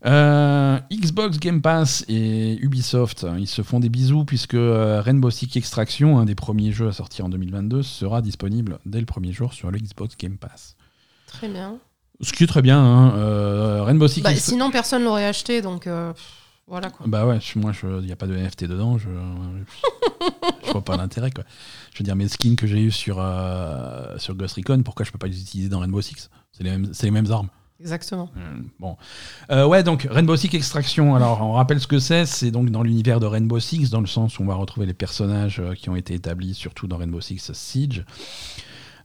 Euh, 0.05 0.79
Xbox 0.89 1.39
Game 1.39 1.61
Pass 1.61 2.05
et 2.07 2.57
Ubisoft, 2.61 3.25
hein, 3.25 3.35
ils 3.37 3.47
se 3.47 3.61
font 3.63 3.81
des 3.81 3.89
bisous 3.89 4.23
puisque 4.23 4.53
euh, 4.53 5.01
Rainbow 5.01 5.29
Six 5.29 5.57
Extraction, 5.57 6.19
un 6.19 6.25
des 6.25 6.35
premiers 6.35 6.71
jeux 6.71 6.87
à 6.87 6.93
sortir 6.93 7.25
en 7.25 7.29
2022, 7.29 7.83
sera 7.83 8.21
disponible 8.21 8.79
dès 8.85 9.01
le 9.01 9.05
premier 9.05 9.33
jour 9.33 9.51
sur 9.51 9.71
le 9.71 9.77
Xbox 9.77 10.15
Game 10.15 10.37
Pass. 10.37 10.77
Très 11.27 11.49
bien. 11.49 11.79
Ce 12.21 12.33
qui 12.33 12.43
est 12.43 12.47
très 12.47 12.61
bien, 12.61 12.79
hein, 12.79 13.13
euh, 13.15 13.83
Rainbow 13.83 14.07
Six 14.07 14.21
Bah, 14.21 14.35
sinon, 14.35 14.71
personne 14.71 15.03
l'aurait 15.03 15.25
acheté, 15.25 15.61
donc 15.61 15.87
euh, 15.87 16.11
voilà 16.67 16.89
quoi. 16.89 17.05
Bah 17.07 17.25
ouais, 17.25 17.39
moi, 17.55 17.71
il 17.83 18.05
n'y 18.05 18.11
a 18.11 18.15
pas 18.17 18.27
de 18.27 18.35
NFT 18.35 18.65
dedans, 18.65 18.97
je, 18.97 19.07
je 20.65 20.71
vois 20.71 20.83
pas 20.83 20.97
l'intérêt. 20.97 21.31
quoi. 21.31 21.43
Je 21.93 21.99
veux 21.99 22.03
dire, 22.05 22.15
mes 22.15 22.27
skins 22.27 22.55
que 22.55 22.67
j'ai 22.67 22.81
eu 22.81 22.91
sur, 22.91 23.17
euh, 23.19 24.17
sur 24.17 24.35
Ghost 24.35 24.55
Recon, 24.57 24.81
pourquoi 24.83 25.05
je 25.05 25.11
peux 25.11 25.17
pas 25.17 25.27
les 25.27 25.39
utiliser 25.41 25.69
dans 25.69 25.79
Rainbow 25.79 26.01
Six? 26.01 26.29
C'est 26.51 26.63
les, 26.63 26.71
mêmes- 26.71 26.89
c'est 26.93 27.05
les 27.07 27.11
mêmes 27.11 27.31
armes. 27.31 27.49
Exactement. 27.79 28.29
Bon. 28.77 28.97
Euh, 29.51 29.65
ouais, 29.65 29.83
donc 29.83 30.05
Rainbow 30.11 30.35
Six 30.35 30.53
Extraction. 30.53 31.15
Alors, 31.15 31.41
on 31.41 31.53
rappelle 31.53 31.79
ce 31.79 31.87
que 31.87 31.99
c'est. 31.99 32.25
C'est 32.25 32.51
donc 32.51 32.69
dans 32.71 32.83
l'univers 32.83 33.21
de 33.21 33.25
Rainbow 33.25 33.57
Six, 33.61 33.89
dans 33.89 34.01
le 34.01 34.07
sens 34.07 34.37
où 34.37 34.43
on 34.43 34.47
va 34.47 34.55
retrouver 34.55 34.85
les 34.85 34.93
personnages 34.93 35.61
euh, 35.61 35.73
qui 35.75 35.89
ont 35.89 35.95
été 35.95 36.13
établis, 36.13 36.53
surtout 36.53 36.87
dans 36.87 36.97
Rainbow 36.97 37.21
Six 37.21 37.53
Siege. 37.53 38.03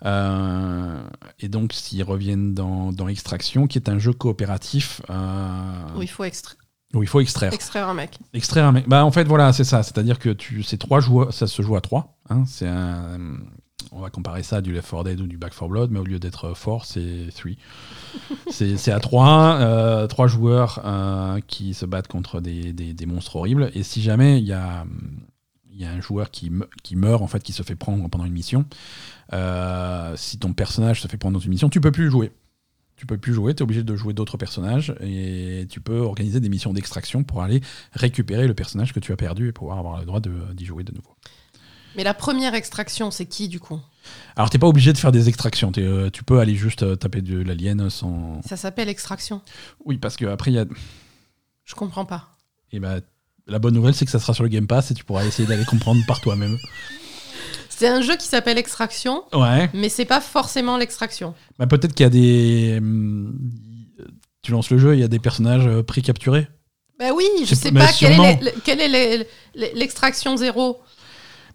Euh, 0.04 1.02
et 1.40 1.48
donc, 1.48 1.72
s'ils 1.72 2.02
reviennent 2.04 2.54
dans, 2.54 2.92
dans 2.92 3.08
Extraction, 3.08 3.66
qui 3.66 3.78
est 3.78 3.88
un 3.88 3.98
jeu 3.98 4.12
coopératif 4.12 5.00
euh, 5.10 5.96
Où 5.96 6.02
il 6.02 6.08
faut 6.08 6.24
extra- 6.24 6.54
où 6.94 7.02
il 7.02 7.08
faut 7.08 7.20
extraire. 7.20 7.52
extraire 7.52 7.88
un 7.88 7.94
mec. 7.94 8.18
Extraire 8.34 8.66
un 8.66 8.72
mec. 8.72 8.88
Bah, 8.88 9.04
en 9.04 9.10
fait, 9.10 9.24
voilà, 9.24 9.52
c'est 9.52 9.64
ça. 9.64 9.82
C'est-à-dire 9.82 10.18
que 10.20 10.30
tu, 10.30 10.62
c'est 10.62 10.78
trois 10.78 11.00
joueurs, 11.00 11.32
ça 11.34 11.48
se 11.48 11.60
joue 11.60 11.74
à 11.74 11.80
trois. 11.80 12.18
hein. 12.30 12.44
C'est 12.46 12.68
un, 12.68 13.18
on 13.90 14.00
va 14.00 14.10
comparer 14.10 14.44
ça 14.44 14.58
à 14.58 14.60
du 14.60 14.72
Left 14.72 14.88
4 14.90 15.02
Dead 15.04 15.20
ou 15.20 15.26
du 15.26 15.36
Back 15.36 15.54
4 15.58 15.68
Blood, 15.68 15.90
mais 15.90 15.98
au 15.98 16.04
lieu 16.04 16.20
d'être 16.20 16.52
4, 16.54 16.84
c'est 16.84 17.26
3. 17.34 17.50
c'est, 18.50 18.76
c'est 18.76 18.92
à 18.92 19.00
trois, 19.00 19.56
euh, 19.60 20.06
trois 20.06 20.28
joueurs 20.28 20.80
euh, 20.84 21.40
qui 21.48 21.74
se 21.74 21.84
battent 21.84 22.06
contre 22.08 22.40
des, 22.40 22.72
des- 22.72 22.92
des 22.94 23.06
monstres 23.06 23.34
horribles. 23.36 23.72
Et 23.74 23.82
si 23.82 24.00
jamais 24.00 24.38
il 24.38 24.44
y 24.46 24.52
a, 24.52 24.84
y 25.72 25.84
a 25.84 25.90
un 25.90 26.00
joueur 26.00 26.30
qui, 26.30 26.50
me- 26.50 26.68
qui 26.84 26.94
meurt, 26.94 27.22
en 27.22 27.26
fait, 27.26 27.42
qui 27.42 27.52
se 27.52 27.64
fait 27.64 27.74
prendre 27.74 28.08
pendant 28.08 28.24
une 28.24 28.32
mission, 28.32 28.66
si 30.16 30.38
ton 30.38 30.52
personnage 30.52 31.02
se 31.02 31.08
fait 31.08 31.16
prendre 31.16 31.38
dans 31.38 31.44
une 31.44 31.50
mission, 31.50 31.68
tu 31.68 31.80
peux 31.80 31.92
plus 31.92 32.10
jouer. 32.10 32.32
Tu 32.96 33.06
peux 33.06 33.18
plus 33.18 33.34
jouer, 33.34 33.54
tu 33.54 33.58
es 33.58 33.62
obligé 33.64 33.82
de 33.82 33.96
jouer 33.96 34.14
d'autres 34.14 34.36
personnages 34.36 34.94
et 35.00 35.66
tu 35.68 35.80
peux 35.80 35.98
organiser 35.98 36.38
des 36.38 36.48
missions 36.48 36.72
d'extraction 36.72 37.24
pour 37.24 37.42
aller 37.42 37.60
récupérer 37.92 38.46
le 38.46 38.54
personnage 38.54 38.92
que 38.92 39.00
tu 39.00 39.12
as 39.12 39.16
perdu 39.16 39.48
et 39.48 39.52
pouvoir 39.52 39.78
avoir 39.78 39.98
le 39.98 40.06
droit 40.06 40.20
d'y 40.20 40.64
jouer 40.64 40.84
de 40.84 40.92
nouveau. 40.92 41.16
Mais 41.96 42.04
la 42.04 42.14
première 42.14 42.54
extraction, 42.54 43.10
c'est 43.10 43.26
qui 43.26 43.48
du 43.48 43.58
coup? 43.58 43.80
Alors 44.36 44.48
t'es 44.48 44.58
pas 44.58 44.68
obligé 44.68 44.92
de 44.92 44.98
faire 44.98 45.10
des 45.10 45.28
extractions, 45.28 45.72
t'es, 45.72 45.82
euh, 45.82 46.08
tu 46.08 46.22
peux 46.22 46.38
aller 46.38 46.54
juste 46.54 46.84
euh, 46.84 46.94
taper 46.94 47.20
de 47.20 47.42
l'alien 47.42 47.90
sans... 47.90 48.40
Ça 48.42 48.56
s'appelle 48.56 48.88
extraction. 48.88 49.42
Oui, 49.84 49.98
parce 49.98 50.16
qu'après 50.16 50.52
il 50.52 50.54
y 50.54 50.58
a... 50.58 50.66
Je 51.64 51.74
comprends 51.74 52.04
pas. 52.04 52.36
Et 52.70 52.78
bah, 52.78 53.00
la 53.48 53.58
bonne 53.58 53.74
nouvelle 53.74 53.94
c'est 53.94 54.04
que 54.04 54.10
ça 54.12 54.20
sera 54.20 54.34
sur 54.34 54.44
le 54.44 54.50
Game 54.50 54.68
Pass 54.68 54.92
et 54.92 54.94
tu 54.94 55.04
pourras 55.04 55.24
essayer 55.24 55.48
d'aller 55.48 55.64
comprendre 55.64 56.00
par 56.06 56.20
toi-même. 56.20 56.58
C'est 57.76 57.88
un 57.88 58.00
jeu 58.02 58.16
qui 58.16 58.26
s'appelle 58.26 58.58
Extraction, 58.58 59.24
Ouais, 59.32 59.68
mais 59.74 59.88
c'est 59.88 60.04
pas 60.04 60.20
forcément 60.20 60.76
l'extraction. 60.76 61.34
bah, 61.58 61.66
peut-être 61.66 61.92
qu'il 61.94 62.04
y 62.04 62.06
a 62.06 62.10
des... 62.10 62.74
hum, 62.78 63.38
Tu 64.42 64.52
lances 64.52 64.70
le 64.70 64.78
jeu, 64.78 64.94
il 64.94 65.00
y 65.00 65.04
a 65.04 65.08
des 65.08 65.18
personnages 65.18 65.66
euh, 65.66 65.82
pré-capturés. 65.82 66.46
Bah 66.98 67.06
oui, 67.14 67.24
je 67.44 67.54
sais 67.56 67.72
pas- 67.72 67.86
mais 68.02 68.52
quelle 68.64 68.80
est, 68.80 69.26
l'extraction 69.54 70.36
zéro. 70.36 70.78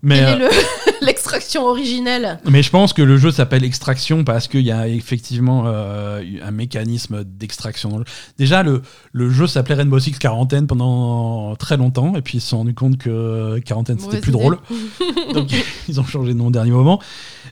Mais, 0.01 0.21
euh, 0.23 0.35
le- 0.37 0.49
l'extraction 1.05 1.65
originelle 1.65 2.39
Mais 2.45 2.63
je 2.63 2.69
pense 2.69 2.93
que 2.93 3.01
le 3.01 3.17
jeu 3.17 3.31
s'appelle 3.31 3.63
Extraction 3.65 4.23
parce 4.23 4.47
qu'il 4.47 4.61
y 4.61 4.71
a 4.71 4.87
effectivement 4.87 5.63
euh, 5.65 6.21
un 6.41 6.51
mécanisme 6.51 7.23
d'extraction. 7.25 7.89
dans 7.89 7.97
le- 7.99 8.05
Déjà, 8.37 8.63
le, 8.63 8.81
le 9.11 9.29
jeu 9.29 9.45
s'appelait 9.47 9.75
Rainbow 9.75 9.99
Six 9.99 10.17
Quarantaine 10.19 10.67
pendant 10.67 11.55
très 11.57 11.75
longtemps, 11.77 12.15
et 12.15 12.21
puis 12.21 12.37
ils 12.37 12.41
se 12.41 12.47
sont 12.49 12.59
rendus 12.59 12.73
compte 12.73 12.97
que 12.97 13.59
Quarantaine 13.59 13.99
c'était 13.99 14.21
plus 14.21 14.31
idée. 14.31 14.39
drôle. 14.39 14.57
Donc 15.33 15.49
ils 15.89 15.99
ont 15.99 16.05
changé 16.05 16.33
de 16.33 16.37
nom 16.37 16.47
au 16.47 16.51
dernier 16.51 16.71
moment. 16.71 17.01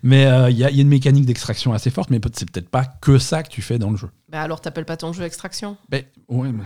Mais 0.03 0.25
euh, 0.25 0.49
il 0.49 0.57
y, 0.57 0.63
a- 0.63 0.69
il 0.69 0.75
y 0.77 0.79
a 0.79 0.83
une 0.83 0.87
mécanique 0.89 1.25
d'extraction 1.25 1.73
assez 1.73 1.89
forte, 1.89 2.09
mais 2.11 2.21
c'est 2.33 2.49
peut-être 2.49 2.69
pas 2.69 2.85
que 2.85 3.17
ça 3.17 3.43
que 3.43 3.49
tu 3.49 3.61
fais 3.61 3.77
dans 3.79 3.89
le 3.89 3.97
jeu. 3.97 4.09
Bah 4.29 4.41
alors 4.41 4.61
t'appelles 4.61 4.85
pas 4.85 4.95
ton 4.97 5.11
jeu 5.11 5.23
extraction? 5.23 5.75
Ben, 5.89 6.03
ouais, 6.29 6.49
mais 6.51 6.63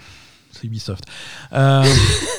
c'est 0.52 0.66
Ubisoft. 0.68 1.06
Euh, 1.54 1.84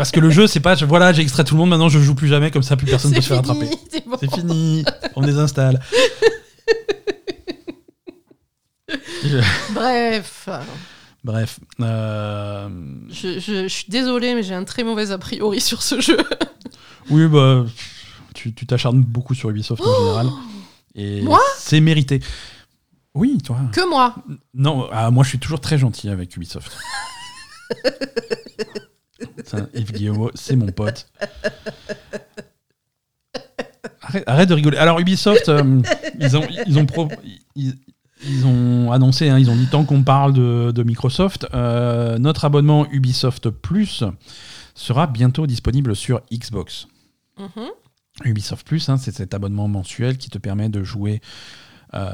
parce 0.00 0.12
que 0.12 0.20
le 0.20 0.30
jeu, 0.30 0.46
c'est 0.46 0.60
pas 0.60 0.74
je- 0.76 0.86
voilà, 0.86 1.12
j'ai 1.12 1.20
extrait 1.20 1.44
tout 1.44 1.54
le 1.54 1.58
monde, 1.60 1.68
maintenant 1.68 1.90
je 1.90 1.98
joue 1.98 2.14
plus 2.14 2.26
jamais, 2.28 2.50
comme 2.50 2.62
ça 2.62 2.74
plus 2.76 2.86
personne 2.86 3.10
peut 3.12 3.16
C'est 3.16 3.22
se 3.22 3.28
faire 3.28 3.38
attraper. 3.40 3.68
c'est 3.90 4.06
bon. 4.08 4.16
Fini, 4.34 4.82
on 5.14 5.20
désinstalle. 5.20 5.78
Je- 9.22 9.38
Bref, 9.74 10.48
Bref. 11.22 11.60
euh, 11.80 12.68
je, 13.10 13.38
je- 13.38 13.62
je 13.64 13.68
suis 13.68 13.84
désolée, 13.90 14.34
mais 14.34 14.42
j'ai 14.42 14.54
un 14.54 14.64
très 14.64 14.84
mauvais 14.84 15.10
a 15.10 15.18
priori 15.18 15.60
sur 15.60 15.82
ce 15.82 16.00
jeu. 16.00 16.16
Oui, 17.10 17.26
bah, 17.26 17.64
tu 18.34 18.52
t'acharnes 18.54 19.02
beaucoup 19.02 19.34
sur 19.34 19.50
Ubisoft 19.50 19.82
en 19.82 19.98
général. 19.98 20.28
Et 20.94 21.20
Moi? 21.22 21.40
C'est 21.58 21.80
mérité. 21.80 22.20
Oui, 23.14 23.38
toi. 23.44 23.56
Que 23.72 23.88
moi? 23.88 24.14
Non, 24.54 24.88
ah, 24.92 25.10
moi 25.10 25.24
je 25.24 25.30
suis 25.30 25.38
toujours 25.40 25.60
très 25.60 25.76
gentil 25.76 26.08
avec 26.08 26.36
Ubisoft. 26.36 26.70
Putain, 29.44 29.68
Yves 29.74 29.92
Guillemot, 29.92 30.30
c'est 30.34 30.56
mon 30.56 30.66
pote. 30.72 31.08
Arrête, 34.02 34.24
arrête 34.26 34.48
de 34.48 34.54
rigoler. 34.54 34.78
Alors 34.78 34.98
Ubisoft, 34.98 35.48
euh, 35.48 35.82
ils, 36.18 36.36
ont, 36.36 36.46
ils, 36.66 36.78
ont 36.78 36.86
pro- 36.86 37.08
ils, 37.54 37.74
ils 38.24 38.44
ont 38.46 38.90
annoncé, 38.92 39.28
hein, 39.28 39.38
ils 39.38 39.50
ont 39.50 39.56
dit 39.56 39.66
tant 39.66 39.84
qu'on 39.84 40.02
parle 40.02 40.32
de, 40.32 40.72
de 40.72 40.82
Microsoft, 40.82 41.46
euh, 41.54 42.18
notre 42.18 42.44
abonnement 42.44 42.86
Ubisoft 42.90 43.50
Plus 43.50 44.02
sera 44.74 45.06
bientôt 45.06 45.46
disponible 45.46 45.94
sur 45.94 46.20
Xbox. 46.32 46.88
Mhm. 47.38 47.68
Ubisoft 48.24 48.66
Plus, 48.66 48.88
hein, 48.88 48.96
c'est 48.96 49.14
cet 49.14 49.32
abonnement 49.34 49.68
mensuel 49.68 50.18
qui 50.18 50.28
te 50.28 50.38
permet 50.38 50.68
de 50.68 50.82
jouer 50.82 51.20
euh, 51.94 52.10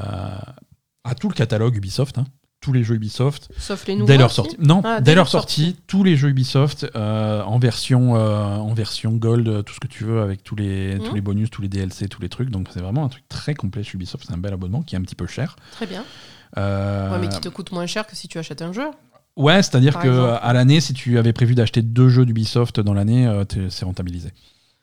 à 1.03 1.15
tout 1.15 1.29
le 1.29 1.33
catalogue 1.33 1.75
Ubisoft, 1.75 2.17
hein, 2.19 2.25
tous 2.59 2.73
les 2.73 2.83
jeux 2.83 2.95
Ubisoft, 2.95 3.49
Sauf 3.59 3.85
les 3.87 3.93
nouveaux. 3.93 4.07
dès 4.07 4.17
leur 4.17 4.31
sortie. 4.31 4.55
Non, 4.59 4.81
Ah, 4.83 4.97
dès, 4.99 5.11
dès 5.11 5.15
leur 5.15 5.27
sortie, 5.27 5.75
tous 5.87 6.03
les 6.03 6.15
jeux 6.17 6.29
Ubisoft 6.29 6.87
euh, 6.95 7.41
en 7.43 7.59
version 7.59 8.15
euh, 8.15 8.55
en 8.55 8.73
version 8.73 9.11
Gold, 9.13 9.47
euh, 9.47 9.61
tout 9.61 9.73
ce 9.75 9.79
que 9.79 9.87
tu 9.87 10.03
veux 10.03 10.21
avec 10.21 10.43
tous 10.43 10.55
les 10.55 10.95
Mhm. 10.95 11.03
tous 11.03 11.15
les 11.15 11.21
bonus, 11.21 11.49
tous 11.51 11.61
les 11.61 11.69
DLC, 11.69 12.07
tous 12.07 12.21
les 12.21 12.29
trucs. 12.29 12.49
Donc 12.49 12.67
c'est 12.73 12.79
vraiment 12.81 13.05
un 13.05 13.09
truc 13.09 13.23
très 13.29 13.53
complet 13.53 13.83
chez 13.83 13.93
Ubisoft. 13.95 14.25
C'est 14.27 14.33
un 14.33 14.37
bel 14.37 14.53
abonnement 14.53 14.81
qui 14.81 14.95
est 14.95 14.97
un 14.97 15.01
petit 15.03 15.15
peu 15.15 15.27
cher. 15.27 15.55
Très 15.71 15.85
bien. 15.85 16.03
Euh, 16.57 17.11
Ouais, 17.11 17.19
mais 17.19 17.29
qui 17.29 17.39
te 17.39 17.49
coûte 17.49 17.71
moins 17.71 17.85
cher 17.85 18.07
que 18.07 18.15
si 18.15 18.27
tu 18.27 18.37
achètes 18.39 18.61
un 18.61 18.73
jeu. 18.73 18.87
Ouais, 19.35 19.61
c'est-à-dire 19.61 19.99
que 19.99 20.07
exemple. 20.07 20.39
à 20.41 20.53
l'année, 20.53 20.81
si 20.81 20.93
tu 20.93 21.17
avais 21.19 21.33
prévu 21.33 21.53
d'acheter 21.53 21.83
deux 21.83 22.09
jeux 22.09 22.25
d'Ubisoft 22.25 22.79
dans 22.79 22.93
l'année, 22.95 23.31
c'est 23.69 23.85
rentabilisé. 23.85 24.31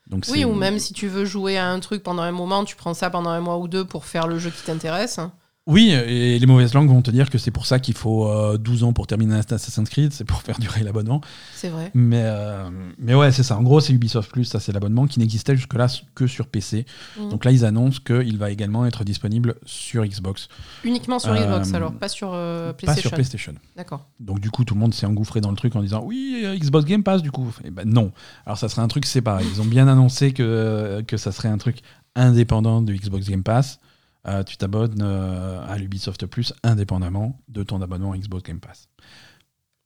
Donc 0.07 0.23
Oui, 0.31 0.45
ou 0.45 0.53
même 0.53 0.79
si 0.79 0.93
tu 0.93 1.07
veux 1.07 1.25
jouer 1.25 1.57
à 1.57 1.67
un 1.69 1.79
truc 1.81 2.03
pendant 2.03 2.21
un 2.21 2.31
moment, 2.31 2.63
tu 2.63 2.75
prends 2.75 2.93
ça 2.93 3.09
pendant 3.09 3.31
un 3.31 3.41
mois 3.41 3.57
ou 3.57 3.67
deux 3.67 3.83
pour 3.83 4.05
faire 4.05 4.27
le 4.27 4.37
jeu 4.39 4.51
qui 4.51 4.63
t'intéresse. 4.63 5.19
Oui, 5.67 5.89
et 5.89 6.37
les 6.37 6.45
mauvaises 6.45 6.75
langues 6.75 6.89
vont 6.89 7.01
te 7.01 7.09
dire 7.09 7.31
que 7.31 7.39
c'est 7.39 7.49
pour 7.49 7.65
ça 7.65 7.79
qu'il 7.79 7.95
faut 7.95 8.27
euh, 8.29 8.55
12 8.59 8.83
ans 8.83 8.93
pour 8.93 9.07
terminer 9.07 9.35
Assassin's 9.37 9.89
Creed, 9.89 10.13
c'est 10.13 10.23
pour 10.23 10.41
faire 10.43 10.59
durer 10.59 10.83
l'abonnement. 10.83 11.21
C'est 11.55 11.69
vrai. 11.69 11.89
Mais, 11.95 12.21
euh, 12.23 12.69
mais 12.99 13.15
ouais, 13.15 13.31
c'est 13.31 13.41
ça. 13.41 13.57
En 13.57 13.63
gros, 13.63 13.79
c'est 13.79 13.91
Ubisoft 13.91 14.31
Plus, 14.31 14.45
ça 14.45 14.59
c'est 14.59 14.71
l'abonnement 14.73 15.07
qui 15.07 15.17
n'existait 15.19 15.55
jusque-là 15.55 15.87
que 16.13 16.27
sur 16.27 16.45
PC. 16.45 16.85
Mhm. 17.19 17.29
Donc 17.29 17.45
là, 17.45 17.51
ils 17.51 17.65
annoncent 17.65 17.99
qu'il 18.05 18.37
va 18.37 18.51
également 18.51 18.85
être 18.85 19.03
disponible 19.03 19.55
sur 19.65 20.05
Xbox, 20.05 20.49
Uniquement 20.83 21.17
sur 21.17 21.31
Euh, 21.31 21.43
Xbox 21.43 21.73
alors, 21.73 21.93
pas 21.93 22.09
sur 22.09 22.29
euh, 22.33 22.71
pas 22.73 22.93
sur 22.93 23.09
PlayStation. 23.09 23.09
PlayStation. 23.15 23.53
D'accord. 23.75 24.05
Donc 24.19 24.39
du 24.39 24.51
coup, 24.51 24.65
tout 24.65 24.75
le 24.75 24.79
monde 24.79 24.93
s'est 24.93 25.07
engouffré 25.07 25.41
dans 25.41 25.49
le 25.49 25.57
truc 25.57 25.75
en 25.75 25.81
disant 25.81 26.03
oui, 26.05 26.43
euh, 26.45 26.55
Xbox 26.55 26.85
Game 26.85 27.01
Pass 27.01 27.23
du 27.23 27.31
coup. 27.31 27.51
Et 27.63 27.71
ben 27.71 27.89
non. 27.89 28.11
Alors 28.45 28.59
ça 28.59 28.69
serait 28.69 28.83
un 28.83 28.87
truc 28.87 29.07
séparé. 29.07 29.43
Ils 29.51 29.61
ont 29.61 29.65
bien 29.65 29.87
annoncé 29.87 30.31
que, 30.31 31.03
que 31.07 31.17
ça 31.17 31.31
serait 31.31 31.49
un 31.49 31.57
truc 31.57 31.79
indépendant 32.15 32.83
de 32.83 32.93
Xbox 32.93 33.27
Game 33.27 33.41
Pass. 33.41 33.79
Euh, 34.27 34.43
tu 34.43 34.57
t'abonnes 34.57 35.01
euh, 35.01 35.59
à 35.67 35.77
l'Ubisoft 35.77 36.25
Plus 36.25 36.53
indépendamment 36.63 37.39
de 37.47 37.63
ton 37.63 37.81
abonnement 37.81 38.13
à 38.13 38.17
Xbox 38.17 38.43
Game 38.43 38.59
Pass. 38.59 38.89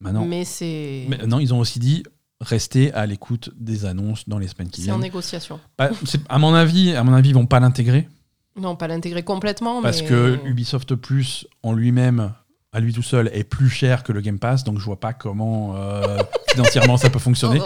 Maintenant, 0.01 0.23
Mais 0.25 0.45
c'est 0.45 1.05
mais 1.09 1.17
non, 1.27 1.39
ils 1.39 1.53
ont 1.53 1.59
aussi 1.59 1.79
dit 1.79 2.03
rester 2.39 2.93
à 2.93 3.05
l'écoute 3.05 3.49
des 3.57 3.83
annonces 3.85 4.29
dans 4.29 4.37
les 4.39 4.47
semaines 4.47 4.69
qui 4.69 4.81
c'est 4.81 4.91
en 4.91 4.93
viennent. 4.93 5.01
négociation. 5.03 5.59
Pas- 5.75 5.89
à 6.29 6.39
mon 6.39 6.53
avis, 6.53 6.95
à 6.95 7.03
mon 7.03 7.11
avis, 7.13 7.29
ils 7.29 7.35
vont 7.35 7.45
pas 7.47 7.59
l'intégrer 7.59 8.07
Non, 8.55 8.77
pas 8.77 8.87
l'intégrer 8.87 9.23
complètement, 9.23 9.81
parce 9.81 10.01
mais 10.03 10.07
que 10.07 10.39
Ubisoft 10.45 10.95
Plus 10.95 11.45
en 11.63 11.73
lui-même, 11.73 12.31
à 12.71 12.79
lui 12.79 12.93
tout 12.93 13.03
seul, 13.03 13.29
est 13.33 13.43
plus 13.43 13.69
cher 13.69 14.03
que 14.03 14.13
le 14.13 14.21
Game 14.21 14.39
Pass. 14.39 14.63
Donc 14.63 14.79
je 14.79 14.85
vois 14.85 15.01
pas 15.01 15.11
comment 15.11 15.75
euh, 15.75 16.19
financièrement 16.51 16.95
ça 16.95 17.09
peut 17.09 17.19
fonctionner. 17.19 17.59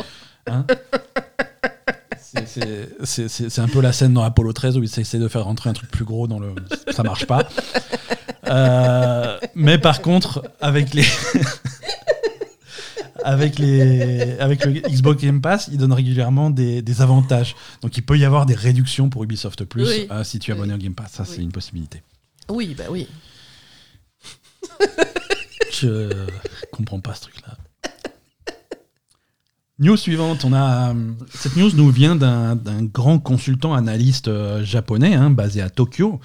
Oh, 0.50 0.52
C'est- 3.06 3.60
un 3.60 3.68
peu 3.68 3.82
la 3.82 3.94
scène 3.94 4.14
dans 4.14 4.24
Apollo 4.24 4.54
13 4.54 4.78
où 4.78 4.84
ils 4.84 5.00
essaient 5.00 5.20
de 5.20 5.28
faire 5.28 5.44
rentrer 5.46 5.70
un 5.70 5.74
truc 5.74 5.90
plus 5.92 6.06
gros 6.06 6.28
dans 6.28 6.40
le. 6.40 6.54
Ça 6.92 7.04
marche 7.04 7.26
pas. 7.26 7.48
Euh, 8.48 9.38
mais 9.56 9.78
par 9.78 10.02
contre, 10.02 10.44
avec 10.62 10.94
les. 10.94 11.06
avec, 13.24 13.60
les, 13.60 14.38
avec 14.40 14.66
le 14.66 14.74
Xbox 14.74 15.24
Game 15.24 15.42
Pass, 15.42 15.70
ils 15.72 15.78
donnent 15.78 15.94
régulièrement 15.94 16.50
des, 16.50 16.82
des 16.82 17.02
avantages. 17.02 17.56
Donc 17.82 17.96
il 17.98 18.04
peut 18.04 18.18
y 18.18 18.26
avoir 18.26 18.46
des 18.46 18.56
réductions 18.56 19.10
pour 19.10 19.24
Ubisoft 19.24 19.64
Plus 19.66 19.88
Oui. 19.88 20.08
euh, 20.12 20.24
si 20.24 20.40
tu 20.40 20.52
es 20.52 20.54
abonné 20.54 20.74
au 20.74 20.78
Game 20.78 20.96
Pass. 20.96 21.12
Ça, 21.14 21.26
c'est 21.26 21.42
une 21.42 21.52
possibilité. 21.52 22.02
Oui, 22.50 22.76
bah 22.78 22.86
oui. 22.90 23.08
Je 25.72 26.10
comprends 26.72 27.00
pas 27.00 27.14
ce 27.16 27.22
truc-là. 27.22 27.58
News 29.84 29.98
suivante, 29.98 30.46
on 30.46 30.54
a 30.54 30.92
euh, 30.92 30.94
cette 31.34 31.58
news 31.58 31.72
nous 31.76 31.90
vient 31.90 32.16
d'un 32.16 32.56
grand 32.84 33.20
consultant 33.20 33.74
analyste 33.74 34.30
euh, 34.30 34.64
japonais 34.64 35.14
hein, 35.14 35.30
basé 35.30 35.62
à 35.62 35.70
Tokyo. 35.70 36.22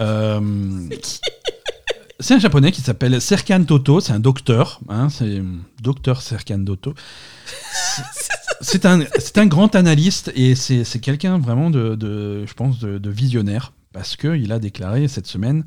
Euh, 0.00 0.40
c'est 2.20 2.34
un 2.34 2.38
japonais 2.38 2.72
qui 2.72 2.82
s'appelle 2.82 3.18
Serkan 3.22 3.64
Toto, 3.64 4.00
c'est 4.00 4.12
un 4.12 4.20
docteur, 4.20 4.80
hein, 4.90 5.08
c'est 5.08 5.42
docteur 5.82 6.20
Serkan 6.20 6.62
Toto. 6.64 6.94
C'est- 8.60 8.84
un, 8.84 9.00
un 9.36 9.46
grand 9.46 9.74
analyste 9.74 10.30
et 10.34 10.54
c'est 10.54 10.84
c'est 10.84 11.00
quelqu'un 11.00 11.38
vraiment 11.38 11.70
de, 11.70 11.94
de- 11.94 12.44
je 12.46 12.52
pense, 12.52 12.78
de, 12.78 12.98
de 12.98 13.10
visionnaire 13.10 13.72
parce 13.94 14.16
qu'il 14.16 14.52
a 14.52 14.58
déclaré 14.58 15.08
cette 15.08 15.26
semaine 15.26 15.64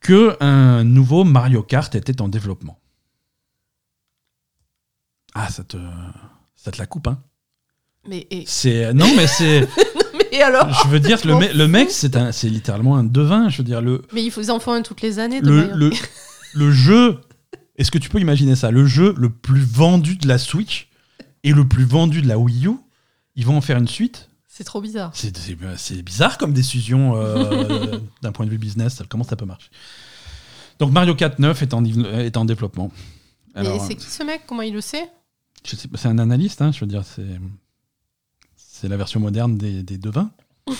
que 0.00 0.36
un 0.40 0.84
nouveau 0.84 1.24
Mario 1.24 1.62
Kart 1.62 1.94
était 1.94 2.20
en 2.20 2.28
développement. 2.28 2.78
Ah, 5.38 5.48
ça 5.50 5.64
te, 5.64 5.76
ça 6.54 6.70
te 6.70 6.78
la 6.78 6.86
coupe, 6.86 7.08
hein 7.08 7.18
Mais, 8.08 8.26
et, 8.30 8.44
C'est 8.46 8.92
non, 8.94 9.06
mais 9.16 9.26
c'est, 9.26 9.68
mais 10.32 10.40
alors 10.42 10.68
je 10.84 10.88
veux 10.88 11.00
dire 11.00 11.18
le, 11.26 11.34
me- 11.34 11.52
le 11.52 11.68
mec, 11.68 11.90
c'est 11.90 12.16
un, 12.16 12.32
c'est 12.32 12.48
littéralement 12.48 12.96
un 12.96 13.04
devin. 13.04 13.48
Je 13.48 13.58
veux 13.58 13.64
dire 13.64 13.82
le, 13.82 14.02
Mais 14.12 14.24
ils 14.24 14.30
font- 14.30 14.40
ils 14.40 14.50
en 14.50 14.58
font 14.60 14.72
un 14.72 14.82
toutes 14.82 15.02
les 15.02 15.18
années 15.18 15.40
de 15.40 15.48
le, 15.50 15.56
Mario. 15.66 15.76
le, 15.76 15.90
le 16.54 16.70
jeu. 16.72 17.20
Est-ce 17.76 17.90
que 17.90 17.98
tu 17.98 18.08
peux 18.08 18.18
imaginer 18.20 18.56
ça? 18.56 18.70
Le 18.70 18.86
jeu 18.86 19.14
le 19.18 19.28
plus 19.28 19.60
vendu 19.62 20.16
de 20.16 20.26
la 20.26 20.38
Switch 20.38 20.88
et 21.44 21.52
le 21.52 21.68
plus 21.68 21.84
vendu 21.84 22.22
de 22.22 22.28
la 22.28 22.38
Wii 22.38 22.66
U, 22.68 22.70
ils 23.34 23.44
vont 23.44 23.58
en 23.58 23.60
faire 23.60 23.76
une 23.76 23.88
suite? 23.88 24.30
C'est 24.48 24.64
trop 24.64 24.80
bizarre. 24.80 25.10
C'est 25.12 26.00
bizarre 26.02 26.38
comme 26.38 26.54
décision 26.54 27.14
euh, 27.16 27.98
d'un 28.22 28.32
point 28.32 28.46
de 28.46 28.50
vue 28.50 28.56
business. 28.56 29.02
Comment 29.10 29.24
ça 29.24 29.36
peut 29.36 29.44
marcher? 29.44 29.68
Donc 30.78 30.92
Mario 30.92 31.14
Kart 31.14 31.38
9 31.38 31.60
est 31.62 31.74
en, 31.74 31.84
est 31.84 32.36
en 32.38 32.46
développement. 32.46 32.90
Mais 33.54 33.78
c'est 33.86 33.94
qui 33.96 34.06
ce 34.10 34.22
mec? 34.22 34.42
Comment 34.46 34.62
il 34.62 34.72
le 34.72 34.80
sait? 34.80 35.10
C'est 35.74 36.06
un 36.06 36.18
analyste, 36.18 36.62
hein, 36.62 36.70
je 36.72 36.80
veux 36.80 36.86
dire, 36.86 37.04
c'est 37.04 37.40
c'est 38.56 38.88
la 38.88 38.96
version 38.96 39.20
moderne 39.20 39.56
des, 39.56 39.82
des 39.82 39.98
devins. 39.98 40.30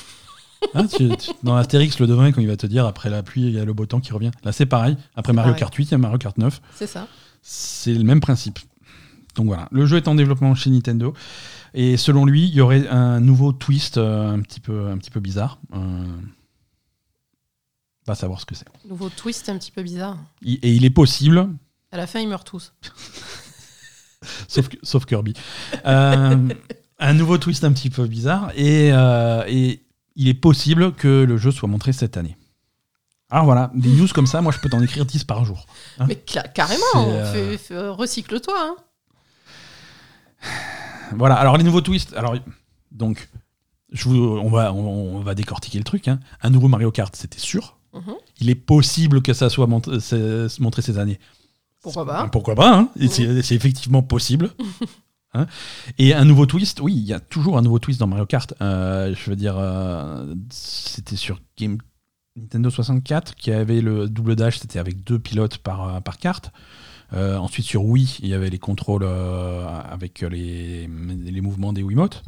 Hein, 0.74 0.86
tu- 0.86 1.08
tu- 1.16 1.30
dans 1.42 1.54
Astérix, 1.54 1.98
le 2.00 2.06
devin, 2.06 2.32
quand 2.32 2.40
il 2.40 2.48
va 2.48 2.56
te 2.56 2.66
dire 2.66 2.86
après 2.86 3.08
la 3.08 3.22
pluie, 3.22 3.42
il 3.42 3.50
y 3.52 3.58
a 3.60 3.64
le 3.64 3.72
beau 3.72 3.86
temps 3.86 4.00
qui 4.00 4.12
revient. 4.12 4.30
Là, 4.42 4.52
c'est 4.52 4.66
pareil. 4.66 4.96
Après 5.14 5.32
Mario 5.32 5.50
pareil. 5.52 5.60
Kart 5.60 5.74
8, 5.74 5.84
il 5.84 5.90
y 5.92 5.94
a 5.94 5.98
Mario 5.98 6.18
Kart 6.18 6.36
9. 6.36 6.60
C'est 6.74 6.86
ça. 6.86 7.06
C'est 7.40 7.94
le 7.94 8.02
même 8.04 8.20
principe. 8.20 8.58
Donc 9.36 9.46
voilà, 9.46 9.68
le 9.70 9.86
jeu 9.86 9.96
est 9.98 10.08
en 10.08 10.14
développement 10.14 10.54
chez 10.54 10.70
Nintendo. 10.70 11.14
Et 11.74 11.96
selon 11.96 12.24
lui, 12.24 12.48
il 12.48 12.54
y 12.54 12.60
aurait 12.60 12.88
un 12.88 13.20
nouveau 13.20 13.52
twist 13.52 13.96
euh, 13.98 14.32
un, 14.32 14.40
petit 14.40 14.60
peu, 14.60 14.88
un 14.88 14.98
petit 14.98 15.10
peu 15.10 15.20
bizarre. 15.20 15.60
Euh, 15.74 16.04
va 18.06 18.14
savoir 18.14 18.40
ce 18.40 18.46
que 18.46 18.54
c'est. 18.54 18.66
Nouveau 18.88 19.08
twist 19.08 19.48
un 19.48 19.58
petit 19.58 19.70
peu 19.70 19.82
bizarre. 19.82 20.18
Il- 20.42 20.58
Et 20.62 20.74
il 20.74 20.84
est 20.84 20.90
possible, 20.90 21.48
À 21.92 21.96
la 21.96 22.06
fin, 22.06 22.20
ils 22.20 22.28
meurent 22.28 22.44
tous. 22.44 22.72
sauf, 24.82 25.06
Kirby. 25.06 25.34
Euh, 25.86 26.36
un 26.98 27.12
nouveau 27.14 27.38
twist 27.38 27.64
un 27.64 27.72
petit 27.72 27.90
peu 27.90 28.06
bizarre. 28.06 28.50
Et, 28.56 28.90
euh, 28.92 29.44
et 29.48 29.82
il 30.16 30.28
est 30.28 30.34
possible 30.34 30.92
que 30.92 31.24
le 31.24 31.36
jeu 31.36 31.50
soit 31.50 31.68
montré 31.68 31.92
cette 31.92 32.16
année. 32.16 32.36
Alors 33.28 33.44
voilà, 33.44 33.70
des 33.74 33.88
news 33.90 34.06
comme 34.14 34.26
ça, 34.28 34.40
moi 34.40 34.52
je 34.52 34.60
peux 34.60 34.68
t'en 34.68 34.80
écrire 34.80 35.04
10 35.04 35.24
par 35.24 35.44
jour. 35.44 35.66
Hein 35.98 36.06
Mais 36.08 36.14
carrément, 36.14 36.84
euh, 36.96 37.56
recycle-toi. 37.92 38.54
hein. 38.56 38.76
Voilà, 41.14 41.34
alors 41.34 41.56
les 41.56 41.64
nouveaux 41.64 41.80
twists. 41.80 42.14
Alors, 42.14 42.36
donc, 42.92 43.28
je 43.92 44.08
vous, 44.08 44.16
on, 44.16 44.48
va, 44.50 44.72
on, 44.72 45.16
on 45.16 45.20
va 45.20 45.34
décortiquer 45.34 45.78
le 45.78 45.84
truc. 45.84 46.08
hein. 46.08 46.20
Un 46.42 46.50
nouveau 46.50 46.68
Mario 46.68 46.90
Kart, 46.90 47.14
c'était 47.16 47.38
sûr. 47.38 47.76
Mhm. 47.94 48.14
Il 48.40 48.50
est 48.50 48.54
possible 48.54 49.22
que 49.22 49.32
ça 49.32 49.48
soit 49.48 49.66
mont- 49.66 50.00
c'est- 50.00 50.60
montré 50.60 50.82
ces 50.82 50.98
années. 50.98 51.18
Pourquoi 51.86 52.04
pas 52.04 52.28
Pourquoi 52.28 52.54
pas 52.56 52.76
hein. 52.76 52.88
C'est 53.08 53.54
effectivement 53.54 54.02
possible. 54.02 54.50
Hein. 55.34 55.48
Et 55.98 56.14
un 56.14 56.24
nouveau 56.24 56.46
twist, 56.46 56.80
oui, 56.80 56.94
il 56.94 57.04
y 57.04 57.12
a 57.12 57.20
toujours 57.20 57.58
un 57.58 57.62
nouveau 57.62 57.78
twist 57.78 58.00
dans 58.00 58.06
Mario 58.06 58.24
Kart. 58.24 58.54
Euh, 58.62 59.14
je 59.14 59.28
veux 59.28 59.36
dire, 59.36 59.56
euh, 59.58 60.34
c'était 60.48 61.16
sur 61.16 61.42
Game 61.58 61.76
Nintendo 62.36 62.70
64 62.70 63.34
qui 63.34 63.50
avait 63.52 63.82
le 63.82 64.08
double 64.08 64.34
dash, 64.34 64.60
c'était 64.60 64.78
avec 64.78 65.04
deux 65.04 65.18
pilotes 65.18 65.58
par, 65.58 65.96
euh, 65.96 66.00
par 66.00 66.16
carte. 66.16 66.52
Euh, 67.12 67.36
ensuite 67.36 67.66
sur 67.66 67.84
Wii, 67.84 68.16
il 68.22 68.28
y 68.28 68.34
avait 68.34 68.48
les 68.48 68.58
contrôles 68.58 69.04
avec 69.04 70.22
les, 70.22 70.88
les 70.88 71.40
mouvements 71.42 71.74
des 71.74 71.82
Wiimotes. 71.82 72.22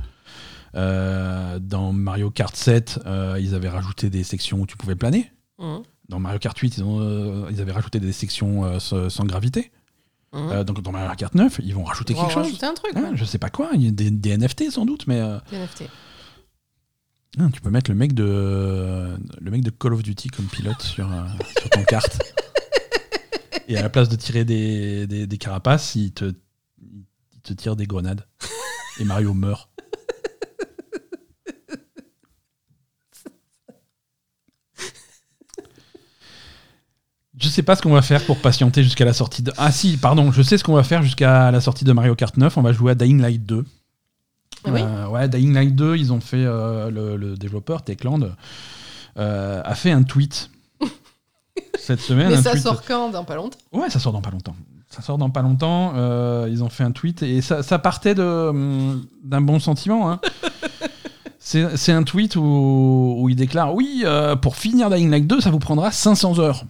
Dans 0.74 1.92
Mario 1.94 2.30
Kart 2.30 2.54
7, 2.54 3.00
euh, 3.06 3.38
ils 3.40 3.54
avaient 3.54 3.70
rajouté 3.70 4.10
des 4.10 4.22
sections 4.22 4.60
où 4.60 4.66
tu 4.66 4.76
pouvais 4.76 4.96
planer. 4.96 5.30
Mhm. 5.58 5.82
Dans 6.08 6.18
Mario 6.18 6.38
Kart 6.38 6.56
8, 6.56 6.78
ils, 6.78 6.84
ont, 6.84 7.00
euh, 7.00 7.48
ils 7.50 7.60
avaient 7.60 7.72
rajouté 7.72 8.00
des 8.00 8.12
sections 8.12 8.64
euh, 8.64 8.78
sans, 8.78 9.24
gravité. 9.24 9.70
Mhm. 10.32 10.50
Euh, 10.50 10.64
donc 10.64 10.80
dans 10.82 10.92
Mario 10.92 11.14
Kart 11.16 11.34
9, 11.34 11.60
ils 11.62 11.74
vont 11.74 11.84
rajouter 11.84 12.14
quelque 12.14 12.30
chose. 12.32 12.44
rajouter 12.44 12.66
un 12.66 12.74
truc. 12.74 12.94
Ouais. 12.96 13.10
je 13.14 13.24
sais 13.24 13.38
pas 13.38 13.50
quoi, 13.50 13.70
il 13.74 13.82
y 13.82 13.88
a 13.88 13.90
des, 13.90 14.10
des 14.10 14.36
NFT 14.36 14.70
sans 14.70 14.86
doute, 14.86 15.06
mais 15.06 15.20
euh, 15.20 15.38
Des 15.50 15.58
NFT. 15.58 15.84
hein, 17.38 17.50
tu 17.52 17.60
peux 17.60 17.70
mettre 17.70 17.90
le 17.90 17.96
mec 17.96 18.14
de 18.14 19.16
le 19.40 19.50
mec 19.50 19.62
de 19.62 19.70
Call 19.70 19.94
of 19.94 20.02
Duty 20.02 20.28
comme 20.28 20.46
pilote 20.46 20.80
sur, 20.82 21.10
euh, 21.10 21.24
sur 21.58 21.70
ton 21.70 21.84
carte. 21.84 22.18
Et 23.68 23.76
à 23.76 23.82
la 23.82 23.90
place 23.90 24.08
de 24.08 24.16
tirer 24.16 24.44
des, 24.46 25.06
des, 25.06 25.26
des 25.26 25.38
carapaces, 25.38 25.94
il 25.94 26.12
te, 26.12 26.32
il 26.80 27.40
te 27.42 27.52
tire 27.52 27.76
des 27.76 27.86
grenades. 27.86 28.26
Et 28.98 29.04
Mario 29.04 29.34
meurt. 29.34 29.68
Je 37.40 37.48
sais 37.48 37.62
pas 37.62 37.76
ce 37.76 37.82
qu'on 37.82 37.92
va 37.92 38.02
faire 38.02 38.24
pour 38.26 38.38
patienter 38.38 38.82
jusqu'à 38.82 39.04
la 39.04 39.12
sortie 39.12 39.42
de. 39.42 39.52
Ah 39.58 39.70
si, 39.70 39.96
pardon, 39.96 40.32
je 40.32 40.42
sais 40.42 40.58
ce 40.58 40.64
qu'on 40.64 40.74
va 40.74 40.82
faire 40.82 41.02
jusqu'à 41.02 41.50
la 41.50 41.60
sortie 41.60 41.84
de 41.84 41.92
Mario 41.92 42.14
Kart 42.14 42.36
9. 42.36 42.56
On 42.56 42.62
va 42.62 42.72
jouer 42.72 42.92
à 42.92 42.94
Dying 42.94 43.20
Light 43.20 43.44
2. 43.46 43.64
Ah 44.64 44.70
oui 44.72 44.80
Euh, 44.82 45.06
ouais, 45.08 45.28
Dying 45.28 45.54
Light 45.54 45.74
2, 45.76 45.96
ils 45.96 46.12
ont 46.12 46.20
fait 46.20 46.44
euh, 46.44 46.90
le, 46.90 47.16
le 47.16 47.36
développeur 47.36 47.82
Techland 47.82 48.32
euh, 49.18 49.62
a 49.64 49.74
fait 49.76 49.92
un 49.92 50.02
tweet 50.02 50.50
cette 51.78 52.00
semaine. 52.00 52.30
Mais 52.30 52.42
ça 52.42 52.52
tweet- 52.52 52.62
sort 52.62 52.82
quand? 52.82 53.10
Dans 53.10 53.24
pas 53.24 53.36
longtemps? 53.36 53.58
Ouais, 53.72 53.88
ça 53.88 54.00
sort 54.00 54.12
dans 54.12 54.20
pas 54.22 54.30
longtemps. 54.30 54.56
Ça 54.90 55.02
sort 55.02 55.18
dans 55.18 55.30
pas 55.30 55.42
longtemps. 55.42 55.92
ils 56.46 56.64
ont 56.64 56.70
fait 56.70 56.82
un 56.84 56.90
tweet 56.92 57.22
et 57.22 57.40
ça, 57.42 57.62
ça 57.62 57.78
partait 57.78 58.14
de, 58.16 58.22
hum, 58.22 59.04
d'un 59.22 59.40
bon 59.42 59.58
sentiment. 59.60 60.10
hein. 60.10 60.20
C'est, 61.40 61.92
un 61.92 62.02
tweet 62.02 62.36
où, 62.36 63.14
où 63.20 63.28
il 63.30 63.36
déclare 63.36 63.74
Oui, 63.74 64.04
pour 64.42 64.56
finir 64.56 64.90
Dying 64.90 65.08
Light 65.10 65.26
2, 65.26 65.40
ça 65.40 65.50
vous 65.50 65.58
prendra 65.60 65.90
500 65.92 66.38
heures. 66.40 66.64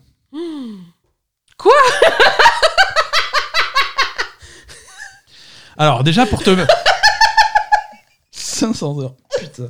Alors, 5.77 6.03
déjà, 6.05 6.27
pour 6.27 6.43
te. 6.43 6.51
500 8.33 9.01
heures. 9.01 9.15
Putain. 9.39 9.69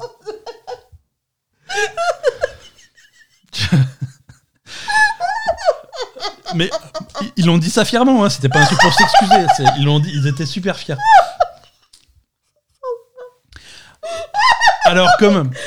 Mais 6.55 6.71
ils- 7.37 7.45
l'ont 7.47 7.59
dit 7.59 7.69
ça 7.71 7.85
fièrement, 7.85 8.25
hein. 8.25 8.31
c'était 8.31 8.49
pas 8.49 8.61
un 8.61 8.65
truc 8.65 8.81
pour 8.81 8.93
s'excuser. 8.95 9.45
c'est- 9.57 9.65
Ils 9.77 9.85
l'ont 9.85 10.01
dit, 10.01 10.11
ils 10.15 10.27
étaient 10.27 10.47
super 10.47 10.77
fiers. 10.79 10.97
Alors, 14.85 15.11
comme 15.19 15.51
Quoi, 15.51 15.61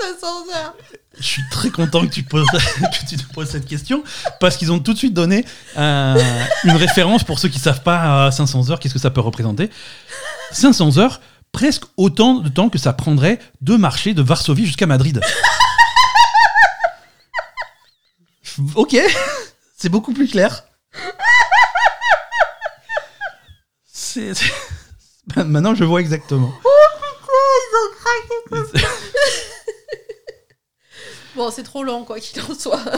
500 0.00 0.26
heures 0.54 0.74
je 1.18 1.26
suis 1.26 1.42
très 1.50 1.70
content 1.70 2.06
que 2.06 2.12
tu, 2.12 2.22
poses, 2.22 2.46
que 2.52 3.06
tu 3.08 3.16
te 3.16 3.32
poses 3.34 3.50
cette 3.50 3.66
question, 3.66 4.02
parce 4.38 4.56
qu'ils 4.56 4.72
ont 4.72 4.78
tout 4.78 4.92
de 4.94 4.98
suite 4.98 5.12
donné 5.12 5.44
un- 5.76 6.16
une 6.64 6.76
référence 6.76 7.24
pour 7.24 7.38
ceux 7.38 7.48
qui 7.48 7.58
savent 7.58 7.82
pas 7.82 8.26
à 8.26 8.30
500 8.30 8.70
heures, 8.70 8.78
qu'est-ce 8.78 8.94
que 8.94 9.00
ça 9.00 9.10
peut 9.10 9.20
représenter? 9.20 9.68
500 10.52 10.96
heures, 10.98 11.20
presque 11.52 11.82
autant 11.98 12.34
de 12.34 12.48
temps 12.48 12.70
que 12.70 12.78
ça 12.78 12.92
prendrait 12.94 13.38
de 13.60 13.76
marcher 13.76 14.14
de 14.14 14.22
Varsovie 14.22 14.64
jusqu'à 14.64 14.86
Madrid. 14.86 15.20
Ok, 18.76 18.96
c'est 19.76 19.88
beaucoup 19.90 20.14
plus 20.14 20.28
clair. 20.28 20.64
C'est- 23.92 24.32
Maintenant, 25.36 25.74
je 25.74 25.84
vois 25.84 26.00
exactement. 26.00 26.52
Bon, 31.36 31.50
c'est 31.50 31.62
trop 31.62 31.82
long, 31.84 32.04
quoi 32.04 32.18
qu'il 32.20 32.40
en 32.42 32.54
soit. 32.58 32.80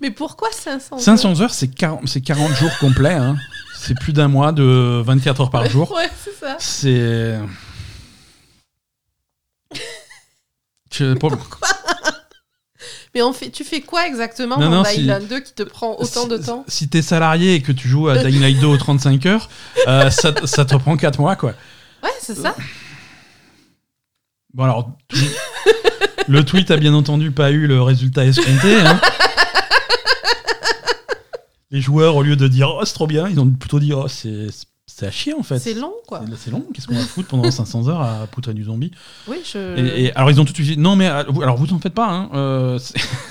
Mais 0.00 0.10
pourquoi 0.10 0.48
500 0.52 0.96
heures 0.96 1.02
500 1.02 1.40
heures, 1.40 1.52
c'est 1.54 1.68
40, 1.68 2.06
c'est 2.08 2.20
40 2.20 2.52
jours 2.54 2.70
complets. 2.78 3.14
hein. 3.14 3.36
C'est 3.80 3.98
plus 3.98 4.12
d'un 4.12 4.28
mois 4.28 4.52
de 4.52 5.02
24 5.04 5.40
heures 5.40 5.50
par 5.50 5.68
jour. 5.68 5.90
Ouais, 5.92 6.08
c'est 6.24 6.34
ça. 6.38 6.56
C'est. 6.58 7.38
Pour- 11.20 11.32
Mais 13.14 13.22
on 13.22 13.32
fait, 13.32 13.50
tu 13.50 13.64
fais 13.64 13.80
quoi 13.80 14.06
exactement 14.06 14.58
Non, 14.58 14.68
dans 14.70 14.76
non, 14.78 14.84
si- 14.84 14.96
Dying 14.96 15.06
Light 15.08 15.28
2 15.28 15.40
qui 15.40 15.52
te 15.54 15.62
prend 15.62 15.96
autant 15.98 16.26
de 16.26 16.36
si- 16.38 16.44
temps 16.46 16.64
Si 16.68 16.88
t'es 16.88 17.02
salarié 17.02 17.54
et 17.54 17.62
que 17.62 17.72
tu 17.72 17.88
joues 17.88 18.08
à 18.08 18.18
Dying 18.18 18.40
Light 18.40 18.58
2 18.60 18.66
aux 18.66 18.76
35 18.76 19.24
heures, 19.26 19.48
euh, 19.86 20.10
ça 20.10 20.32
te 20.32 20.76
prend 20.76 20.96
4 20.96 21.18
mois, 21.20 21.36
quoi. 21.36 21.54
Ouais, 22.02 22.10
c'est 22.20 22.36
ça. 22.36 22.54
Bon, 24.58 24.64
alors. 24.64 24.90
Le 26.28 26.44
tweet 26.44 26.70
a 26.70 26.76
bien 26.76 26.92
entendu 26.92 27.30
pas 27.30 27.50
eu 27.52 27.66
le 27.66 27.80
résultat 27.80 28.26
escompté. 28.26 28.74
hein. 28.82 29.00
Les 31.70 31.80
joueurs, 31.80 32.16
au 32.16 32.22
lieu 32.22 32.36
de 32.36 32.48
dire 32.48 32.68
oh, 32.78 32.84
c'est 32.84 32.92
trop 32.92 33.06
bien, 33.06 33.28
ils 33.28 33.40
ont 33.40 33.48
plutôt 33.50 33.78
dit 33.80 33.92
oh, 33.94 34.08
c'est 34.08 34.48
c'est 34.86 35.06
à 35.06 35.10
chier 35.10 35.32
en 35.32 35.42
fait. 35.42 35.58
C'est 35.58 35.74
long, 35.74 35.92
quoi. 36.06 36.22
C'est- 36.36 36.50
long, 36.50 36.64
qu'est-ce 36.74 36.86
qu'on 36.86 36.94
va 36.96 37.00
foutre 37.00 37.28
pendant 37.28 37.50
500 37.50 37.88
heures 37.88 38.00
à 38.02 38.26
poutrer 38.26 38.52
du 38.52 38.64
zombie 38.64 38.90
Oui, 39.28 39.36
je. 39.44 39.78
Et, 39.78 40.04
et 40.06 40.16
alors 40.16 40.30
ils 40.30 40.40
ont 40.40 40.44
tout 40.44 40.52
de 40.52 40.56
suite 40.56 40.66
dit 40.76 40.76
non 40.78 40.96
mais 40.96 41.08
euh, 41.08 41.22
vous- 41.28 41.40
alors 41.42 41.56
vous 41.56 41.72
en 41.72 41.78
faites 41.78 41.94
pas 41.94 42.08
hein, 42.10 42.30
euh, 42.34 42.78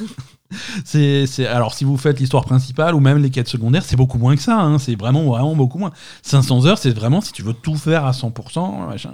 c'est- 0.86 1.45
alors 1.45 1.74
si 1.74 1.84
vous 1.84 1.98
faites 1.98 2.20
l'histoire 2.20 2.45
principale 2.45 2.95
ou 2.95 2.99
même 2.99 3.22
les 3.22 3.30
quêtes 3.32 3.49
secondaires 3.49 3.84
c'est 3.84 3.95
beaucoup 3.98 4.18
moins 4.18 4.36
que 4.36 4.41
ça 4.41 4.60
hein, 4.60 4.78
c'est 4.80 4.95
vraiment 4.98 5.24
vraiment 5.26 5.56
beaucoup 5.56 5.78
moins 5.78 5.91
500 6.24 6.66
heures 6.68 6.78
c'est 6.78 6.91
vraiment 6.91 7.22
si 7.22 7.32
tu 7.34 7.41
veux 7.44 7.54
tout 7.54 7.76
faire 7.76 8.06
à 8.06 8.12
100% 8.12 8.88
machin. 8.88 9.14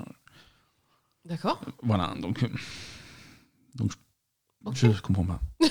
D'accord. 1.26 1.62
voilà 1.84 2.14
donc 2.22 2.44
euh, 2.44 2.50
donc 3.76 3.92
je, 4.74 4.92
je 4.92 5.02
comprends 5.02 5.26
pas 5.26 5.40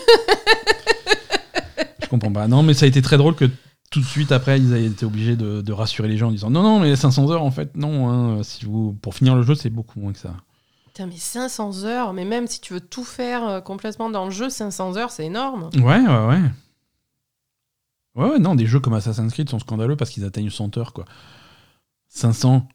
je 2.02 2.06
comprends 2.08 2.32
pas 2.32 2.48
non 2.48 2.62
mais 2.62 2.74
ça 2.74 2.84
a 2.86 2.88
été 2.88 3.02
très 3.02 3.16
drôle 3.18 3.34
que 3.34 3.44
tout 3.90 4.00
de 4.00 4.04
suite 4.06 4.32
après 4.32 4.58
ils 4.58 4.72
aient 4.72 4.86
été 4.86 5.04
obligés 5.04 5.36
de, 5.36 5.60
de 5.60 5.72
rassurer 5.72 6.08
les 6.08 6.16
gens 6.16 6.28
en 6.28 6.32
disant 6.32 6.50
non 6.50 6.62
non 6.62 6.80
mais 6.80 6.96
500 6.96 7.30
heures 7.30 7.42
en 7.42 7.50
fait 7.50 7.76
non 7.76 8.08
hein, 8.08 8.42
si 8.42 8.64
vous 8.64 8.94
pour 8.94 9.14
finir 9.14 9.34
le 9.34 9.42
jeu 9.42 9.54
c'est 9.54 9.70
beaucoup 9.70 10.00
moins 10.00 10.12
que 10.12 10.18
ça 10.18 10.34
Putain, 10.94 11.06
mais 11.06 11.16
500 11.16 11.84
heures, 11.84 12.12
mais 12.12 12.26
même 12.26 12.46
si 12.46 12.60
tu 12.60 12.74
veux 12.74 12.80
tout 12.80 13.02
faire 13.02 13.48
euh, 13.48 13.60
complètement 13.62 14.10
dans 14.10 14.26
le 14.26 14.30
jeu, 14.30 14.50
500 14.50 14.98
heures, 14.98 15.10
c'est 15.10 15.24
énorme. 15.24 15.70
Ouais, 15.76 15.98
ouais, 15.98 16.26
ouais. 16.26 16.40
Ouais, 18.14 18.30
ouais, 18.32 18.38
non, 18.38 18.54
des 18.54 18.66
jeux 18.66 18.78
comme 18.78 18.92
Assassin's 18.92 19.32
Creed 19.32 19.48
sont 19.48 19.58
scandaleux 19.58 19.96
parce 19.96 20.10
qu'ils 20.10 20.26
atteignent 20.26 20.50
100 20.50 20.76
heures, 20.76 20.92
quoi. 20.92 21.06
500. 22.08 22.68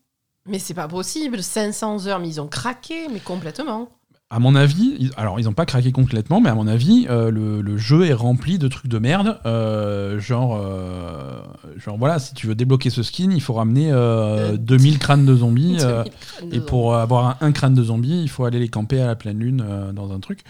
Mais 0.47 0.59
c'est 0.59 0.73
pas 0.73 0.87
possible, 0.87 1.41
500 1.43 2.07
heures, 2.07 2.19
mais 2.19 2.29
ils 2.29 2.41
ont 2.41 2.47
craqué, 2.47 3.07
mais 3.11 3.19
complètement. 3.19 3.89
À 4.29 4.39
mon 4.39 4.55
avis, 4.55 4.95
ils- 4.99 5.11
alors 5.15 5.39
ils 5.39 5.45
n'ont 5.45 5.53
pas 5.53 5.65
craqué 5.65 5.93
complètement, 5.93 6.41
mais 6.41 6.49
à 6.49 6.55
mon 6.55 6.67
avis, 6.67 7.07
euh, 7.09 7.31
le, 7.31 7.61
le 7.61 7.77
jeu 7.77 8.05
est 8.05 8.13
rempli 8.13 8.57
de 8.57 8.67
trucs 8.67 8.89
de 8.91 8.99
merde. 8.99 9.39
euh, 9.45 10.19
genre, 10.19 10.59
euh, 10.61 11.41
genre, 11.77 11.97
voilà, 11.97 12.19
si 12.19 12.33
tu 12.33 12.45
veux 12.47 12.55
débloquer 12.55 12.89
ce 12.89 13.03
skin, 13.03 13.31
il 13.31 13.41
faut 13.41 13.53
ramener 13.53 13.89
euh, 13.91 14.53
Euh, 14.53 14.57
2000 14.57 14.99
crânes 14.99 15.25
de 15.25 15.33
zombies. 15.35 15.77
2000 15.79 16.11
crânes 16.19 16.49
de 16.49 16.55
et 16.55 16.59
pour 16.59 16.95
avoir 16.95 17.25
un, 17.25 17.37
un 17.39 17.51
crâne 17.53 17.73
de 17.73 17.83
zombie, 17.83 18.21
il 18.21 18.29
faut 18.29 18.43
aller 18.43 18.59
les 18.59 18.67
camper 18.69 18.99
à 18.99 19.07
la 19.07 19.15
pleine 19.15 19.39
lune 19.39 19.65
dans 19.95 20.11
un 20.11 20.19
truc. 20.19 20.41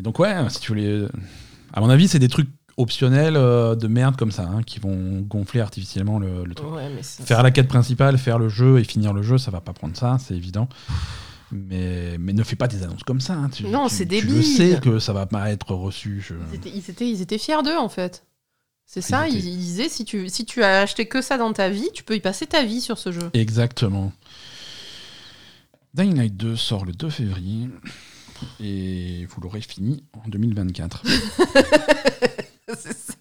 Et 0.00 0.02
donc, 0.02 0.18
ouais, 0.18 0.34
si 0.48 0.58
tu 0.60 0.72
voulais. 0.72 1.02
À 1.72 1.80
mon 1.80 1.90
avis, 1.90 2.08
c'est 2.08 2.18
des 2.18 2.28
trucs 2.28 2.48
optionnels 2.78 3.36
euh, 3.36 3.74
de 3.74 3.86
merde 3.88 4.16
comme 4.16 4.32
ça, 4.32 4.44
hein, 4.44 4.62
qui 4.62 4.78
vont 4.78 5.20
gonfler 5.20 5.60
artificiellement 5.60 6.18
le, 6.18 6.44
le 6.44 6.54
truc. 6.54 6.70
Ouais, 6.72 6.88
mais 6.94 7.02
Faire 7.02 7.42
la 7.42 7.50
quête 7.50 7.68
principale, 7.68 8.16
faire 8.16 8.38
le 8.38 8.48
jeu 8.48 8.78
et 8.78 8.84
finir 8.84 9.12
le 9.12 9.22
jeu, 9.22 9.36
ça 9.36 9.50
va 9.50 9.60
pas 9.60 9.72
prendre 9.74 9.96
ça, 9.96 10.16
c'est 10.18 10.34
évident. 10.34 10.68
Mais, 11.52 12.16
mais 12.18 12.32
ne 12.32 12.42
fais 12.42 12.56
pas 12.56 12.68
des 12.68 12.82
annonces 12.82 13.02
comme 13.04 13.20
ça. 13.20 13.34
hein. 13.34 13.48
Tu, 13.50 13.64
Non, 13.64 13.88
c'est 13.88 14.04
débile. 14.04 14.42
sais 14.44 14.78
que 14.82 14.98
ça 14.98 15.12
va 15.12 15.26
pas 15.26 15.50
être 15.50 15.72
reçu. 15.74 16.20
je- 16.26 16.34
Ils 16.52 16.56
étaient, 16.56 16.70
ils 16.74 16.90
étaient, 16.90 17.08
ils 17.10 17.22
étaient 17.22 17.38
fiers 17.38 17.62
d'eux, 17.64 17.76
en 17.78 17.88
fait. 17.88 18.24
C'est 18.86 19.00
ça, 19.02 19.28
ils 19.28 19.42
disaient 19.42 19.88
si 19.90 20.04
tu, 20.06 20.28
si 20.30 20.46
tu 20.46 20.62
as 20.62 20.80
acheté 20.80 21.06
que 21.06 21.20
ça 21.20 21.36
dans 21.36 21.52
ta 21.52 21.68
vie, 21.68 21.88
tu 21.92 22.04
peux 22.04 22.16
y 22.16 22.20
passer 22.20 22.46
ta 22.46 22.64
vie 22.64 22.80
sur 22.80 22.96
ce 22.98 23.12
jeu. 23.12 23.28
Exactement. 23.34 24.12
Dying 25.94 26.16
Light 26.16 26.36
2 26.36 26.56
sort 26.56 26.84
le 26.84 26.92
2 26.92 27.10
février 27.10 27.68
et 28.60 29.26
vous 29.26 29.40
l'aurez 29.40 29.60
fini 29.62 30.04
en 30.12 30.28
2024. 30.28 31.02
C'est 32.76 32.96
ça. 32.96 33.14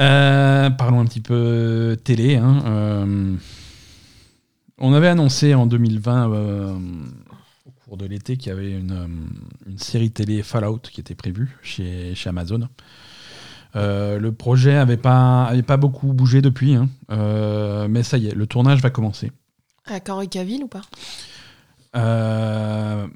Euh, 0.00 0.70
parlons 0.70 1.00
un 1.00 1.04
petit 1.04 1.20
peu 1.20 1.96
télé. 2.02 2.36
hein. 2.36 2.62
Euh, 2.66 3.36
on 4.78 4.92
avait 4.92 5.08
annoncé 5.08 5.54
en 5.54 5.66
2020, 5.66 6.32
euh, 6.32 6.76
au 7.64 7.70
cours 7.70 7.96
de 7.96 8.06
l'été, 8.06 8.36
qu'il 8.36 8.48
y 8.48 8.52
avait 8.52 8.72
une, 8.72 9.08
une 9.66 9.78
série 9.78 10.10
télé 10.10 10.42
Fallout 10.42 10.80
qui 10.80 11.00
était 11.00 11.14
prévue 11.14 11.56
chez, 11.62 12.14
chez 12.14 12.28
Amazon. 12.28 12.68
Euh, 13.76 14.18
le 14.18 14.32
projet 14.32 14.74
avait 14.76 14.96
pas, 14.96 15.44
avait 15.44 15.62
pas 15.62 15.76
beaucoup 15.76 16.12
bougé 16.12 16.42
depuis, 16.42 16.74
hein. 16.74 16.88
Euh, 17.12 17.86
mais 17.88 18.02
ça 18.02 18.18
y 18.18 18.28
est, 18.28 18.34
le 18.34 18.46
tournage 18.46 18.80
va 18.80 18.90
commencer. 18.90 19.30
Avec 19.86 20.08
Henri 20.08 20.28
Cavill 20.28 20.64
ou 20.64 20.68
pas? 20.68 20.82
Euh, 21.96 23.06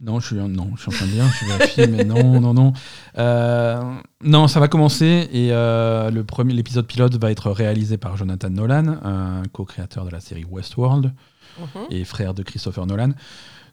Non, 0.00 0.20
je 0.20 0.26
suis, 0.26 0.36
non, 0.36 0.70
je 0.76 0.80
suis 0.82 0.90
en 0.90 0.94
train 0.94 1.06
de 1.06 1.10
dire, 1.10 1.24
je 1.40 1.44
vérifie, 1.46 1.88
mais 1.90 2.04
non, 2.04 2.40
non, 2.40 2.54
non. 2.54 2.72
Euh, 3.18 3.82
non, 4.22 4.46
ça 4.46 4.60
va 4.60 4.68
commencer 4.68 5.28
et 5.32 5.48
euh, 5.52 6.10
le 6.12 6.22
premier, 6.22 6.54
l'épisode 6.54 6.86
pilote 6.86 7.16
va 7.16 7.32
être 7.32 7.50
réalisé 7.50 7.96
par 7.98 8.16
Jonathan 8.16 8.48
Nolan, 8.50 8.96
un 9.02 9.42
co-créateur 9.52 10.04
de 10.04 10.10
la 10.10 10.20
série 10.20 10.44
Westworld 10.44 11.12
Mhm. 11.58 11.86
et 11.90 12.04
frère 12.04 12.34
de 12.34 12.44
Christopher 12.44 12.86
Nolan. 12.86 13.10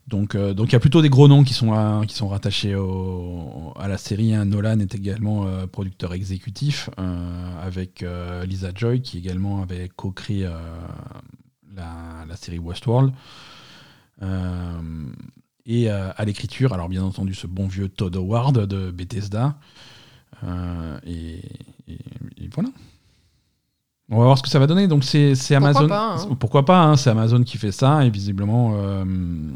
Donc, 0.07 0.33
euh, 0.33 0.55
donc 0.55 0.69
il 0.69 0.73
y 0.73 0.75
a 0.75 0.79
plutôt 0.79 1.03
des 1.03 1.09
gros 1.09 1.27
noms 1.27 1.43
qui 1.43 1.53
sont, 1.53 1.73
à- 1.73 2.01
qui 2.07 2.15
sont 2.15 2.27
rattachés 2.27 2.73
au- 2.75 3.73
à 3.79 3.87
la 3.87 3.97
série. 3.99 4.33
hein. 4.33 4.45
Nolan 4.45 4.79
est 4.79 4.95
également 4.95 5.45
euh, 5.45 5.67
producteur 5.67 6.13
exécutif 6.13 6.89
euh, 6.99 7.61
avec 7.63 8.03
Lisa 8.47 8.69
Joy 8.73 9.01
qui 9.03 9.19
également 9.19 9.61
avait 9.61 9.89
co-créé 9.95 10.49
la, 11.75 12.25
la 12.27 12.35
série 12.35 12.57
Westworld. 12.59 13.11
Et 15.67 15.89
euh, 15.89 16.09
à 16.15 16.25
l'écriture, 16.25 16.73
alors 16.73 16.89
bien 16.89 17.03
entendu 17.03 17.33
ce 17.33 17.47
bon 17.47 17.67
vieux 17.67 17.89
Todd 17.89 18.15
Howard 18.15 18.65
de 18.67 18.91
Bethesda. 18.91 19.55
Euh, 20.43 20.99
et, 21.05 21.41
et- 21.87 21.97
et 22.37 22.49
voilà. 22.53 22.69
On 24.09 24.19
va 24.19 24.25
voir 24.25 24.37
ce 24.37 24.43
que 24.43 24.49
ça 24.49 24.59
va 24.59 24.67
donner. 24.67 24.87
Donc 24.87 25.03
c'est 25.03 25.33
Pourquoi 25.33 25.57
Amazon. 25.57 25.87
pas, 25.87 26.15
hein. 26.15 26.35
Pourquoi 26.39 26.65
pas 26.65 26.83
hein, 26.83 26.95
C'est 26.95 27.09
Amazon 27.09 27.41
qui 27.43 27.57
fait 27.57 27.71
ça 27.71 28.05
et 28.05 28.09
visiblement. 28.11 28.73
euh, 28.75 29.03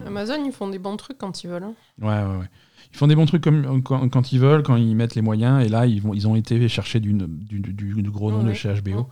Amazon, 0.08 0.44
ils 0.44 0.52
font 0.52 0.68
des 0.70 0.80
bons 0.80 0.98
trucs 0.98 1.20
quand 1.20 1.44
ils 1.44 1.48
veulent. 1.48 1.64
hein. 1.66 1.74
Ouais, 2.02 2.08
ouais, 2.08 2.40
ouais. 2.40 2.50
Ils 2.92 2.98
font 2.98 3.06
des 3.06 3.16
bons 3.16 3.28
trucs 3.28 3.44
comme, 3.44 3.84
quand, 3.84 4.10
quand 4.10 4.32
ils 4.32 4.40
veulent, 4.40 4.64
quand 4.64 4.76
ils 4.76 4.96
mettent 4.96 5.14
les 5.14 5.22
moyens. 5.22 5.64
Et 5.64 5.70
là, 5.70 5.86
ils, 5.86 6.02
vont, 6.02 6.16
ils 6.16 6.28
ont 6.28 6.36
été 6.36 6.68
chercher 6.68 7.00
du, 7.00 7.14
du, 7.14 7.60
du- 7.60 8.02
du 8.02 8.10
gros 8.10 8.32
nom 8.32 8.44
de 8.44 8.54
chez 8.54 8.74
HBO. 8.74 8.92
Ouais. 9.02 9.04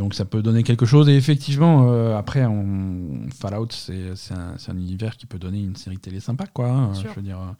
Donc 0.00 0.14
ça 0.14 0.24
peut 0.24 0.40
donner 0.40 0.62
quelque 0.62 0.86
chose. 0.86 1.10
Et 1.10 1.14
effectivement, 1.14 1.92
euh, 1.92 2.16
après, 2.16 2.46
on, 2.46 3.26
Fallout, 3.38 3.68
c'est 3.70 4.32
un, 4.32 4.54
un 4.66 4.76
univers 4.78 5.16
qui 5.18 5.26
peut 5.26 5.38
donner 5.38 5.60
une 5.60 5.76
série 5.76 5.98
télé 5.98 6.20
sympa, 6.20 6.46
quoi. 6.46 6.68
hein. 6.70 6.92
Je 6.94 7.06
veux 7.14 7.20
dire. 7.20 7.38
euh, 7.38 7.52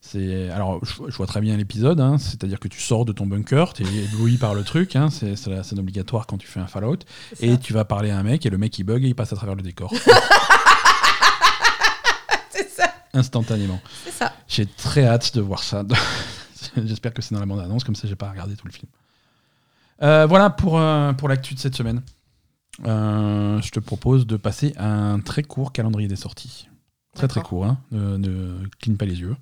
C'est 0.00 0.48
alors, 0.50 0.82
je, 0.82 0.94
je 1.10 1.16
vois 1.18 1.26
très 1.26 1.42
bien 1.42 1.54
l'épisode. 1.54 2.00
hein. 2.00 2.16
C'est-à-dire 2.16 2.60
que 2.60 2.68
tu 2.68 2.80
sors 2.80 3.04
de 3.04 3.12
ton 3.12 3.26
bunker, 3.26 3.74
tu 3.74 3.82
es 3.82 4.04
ébloui 4.04 4.38
par 4.38 4.54
le 4.54 4.64
truc. 4.64 4.96
hein. 4.96 5.10
C'est 5.10 5.36
c'est 5.36 5.50
la 5.50 5.62
scène 5.64 5.78
obligatoire 5.78 6.26
quand 6.26 6.38
tu 6.38 6.46
fais 6.46 6.60
un 6.60 6.66
Fallout. 6.66 7.00
Et 7.40 7.58
tu 7.58 7.74
vas 7.74 7.84
parler 7.84 8.10
à 8.10 8.18
un 8.18 8.22
mec 8.22 8.46
et 8.46 8.50
le 8.50 8.56
mec 8.56 8.78
il 8.78 8.84
bug 8.84 9.04
et 9.04 9.08
il 9.08 9.14
passe 9.14 9.34
à 9.34 9.36
travers 9.36 9.54
le 9.54 9.62
décor 9.62 9.92
C'est 12.50 12.70
ça. 12.70 12.84
instantanément. 13.12 13.80
C'est 14.04 14.12
ça. 14.12 14.32
J'ai 14.48 14.64
très 14.66 15.04
hâte 15.04 15.34
de 15.36 15.42
voir 15.42 15.62
ça. 15.62 15.84
J'espère 16.76 17.12
que 17.12 17.20
c'est 17.22 17.34
dans 17.34 17.40
la 17.40 17.46
bande-annonce, 17.46 17.84
comme 17.84 17.94
ça 17.96 18.08
j'ai 18.08 18.16
pas 18.16 18.30
regardé 18.30 18.56
tout 18.56 18.66
le 18.66 18.72
film. 18.72 18.88
Euh, 20.02 20.26
voilà 20.26 20.50
pour, 20.50 20.78
euh, 20.78 21.12
pour 21.12 21.28
l'actu 21.28 21.54
de 21.54 21.58
cette 21.58 21.74
semaine. 21.74 22.02
Euh, 22.86 23.60
je 23.62 23.70
te 23.70 23.80
propose 23.80 24.26
de 24.26 24.36
passer 24.36 24.74
à 24.76 24.88
un 24.88 25.20
très 25.20 25.42
court 25.42 25.72
calendrier 25.72 26.08
des 26.08 26.16
sorties. 26.16 26.68
Très 27.14 27.28
très 27.28 27.40
court, 27.40 27.64
hein. 27.64 27.78
ne, 27.92 28.18
ne 28.18 28.66
cligne 28.78 28.96
pas 28.96 29.06
les 29.06 29.20
yeux. 29.20 29.36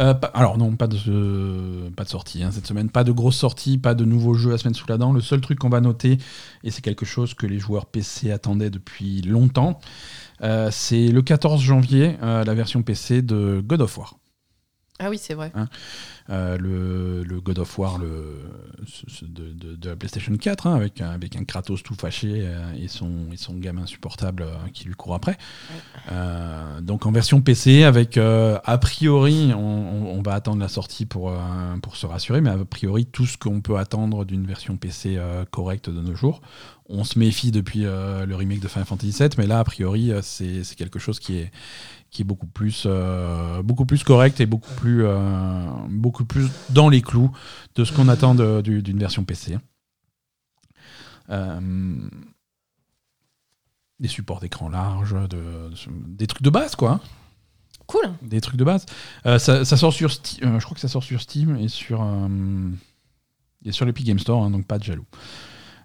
Euh, 0.00 0.14
alors 0.32 0.58
non, 0.58 0.76
pas 0.76 0.86
de, 0.86 1.90
pas 1.96 2.04
de 2.04 2.08
sortie 2.08 2.44
hein, 2.44 2.50
cette 2.52 2.66
semaine, 2.66 2.88
pas 2.88 3.02
de 3.02 3.10
grosse 3.10 3.36
sortie, 3.36 3.78
pas 3.78 3.94
de 3.94 4.04
nouveaux 4.04 4.34
jeux 4.34 4.52
à 4.52 4.58
semaine 4.58 4.74
sous 4.74 4.86
la 4.88 4.96
dent. 4.96 5.12
Le 5.12 5.20
seul 5.20 5.40
truc 5.40 5.58
qu'on 5.58 5.68
va 5.68 5.80
noter, 5.80 6.18
et 6.62 6.70
c'est 6.70 6.82
quelque 6.82 7.04
chose 7.04 7.34
que 7.34 7.46
les 7.46 7.58
joueurs 7.58 7.86
PC 7.86 8.30
attendaient 8.30 8.70
depuis 8.70 9.22
longtemps, 9.22 9.80
euh, 10.42 10.68
c'est 10.70 11.08
le 11.08 11.22
14 11.22 11.60
janvier, 11.60 12.16
euh, 12.22 12.44
la 12.44 12.54
version 12.54 12.82
PC 12.82 13.22
de 13.22 13.60
God 13.64 13.80
of 13.80 13.98
War. 13.98 14.16
Ah 15.00 15.10
oui, 15.10 15.18
c'est 15.18 15.34
vrai. 15.34 15.52
Euh, 16.30 16.58
le, 16.58 17.22
le 17.22 17.40
God 17.40 17.60
of 17.60 17.78
War 17.78 17.98
le, 17.98 18.36
de, 19.22 19.52
de- 19.52 19.76
de 19.76 19.88
la 19.88 19.96
PlayStation 19.96 20.36
4, 20.36 20.66
hein, 20.66 20.74
avec, 20.74 21.00
un- 21.00 21.10
avec 21.10 21.36
un 21.36 21.44
Kratos 21.44 21.82
tout 21.82 21.94
fâché 21.94 22.42
euh, 22.46 22.72
et, 22.74 22.88
son, 22.88 23.12
et 23.32 23.36
son 23.36 23.54
gamin 23.54 23.82
insupportable 23.82 24.42
euh, 24.42 24.54
qui 24.74 24.84
lui 24.84 24.94
court 24.94 25.14
après. 25.14 25.38
Donc 26.82 27.06
en 27.06 27.12
version 27.12 27.40
PC, 27.40 27.84
avec 27.84 28.16
a 28.18 28.78
priori, 28.78 29.52
on, 29.54 29.58
on- 29.58 30.18
on 30.18 30.22
va 30.22 30.34
attendre 30.34 30.60
la 30.60 30.68
sortie 30.68 31.06
pour, 31.06 31.32
pour 31.82 31.96
se 31.96 32.06
rassurer, 32.06 32.40
mais 32.40 32.50
a 32.50 32.64
priori 32.64 33.06
tout 33.06 33.26
ce 33.26 33.38
qu'on 33.38 33.60
peut 33.60 33.76
attendre 33.76 34.24
d'une 34.24 34.46
version 34.46 34.76
PC 34.76 35.18
correcte 35.50 35.88
de 35.90 36.00
nos 36.00 36.14
jours. 36.14 36.40
On 36.90 37.04
se 37.04 37.18
méfie 37.18 37.50
depuis 37.50 37.80
le 37.82 38.34
remake 38.34 38.60
de 38.60 38.68
Final 38.68 38.86
Fantasy 38.86 39.12
VII, 39.18 39.28
mais 39.38 39.46
là, 39.46 39.58
a 39.60 39.64
priori, 39.64 40.10
c'est 40.22 40.62
quelque 40.76 40.98
chose 40.98 41.18
qui 41.20 41.36
est, 41.38 41.50
qui 42.10 42.22
est 42.22 42.24
beaucoup 42.24 42.46
plus, 42.46 42.84
euh, 42.86 43.62
beaucoup 43.62 43.84
plus 43.86 44.02
correct 44.04 44.40
et 44.40 44.46
beaucoup 44.46 44.72
plus, 44.76 45.04
euh, 45.04 45.66
beaucoup 45.90 46.24
plus 46.24 46.48
dans 46.70 46.88
les 46.88 47.02
clous 47.02 47.30
de 47.74 47.84
ce 47.84 47.92
qu'on 47.92 48.08
attend 48.08 48.34
du- 48.62 48.82
d'une 48.82 48.98
version 48.98 49.24
PC. 49.24 49.58
Euh, 51.30 51.60
des 54.00 54.08
supports 54.08 54.40
d'écran 54.40 54.68
large, 54.68 55.14
de, 55.28 55.70
des 56.06 56.26
trucs 56.26 56.42
de 56.42 56.50
base, 56.50 56.76
quoi. 56.76 56.92
hein. 56.92 57.00
Cool. 57.86 58.12
Des 58.22 58.40
trucs 58.40 58.56
de 58.56 58.64
base. 58.64 58.86
Euh, 59.26 59.38
ça, 59.38 59.64
ça 59.64 59.76
sort 59.76 59.92
sur 59.92 60.10
Steam, 60.12 60.58
je 60.58 60.64
crois 60.64 60.74
que 60.74 60.80
ça 60.80 60.88
sort 60.88 61.02
sur 61.02 61.20
Steam 61.20 61.56
et 61.56 61.68
sur, 61.68 62.06
et 63.64 63.72
sur 63.72 63.86
l'Epic 63.86 64.06
Game 64.06 64.18
Store, 64.18 64.44
hein, 64.44 64.50
donc 64.50 64.66
pas 64.66 64.78
de 64.78 64.84
jaloux. 64.84 65.06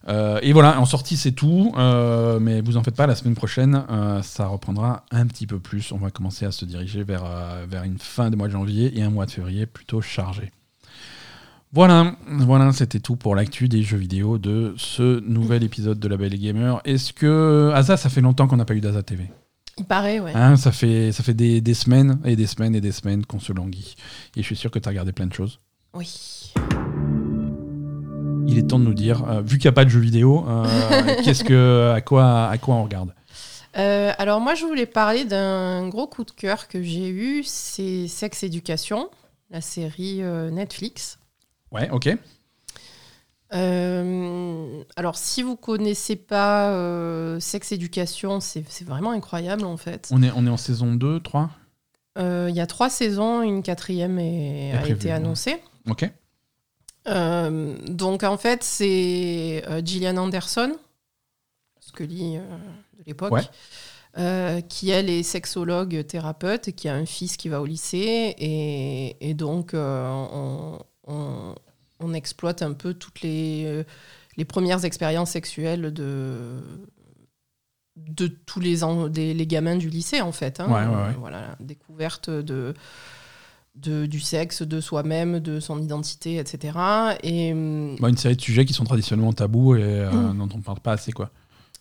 Euh, 0.10 0.40
et 0.42 0.52
voilà, 0.52 0.80
en 0.80 0.86
sortie 0.86 1.16
c'est 1.16 1.32
tout, 1.32 1.74
euh, 1.78 2.40
mais 2.40 2.62
vous 2.62 2.76
en 2.76 2.84
faites 2.84 2.96
pas, 2.96 3.08
la 3.08 3.16
semaine 3.16 3.36
prochaine 3.36 3.86
euh, 3.90 4.22
ça 4.22 4.48
reprendra 4.48 5.06
un 5.12 5.26
petit 5.28 5.48
peu 5.48 5.60
plus. 5.60 5.92
On 5.92 5.98
va 5.98 6.12
commencer 6.12 6.46
à 6.46 6.52
se 6.52 6.66
diriger 6.66 7.04
vers, 7.04 7.24
euh, 7.26 7.66
vers 7.70 7.84
une 7.84 7.98
fin 7.98 8.30
de 8.30 8.36
mois 8.36 8.48
de 8.48 8.54
janvier 8.54 8.98
et 8.98 9.02
un 9.02 9.10
mois 9.10 9.26
de 9.26 9.32
février 9.32 9.66
plutôt 9.66 10.02
chargé. 10.02 10.52
Voilà, 11.72 12.16
voilà 12.28 12.72
c'était 12.72 13.00
tout 13.00 13.16
pour 13.16 13.34
l'actu 13.34 13.68
des 13.68 13.82
jeux 13.82 13.98
vidéo 13.98 14.38
de 14.38 14.76
ce 14.78 15.22
nouvel 15.22 15.64
épisode 15.64 16.00
de 16.00 16.08
La 16.08 16.18
Belle 16.18 16.34
et 16.34 16.40
Gamer. 16.40 16.82
Est-ce 16.86 17.14
que. 17.14 17.72
Asa, 17.74 17.98
ça 17.98 18.10
fait 18.10 18.22
longtemps 18.22 18.48
qu'on 18.48 18.58
n'a 18.58 18.66
pas 18.66 18.76
eu 18.76 18.82
d'Asa 18.82 19.02
TV. 19.02 19.32
Il 19.80 19.86
paraît, 19.86 20.20
ouais. 20.20 20.34
Hein, 20.36 20.56
ça 20.56 20.72
fait, 20.72 21.12
ça 21.12 21.24
fait 21.24 21.34
des, 21.34 21.62
des 21.62 21.74
semaines 21.74 22.20
et 22.26 22.36
des 22.36 22.46
semaines 22.46 22.76
et 22.76 22.82
des 22.82 22.92
semaines 22.92 23.26
qu'on 23.26 23.40
se 23.40 23.52
languit. 23.52 23.96
Et 24.36 24.42
je 24.42 24.46
suis 24.46 24.56
sûr 24.56 24.70
que 24.70 24.78
tu 24.78 24.88
as 24.88 24.92
regardé 24.92 25.14
plein 25.14 25.26
de 25.26 25.34
choses. 25.34 25.60
Oui. 25.96 26.54
Il 28.48 28.58
est 28.58 28.68
temps 28.68 28.80
de 28.80 28.84
nous 28.84 28.94
dire, 28.94 29.24
euh, 29.30 29.42
vu 29.42 29.58
qu'il 29.58 29.68
n'y 29.68 29.74
a 29.74 29.76
pas 29.76 29.86
de 29.86 29.90
jeux 29.90 30.00
vidéo, 30.00 30.46
euh, 30.48 30.66
qu'est-ce 31.24 31.44
que, 31.44 31.92
à, 31.96 32.02
quoi, 32.02 32.48
à 32.50 32.58
quoi 32.58 32.76
on 32.76 32.84
regarde 32.84 33.14
Euh, 33.78 34.12
alors 34.18 34.40
moi, 34.42 34.54
je 34.56 34.66
voulais 34.66 34.86
parler 34.86 35.26
d'un 35.26 35.88
gros 35.88 36.08
coup 36.08 36.24
de 36.24 36.32
cœur 36.32 36.68
que 36.68 36.82
j'ai 36.84 37.10
eu, 37.10 37.44
c'est 37.44 38.08
Sex 38.08 38.44
Education, 38.44 39.10
la 39.50 39.62
série 39.62 40.22
Netflix. 40.52 41.18
Ouais, 41.72 41.90
ok. 41.90 42.10
Euh, 43.54 44.84
alors 44.96 45.16
si 45.16 45.44
vous 45.44 45.56
connaissez 45.56 46.16
pas 46.16 46.72
euh, 46.72 47.40
Sex 47.40 47.72
Education, 47.72 48.40
c'est 48.40 48.64
c'est 48.68 48.86
vraiment 48.88 49.12
incroyable 49.12 49.64
en 49.66 49.78
fait. 49.78 50.10
On 50.12 50.24
est, 50.24 50.32
on 50.36 50.46
est 50.48 50.50
en 50.50 50.58
saison 50.58 50.94
2, 50.96 51.20
3 51.20 51.52
Euh, 52.18 52.48
Il 52.50 52.56
y 52.56 52.62
a 52.62 52.66
trois 52.68 52.90
saisons, 52.90 53.42
une 53.44 53.62
quatrième 53.62 54.18
est- 54.20 54.70
Est 54.70 54.74
a 54.78 54.88
été 54.88 55.08
ouais. 55.10 55.14
annoncée. 55.14 55.62
Ok. 55.88 56.10
Euh, 57.08 57.76
donc 57.88 58.24
en 58.24 58.38
fait, 58.38 58.64
c'est 58.64 59.64
euh, 59.68 59.82
Gillian 59.84 60.18
Anderson, 60.18 60.76
Scully 61.80 62.38
euh, 62.38 62.42
de 62.98 63.04
l'époque, 63.06 63.34
Ouais. 63.34 64.64
qui 64.70 64.90
elle 64.92 65.10
est 65.10 65.24
sexologue 65.24 66.06
thérapeute, 66.06 66.68
et 66.70 66.74
qui 66.74 66.88
a 66.88 66.94
un 66.96 67.06
fils 67.06 67.36
qui 67.36 67.50
va 67.50 67.62
au 67.62 67.66
lycée, 67.66 68.36
et, 68.38 69.30
et 69.30 69.34
donc 69.34 69.72
on, 69.74 70.80
on- 71.08 71.56
on 72.00 72.14
exploite 72.14 72.62
un 72.62 72.74
peu 72.74 72.94
toutes 72.94 73.22
les, 73.22 73.84
les 74.38 74.46
premières 74.46 74.84
expériences 74.86 75.32
sexuelles 75.32 75.94
de 75.94 76.60
de 77.96 78.26
tous 78.28 78.60
les, 78.60 78.84
en- 78.84 79.08
des, 79.08 79.34
les 79.36 79.46
gamins 79.48 79.76
du 79.76 79.88
lycée 79.90 80.20
en 80.22 80.32
fait. 80.32 80.60
hein. 80.60 80.66
Ouais, 80.68 80.86
ouais, 80.88 81.08
ouais. 81.10 81.14
Voilà, 81.20 81.56
découverte 81.60 82.30
de 82.30 82.74
de, 83.76 84.06
du 84.06 84.20
sexe, 84.20 84.62
de 84.62 84.80
soi-même, 84.82 85.40
de 85.40 85.60
son 85.60 85.82
identité, 85.82 86.38
etc. 86.38 86.78
Et 87.24 87.52
hum, 87.54 87.96
Bon, 88.00 88.08
une 88.08 88.18
série 88.18 88.36
de 88.36 88.42
sujets 88.42 88.66
qui 88.66 88.74
sont 88.74 88.84
traditionnellement 88.84 89.34
tabous 89.34 89.76
et 89.76 89.82
euh, 89.84 90.12
Mm. 90.12 90.38
dont 90.38 90.50
on 90.54 90.58
ne 90.58 90.64
parle 90.64 90.80
pas 90.80 90.94
assez, 90.94 91.12
quoi. 91.12 91.30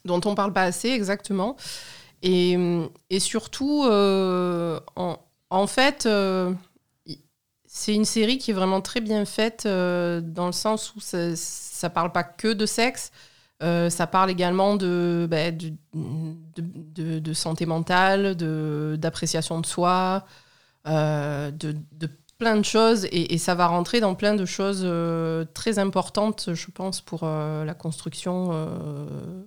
dont 0.05 0.21
on 0.25 0.35
parle 0.35 0.53
pas 0.53 0.63
assez, 0.65 0.89
exactement. 0.89 1.57
Et, 2.23 2.57
hum, 2.57 2.89
et 3.11 3.21
surtout, 3.21 3.85
euh, 3.85 4.81
en, 4.97 5.17
en 5.51 5.67
fait, 5.67 6.07
euh, 6.07 6.53
c'est 7.67 7.95
une 7.95 8.05
série 8.05 8.39
qui 8.39 8.51
est 8.51 8.55
vraiment 8.55 8.81
très 8.81 9.01
bien 9.01 9.25
faite 9.25 9.65
dans 9.65 10.47
le 10.47 10.53
sens 10.53 10.95
où 10.95 11.01
ça, 11.01 11.35
ça 11.37 11.89
parle 11.91 12.13
pas 12.13 12.23
que 12.25 12.53
de 12.53 12.67
sexe. 12.67 13.11
ça 13.61 14.07
parle 14.07 14.31
également 14.31 14.77
de, 14.77 15.27
bah, 15.31 15.51
de, 15.53 15.73
de- 15.95 17.19
de- 17.21 17.33
santé 17.33 17.65
mentale, 17.65 18.37
de- 18.37 18.97
d'appréciation 18.99 19.61
de, 19.61 19.67
soi, 19.67 20.27
de, 20.87 21.75
de 21.93 22.09
plein 22.39 22.57
de 22.57 22.65
choses. 22.65 23.05
Et, 23.07 23.35
et 23.35 23.39
ça 23.39 23.55
va 23.55 23.67
rentrer 23.67 24.01
dans 24.01 24.15
plein 24.15 24.35
de 24.35 24.45
choses 24.45 24.83
euh, 24.85 25.45
très 25.55 25.79
importantes, 25.79 26.51
je 26.55 26.71
pense, 26.71 27.01
pour 27.01 27.21
euh, 27.23 27.65
la 27.65 27.75
construction 27.75 28.51
euh, 28.53 29.45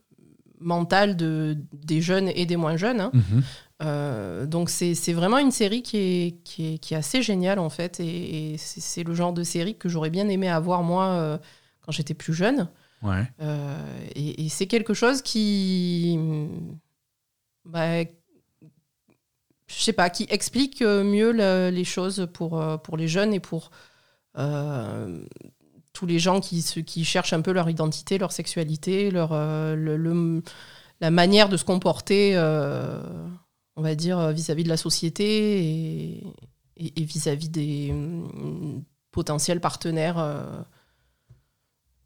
mentale 0.60 1.18
de, 1.18 1.58
des 1.74 2.02
jeunes 2.02 2.30
et 2.30 2.46
des 2.46 2.56
moins 2.58 2.78
jeunes. 2.78 3.02
hein. 3.02 3.12
Mhm. 3.14 3.44
Euh, 3.84 4.46
donc 4.46 4.70
c'est 4.70 5.12
vraiment 5.12 5.38
une 5.38 5.52
série 5.52 5.84
qui 5.84 5.98
est, 5.98 6.38
qui 6.46 6.76
est, 6.76 6.78
qui 6.78 6.94
est 6.94 6.98
assez 6.98 7.22
géniale 7.22 7.60
en 7.60 7.70
fait 7.70 8.00
et, 8.00 8.54
et 8.54 8.58
c'est 8.58 8.80
c'est 8.80 9.04
le 9.04 9.14
genre 9.14 9.34
de 9.34 9.44
série 9.44 9.76
que 9.76 9.90
j'aurais 9.90 10.10
bien 10.10 10.30
aimé 10.30 10.48
avoir 10.48 10.82
moi 10.82 11.08
euh, 11.08 11.38
quand 11.82 11.92
j'étais 11.92 12.14
plus 12.14 12.34
jeune. 12.34 12.70
Ouais. 13.04 13.30
Euh, 13.42 13.78
et 14.16 14.46
et 14.46 14.48
c'est 14.48 14.68
quelque 14.68 14.94
chose 14.94 15.22
qui, 15.22 16.18
bah, 17.66 18.06
je 19.68 19.76
sais 19.82 19.94
pas, 19.94 20.10
qui 20.10 20.28
explique 20.30 20.82
euh, 20.82 21.04
mieux 21.04 21.32
le- 21.32 21.70
les 21.70 21.84
choses 21.84 22.28
pour, 22.34 22.60
euh, 22.62 22.78
pour 22.78 22.98
les 22.98 23.08
jeunes 23.08 23.34
et 23.34 23.40
pour 23.40 23.72
euh, 24.38 25.26
tous 25.94 26.06
les 26.06 26.20
gens 26.20 26.40
qui, 26.42 26.64
qui 26.86 27.06
cherchent 27.06 27.34
un 27.34 27.42
peu 27.42 27.52
leur 27.54 27.70
identité, 27.70 28.18
leur 28.18 28.32
sexualité, 28.32 29.12
leur, 29.12 29.32
euh, 29.34 29.76
le- 29.76 29.98
le- 29.98 30.44
la 31.02 31.12
manière 31.12 31.50
de 31.50 31.58
se 31.58 31.64
comporter, 31.66 32.34
euh, 32.36 33.02
on 33.76 33.82
va 33.82 33.96
dire, 33.96 34.32
vis-à-vis 34.32 34.64
de 34.64 34.70
la 34.70 34.78
société 34.78 36.24
et, 36.78 37.04
vis-à-vis 37.04 37.50
des 37.50 37.90
hum, 37.92 38.84
potentiels 39.12 39.62
partenaires 39.62 40.18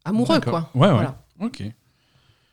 amoureux, 0.04 0.40
quoi. 0.40 0.70
Ouais, 0.74 0.88
ouais. 0.88 0.92
Voilà. 0.94 1.24
Ok. 1.40 1.62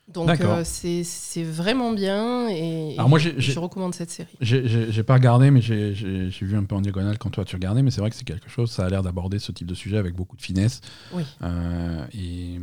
Donc 0.07 0.29
euh, 0.39 0.63
c'est 0.63 1.43
vraiment 1.43 1.91
bien 1.91 2.47
et, 2.47 2.93
Alors 2.97 3.09
moi, 3.09 3.19
et 3.19 3.33
je 3.39 3.59
recommande 3.59 3.93
cette 3.93 4.09
série. 4.09 4.37
J'ai- 4.39 5.03
pas 5.03 5.15
regardé, 5.15 5.51
mais 5.51 5.61
j'ai 5.61 5.91
vu 5.93 6.55
un 6.55 6.63
peu 6.63 6.75
en 6.75 6.81
diagonale 6.81 7.17
quand 7.17 7.29
toi 7.29 7.43
tu 7.43 7.55
regardais, 7.55 7.83
mais 7.83 7.91
c'est 7.91 7.99
vrai 8.01 8.09
que 8.09 8.15
c'est 8.15 8.23
quelque 8.25 8.49
chose, 8.49 8.71
ça 8.71 8.85
a 8.85 8.89
l'air 8.89 9.03
d'aborder 9.03 9.37
ce 9.39 9.51
type 9.51 9.67
de 9.67 9.75
sujet 9.75 9.97
avec 9.97 10.15
beaucoup 10.15 10.37
de 10.37 10.41
finesse. 10.41 10.79
Oui. 11.11 11.23
Euh, 11.43 12.05
et, 12.13 12.55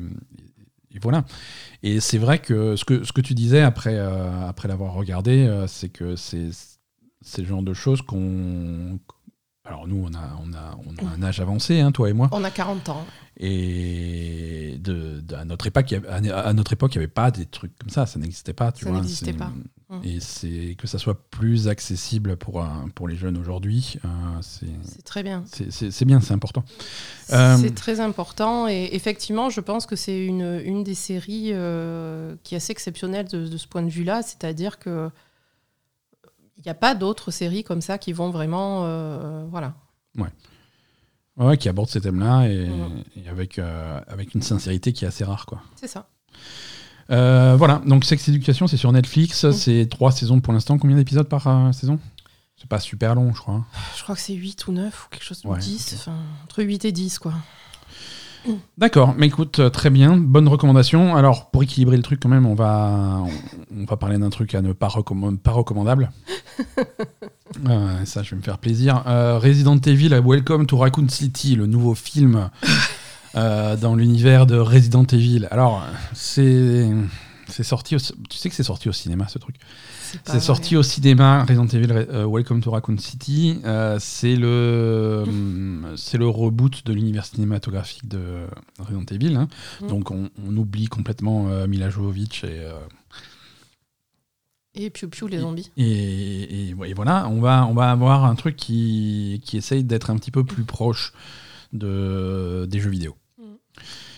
et 0.95 0.99
voilà. 1.03 1.25
Et 1.83 2.01
c'est 2.01 2.19
vrai 2.19 2.39
que 2.39 2.77
ce, 2.77 2.85
que 2.87 3.05
ce 3.05 3.12
que 3.12 3.21
tu 3.21 3.35
disais 3.35 3.61
après, 3.61 3.95
euh, 3.97 4.49
après 4.49 4.69
l'avoir 4.69 4.95
regardé, 4.95 5.45
euh, 5.47 5.66
c'est 5.66 5.91
que 5.91 6.16
c'est 6.16 6.49
le 7.39 7.45
genre 7.45 7.62
de 7.62 7.75
choses 7.75 8.01
qu'on. 8.01 8.99
Alors 9.66 9.89
nous, 9.89 10.05
on 10.07 10.15
a, 10.15 10.39
on 10.43 10.53
a, 10.53 10.78
on 10.86 11.07
a 11.07 11.11
un 11.16 11.23
âge 11.23 11.41
avancé, 11.41 11.81
hein, 11.81 11.91
toi 11.91 12.11
et 12.11 12.12
moi. 12.12 12.28
On 12.32 12.45
a 12.45 12.51
40 12.51 12.89
ans. 12.91 13.07
Et 13.39 14.77
de, 14.78 15.20
de- 15.20 15.35
à, 15.35 15.45
notre 15.47 15.66
époque, 15.66 15.95
à 16.09 16.53
notre 16.53 16.74
époque, 16.74 16.95
il 16.95 16.99
n'y 16.99 17.05
avait 17.05 17.12
pas 17.12 17.31
des 17.31 17.47
trucs 17.47 17.77
comme 17.78 17.89
ça, 17.89 18.05
ça 18.05 18.19
n'existait 18.19 18.53
pas. 18.53 18.73
Tu 18.73 18.85
Ça 18.85 18.91
vois, 18.91 19.01
n'existait 19.01 19.32
pas. 19.32 19.51
Mm. 19.89 20.01
Et 20.05 20.20
c'est 20.20 20.77
que 20.78 20.86
ça 20.86 20.99
soit 20.99 21.19
plus 21.31 21.66
accessible 21.69 22.36
pour, 22.36 22.62
pour 22.95 23.09
les 23.09 23.16
jeunes 23.16 23.39
aujourd'hui, 23.39 23.99
euh, 24.05 24.09
c'est 24.43 25.03
très 25.05 25.23
bien. 25.23 25.45
c'est 25.47 26.05
bien, 26.05 26.20
c'est 26.20 26.35
important. 26.35 26.65
Euh, 27.32 27.57
C'est 27.59 27.74
très 27.74 28.01
important 28.01 28.69
et 28.69 28.91
effectivement, 28.93 29.49
je 29.49 29.61
pense 29.61 29.86
que 29.86 29.97
c'est 29.97 30.27
une, 30.27 30.61
une 30.65 30.85
des 30.85 30.95
séries 30.95 31.51
euh, 31.53 32.36
qui 32.43 32.55
est 32.55 32.59
assez 32.59 32.73
exceptionnelle 32.73 33.28
de, 33.28 33.47
de 33.49 33.57
ce 33.57 33.66
point 33.66 33.82
de 33.82 33.91
vue-là, 33.91 34.23
c'est-à-dire 34.23 34.78
que 34.78 35.11
n'y 36.64 36.70
a 36.70 36.74
pas 36.74 36.94
d'autres 36.94 37.31
séries 37.31 37.64
comme 37.64 37.81
ça 37.81 37.98
qui 37.98 38.12
vont 38.12 38.31
vraiment. 38.31 38.82
euh, 38.85 39.44
voilà. 39.51 39.74
Ouais, 41.36 41.56
qui 41.56 41.68
aborde 41.68 41.89
ces 41.89 42.01
thèmes-là 42.01 42.47
et, 42.48 42.70
et 43.16 43.28
avec, 43.28 43.59
euh, 43.59 44.01
avec 44.06 44.35
une 44.35 44.43
sincérité 44.43 44.93
qui 44.93 45.05
est 45.05 45.09
assez 45.09 45.24
rare. 45.24 45.47
Quoi. 45.47 45.60
C'est 45.74 45.89
ça. 45.89 46.06
Euh, 47.10 47.56
voilà, 47.59 47.82
donc 47.86 48.05
Sex 48.05 48.28
Education, 48.28 48.68
c'est 48.68 48.76
sur 48.76 48.93
Netflix. 48.93 49.43
Mhm. 49.43 49.52
C'est 49.52 49.89
trois 49.90 50.12
saisons 50.12 50.40
pour 50.40 50.52
l'instant. 50.52 50.78
Combien 50.78 50.97
d'épisodes 50.97 51.28
par 51.28 51.74
saison? 51.74 51.98
C'est 52.56 52.68
pas 52.68 52.78
super 52.78 53.16
long, 53.16 53.35
je 53.35 53.40
crois. 53.40 53.64
Je 53.97 54.02
crois 54.05 54.14
que 54.14 54.20
c'est 54.20 54.32
8 54.35 54.68
ou 54.68 54.72
9 54.72 55.06
ou 55.06 55.09
quelque 55.10 55.24
chose 55.24 55.40
Ouais, 55.44 55.59
10. 55.59 55.93
ok. 55.94 55.98
Enfin, 55.98 56.16
entre 56.44 56.62
8 56.62 56.85
et 56.85 56.93
10, 56.93 57.18
quoi. 57.18 57.35
D'accord, 58.77 59.15
mais 59.16 59.27
écoute, 59.27 59.59
euh, 59.59 59.71
très 59.71 59.89
bien, 59.91 60.16
bonne 60.16 60.49
recommandation. 60.49 61.16
Alors, 61.16 61.51
pour 61.51 61.62
équilibrer 61.62 61.97
le 61.97 62.03
truc, 62.03 62.21
quand 62.21 62.29
même, 62.29 62.47
on 62.47 62.55
va, 62.55 63.23
on, 63.23 63.83
on 63.83 63.85
va 63.85 63.97
parler 63.97 64.19
d'un 64.19 64.31
truc 64.31 64.55
à 64.55 64.61
ne 64.62 64.73
pas, 64.73 64.89
recomm- 64.89 65.39
pas 65.39 65.53
recommandable. 65.53 66.11
Euh, 67.69 68.05
ça, 68.05 68.25
je 68.25 68.31
vais 68.31 68.37
me 68.37 68.43
faire 68.43 68.59
plaisir. 68.59 69.05
Euh, 69.07 69.39
Resident 69.39 69.77
Evil, 69.79 70.09
Welcome 70.25 70.66
to 70.66 70.77
Raccoon 70.77 71.09
City, 71.09 71.55
le 71.55 71.66
nouveau 71.66 71.95
film 71.95 72.51
euh, 73.37 73.77
dans 73.77 73.95
l'univers 73.95 74.47
de 74.47 74.57
Resident 74.57 75.05
Evil. 75.05 75.47
Alors, 75.53 75.85
c'est. 76.15 76.91
C'est 77.49 77.62
sorti 77.62 77.95
au, 77.95 77.99
tu 77.99 78.39
sais 78.39 78.49
que 78.49 78.55
c'est 78.57 78.62
sorti 78.65 78.89
au 78.89 78.93
cinéma 78.93 79.29
ce 79.29 79.39
truc? 79.39 79.57
C'est 80.24 80.41
sorti 80.41 80.77
au 80.77 80.82
cinéma 80.82 81.45
Resident 81.45 81.66
Evil 81.66 81.91
euh, 81.93 82.27
Welcome 82.27 82.61
to 82.62 82.70
Raccoon 82.70 82.99
City. 82.99 83.59
Euh, 83.65 83.97
c'est 84.01 84.36
le 84.36 85.24
hum, 85.27 85.95
c'est 85.97 86.19
le 86.19 86.28
reboot 86.28 86.85
de 86.85 86.93
l'univers 86.93 87.24
cinématographique 87.27 88.07
de 88.09 88.47
Resident 88.78 89.05
Evil. 89.11 89.36
hein. 89.36 89.49
Mm. 89.81 89.86
Donc 89.89 90.11
on, 90.11 90.31
on 90.47 90.57
oublie 90.57 90.86
complètement 90.86 91.49
euh, 91.49 91.66
Mila 91.66 91.91
Jovovich 91.91 92.45
et, 92.45 92.49
euh, 92.51 92.73
Et 94.74 94.91
Piu 94.91 95.09
Piu, 95.09 95.28
les 95.28 95.39
zombies. 95.41 95.70
et, 95.77 95.82
et- 96.70 96.70
et 96.70 96.95
voilà. 96.95 97.28
On 97.28 97.41
va 97.41 97.66
on 97.66 97.74
va 97.74 97.91
avoir 97.91 98.24
un 98.24 98.35
truc 98.35 98.57
qui 98.57 99.41
qui 99.45 99.57
essaye 99.57 99.85
d'être 99.85 100.11
un 100.11 100.16
petit 100.16 100.31
peu 100.31 100.45
plus 100.45 100.65
proche 100.65 101.12
de 101.73 102.66
des 102.69 102.81
jeux 102.81 102.91
vidéo. 102.91 103.16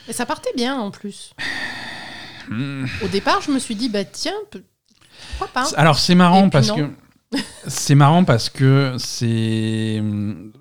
Et 0.09 0.13
ça 0.13 0.25
partait 0.27 0.53
bien 0.57 0.79
en 0.79 0.91
plus. 0.91 1.33
Hmm. 2.49 2.85
Au 3.05 3.09
départ, 3.09 3.41
je 3.41 3.51
me 3.51 3.59
suis 3.59 3.75
dit, 3.75 3.89
bah 3.89 4.05
tiens, 4.05 4.37
pourquoi 5.39 5.63
pas 5.63 5.69
Alors 5.77 5.99
c'est 6.01 6.15
marrant 6.15 6.49
parce 6.49 6.71
que 6.73 6.89
c'est 7.67 7.97
marrant 7.97 8.23
parce 8.25 8.49
que 8.49 8.95
c'est 8.99 10.03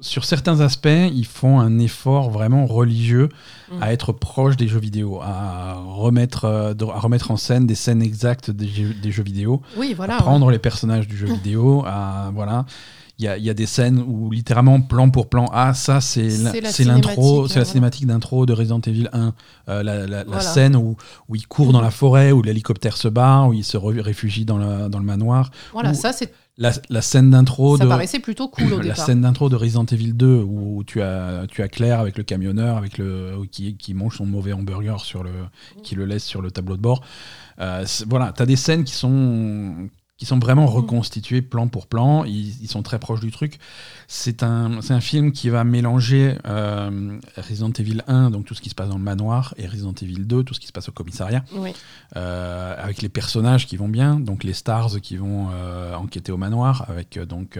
sur 0.02 0.26
certains 0.26 0.60
aspects 0.62 0.88
ils 1.14 1.26
font 1.28 1.60
un 1.60 1.78
effort 1.80 2.30
vraiment 2.32 2.66
religieux 2.66 3.30
Mm. 3.72 3.82
à 3.82 3.94
être 3.94 4.12
proche 4.12 4.58
des 4.58 4.68
jeux 4.68 4.78
vidéo, 4.80 5.22
à 5.24 5.74
remettre 5.84 6.46
euh, 6.46 6.74
à 6.94 7.00
remettre 7.00 7.32
en 7.32 7.36
scène 7.36 7.66
des 7.66 7.74
scènes 7.74 8.04
exactes 8.04 8.52
des 8.52 8.68
jeux, 8.68 8.94
des 8.94 9.12
jeux 9.12 9.24
vidéo, 9.24 9.64
Oui, 9.76 9.96
voilà. 9.96 10.18
à 10.18 10.22
prendre 10.22 10.52
les 10.52 10.60
personnages 10.60 11.08
du 11.08 11.18
jeu 11.18 11.26
vidéo, 11.34 11.84
à 11.88 12.30
voilà. 12.32 12.66
Il 13.18 13.24
y 13.24 13.28
a, 13.30 13.38
il 13.38 13.44
y 13.46 13.50
a 13.50 13.54
des 13.54 13.66
scènes 13.66 14.04
où 14.06 14.30
littéralement 14.30 14.82
plan 14.82 15.10
pour 15.10 15.30
plan, 15.30 15.46
ah 15.54 15.74
ça 15.74 16.02
c'est 16.02 16.28
l'intro, 16.28 16.72
cinématique, 16.72 17.52
c'est 17.54 17.60
la 17.60 17.66
cinématique 17.66 18.06
d'intro 18.08 18.46
de 18.46 18.52
Resident 18.52 18.82
Evil 18.82 19.08
1, 19.14 19.34
Euh, 19.70 19.82
la, 19.84 20.00
la- 20.00 20.08
la 20.08 20.24
Voilà. 20.26 20.42
scène 20.42 20.76
où, 20.76 20.98
où 21.30 21.36
il 21.36 21.48
court 21.48 21.72
dans 21.72 21.80
la 21.82 21.92
forêt, 21.92 22.32
où 22.34 22.42
l'hélicoptère 22.42 22.98
se 22.98 23.08
barre, 23.08 23.48
où 23.48 23.54
il 23.54 23.64
se 23.64 23.78
réfugie 23.78 24.44
dans, 24.44 24.58
le- 24.58 24.90
dans 24.90 25.00
le 25.00 25.06
manoir, 25.06 25.50
Voilà, 25.72 25.94
ça, 25.94 26.12
c'est, 26.12 26.34
la, 26.58 26.72
la 26.90 27.02
scène 27.02 27.32
d'intro 27.32 27.78
de 27.78 27.86
paraissait 27.86 28.20
plutôt 28.20 28.48
cool 28.50 28.74
au 28.74 28.78
la 28.78 28.84
départ. 28.84 29.06
scène 29.06 29.22
d'intro 29.22 29.48
de 29.50 29.56
Resident 29.56 29.86
Evil 29.86 30.12
2 30.14 30.42
où 30.46 30.84
tu 30.86 31.02
as 31.02 31.46
tu 31.50 31.62
as 31.64 31.68
Claire 31.70 32.00
avec 32.02 32.18
le 32.18 32.24
camionneur 32.24 32.78
avec 32.78 32.98
le 32.98 33.34
qui, 33.52 33.76
qui 33.78 33.94
mange 33.94 34.18
son 34.18 34.26
mauvais 34.26 34.54
hamburger 34.54 35.00
sur 35.02 35.24
le 35.24 35.32
qui 35.84 35.96
le 35.96 36.06
laisse 36.06 36.24
sur 36.26 36.42
le 36.42 36.52
tableau 36.52 36.76
de 36.78 36.82
bord. 36.82 37.02
Euh, 37.60 37.86
voilà, 38.10 38.34
tu 38.36 38.42
as 38.42 38.46
des 38.46 38.56
scènes 38.58 38.84
qui 38.84 38.94
sont 38.94 39.88
qui 40.18 40.26
sont 40.26 40.40
vraiment 40.40 40.66
reconstituées 40.66 41.42
plan 41.42 41.68
pour 41.68 41.88
plan, 41.88 42.24
ils, 42.24 42.62
ils 42.62 42.70
sont 42.70 42.82
très 42.84 43.00
proches 43.00 43.20
du 43.20 43.32
truc. 43.32 43.58
C'est 44.08 44.44
un, 44.44 44.80
un 44.90 45.02
film 45.02 45.34
qui 45.34 45.50
va 45.50 45.66
mélanger 45.66 46.38
euh, 46.48 47.20
Resident 47.36 47.72
Evil 47.78 48.02
1, 48.08 48.30
donc 48.32 48.46
tout 48.46 48.54
ce 48.54 48.62
qui 48.62 48.70
se 48.70 48.76
passe 48.76 48.88
dans 48.88 48.98
le 48.98 49.04
manoir, 49.04 49.54
et 49.58 49.68
Resident 49.68 49.94
Evil 50.02 50.26
2, 50.26 50.44
tout 50.44 50.54
ce 50.54 50.62
qui 50.62 50.68
se 50.68 50.72
passe 50.72 50.88
au 50.88 50.94
commissariat 50.94 51.44
Oui. 51.58 51.72
euh, 52.16 52.76
avec 52.82 53.02
les 53.02 53.10
personnages 53.10 53.68
qui 53.68 53.76
vont 53.76 53.90
bien, 53.90 54.18
donc 54.22 54.46
les 54.46 54.54
stars 54.54 55.02
qui 55.02 55.18
vont 55.18 55.50
euh, 55.52 55.94
enquêter 55.96 56.32
au 56.32 56.38
manoir, 56.38 56.86
avec 56.90 57.20
donc 57.20 57.60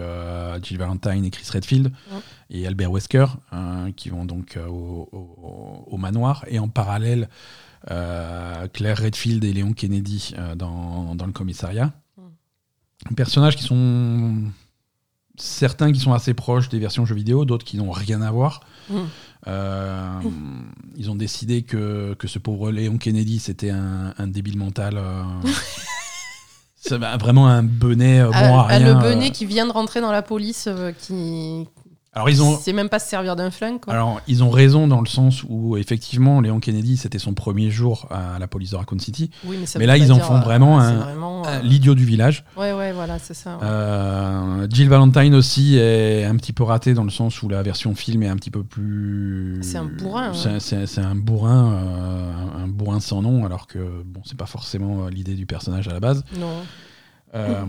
Jill 0.62 0.78
Valentine 0.78 1.24
et 1.26 1.30
Chris 1.30 1.48
Redfield 1.52 1.92
et 2.48 2.66
Albert 2.66 2.90
Wesker 2.90 3.26
qui 3.96 4.08
vont 4.08 4.24
donc 4.24 4.58
au, 4.66 5.08
au- 5.12 5.84
au 5.88 5.96
manoir, 5.98 6.44
et 6.48 6.58
en 6.58 6.68
parallèle 6.68 7.28
Claire 7.86 8.96
Redfield 8.98 9.44
et 9.44 9.52
Léon 9.52 9.72
Kennedy 9.74 10.34
dans, 10.56 11.14
dans 11.14 11.26
le 11.26 11.32
commissariat. 11.32 11.92
Personnages 13.14 13.56
qui 13.56 13.62
sont 13.62 14.34
certains 15.36 15.92
qui 15.92 16.00
sont 16.00 16.12
assez 16.12 16.34
proches 16.34 16.68
des 16.68 16.78
versions 16.78 17.04
jeux 17.04 17.14
vidéo, 17.14 17.44
d'autres 17.44 17.64
qui 17.64 17.76
n'ont 17.76 17.90
rien 17.90 18.22
à 18.22 18.30
voir. 18.30 18.60
Mm. 18.88 18.96
Euh, 19.48 20.20
ils 20.96 21.10
ont 21.10 21.14
décidé 21.14 21.62
que, 21.62 22.14
que 22.14 22.26
ce 22.26 22.38
pauvre 22.38 22.70
Léon 22.70 22.98
Kennedy, 22.98 23.38
c'était 23.38 23.70
un, 23.70 24.14
un 24.18 24.26
débile 24.26 24.58
mental. 24.58 24.96
euh, 24.96 25.22
c'est 26.76 26.96
vraiment 26.96 27.48
un 27.48 27.62
benet 27.62 28.20
euh, 28.20 28.26
bon 28.26 28.32
Ah, 28.32 28.46
à 28.46 28.60
ah, 28.60 28.76
rien. 28.76 28.94
le 28.94 29.00
benet 29.00 29.30
qui 29.30 29.46
vient 29.46 29.66
de 29.66 29.72
rentrer 29.72 30.00
dans 30.00 30.12
la 30.12 30.22
police, 30.22 30.68
qui 30.98 31.68
Alors 32.16 32.30
ils 32.30 32.42
ont, 32.42 32.56
sait 32.58 32.72
même 32.72 32.88
pas 32.88 32.98
se 32.98 33.08
servir 33.10 33.36
d'un 33.36 33.50
flingue. 33.50 33.78
Quoi. 33.78 33.92
alors 33.92 34.20
ils 34.26 34.42
ont 34.42 34.48
raison 34.50 34.88
dans 34.88 35.00
le 35.02 35.06
sens 35.06 35.44
où 35.48 35.76
effectivement 35.76 36.40
Léon 36.40 36.60
Kennedy, 36.60 36.96
c'était 36.96 37.18
son 37.18 37.34
premier 37.34 37.70
jour 37.70 38.08
à 38.10 38.38
la 38.38 38.48
police 38.48 38.70
de 38.70 38.76
Raccoon 38.76 38.98
City. 38.98 39.30
oui, 39.44 39.58
mais 39.60 39.66
ça 39.66 39.78
mais 39.78 39.84
là, 39.84 39.98
ils 39.98 40.10
en 40.10 40.18
font 40.18 40.36
euh, 40.36 40.40
vraiment 40.40 40.80
c'est 40.80 41.50
Euh, 41.50 41.60
L'idiot 41.62 41.94
du 41.94 42.04
village. 42.06 42.44
Ouais, 42.56 42.72
ouais, 42.72 42.92
voilà, 42.92 43.18
c'est 43.18 43.34
ça. 43.34 43.56
ouais. 43.58 43.62
Euh, 43.64 44.66
Jill 44.70 44.88
Valentine 44.88 45.34
aussi 45.34 45.76
est 45.76 46.24
un 46.24 46.34
petit 46.36 46.52
peu 46.54 46.64
ratée 46.64 46.94
dans 46.94 47.04
le 47.04 47.10
sens 47.10 47.42
où 47.42 47.48
la 47.50 47.62
version 47.62 47.94
film 47.94 48.22
est 48.22 48.28
un 48.28 48.36
petit 48.36 48.50
peu 48.50 48.64
plus. 48.64 49.58
C'est 49.62 49.76
un 49.78 49.84
bourrin, 49.84 50.32
C'est 50.32 50.48
ouais. 50.54 50.60
c'est- 50.60 50.86
c'est 50.86 51.02
un 51.02 51.14
bourrin, 51.14 51.72
euh, 51.74 52.32
un, 52.64 52.66
bourrin 52.66 52.98
sans 53.00 53.20
nom, 53.22 53.44
alors 53.44 53.66
que 53.66 54.02
bon, 54.06 54.22
c'est 54.24 54.38
pas 54.38 54.46
forcément 54.46 55.06
l'idée 55.08 55.34
du 55.34 55.44
personnage 55.44 55.86
à 55.86 55.92
la 55.92 56.00
base. 56.00 56.24
Non. 56.40 56.48
Euh, 57.34 57.64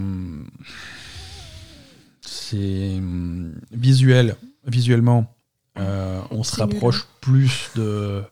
c'est 2.49 2.95
hum, 2.97 3.53
visuel, 3.71 4.35
visuellement, 4.65 5.33
euh, 5.79 6.19
on 6.31 6.43
se 6.43 6.55
rapproche 6.59 7.05
plus 7.21 7.69
de 7.75 8.23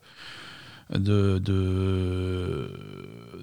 de, 0.94 1.40
de, 1.40 2.72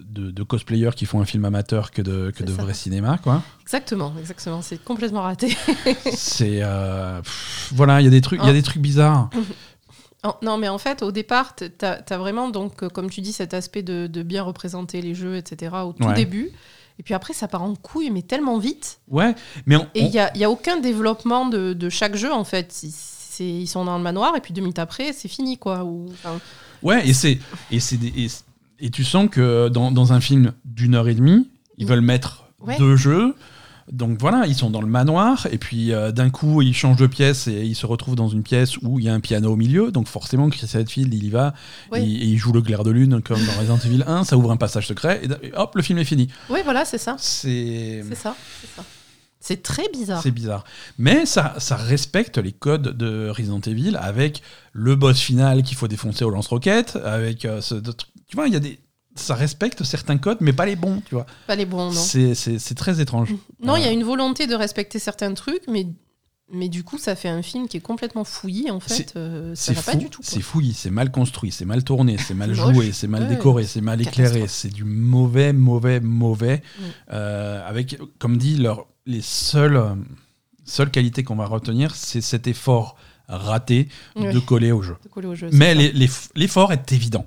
de, 0.05 0.31
de 0.31 0.43
cosplayers 0.45 0.93
qui 0.95 1.07
font 1.07 1.21
un 1.21 1.25
film 1.25 1.45
amateur 1.45 1.91
que 1.91 2.01
de, 2.01 2.31
que 2.31 2.45
de 2.45 2.53
ça. 2.53 2.63
vrai 2.63 2.73
cinéma, 2.75 3.19
quoi. 3.19 3.43
Exactement, 3.63 4.13
exactement. 4.19 4.63
C'est 4.63 4.83
complètement 4.83 5.23
raté. 5.23 5.57
C'est 6.15 6.61
euh, 6.63 7.21
voilà, 7.73 8.01
il 8.01 8.05
y 8.05 8.07
a 8.07 8.11
des 8.11 8.21
trucs, 8.21 8.41
y 8.41 8.45
a 8.45 8.49
Ah. 8.51 8.53
des 8.53 8.63
trucs 8.63 8.83
bizarres. 8.83 9.31
Non, 10.41 10.57
mais 10.57 10.69
en 10.69 10.79
fait, 10.79 11.03
au 11.03 11.11
départ, 11.11 11.57
tu 11.57 11.65
as, 11.85 12.17
vraiment, 12.17 12.49
donc, 12.49 12.85
euh, 12.85 12.89
comme 12.89 13.11
tu 13.11 13.21
dis, 13.23 13.33
cet 13.33 13.55
aspect 13.55 13.83
de, 13.83 14.07
de 14.07 14.23
bien 14.23 14.45
représenter 14.45 15.03
les 15.03 15.17
jeux, 15.17 15.35
etc., 15.35 15.75
au 15.85 15.93
tout 15.93 16.05
Ouais. 16.07 16.15
début. 16.15 16.51
Et 16.99 17.03
puis 17.03 17.15
après, 17.15 17.33
ça 17.33 17.49
part 17.49 17.63
en 17.63 17.75
couille, 17.75 18.11
mais 18.11 18.23
tellement 18.23 18.59
vite. 18.59 19.01
Ouais, 19.09 19.35
mais 19.67 19.77
on, 19.77 19.87
Et 19.95 20.01
il 20.03 20.11
n'y 20.11 20.19
a, 20.19 20.37
y 20.37 20.45
a 20.45 20.51
aucun 20.51 20.79
développement 20.79 21.47
de, 21.47 21.73
de 21.73 21.89
chaque 21.89 22.17
jeu, 22.17 22.33
en 22.33 22.45
fait. 22.45 22.73
C'est- 22.73 22.91
c'est- 22.93 23.45
ils 23.49 23.67
sont 23.67 23.85
dans 23.85 23.97
le 23.97 24.03
manoir, 24.03 24.37
et 24.37 24.41
puis 24.41 24.53
deux 24.53 24.61
minutes 24.61 24.79
après, 24.79 25.13
c'est 25.13 25.29
fini, 25.29 25.57
quoi. 25.59 25.85
Ou, 25.85 26.07
enfin, 26.13 26.39
ouais, 26.83 27.09
et 27.09 27.15
c'est 27.15 27.39
et 27.71 27.81
c'est 27.81 27.97
des- 27.97 28.13
et, 28.25 28.29
et 28.87 28.91
tu 28.91 29.05
sens 29.05 29.29
que 29.31 29.69
dans, 29.69 29.91
dans 29.91 30.13
un 30.13 30.21
film 30.21 30.53
d'une 30.65 30.95
heure 30.95 31.09
et 31.09 31.15
demie, 31.15 31.49
ils 31.79 31.87
Mm. 31.87 31.89
veulent 31.89 32.01
mettre 32.03 32.45
Ouais. 32.61 32.77
deux 32.79 32.95
jeux. 32.97 33.35
Donc 33.91 34.19
voilà, 34.21 34.47
ils 34.47 34.55
sont 34.55 34.71
dans 34.71 34.81
le 34.81 34.87
manoir 34.87 35.47
et 35.51 35.59
puis 35.59 35.93
euh, 35.93 36.13
d'un 36.13 36.31
coup 36.31 36.63
ils 36.63 36.75
changent 36.75 36.99
de 36.99 37.07
pièce 37.07 37.49
et 37.49 37.65
ils 37.65 37.75
se 37.75 37.85
retrouvent 37.87 38.15
dans 38.15 38.29
une 38.29 38.43
pièce 38.43 38.77
où 38.79 38.99
il 38.99 39.07
y 39.07 39.09
a 39.09 39.15
un 39.15 39.21
piano 39.21 39.53
au 39.53 39.57
milieu. 39.57 39.91
Donc 39.91 40.07
forcément 40.09 40.49
Chris 40.51 40.69
Redfield 40.73 41.13
il 41.13 41.25
y 41.25 41.31
va 41.31 41.55
Oui. 41.91 41.99
et, 42.01 42.03
et 42.25 42.27
il 42.27 42.37
joue 42.39 42.53
le 42.53 42.63
clair 42.63 42.85
de 42.85 42.91
lune 42.91 43.21
comme 43.23 43.45
dans 43.45 43.53
Resident 43.59 43.79
Evil 43.79 44.05
1. 44.07 44.25
Ça 44.25 44.37
ouvre 44.37 44.53
un 44.53 44.57
passage 44.57 44.87
secret 44.87 45.23
et, 45.25 45.49
et 45.49 45.53
hop 45.57 45.75
le 45.75 45.83
film 45.83 45.99
est 45.99 46.05
fini. 46.05 46.29
ouais, 46.49 46.63
voilà, 46.63 46.85
c'est 46.85 46.99
ça. 46.99 47.17
C'est 47.19 48.03
ça. 48.15 48.37
C'est 48.61 48.77
ça. 48.77 48.85
C'est 49.45 49.61
très 49.63 49.89
bizarre. 49.93 50.23
C'est 50.23 50.31
bizarre. 50.31 50.63
Mais 50.99 51.27
ça, 51.27 51.57
ça 51.59 51.75
respecte 51.75 52.39
les 52.39 52.53
codes 52.53 52.97
de 52.97 53.29
Resident 53.29 53.59
Evil 53.67 53.97
avec 54.01 54.41
le 54.73 54.95
boss 54.95 55.19
final 55.19 55.65
qu'il 55.65 55.77
faut 55.77 55.89
défoncer 55.89 56.25
au 56.25 56.31
lance-roquettes, 56.31 56.97
avec 57.05 57.45
euh, 57.45 57.61
ce- 57.61 57.75
tu 57.75 58.37
vois, 58.37 58.47
il 58.47 58.53
y 58.53 58.57
a 58.57 58.61
des 58.61 58.79
ça 59.15 59.35
respecte 59.35 59.85
certains 59.85 60.17
codes 60.19 60.39
mais 60.41 60.53
pas 60.53 60.67
les 60.67 60.77
bons, 60.77 61.03
tu 61.07 61.15
vois. 61.15 61.27
Pas 61.47 61.55
les 61.57 61.67
bons, 61.67 61.93
non. 61.93 62.01
C'est 62.01 62.75
très 62.75 63.01
étrange. 63.01 63.35
Non, 63.63 63.77
il 63.77 63.83
y 63.83 63.87
a 63.87 63.91
Euh, 63.91 63.93
une 63.93 64.05
volonté 64.05 64.47
de 64.47 64.55
respecter 64.55 64.99
certains 64.99 65.35
trucs, 65.35 65.63
mais, 65.69 65.87
mais 66.53 66.69
du 66.69 66.83
coup, 66.85 66.99
ça 66.99 67.15
fait 67.15 67.29
un 67.29 67.43
film 67.43 67.69
qui 67.69 67.77
est 67.77 67.81
complètement 67.81 68.25
fouillé, 68.25 68.71
en 68.71 68.81
fait. 68.81 68.95
C'est- 68.95 69.17
euh, 69.17 69.55
ça 69.55 69.67
C'est 69.67 69.75
va 69.75 69.83
pas 69.93 69.95
du 69.99 70.09
tout. 70.09 70.21
c'est 70.25 70.41
fouillis, 70.41 70.75
c'est 70.75 70.91
mal 70.91 71.11
construit, 71.11 71.51
c'est 71.53 71.65
mal 71.65 71.85
tourné, 71.85 72.17
c'est 72.19 72.35
mal 72.35 72.53
joué, 72.55 72.93
c'est 72.93 73.07
mal 73.07 73.23
Ouais, 73.25 73.29
décoré, 73.29 73.65
c'est 73.65 73.81
mal 73.83 74.01
éclairé, 74.01 74.49
c'est 74.49 74.71
du 74.73 74.85
mauvais, 74.85 75.53
mauvais, 75.53 76.01
mauvais. 76.01 76.63
Mm. 76.79 76.83
Euh, 77.13 77.69
avec, 77.69 77.99
comme 78.19 78.37
dit, 78.39 78.57
leur, 78.57 78.87
les 79.07 79.21
seules, 79.23 79.83
seules 80.65 80.91
qualités 80.91 81.23
qu'on 81.25 81.37
va 81.37 81.47
retenir, 81.47 81.95
c'est 81.95 82.21
cet 82.21 82.47
effort 82.47 82.97
raté 83.29 83.89
de 84.17 84.39
coller 84.39 84.73
au 84.73 84.83
jeu. 84.83 84.97
De 85.05 85.09
coller 85.09 85.29
au 85.29 85.35
jeu, 85.35 85.49
Mais 85.53 85.75
l'effort 86.35 86.73
est 86.73 86.93
évident. 86.93 87.27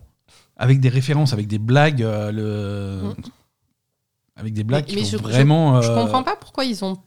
Avec 0.57 0.79
des 0.79 0.89
références, 0.89 1.33
avec 1.33 1.47
des 1.47 1.59
blagues, 1.59 2.01
euh, 2.03 2.31
le... 2.31 3.13
Avec 4.37 4.53
des 4.53 4.63
blagues 4.63 4.85
Mais- 4.89 4.95
mais 4.95 5.01
qui 5.01 5.09
je- 5.09 5.17
sont 5.17 5.23
vraiment. 5.23 5.81
Je 5.81 5.89
euh, 5.89 5.95
comprends 5.95 6.23
pas 6.23 6.35
pourquoi 6.35 6.65
ils 6.65 6.83
ont 6.83 6.97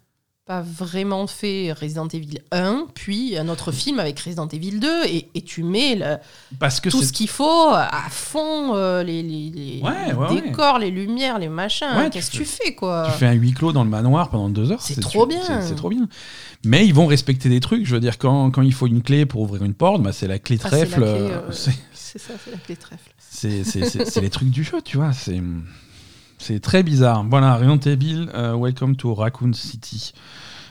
pas 0.47 0.63
vraiment 0.63 1.27
fait 1.27 1.73
Resident 1.79 2.09
Evil 2.09 2.39
1, 2.53 2.87
puis 2.95 3.37
un 3.37 3.49
autre 3.51 3.71
film 3.71 4.01
avec 4.01 4.19
Resident 4.19 4.49
Evil 4.49 4.79
2, 4.81 5.05
et, 5.05 5.29
et 5.35 5.43
tu 5.43 5.63
mets 5.63 5.95
le, 5.95 6.17
Parce 6.59 6.81
que 6.81 6.89
tout 6.89 7.03
ce 7.03 7.13
qu'il 7.13 7.29
faut 7.29 7.69
à 7.71 8.07
fond, 8.09 8.75
euh, 8.75 9.03
les, 9.03 9.23
les- 9.23 9.51
les- 9.51 9.83
Ouais, 9.83 9.91
les 10.09 10.13
ouais, 10.15 10.27
ouais. 10.31 10.41
décors, 10.41 10.79
les 10.79 10.91
lumières, 10.91 11.39
les 11.39 11.51
machins. 11.51 12.09
Qu'est-ce 12.11 12.31
que 12.31 12.39
tu 12.39 12.47
fais, 12.47 12.75
quoi 12.75 13.09
Tu 13.13 13.19
fais 13.19 13.27
un 13.27 13.33
huis 13.35 13.53
clos 13.53 13.73
dans 13.73 13.85
le 13.85 13.91
manoir 13.91 14.31
pendant 14.31 14.49
deux 14.49 14.73
heures. 14.73 14.81
C'est 14.81 14.99
trop 14.99 15.27
tu- 15.27 15.35
bien. 15.37 15.61
C'est 15.61 15.75
trop 15.75 15.91
bien. 15.91 16.09
Mais 16.65 16.87
ils 16.87 16.95
vont 16.95 17.07
respecter 17.07 17.51
des 17.51 17.61
trucs. 17.61 17.85
Je 17.85 17.95
veux 17.95 18.01
dire, 18.01 18.17
quand, 18.17 18.51
quand 18.51 18.63
il 18.63 18.73
faut 18.73 18.87
une 18.87 19.03
clé 19.03 19.27
pour 19.27 19.43
ouvrir 19.43 19.63
une 19.65 19.75
porte, 19.75 20.03
bah, 20.03 20.13
c'est 20.13 20.29
la 20.29 20.39
clé 20.39 20.57
Ah, 20.65 20.69
c'est 20.71 20.87
trèfle. 20.87 21.03
euh, 21.03 21.29
euh, 21.47 21.53
C'est 21.53 22.19
ça, 22.19 22.33
c'est 22.43 22.53
la 22.53 22.57
clé 22.57 22.75
trèfle. 22.77 23.13
C'est 23.39 24.21
les 24.21 24.31
trucs 24.31 24.51
du 24.51 24.65
jeu, 24.65 24.81
tu 24.83 24.97
vois. 24.97 25.13
C'est 25.13 25.41
c'est 26.39 26.61
très 26.61 26.83
bizarre. 26.83 27.25
Voilà, 27.29 27.57
Resident 27.57 27.79
Evil, 27.79 28.31
euh, 28.35 28.57
Welcome 28.57 28.97
to 28.97 29.13
Raccoon 29.15 29.53
City. 29.53 30.13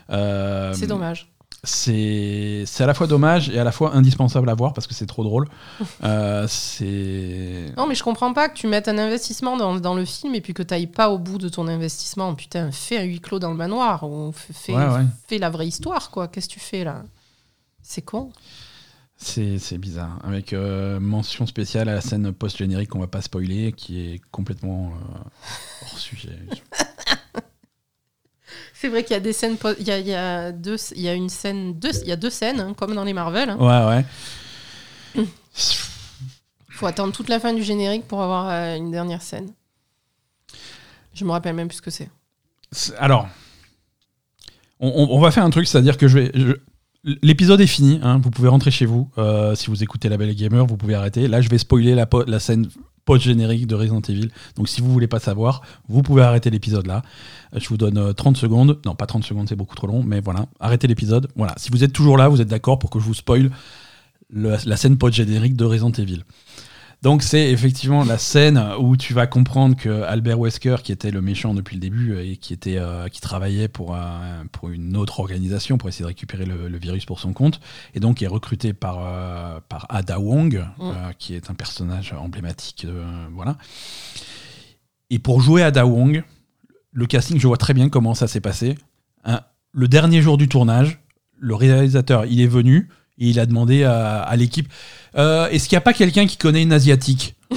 Euh, 0.10 0.74
C'est 0.74 0.88
dommage. 0.88 1.30
C'est 1.64 2.64
à 2.80 2.86
la 2.86 2.94
fois 2.94 3.08
dommage 3.08 3.50
et 3.50 3.60
à 3.60 3.64
la 3.66 3.74
fois 3.74 3.94
indispensable 3.94 4.50
à 4.50 4.54
voir 4.54 4.74
parce 4.74 4.88
que 4.88 4.94
c'est 4.94 5.06
trop 5.06 5.24
drôle. 5.24 5.48
Euh, 6.04 6.46
c'est. 6.48 7.74
Non, 7.76 7.88
mais 7.88 7.96
je 7.96 8.04
comprends 8.04 8.32
pas 8.32 8.48
que 8.50 8.54
tu 8.56 8.68
mettes 8.68 8.88
un 8.88 8.98
investissement 8.98 9.58
dans, 9.58 9.76
dans 9.76 9.96
le 9.96 10.06
film 10.06 10.36
et 10.36 10.42
puis 10.42 10.54
que 10.54 10.64
tu 10.64 10.74
n'ailles 10.74 10.88
pas 10.88 11.10
au 11.10 11.18
bout 11.18 11.38
de 11.38 11.50
ton 11.50 11.68
investissement. 11.68 12.34
Putain, 12.36 12.72
fais 12.72 13.00
un 13.00 13.04
huis 13.04 13.20
clos 13.20 13.40
dans 13.40 13.50
le 13.52 13.58
manoir 13.58 14.04
Ouais, 14.04 14.32
ouais. 14.70 15.06
fais 15.28 15.38
la 15.40 15.50
vraie 15.50 15.68
histoire, 15.68 16.12
quoi. 16.12 16.28
Qu'est-ce 16.28 16.48
que 16.48 16.54
tu 16.54 16.60
fais 16.60 16.84
là? 16.84 17.04
C'est 17.82 18.04
con. 18.04 18.32
C'est 19.20 19.78
bizarre. 19.80 20.20
Avec 20.24 20.54
euh, 20.54 21.00
mention 21.00 21.48
spéciale 21.48 21.90
à 21.90 21.96
la 21.96 22.02
scène 22.02 22.32
post-générique 22.32 22.90
qu'on 22.90 23.00
va 23.00 23.08
pas 23.08 23.22
spoiler, 23.22 23.74
qui 23.74 24.00
est 24.14 24.22
complètement 24.32 24.92
euh, 24.94 25.20
hors 25.84 25.98
sujet. 26.00 26.38
C'est 28.74 28.90
vrai 28.90 29.04
qu'il 29.04 29.14
y 29.14 29.18
a 29.18 29.20
des 29.20 29.34
scènes. 29.34 29.58
Il 29.80 29.88
y 29.88 29.92
a, 29.92 29.98
il 30.00 30.08
y 30.08 30.14
a 30.14 30.52
deux, 30.52 30.78
il 30.96 31.02
y 31.02 31.10
a 31.10 31.14
une 31.16 31.30
scène, 31.30 31.74
deux, 31.80 31.92
il 32.04 32.08
y 32.08 32.12
a 32.12 32.16
deux 32.16 32.30
scènes, 32.30 32.60
hein, 32.60 32.74
comme 32.78 32.94
dans 32.94 33.04
les 33.04 33.14
Marvel. 33.14 33.50
hein. 33.50 33.58
Ouais, 33.58 34.06
ouais. 35.16 35.26
faut 36.70 36.86
attendre 36.86 37.12
toute 37.12 37.28
la 37.30 37.40
fin 37.40 37.54
du 37.54 37.64
générique 37.64 38.08
pour 38.08 38.22
avoir 38.22 38.50
euh, 38.50 38.76
une 38.76 38.92
dernière 38.92 39.24
scène. 39.24 39.52
Je 41.16 41.26
me 41.26 41.32
rappelle 41.32 41.56
même 41.56 41.68
plus 41.68 41.78
ce 41.78 41.82
que 41.82 41.90
c'est. 41.90 42.10
C'est- 42.72 42.96
Alors, 42.98 43.28
on, 44.80 44.88
on- 44.90 45.16
on 45.18 45.20
va 45.20 45.32
faire 45.32 45.44
un 45.44 45.50
truc, 45.50 45.68
c'est-à-dire 45.68 45.98
que 45.98 46.08
je 46.08 46.20
vais. 46.20 46.32
je- 46.36 46.54
L'épisode 47.22 47.62
est 47.62 47.68
fini, 47.68 48.02
hein, 48.04 48.20
vous 48.22 48.32
pouvez 48.32 48.50
rentrer 48.50 48.70
chez 48.70 48.86
vous. 48.86 49.10
Euh, 49.18 49.56
si 49.56 49.68
vous 49.68 49.82
écoutez 49.82 50.10
La 50.10 50.18
Belle 50.18 50.36
Gamer, 50.36 50.66
vous 50.66 50.76
pouvez 50.76 50.94
arrêter. 50.94 51.30
Là, 51.30 51.40
je 51.40 51.48
vais 51.48 51.58
spoiler 51.58 51.96
la, 51.96 52.40
scène 52.42 52.68
post-générique 53.06 53.66
de 53.66 53.76
Resident 53.76 54.02
Evil. 54.02 54.30
Donc, 54.58 54.68
si 54.68 54.82
vous 54.82 54.92
voulez 54.92 55.08
pas 55.08 55.20
savoir, 55.20 55.62
vous 55.88 56.02
pouvez 56.02 56.22
arrêter 56.22 56.50
l'épisode 56.50 56.86
là. 56.86 57.04
Euh, 57.56 57.60
Je 57.62 57.70
vous 57.70 57.78
donne 57.78 57.98
euh, 57.98 58.12
30 58.12 58.36
secondes. 58.36 58.82
Non, 58.86 58.94
pas 58.94 59.06
30 59.06 59.24
secondes, 59.24 59.48
c'est 59.48 59.56
beaucoup 59.56 59.76
trop 59.76 59.88
long, 59.88 60.04
mais 60.04 60.20
voilà. 60.20 60.48
Arrêtez 60.60 60.88
l'épisode. 60.88 61.30
Voilà. 61.38 61.54
Si 61.56 61.72
vous 61.72 61.86
êtes 61.86 61.94
toujours 61.94 62.18
là, 62.18 62.28
vous 62.28 62.42
êtes 62.42 62.50
d'accord 62.50 62.78
pour 62.78 62.90
que 62.90 63.00
je 63.00 63.06
vous 63.06 63.14
spoil 63.14 63.52
la 64.30 64.76
scène 64.76 64.98
post-générique 64.98 65.56
de 65.56 65.64
Resident 65.64 65.92
Evil. 65.92 66.24
Donc 67.04 67.22
c'est 67.22 67.52
effectivement 67.52 68.04
la 68.04 68.18
scène 68.18 68.58
où 68.80 68.98
tu 68.98 69.14
vas 69.14 69.28
comprendre 69.28 69.76
que 69.76 70.02
Albert 70.04 70.40
Wesker, 70.40 70.78
qui 70.84 70.92
était 70.92 71.12
le 71.12 71.22
méchant 71.22 71.54
depuis 71.54 71.76
le 71.76 71.80
début 71.80 72.14
euh, 72.14 72.26
et 72.26 72.38
qui 72.38 72.54
était 72.54 72.78
euh, 72.78 73.08
qui 73.08 73.22
travaillait 73.22 73.68
pour 73.68 73.96
un- 73.96 74.46
pour 74.52 74.70
une 74.70 74.98
autre 74.98 75.20
organisation 75.20 75.78
pour 75.78 75.90
essayer 75.90 76.02
de 76.04 76.08
récupérer 76.08 76.46
le, 76.46 76.68
le 76.68 76.78
virus 76.78 77.06
pour 77.06 77.20
son 77.20 77.34
compte, 77.34 77.60
et 77.94 78.00
donc 78.00 78.22
est 78.24 78.28
recruté 78.28 78.74
par 78.74 78.98
euh, 79.02 79.60
par 79.70 79.86
Ada 79.90 80.20
Wong, 80.20 80.66
euh, 80.82 80.94
qui 81.20 81.36
est 81.36 81.52
un 81.52 81.54
personnage 81.54 82.14
emblématique, 82.14 82.86
euh, 82.86 83.28
voilà. 83.32 83.58
Et 85.12 85.20
pour 85.20 85.40
jouer 85.40 85.62
Ada 85.64 85.86
Wong, 85.86 86.24
le 86.92 87.06
casting, 87.06 87.40
je 87.40 87.48
vois 87.48 87.58
très 87.58 87.76
bien 87.76 87.90
comment 87.90 88.16
ça 88.16 88.28
s'est 88.28 88.42
passé. 88.42 88.76
Le 89.74 89.88
dernier 89.88 90.22
jour 90.24 90.38
du 90.38 90.48
tournage, 90.48 91.00
le 91.38 91.54
réalisateur, 91.54 92.26
il 92.26 92.42
est 92.42 92.48
venu 92.48 92.90
il 93.18 93.40
a 93.40 93.46
demandé 93.46 93.84
à, 93.84 94.20
à 94.22 94.36
l'équipe 94.36 94.72
euh, 95.18 95.48
Est-ce 95.50 95.68
qu'il 95.68 95.76
n'y 95.76 95.80
a 95.80 95.82
pas 95.82 95.94
quelqu'un 95.94 96.28
qui 96.28 96.38
connaît 96.38 96.62
une 96.64 96.74
asiatique 96.74 97.36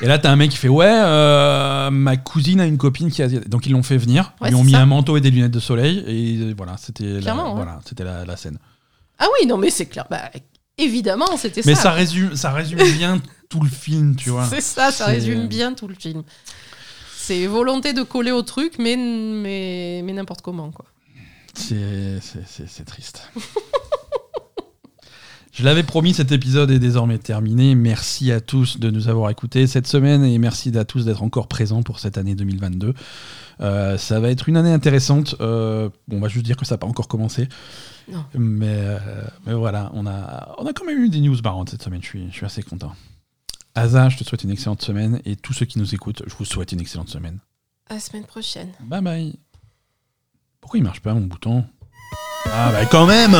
Et 0.00 0.06
là, 0.06 0.16
t'as 0.18 0.30
un 0.30 0.36
mec 0.36 0.52
qui 0.52 0.56
fait 0.56 0.68
Ouais, 0.68 0.86
euh, 0.88 1.90
ma 1.90 2.16
cousine 2.16 2.60
a 2.60 2.66
une 2.66 2.78
copine 2.78 3.10
qui 3.10 3.20
est 3.20 3.24
asiatique. 3.24 3.48
Donc 3.48 3.66
ils 3.66 3.72
l'ont 3.72 3.82
fait 3.82 3.96
venir, 3.96 4.32
Ouais, 4.40 4.48
ils 4.48 4.50
lui 4.52 4.60
ont 4.60 4.64
mis 4.64 4.72
ça. 4.72 4.80
un 4.80 4.86
manteau 4.86 5.16
et 5.16 5.20
des 5.20 5.30
lunettes 5.30 5.50
de 5.50 5.58
soleil, 5.58 6.04
et 6.06 6.54
voilà, 6.54 6.76
c'était 6.76 7.20
la, 7.20 7.34
ouais. 7.34 7.42
voilà, 7.56 7.80
la, 7.98 8.24
la 8.24 8.36
scène. 8.36 8.58
Ah 9.18 9.26
oui, 9.40 9.46
non, 9.48 9.56
mais 9.56 9.70
c'est 9.70 9.86
clair. 9.86 10.06
Bah, 10.08 10.30
évidemment, 10.76 11.36
c'était 11.36 11.62
Mais 11.66 11.74
ça. 11.74 11.82
ça 11.82 11.90
résume, 11.90 12.36
ça 12.36 12.52
résume 12.52 12.78
bien 12.96 13.20
tout 13.48 13.60
le 13.60 13.68
film, 13.68 14.14
tu 14.14 14.30
vois. 14.30 14.46
C'est 14.46 14.60
ça, 14.60 14.92
ça 14.92 15.06
résume 15.06 15.48
bien 15.48 15.74
tout 15.74 15.88
le 15.88 15.96
film. 15.96 16.22
C'est 17.16 17.46
volonté 17.48 17.92
de 17.92 18.02
coller 18.02 18.30
au 18.30 18.42
truc, 18.42 18.74
mais, 18.78 18.94
mais, 18.96 20.02
mais 20.04 20.12
n'importe 20.12 20.42
comment, 20.42 20.70
quoi. 20.70 20.84
C'est 21.54 22.84
triste. 22.86 23.28
Je 25.58 25.64
l'avais 25.64 25.82
promis, 25.82 26.14
cet 26.14 26.30
épisode 26.30 26.70
est 26.70 26.78
désormais 26.78 27.18
terminé. 27.18 27.74
Merci 27.74 28.30
à 28.30 28.40
tous 28.40 28.78
de 28.78 28.90
nous 28.90 29.08
avoir 29.08 29.28
écoutés 29.28 29.66
cette 29.66 29.88
semaine 29.88 30.22
et 30.22 30.38
merci 30.38 30.70
à 30.78 30.84
tous 30.84 31.04
d'être 31.04 31.24
encore 31.24 31.48
présents 31.48 31.82
pour 31.82 31.98
cette 31.98 32.16
année 32.16 32.36
2022. 32.36 32.94
Euh, 33.60 33.98
ça 33.98 34.20
va 34.20 34.30
être 34.30 34.48
une 34.48 34.56
année 34.56 34.72
intéressante. 34.72 35.34
Euh, 35.40 35.90
on 36.12 36.20
va 36.20 36.28
juste 36.28 36.46
dire 36.46 36.56
que 36.56 36.64
ça 36.64 36.76
n'a 36.76 36.78
pas 36.78 36.86
encore 36.86 37.08
commencé. 37.08 37.48
Non. 38.08 38.24
Mais, 38.34 38.68
euh, 38.68 38.98
mais 39.46 39.54
voilà, 39.54 39.90
on 39.94 40.06
a, 40.06 40.54
on 40.58 40.66
a 40.66 40.72
quand 40.72 40.84
même 40.84 41.02
eu 41.02 41.08
des 41.08 41.18
news 41.18 41.36
marrantes 41.42 41.70
cette 41.70 41.82
semaine. 41.82 42.02
Je 42.02 42.06
suis, 42.06 42.30
je 42.30 42.36
suis 42.36 42.46
assez 42.46 42.62
content. 42.62 42.94
Asa, 43.74 44.10
je 44.10 44.16
te 44.16 44.22
souhaite 44.22 44.44
une 44.44 44.52
excellente 44.52 44.82
semaine 44.82 45.20
et 45.24 45.34
tous 45.34 45.54
ceux 45.54 45.66
qui 45.66 45.80
nous 45.80 45.92
écoutent, 45.92 46.22
je 46.28 46.34
vous 46.36 46.44
souhaite 46.44 46.70
une 46.70 46.80
excellente 46.80 47.08
semaine. 47.08 47.40
À 47.90 47.94
la 47.94 48.00
semaine 48.00 48.26
prochaine. 48.26 48.70
Bye 48.78 49.02
bye. 49.02 49.34
Pourquoi 50.60 50.78
il 50.78 50.84
marche 50.84 51.00
pas 51.00 51.14
mon 51.14 51.22
bouton? 51.22 51.64
Ah 52.46 52.70
bah 52.70 52.86
quand 52.86 53.06
même 53.06 53.34